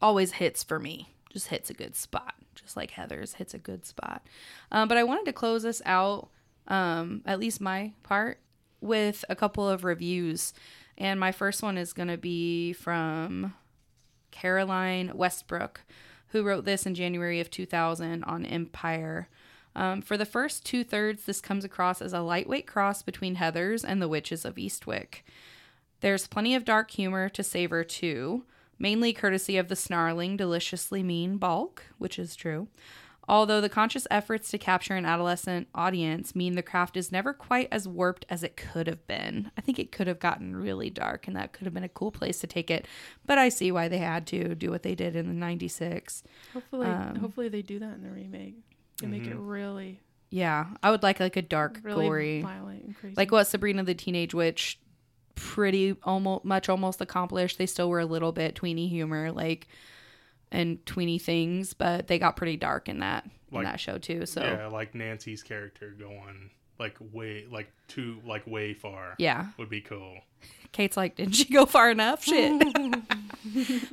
always 0.00 0.32
hits 0.32 0.62
for 0.62 0.78
me. 0.78 1.10
Just 1.30 1.48
hits 1.48 1.68
a 1.68 1.74
good 1.74 1.96
spot, 1.96 2.34
just 2.54 2.76
like 2.76 2.92
Heather's 2.92 3.34
hits 3.34 3.54
a 3.54 3.58
good 3.58 3.84
spot. 3.84 4.24
Um, 4.70 4.86
but 4.86 4.96
I 4.96 5.02
wanted 5.02 5.24
to 5.26 5.32
close 5.32 5.64
this 5.64 5.82
out, 5.84 6.28
um, 6.68 7.22
at 7.26 7.38
least 7.38 7.60
my 7.60 7.92
part, 8.02 8.38
with 8.80 9.24
a 9.28 9.36
couple 9.36 9.68
of 9.68 9.84
reviews. 9.84 10.52
And 10.96 11.18
my 11.18 11.32
first 11.32 11.62
one 11.62 11.76
is 11.76 11.92
going 11.92 12.08
to 12.08 12.16
be 12.16 12.72
from 12.72 13.54
Caroline 14.30 15.12
Westbrook, 15.14 15.80
who 16.28 16.42
wrote 16.42 16.64
this 16.64 16.86
in 16.86 16.94
January 16.94 17.40
of 17.40 17.50
2000 17.50 18.24
on 18.24 18.44
Empire. 18.44 19.28
Um, 19.76 20.02
for 20.02 20.16
the 20.16 20.26
first 20.26 20.64
two 20.64 20.84
thirds, 20.84 21.24
this 21.24 21.40
comes 21.40 21.64
across 21.64 22.00
as 22.00 22.12
a 22.12 22.20
lightweight 22.20 22.66
cross 22.66 23.02
between 23.02 23.36
Heathers 23.36 23.84
and 23.86 24.00
the 24.00 24.08
Witches 24.08 24.44
of 24.44 24.56
Eastwick. 24.56 25.24
There's 26.00 26.26
plenty 26.26 26.54
of 26.54 26.64
dark 26.64 26.90
humor 26.90 27.28
to 27.30 27.42
savor 27.42 27.82
too, 27.82 28.44
mainly 28.78 29.12
courtesy 29.12 29.56
of 29.56 29.68
the 29.68 29.76
snarling, 29.76 30.36
deliciously 30.36 31.02
mean 31.02 31.38
Bulk, 31.38 31.84
which 31.98 32.18
is 32.18 32.36
true. 32.36 32.68
Although 33.26 33.60
the 33.62 33.68
conscious 33.68 34.06
efforts 34.10 34.50
to 34.50 34.58
capture 34.58 34.94
an 34.96 35.06
adolescent 35.06 35.68
audience 35.74 36.34
mean 36.34 36.54
the 36.56 36.62
craft 36.62 36.96
is 36.96 37.10
never 37.10 37.32
quite 37.32 37.68
as 37.72 37.88
warped 37.88 38.26
as 38.28 38.42
it 38.42 38.56
could 38.56 38.86
have 38.86 39.06
been. 39.06 39.50
I 39.56 39.60
think 39.62 39.78
it 39.78 39.92
could 39.92 40.06
have 40.06 40.18
gotten 40.18 40.54
really 40.54 40.90
dark, 40.90 41.26
and 41.26 41.34
that 41.36 41.52
could 41.52 41.64
have 41.64 41.72
been 41.74 41.84
a 41.84 41.88
cool 41.88 42.10
place 42.10 42.38
to 42.40 42.46
take 42.46 42.70
it. 42.70 42.86
But 43.24 43.38
I 43.38 43.48
see 43.48 43.72
why 43.72 43.88
they 43.88 43.98
had 43.98 44.26
to 44.28 44.54
do 44.54 44.70
what 44.70 44.82
they 44.82 44.94
did 44.94 45.16
in 45.16 45.26
the 45.26 45.32
96. 45.32 46.22
Hopefully, 46.52 46.86
Um, 46.86 47.16
hopefully 47.16 47.48
they 47.48 47.62
do 47.62 47.78
that 47.78 47.94
in 47.94 48.02
the 48.02 48.10
remake. 48.10 48.56
They 49.00 49.06
make 49.06 49.26
it 49.26 49.36
really, 49.36 50.00
Yeah, 50.30 50.66
I 50.82 50.90
would 50.90 51.02
like 51.02 51.18
like 51.20 51.36
a 51.36 51.42
dark, 51.42 51.80
really 51.82 52.06
gory, 52.06 52.42
violent 52.42 52.84
and 52.84 52.96
crazy. 52.96 53.14
like 53.16 53.32
what 53.32 53.44
Sabrina 53.46 53.82
the 53.84 53.94
Teenage 53.94 54.34
Witch 54.34 54.78
pretty 55.34 55.96
almost 56.04 56.44
much 56.44 56.68
almost 56.68 57.00
accomplished. 57.00 57.58
They 57.58 57.66
still 57.66 57.88
were 57.88 58.00
a 58.00 58.06
little 58.06 58.32
bit 58.32 58.54
tweeny 58.54 58.86
humor, 58.88 59.32
like 59.32 59.66
and 60.54 60.84
tweeny 60.86 61.18
things, 61.18 61.74
but 61.74 62.06
they 62.06 62.18
got 62.18 62.36
pretty 62.36 62.56
dark 62.56 62.88
in 62.88 63.00
that 63.00 63.28
in 63.52 63.62
that 63.62 63.78
show 63.78 63.98
too. 63.98 64.26
So 64.26 64.42
Yeah, 64.42 64.66
like 64.68 64.94
Nancy's 64.94 65.42
character 65.42 65.94
going 65.98 66.50
like 66.78 66.96
way 67.12 67.46
like 67.50 67.70
too 67.88 68.20
like 68.26 68.46
way 68.46 68.74
far. 68.74 69.14
yeah. 69.18 69.46
Would 69.58 69.68
be 69.70 69.80
cool. 69.80 70.18
Kate's 70.72 70.96
like, 70.96 71.14
didn't 71.16 71.34
she 71.34 71.44
go 71.52 71.66
far 71.66 71.90
enough? 71.90 72.24
Shit. 72.24 72.62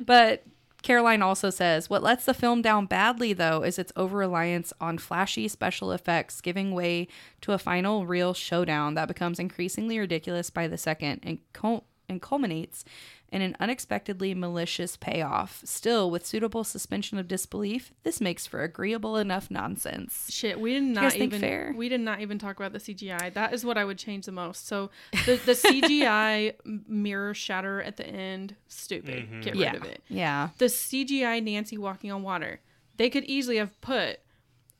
but 0.06 0.42
Caroline 0.82 1.22
also 1.22 1.48
says, 1.50 1.88
what 1.88 2.02
lets 2.02 2.24
the 2.24 2.34
film 2.34 2.60
down 2.60 2.86
badly, 2.86 3.32
though, 3.32 3.62
is 3.62 3.78
its 3.78 3.92
over 3.94 4.18
reliance 4.18 4.72
on 4.80 4.98
flashy 4.98 5.46
special 5.46 5.92
effects, 5.92 6.40
giving 6.40 6.72
way 6.74 7.06
to 7.42 7.52
a 7.52 7.58
final 7.58 8.04
real 8.04 8.34
showdown 8.34 8.94
that 8.94 9.06
becomes 9.06 9.38
increasingly 9.38 9.96
ridiculous 10.00 10.50
by 10.50 10.66
the 10.66 10.76
second 10.76 11.20
and, 11.22 11.38
cul- 11.52 11.84
and 12.08 12.20
culminates 12.20 12.84
and 13.32 13.42
an 13.42 13.56
unexpectedly 13.58 14.34
malicious 14.34 14.96
payoff. 14.96 15.62
Still, 15.64 16.10
with 16.10 16.24
suitable 16.26 16.62
suspension 16.64 17.18
of 17.18 17.26
disbelief, 17.26 17.92
this 18.02 18.20
makes 18.20 18.46
for 18.46 18.62
agreeable 18.62 19.16
enough 19.16 19.50
nonsense. 19.50 20.26
Shit, 20.30 20.60
we 20.60 20.74
did 20.74 20.82
not 20.82 21.16
even 21.16 21.40
fair? 21.40 21.74
we 21.76 21.88
did 21.88 22.00
not 22.02 22.20
even 22.20 22.38
talk 22.38 22.56
about 22.60 22.72
the 22.72 22.78
CGI. 22.78 23.32
That 23.32 23.54
is 23.54 23.64
what 23.64 23.78
I 23.78 23.84
would 23.84 23.98
change 23.98 24.26
the 24.26 24.32
most. 24.32 24.66
So 24.68 24.90
the 25.26 25.36
the 25.46 25.52
CGI 25.52 26.54
mirror 26.86 27.34
shatter 27.34 27.82
at 27.82 27.96
the 27.96 28.06
end, 28.06 28.54
stupid. 28.68 29.24
Mm-hmm. 29.24 29.40
Get 29.40 29.52
rid 29.54 29.60
Yeah. 29.60 29.76
of 29.76 29.84
it. 29.84 30.02
Yeah. 30.08 30.48
The 30.58 30.66
CGI 30.66 31.42
Nancy 31.42 31.78
walking 31.78 32.12
on 32.12 32.22
water. 32.22 32.60
They 32.98 33.08
could 33.10 33.24
easily 33.24 33.56
have 33.56 33.80
put 33.80 34.20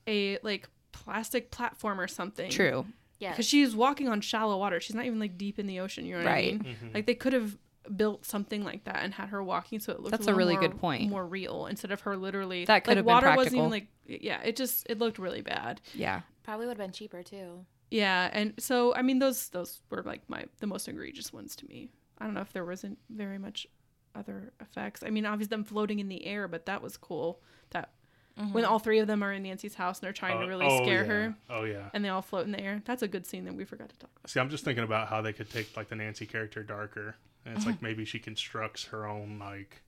a 0.07 0.39
like 0.43 0.69
plastic 0.93 1.51
platform 1.51 1.99
or 2.01 2.07
something. 2.09 2.51
True. 2.51 2.87
Yeah. 3.19 3.31
Because 3.31 3.47
she's 3.47 3.75
walking 3.75 4.09
on 4.09 4.21
shallow 4.21 4.59
water. 4.59 4.81
She's 4.81 4.97
not 4.97 5.07
even 5.07 5.21
like 5.21 5.39
deep 5.39 5.59
in 5.59 5.67
the 5.67 5.81
ocean. 5.81 6.05
You 6.05 6.15
know 6.15 6.25
what 6.25 6.27
Right. 6.27 6.49
I 6.49 6.51
mean? 6.53 6.65
Mm-hmm. 6.65 6.89
Like 6.95 7.07
they 7.07 7.15
could 7.15 7.33
have 7.33 7.57
built 7.97 8.24
something 8.24 8.62
like 8.64 8.85
that 8.85 9.03
and 9.03 9.12
had 9.14 9.28
her 9.30 9.43
walking 9.43 9.80
so 9.80 9.93
it 9.93 9.99
looked 10.01 10.12
That's 10.12 10.26
a, 10.28 10.33
a 10.33 10.37
really 10.37 10.55
more- 10.55 10.61
good 10.62 10.78
point. 10.78 11.11
more 11.11 11.26
real 11.26 11.66
instead 11.66 11.91
of 11.91 12.01
her 12.03 12.16
literally 12.16 12.64
That 12.64 12.85
could 12.85 12.91
like 12.93 12.97
have 12.99 13.05
been 13.07 13.12
water 13.14 13.35
wasn't 13.37 13.57
even 13.57 13.70
like 13.70 13.89
yeah 14.07 14.41
it 14.43 14.57
just 14.57 14.87
it 14.89 14.99
looked 14.99 15.18
really 15.18 15.41
bad 15.43 15.80
Yeah. 15.95 16.20
Probably 16.45 16.66
would 16.66 16.76
have 16.78 16.85
been 16.87 16.93
cheaper 16.93 17.22
too. 17.22 17.64
yeah 17.91 18.30
and 18.33 18.55
so 18.59 18.95
i 18.95 19.03
mean 19.03 19.18
those 19.18 19.49
those 19.49 19.80
were 19.91 20.03
like 20.05 20.22
my 20.28 20.45
the 20.61 20.66
most 20.66 20.87
egregious 20.89 21.33
ones 21.33 21.57
to 21.57 21.66
me 21.66 21.91
i 22.18 22.24
don't 22.24 22.35
know 22.35 22.41
if 22.41 22.53
there 22.53 22.64
wasn't 22.64 22.99
very 23.11 23.39
much 23.39 23.66
other 24.14 24.53
effects 24.61 25.03
i 25.05 25.11
mean 25.11 25.24
obviously 25.26 25.49
them 25.51 25.64
floating 25.64 25.99
in 25.99 26.09
the 26.09 26.24
air 26.26 26.47
but 26.49 26.66
that 26.66 26.83
was 26.83 26.97
cool 26.97 27.41
that 27.70 27.91
mm-hmm. 28.39 28.53
when 28.53 28.64
all 28.64 28.78
three 28.78 28.99
of 29.01 29.07
them 29.09 29.22
are 29.24 29.33
in 29.33 29.43
nancy's 29.43 29.74
house 29.74 29.99
and 29.99 30.05
they're 30.07 30.12
trying 30.12 30.39
to 30.39 30.45
Oh- 30.45 30.49
really 30.49 30.66
oh, 30.66 30.83
scare 30.85 31.01
yeah. 31.03 31.05
her 31.11 31.35
Oh 31.51 31.64
yeah. 31.64 31.89
and 31.95 32.05
they 32.05 32.11
all 32.11 32.22
float 32.22 32.45
in 32.47 32.53
the 32.53 32.61
air 32.61 32.80
that's 32.85 33.03
a 33.03 33.09
good 33.09 33.26
scene 33.26 33.45
that 33.47 33.55
we 33.55 33.64
forgot 33.64 33.89
to 33.89 33.99
talk 33.99 34.11
about 34.16 34.30
See, 34.30 34.39
I'm 34.39 34.51
just 34.51 34.64
thinking 34.64 34.85
about 34.85 35.09
how 35.09 35.20
they 35.22 35.33
could 35.33 35.51
take 35.51 35.76
like 35.76 35.89
the 35.89 35.97
Nancy 35.97 36.26
character 36.26 36.62
darker, 36.62 37.16
and 37.45 37.55
it's 37.57 37.64
Uh-huh. 37.64 37.72
like 37.72 37.82
maybe 37.82 38.05
she 38.05 38.18
constructs 38.18 38.84
her 38.86 39.07
own 39.07 39.38
like 39.38 39.82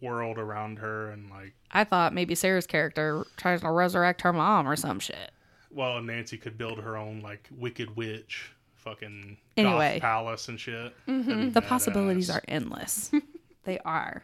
world 0.00 0.38
around 0.38 0.78
her, 0.78 1.10
and 1.10 1.28
like 1.30 1.54
I 1.72 1.84
thought 1.84 2.14
maybe 2.14 2.34
Sarah's 2.34 2.66
character 2.66 3.24
tries 3.36 3.60
to 3.62 3.70
resurrect 3.70 4.20
her 4.22 4.32
mom 4.32 4.68
or 4.68 4.76
some 4.76 5.00
shit. 5.00 5.32
well, 5.70 6.00
Nancy 6.00 6.38
could 6.38 6.56
build 6.56 6.78
her 6.80 6.96
own 6.96 7.20
like 7.20 7.48
wicked 7.56 7.96
witch, 7.96 8.50
fucking 8.76 9.36
Anyway. 9.56 9.94
goth 9.94 10.02
palace 10.02 10.48
and 10.48 10.58
shit. 10.58 10.94
The 11.06 11.62
possibilities 11.66 12.30
are 12.30 12.42
endless. 12.48 13.10
they 13.64 13.78
are. 13.80 14.22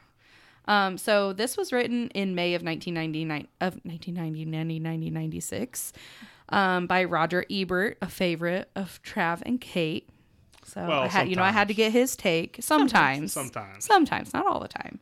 Um, 0.67 0.97
so 0.97 1.35
this 1.35 1.59
was 1.59 1.73
written 1.75 2.09
in 2.15 2.35
May 2.35 2.55
of 2.55 2.63
1999 2.63 3.49
of 3.61 3.75
1990 3.85 4.45
1996 4.81 5.93
um, 6.49 6.87
by 6.87 7.05
Roger 7.05 7.45
Ebert, 7.51 7.99
a 8.01 8.09
favorite 8.09 8.71
of 8.75 9.03
Trav 9.03 9.43
and 9.45 9.61
Kate. 9.61 10.09
So 10.65 10.87
Well, 10.87 11.03
I 11.03 11.09
had, 11.09 11.29
you 11.29 11.37
know, 11.37 11.43
I 11.43 11.53
had 11.53 11.69
to 11.69 11.75
get 11.75 11.93
his 11.93 12.17
take. 12.17 12.57
Sometimes, 12.61 13.33
Sometimes. 13.33 13.85
sometimes, 13.85 14.33
not 14.33 14.47
all 14.47 14.61
the 14.61 14.69
time. 14.69 14.99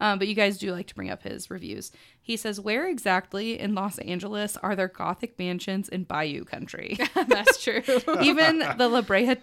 Um, 0.00 0.18
but 0.18 0.28
you 0.28 0.34
guys 0.34 0.58
do 0.58 0.72
like 0.72 0.86
to 0.86 0.94
bring 0.94 1.10
up 1.10 1.22
his 1.22 1.50
reviews. 1.50 1.92
He 2.20 2.36
says, 2.36 2.60
"Where 2.60 2.88
exactly 2.88 3.58
in 3.58 3.74
Los 3.74 3.98
Angeles 3.98 4.56
are 4.56 4.74
there 4.74 4.88
Gothic 4.88 5.38
mansions 5.38 5.88
in 5.88 6.04
Bayou 6.04 6.44
Country?" 6.44 6.96
that's 7.28 7.62
true 7.62 7.82
Even 8.22 8.58
the 8.78 8.88
La 8.88 9.02
Brea 9.02 9.34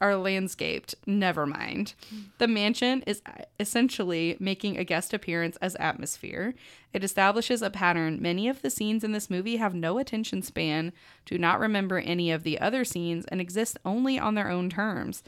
are 0.00 0.16
landscaped. 0.16 0.94
Never 1.06 1.46
mind. 1.46 1.94
The 2.38 2.48
mansion 2.48 3.02
is 3.06 3.22
essentially 3.58 4.36
making 4.38 4.76
a 4.76 4.84
guest 4.84 5.14
appearance 5.14 5.56
as 5.62 5.76
atmosphere. 5.76 6.54
It 6.92 7.04
establishes 7.04 7.62
a 7.62 7.70
pattern. 7.70 8.20
Many 8.20 8.48
of 8.48 8.62
the 8.62 8.70
scenes 8.70 9.04
in 9.04 9.12
this 9.12 9.30
movie 9.30 9.56
have 9.56 9.74
no 9.74 9.98
attention 9.98 10.42
span, 10.42 10.92
do 11.24 11.36
not 11.36 11.60
remember 11.60 11.98
any 11.98 12.30
of 12.30 12.42
the 12.42 12.58
other 12.60 12.84
scenes, 12.84 13.24
and 13.26 13.40
exist 13.40 13.76
only 13.84 14.18
on 14.18 14.34
their 14.34 14.50
own 14.50 14.70
terms. 14.70 15.22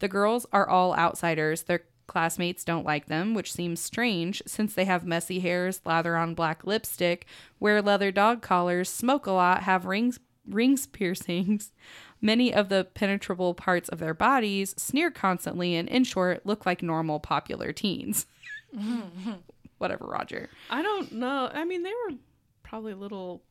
The 0.00 0.08
girls 0.08 0.44
are 0.52 0.68
all 0.68 0.94
outsiders. 0.94 1.62
Their 1.62 1.84
classmates 2.06 2.64
don't 2.64 2.84
like 2.86 3.06
them, 3.06 3.34
which 3.34 3.52
seems 3.52 3.80
strange 3.80 4.42
since 4.46 4.74
they 4.74 4.84
have 4.84 5.04
messy 5.06 5.40
hairs, 5.40 5.80
lather 5.84 6.16
on 6.16 6.34
black 6.34 6.64
lipstick, 6.66 7.26
wear 7.60 7.80
leather 7.82 8.10
dog 8.12 8.42
collars, 8.42 8.88
smoke 8.88 9.26
a 9.26 9.32
lot, 9.32 9.62
have 9.64 9.86
rings 9.86 10.18
rings 10.48 10.86
piercings, 10.88 11.72
many 12.20 12.52
of 12.52 12.68
the 12.68 12.86
penetrable 12.94 13.54
parts 13.54 13.88
of 13.88 13.98
their 13.98 14.14
bodies, 14.14 14.74
sneer 14.76 15.10
constantly, 15.10 15.74
and 15.74 15.88
in 15.88 16.04
short, 16.04 16.44
look 16.44 16.66
like 16.66 16.82
normal 16.82 17.18
popular 17.20 17.72
teens. 17.72 18.26
Whatever, 19.78 20.06
Roger. 20.06 20.48
i 20.70 20.82
don't 20.82 21.12
know 21.12 21.50
i 21.52 21.64
mean 21.64 21.82
they 21.82 21.90
were 21.90 22.16
probably 22.62 22.92
a 22.92 22.96
little 22.96 23.42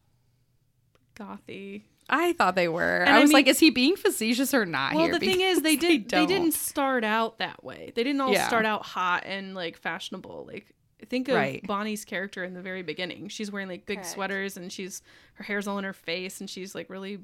gothy 1.16 1.84
I 2.10 2.34
thought 2.34 2.56
they 2.56 2.68
were. 2.68 2.98
And 3.00 3.10
I 3.10 3.18
I 3.18 3.22
was 3.22 3.32
like, 3.32 3.48
is 3.48 3.60
he 3.60 3.70
being 3.70 3.96
facetious 3.96 4.54
or 4.54 4.66
not 4.66 4.94
well 4.94 5.06
here? 5.06 5.14
the 5.14 5.20
thing 5.20 5.40
is 5.42 5.62
they 5.62 5.76
Because 5.76 5.90
did 5.90 6.10
they, 6.10 6.18
don't. 6.18 6.28
didn't 6.28 6.54
start 6.54 7.04
out 7.04 7.40
that 7.40 7.64
way 7.64 7.92
they 7.96 8.04
didn't 8.04 8.20
all 8.22 8.32
Yeah. 8.32 8.48
start 8.48 8.66
out 8.66 8.84
hot 8.86 9.24
and 9.26 9.56
like 9.56 9.78
fashionable 9.78 10.46
like 10.48 10.74
think 11.10 11.28
of 11.30 11.36
Right. 11.36 11.66
bonnie's 11.68 12.06
character 12.06 12.44
in 12.44 12.54
the 12.54 12.62
very 12.62 12.82
beginning 12.82 13.28
she's 13.30 13.52
wearing 13.52 13.68
like 13.68 13.86
big 13.86 14.00
Correct. 14.00 14.10
sweaters 14.12 14.58
and 14.58 14.72
she's 14.72 15.02
her 15.36 15.44
hair's 15.44 15.68
all 15.68 15.78
in 15.78 15.84
her 15.84 15.94
face 15.94 16.40
and 16.40 16.50
she's 16.50 16.74
like 16.76 16.90
really 16.90 17.20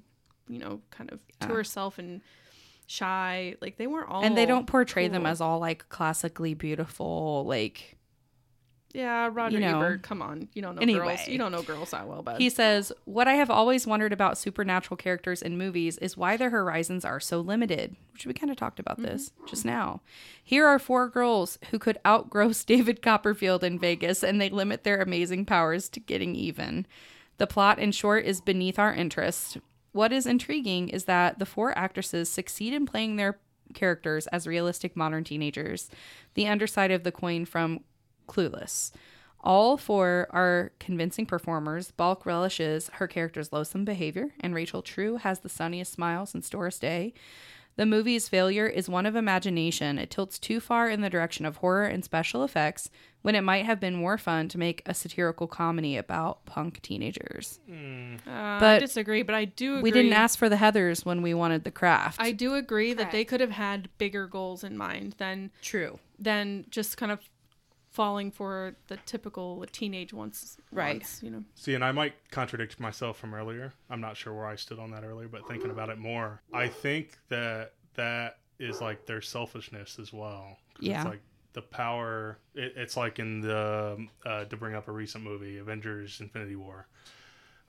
you 0.48 0.60
know 0.60 0.82
kind 0.92 1.12
of 1.12 1.20
to 1.42 1.48
herself 1.48 1.98
and 2.00 2.22
shy 2.88 3.56
like 3.62 3.78
they 3.78 3.86
weren't 3.88 4.10
all 4.10 4.24
and 4.24 4.36
they 4.38 4.46
don't 4.46 4.66
portray 4.66 5.08
them 5.08 5.26
as 5.26 5.40
all 5.42 5.60
like 5.60 5.88
classically 5.90 6.54
beautiful, 6.56 7.44
like 7.48 7.98
yeah 8.94 9.30
roger 9.32 9.58
you 9.58 9.62
know. 9.62 9.78
ebert 9.78 10.02
come 10.02 10.22
on 10.22 10.48
you 10.54 10.62
don't 10.62 10.76
know 10.76 10.82
Anyway. 10.82 11.00
girls 11.00 11.28
you 11.28 11.38
don't 11.38 11.52
know 11.52 11.62
girls 11.62 11.92
that 11.92 12.08
well 12.08 12.24
but 12.24 12.40
He 12.40 12.50
says, 12.50 12.92
What 13.06 13.28
I 13.28 13.34
have 13.34 13.50
always 13.50 13.86
wondered 13.86 14.14
about 14.14 14.38
supernatural 14.38 14.98
characters 14.98 15.42
in 15.42 15.58
movies 15.58 15.98
is 15.98 16.16
why 16.18 16.38
their 16.38 16.50
horizons 16.50 17.04
are 17.04 17.20
so 17.20 17.42
limited, 17.42 17.96
which 18.14 18.26
we 18.26 18.34
kind 18.34 18.50
of 18.50 18.58
talked 18.58 18.80
about 18.80 19.02
this 19.02 19.30
mm-hmm. 19.30 19.46
just 19.46 19.66
now. 19.66 20.02
Here 20.44 20.66
are 20.66 20.80
four 20.80 21.10
girls 21.10 21.60
who 21.72 21.80
could 21.80 21.98
outgross 22.06 22.66
David 22.66 23.02
Copperfield 23.02 23.64
in 23.64 23.78
Vegas, 23.78 24.24
and 24.24 24.40
they 24.40 24.50
limit 24.50 24.84
their 24.84 25.02
amazing 25.02 25.46
powers 25.46 25.90
to 25.90 26.00
getting 26.00 26.36
even. 26.36 26.88
The 27.38 27.48
plot, 27.48 27.80
in 27.80 27.92
short, 27.92 28.26
is 28.26 28.42
beneath 28.42 28.80
our 28.80 28.94
interest. 28.94 29.58
What 29.92 30.14
is 30.14 30.26
intriguing 30.26 30.90
is 30.90 31.06
that 31.06 31.40
the 31.40 31.46
four 31.46 31.78
actresses 31.78 32.30
succeed 32.30 32.74
in 32.74 32.86
playing 32.86 33.16
their 33.16 33.40
characters 33.74 34.28
as 34.28 34.48
realistic 34.48 34.96
modern 34.96 35.24
teenagers, 35.24 35.90
the 36.34 36.48
underside 36.48 36.92
of 36.92 37.04
the 37.04 37.12
coin 37.12 37.46
from 37.46 37.82
Clueless. 38.30 38.92
All 39.42 39.78
four 39.78 40.28
are 40.32 40.72
convincing 40.80 41.26
performers. 41.26 41.92
Balk 41.92 42.26
relishes 42.26 42.90
her 42.94 43.08
character's 43.08 43.54
loathsome 43.54 43.86
behavior, 43.86 44.30
and 44.42 44.54
Rachel 44.54 44.82
True 44.82 45.16
has 45.18 45.40
the 45.40 45.50
sunniest 45.50 45.94
smile 45.94 46.26
since 46.26 46.50
Doris 46.50 46.78
Day. 46.80 47.14
The 47.78 47.86
movie's 47.86 48.28
failure 48.28 48.68
is 48.68 48.90
one 48.90 49.06
of 49.06 49.16
imagination. 49.16 49.98
It 49.98 50.10
tilts 50.10 50.38
too 50.38 50.60
far 50.60 50.90
in 50.90 51.00
the 51.00 51.10
direction 51.10 51.46
of 51.46 51.58
horror 51.58 51.86
and 51.86 52.04
special 52.04 52.44
effects 52.44 52.90
when 53.22 53.36
it 53.36 53.42
might 53.42 53.64
have 53.66 53.80
been 53.80 53.96
more 53.96 54.18
fun 54.18 54.50
to 54.50 54.58
make 54.58 54.82
a 54.86 54.94
satirical 54.94 55.48
comedy 55.48 55.96
about 55.96 56.46
punk 56.46 56.82
teenagers. 56.82 57.60
uh, 57.70 57.72
i 58.28 58.58
but 58.60 58.80
disagree 58.80 59.22
but 59.24 59.36
i 59.36 59.46
do 59.46 59.74
agree 59.78 59.84
We 59.84 59.92
didn't 59.92 60.14
ask 60.14 60.38
for 60.38 60.50
the 60.50 60.56
Heathers 60.58 61.06
when 61.06 61.22
we 61.22 61.34
wanted 61.34 61.64
the 61.64 61.72
craft. 61.72 62.20
i 62.22 62.32
do 62.34 62.56
agree 62.56 62.92
that 62.94 63.12
they 63.12 63.24
could 63.24 63.40
have 63.40 63.52
had 63.52 63.90
bigger 63.98 64.28
goals 64.28 64.64
in 64.66 64.78
mind 64.78 65.16
than 65.18 65.52
True. 65.62 66.00
than 66.18 66.66
just 66.70 66.98
kind 66.98 67.12
of 67.14 67.20
falling 68.00 68.32
for 68.32 68.76
the 68.88 68.96
typical 69.06 69.66
teenage 69.74 70.14
ones. 70.14 70.58
Right. 70.72 71.02
ones, 71.02 71.20
you 71.22 71.30
know. 71.30 71.44
See, 71.56 71.74
and 71.74 71.84
I 71.84 71.92
might 71.92 72.14
contradict 72.32 72.80
myself 72.80 73.18
from 73.18 73.34
earlier. 73.34 73.74
I'm 73.90 74.00
not 74.00 74.16
sure 74.16 74.34
where 74.34 74.46
I 74.46 74.56
stood 74.56 74.80
on 74.80 74.90
that 74.92 75.04
earlier, 75.04 75.28
but 75.28 75.46
thinking 75.50 75.70
about 75.70 75.90
it 75.90 75.98
more, 75.98 76.42
I 76.54 76.70
think 76.70 77.18
that 77.28 77.74
that 77.96 78.38
is 78.58 78.80
like 78.80 79.06
their 79.06 79.20
selfishness 79.20 80.00
as 80.00 80.14
well. 80.14 80.56
Yeah. 80.80 81.02
It's 81.02 81.10
like 81.10 81.22
the 81.52 81.62
power. 81.62 82.38
It, 82.56 82.72
it's 82.78 82.96
like 82.96 83.20
in 83.20 83.42
the 83.42 84.08
uh, 84.26 84.46
to 84.46 84.56
bring 84.56 84.76
up 84.76 84.88
a 84.88 84.94
recent 84.94 85.26
movie, 85.26 85.58
Avengers: 85.58 86.22
Infinity 86.22 86.56
War. 86.56 86.88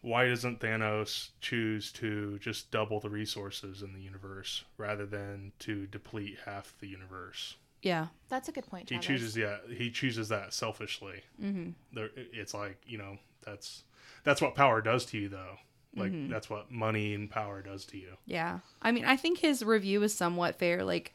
Why 0.03 0.29
doesn't 0.29 0.61
Thanos 0.61 1.31
choose 1.41 1.91
to 1.95 2.39
just 2.39 2.71
double 2.71 3.01
the 3.01 3.11
resources 3.11 3.83
in 3.83 3.95
the 3.95 4.01
universe 4.01 4.63
rather 4.79 5.07
than 5.07 5.51
to 5.59 5.89
deplete 5.89 6.39
half 6.47 6.73
the 6.79 6.87
universe? 6.87 7.57
Yeah. 7.83 8.09
That's 8.29 8.49
a 8.49 8.53
good 8.53 8.67
point. 8.67 8.89
He 8.89 8.97
Travis. 8.99 9.07
chooses, 9.07 9.37
yeah, 9.37 9.57
he 9.77 9.91
chooses 9.91 10.29
that 10.29 10.53
selfishly. 10.53 11.23
Mm-hmm. 11.43 11.71
There, 11.93 12.11
it's 12.17 12.55
like 12.55 12.79
you 12.87 12.99
know, 12.99 13.19
that's 13.45 13.85
that's 14.25 14.41
what 14.43 14.55
power 14.55 14.81
does 14.83 15.05
to 15.07 15.19
you, 15.19 15.29
though. 15.29 15.57
Like 15.97 16.13
Mm-hmm. 16.13 16.31
that's 16.31 16.49
what 16.49 16.71
money 16.71 17.15
and 17.15 17.29
power 17.31 17.63
does 17.63 17.85
to 17.87 17.97
you. 17.99 18.17
Yeah. 18.27 18.61
I 18.81 18.93
mean, 18.93 19.05
I 19.05 19.17
think 19.17 19.39
his 19.39 19.65
review 19.65 20.03
is 20.05 20.15
somewhat 20.15 20.55
fair. 20.57 20.85
Like, 20.85 21.13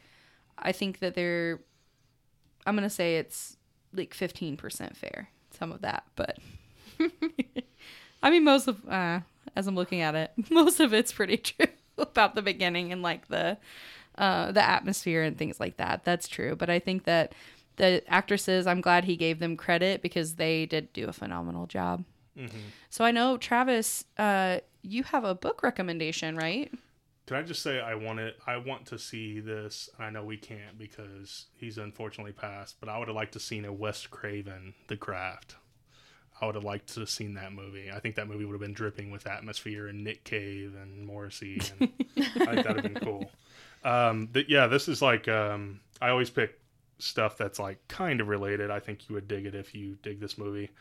I 0.58 0.74
think 0.74 1.00
that 1.00 1.16
they're, 1.16 1.62
I'm 2.66 2.76
going 2.76 2.84
to 2.84 2.94
say 2.94 3.16
it's 3.16 3.56
like 3.94 4.14
15% 4.14 4.98
fair, 4.98 5.30
some 5.58 5.72
of 5.72 5.80
that. 5.82 6.04
But, 6.18 6.40
I 8.22 8.30
mean, 8.32 8.44
most 8.44 8.68
of, 8.68 8.86
uh, 8.90 9.22
as 9.56 9.68
I'm 9.68 9.76
looking 9.76 10.02
at 10.02 10.16
it, 10.16 10.32
most 10.50 10.80
of 10.82 10.94
it's 10.94 11.14
pretty 11.14 11.38
true 11.38 11.68
about 11.98 12.36
the 12.36 12.42
beginning 12.42 12.92
and 12.92 13.02
like 13.02 13.28
the, 13.30 13.58
uh, 14.18 14.52
the 14.52 14.64
atmosphere 14.64 15.24
and 15.24 15.38
things 15.38 15.60
like 15.60 15.78
that. 15.78 16.04
That's 16.04 16.28
true. 16.28 16.56
But 16.56 16.70
I 16.70 16.80
think 16.80 17.04
that 17.06 17.34
the 17.78 18.04
actresses, 18.08 18.68
I'm 18.68 18.82
glad 18.82 19.06
he 19.06 19.16
gave 19.16 19.40
them 19.40 19.58
credit 19.58 20.02
because 20.02 20.36
they 20.36 20.66
did 20.66 20.94
do 20.94 21.08
a 21.08 21.14
phenomenal 21.14 21.68
job. 21.68 22.04
So 22.90 23.06
I 23.06 23.12
know 23.12 23.38
Travis, 23.38 24.06
uh, 24.18 24.60
you 24.82 25.04
have 25.04 25.24
a 25.24 25.36
book 25.36 25.64
recommendation, 25.64 26.36
right? 26.36 26.72
Can 27.28 27.38
I 27.38 27.42
just 27.42 27.64
say 27.64 27.80
I 27.80 27.96
want 27.96 28.20
it? 28.20 28.38
I 28.46 28.58
want 28.58 28.86
to 28.88 29.00
see 29.00 29.40
this. 29.40 29.90
I 29.98 30.10
know 30.12 30.24
we 30.24 30.38
can't 30.38 30.78
because 30.78 31.46
he's 31.56 31.78
unfortunately 31.78 32.34
passed. 32.34 32.76
But 32.80 32.90
I 32.90 33.00
would 33.00 33.08
have 33.08 33.16
liked 33.16 33.34
to 33.34 33.40
seen 33.40 33.66
a 33.66 33.74
Wes 33.74 34.06
Craven, 34.06 34.76
The 34.88 34.98
Craft. 34.98 35.56
I 36.40 36.46
would 36.46 36.56
have 36.56 36.66
liked 36.66 36.94
to 36.94 37.00
have 37.00 37.10
seen 37.10 37.34
that 37.36 37.54
movie. 37.54 37.90
I 37.92 38.00
think 38.00 38.16
that 38.16 38.28
movie 38.28 38.44
would 38.44 38.54
have 38.54 38.62
been 38.62 38.74
dripping 38.74 39.10
with 39.10 39.26
atmosphere 39.26 39.88
and 39.88 40.04
Nick 40.04 40.24
Cave 40.26 40.76
and 40.80 41.06
Morrissey. 41.06 41.62
And 41.80 41.92
I 42.18 42.22
think 42.22 42.46
that'd 42.46 42.84
have 42.84 42.84
been 42.84 42.96
cool. 42.96 43.32
Um, 43.86 44.28
but 44.32 44.50
yeah, 44.50 44.66
this 44.68 44.88
is 44.88 45.02
like 45.02 45.28
um, 45.28 45.80
I 46.02 46.10
always 46.10 46.32
pick 46.32 46.60
stuff 46.98 47.38
that's 47.38 47.60
like 47.60 47.88
kind 47.88 48.20
of 48.20 48.28
related. 48.28 48.72
I 48.72 48.80
think 48.80 49.08
you 49.08 49.16
would 49.16 49.28
dig 49.28 49.46
it 49.46 49.56
if 49.56 49.76
you 49.76 49.98
dig 50.02 50.20
this 50.20 50.38
movie. 50.38 50.72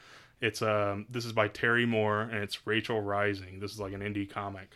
It's 0.40 0.62
um, 0.62 1.06
this 1.10 1.26
is 1.26 1.32
by 1.32 1.48
Terry 1.48 1.86
Moore 1.86 2.22
and 2.22 2.42
it's 2.42 2.66
Rachel 2.66 3.00
Rising. 3.02 3.60
This 3.60 3.72
is 3.72 3.80
like 3.80 3.92
an 3.92 4.00
indie 4.00 4.28
comic. 4.28 4.70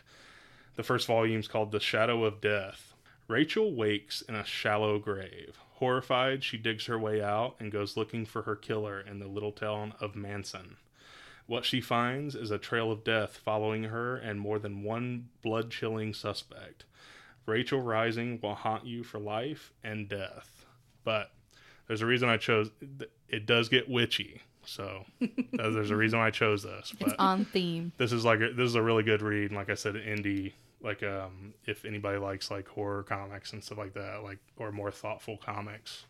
The 0.77 0.83
first 0.83 1.07
volume 1.07 1.41
is 1.41 1.49
called 1.49 1.73
The 1.73 1.81
Shadow 1.81 2.25
of 2.25 2.41
Death. 2.41 2.95
Rachel 3.29 3.75
wakes 3.75 4.23
in 4.23 4.35
a 4.35 4.45
shallow 4.45 4.99
grave. 4.99 5.59
Horrified, 5.75 6.45
she 6.45 6.57
digs 6.57 6.87
her 6.87 6.99
way 6.99 7.23
out 7.23 7.57
and 7.59 7.73
goes 7.73 7.97
looking 7.97 8.27
for 8.27 8.43
her 8.43 8.57
killer 8.57 9.01
in 9.01 9.19
the 9.19 9.27
little 9.27 9.53
town 9.53 9.95
of 10.01 10.17
Manson. 10.17 10.77
What 11.47 11.65
she 11.65 11.81
finds 11.81 12.35
is 12.35 12.51
a 12.51 12.59
trail 12.59 12.93
of 12.93 13.05
death 13.05 13.39
following 13.39 13.85
her 13.85 14.17
and 14.17 14.39
more 14.39 14.59
than 14.59 14.83
one 14.83 15.29
blood 15.43 15.71
chilling 15.71 16.13
suspect. 16.13 16.85
Rachel 17.49 17.81
Rising 17.81 18.39
will 18.43 18.55
haunt 18.55 18.87
you 18.87 19.03
for 19.03 19.19
life 19.19 19.73
and 19.83 20.09
death. 20.09 20.67
But 21.05 21.31
there's 21.87 22.03
a 22.03 22.07
reason 22.07 22.29
I 22.29 22.37
chose 22.37 22.71
it 23.29 23.47
does 23.47 23.69
get 23.69 23.89
witchy. 23.89 24.43
So 24.65 25.05
there's 25.53 25.91
a 25.91 25.97
reason 25.97 26.21
I 26.21 26.31
chose 26.31 26.63
this. 26.63 26.93
But 26.99 27.09
It's 27.09 27.17
on 27.19 27.47
theme. 27.47 27.93
this 27.97 28.13
is 28.13 28.25
like 28.25 28.41
a, 28.41 28.53
this 28.53 28.67
is 28.69 28.75
a 28.75 28.83
really 28.83 29.03
good 29.03 29.23
read. 29.23 29.53
Like 29.53 29.71
I 29.71 29.75
said, 29.75 29.95
indie. 29.95 30.53
Like 30.81 31.03
um, 31.03 31.55
if 31.67 31.85
anybody 31.85 32.19
likes 32.19 32.51
like 32.53 32.69
horror 32.69 33.03
comics 33.03 33.53
and 33.53 33.65
stuff 33.65 33.79
like 33.79 33.95
that, 33.95 34.23
like 34.23 34.39
or 34.59 34.71
more 34.71 34.93
thoughtful 34.93 35.37
comics, 35.39 36.05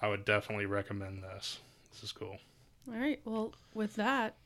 I 0.00 0.08
would 0.08 0.24
definitely 0.24 0.66
recommend 0.66 1.22
this. 1.22 1.58
This 1.92 2.04
is 2.04 2.12
cool. 2.12 2.38
All 2.88 2.98
right. 2.98 3.20
Well, 3.24 3.52
with 3.74 3.96
that, 3.96 4.36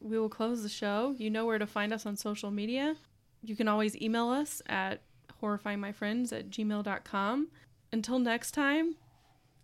we 0.00 0.18
will 0.18 0.28
close 0.30 0.62
the 0.62 0.68
show. 0.68 1.14
You 1.16 1.30
know 1.30 1.46
where 1.46 1.58
to 1.58 1.66
find 1.66 1.92
us 1.92 2.06
on 2.06 2.16
social 2.16 2.50
media. 2.50 2.96
You 3.44 3.54
can 3.54 3.68
always 3.68 3.94
email 4.00 4.30
us 4.30 4.62
at 4.66 5.02
horrifyingmyfriends 5.44 6.32
at 6.32 6.50
gmail.com. 6.50 7.48
Until 7.92 8.18
next 8.18 8.52
time, 8.52 8.96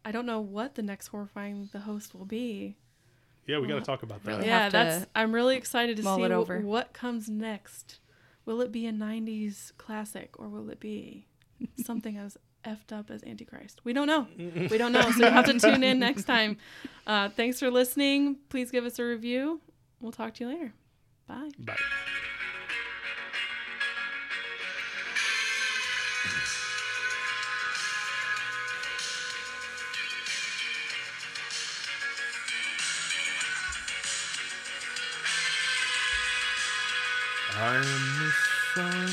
I 0.04 0.12
don't 0.12 0.26
know 0.26 0.40
what 0.40 0.74
the 0.74 0.82
next 0.82 1.08
horrifying 1.08 1.68
the 1.72 1.80
host 1.80 2.14
will 2.14 2.24
be. 2.26 2.76
Yeah, 3.46 3.58
we 3.58 3.66
got 3.66 3.76
to 3.76 3.80
talk 3.80 4.02
about 4.02 4.22
that. 4.24 4.36
really 4.36 4.46
yeah, 4.46 4.68
that's. 4.68 5.06
I'm 5.14 5.32
really 5.34 5.56
excited 5.56 5.96
to 5.96 6.02
see 6.02 6.22
it 6.22 6.30
wh- 6.30 6.34
over. 6.34 6.60
what 6.60 6.92
comes 6.92 7.28
next. 7.28 7.98
Will 8.44 8.60
it 8.60 8.70
be 8.70 8.86
a 8.86 8.92
'90s 8.92 9.72
classic 9.78 10.38
or 10.38 10.48
will 10.48 10.70
it 10.70 10.78
be 10.78 11.26
something 11.84 12.16
as 12.16 12.36
effed 12.64 12.92
up 12.96 13.10
as 13.10 13.24
Antichrist? 13.24 13.80
We 13.84 13.92
don't 13.92 14.06
know. 14.06 14.26
We 14.38 14.78
don't 14.78 14.92
know. 14.92 15.10
So 15.10 15.24
you'll 15.24 15.30
have 15.30 15.46
to 15.46 15.58
tune 15.58 15.82
in 15.82 15.98
next 15.98 16.24
time. 16.24 16.58
Uh, 17.06 17.28
thanks 17.30 17.58
for 17.58 17.70
listening. 17.70 18.36
Please 18.50 18.70
give 18.70 18.84
us 18.84 18.98
a 18.98 19.04
review. 19.04 19.60
We'll 20.00 20.12
talk 20.12 20.34
to 20.34 20.44
you 20.44 20.50
later. 20.50 20.72
Bye. 21.26 21.50
Bye. 21.58 21.76
I 37.62 37.76
am 37.76 37.82
the 37.82 38.32
sun 38.72 39.12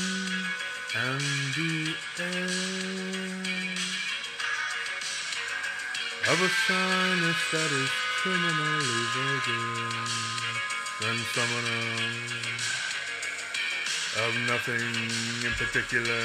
and 0.96 1.20
the 1.52 1.92
air. 2.18 2.48
Of 6.32 6.40
a 6.40 6.48
sinus 6.64 7.40
that 7.52 7.70
is 7.76 7.90
criminally 8.22 9.04
vulgar 9.12 9.68
than 11.02 11.16
someone 11.36 11.68
else. 11.76 12.48
Of 14.16 14.32
nothing 14.48 14.96
in 15.44 15.52
particular. 15.52 16.24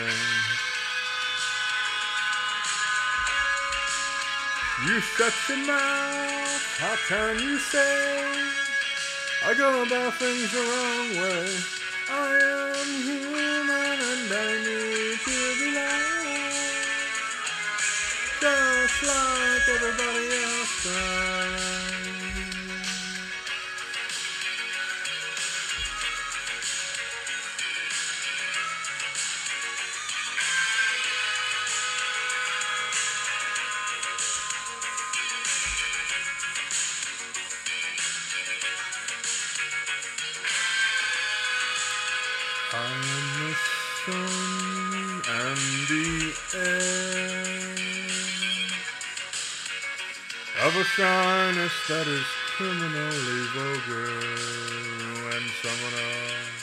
You 4.87 4.95
shut 5.01 5.33
your 5.49 5.67
mouth, 5.67 6.63
how 6.79 6.95
can 7.09 7.39
you 7.39 7.57
say? 7.59 8.53
I 9.45 9.53
go 9.57 9.83
about 9.83 10.13
things 10.13 10.51
the 10.53 10.61
wrong 10.61 11.21
way? 11.21 11.82
I 12.09 12.13
am 12.15 13.03
human 13.03 13.69
and 13.71 14.33
I 14.33 14.57
need 14.65 15.19
to 15.25 15.37
be 15.59 15.67
loved 15.75 17.15
just 18.41 19.03
like 19.03 19.69
everybody 19.75 20.27
else 20.43 20.83
does. 20.83 22.12
Of 46.55 46.61
a 50.77 50.83
shyness 50.83 51.71
that 51.89 52.05
is 52.07 52.25
criminally 52.55 53.47
vulgar 53.55 54.19
and 55.33 55.45
someone 55.63 55.93
else. 55.97 56.61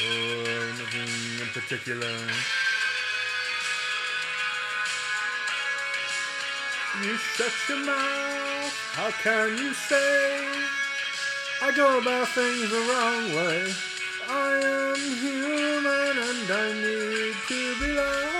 Oh, 0.00 0.72
nothing 0.78 1.12
in 1.42 1.48
particular. 1.52 2.16
You 7.02 7.16
shut 7.18 7.52
your 7.68 7.84
mouth. 7.84 8.72
How 8.94 9.10
can 9.10 9.58
you 9.58 9.74
say 9.74 10.48
I 11.62 11.70
go 11.76 11.98
about 11.98 12.28
things 12.28 12.70
the 12.70 12.80
wrong 12.80 13.34
way? 13.36 13.74
I 14.28 14.60
am 14.64 14.85
human 14.96 16.16
and 16.28 16.50
I 16.50 16.72
need 16.72 17.36
to 17.48 17.60
be 17.80 17.88
loved 17.92 18.36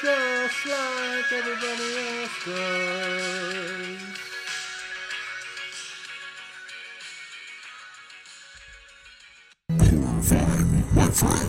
just 0.00 0.66
like 0.66 1.32
everybody 1.32 1.88
else 1.98 2.36
does. 2.44 4.18
Horrifying, 10.28 10.84
my 10.94 11.06
friends. 11.10 11.47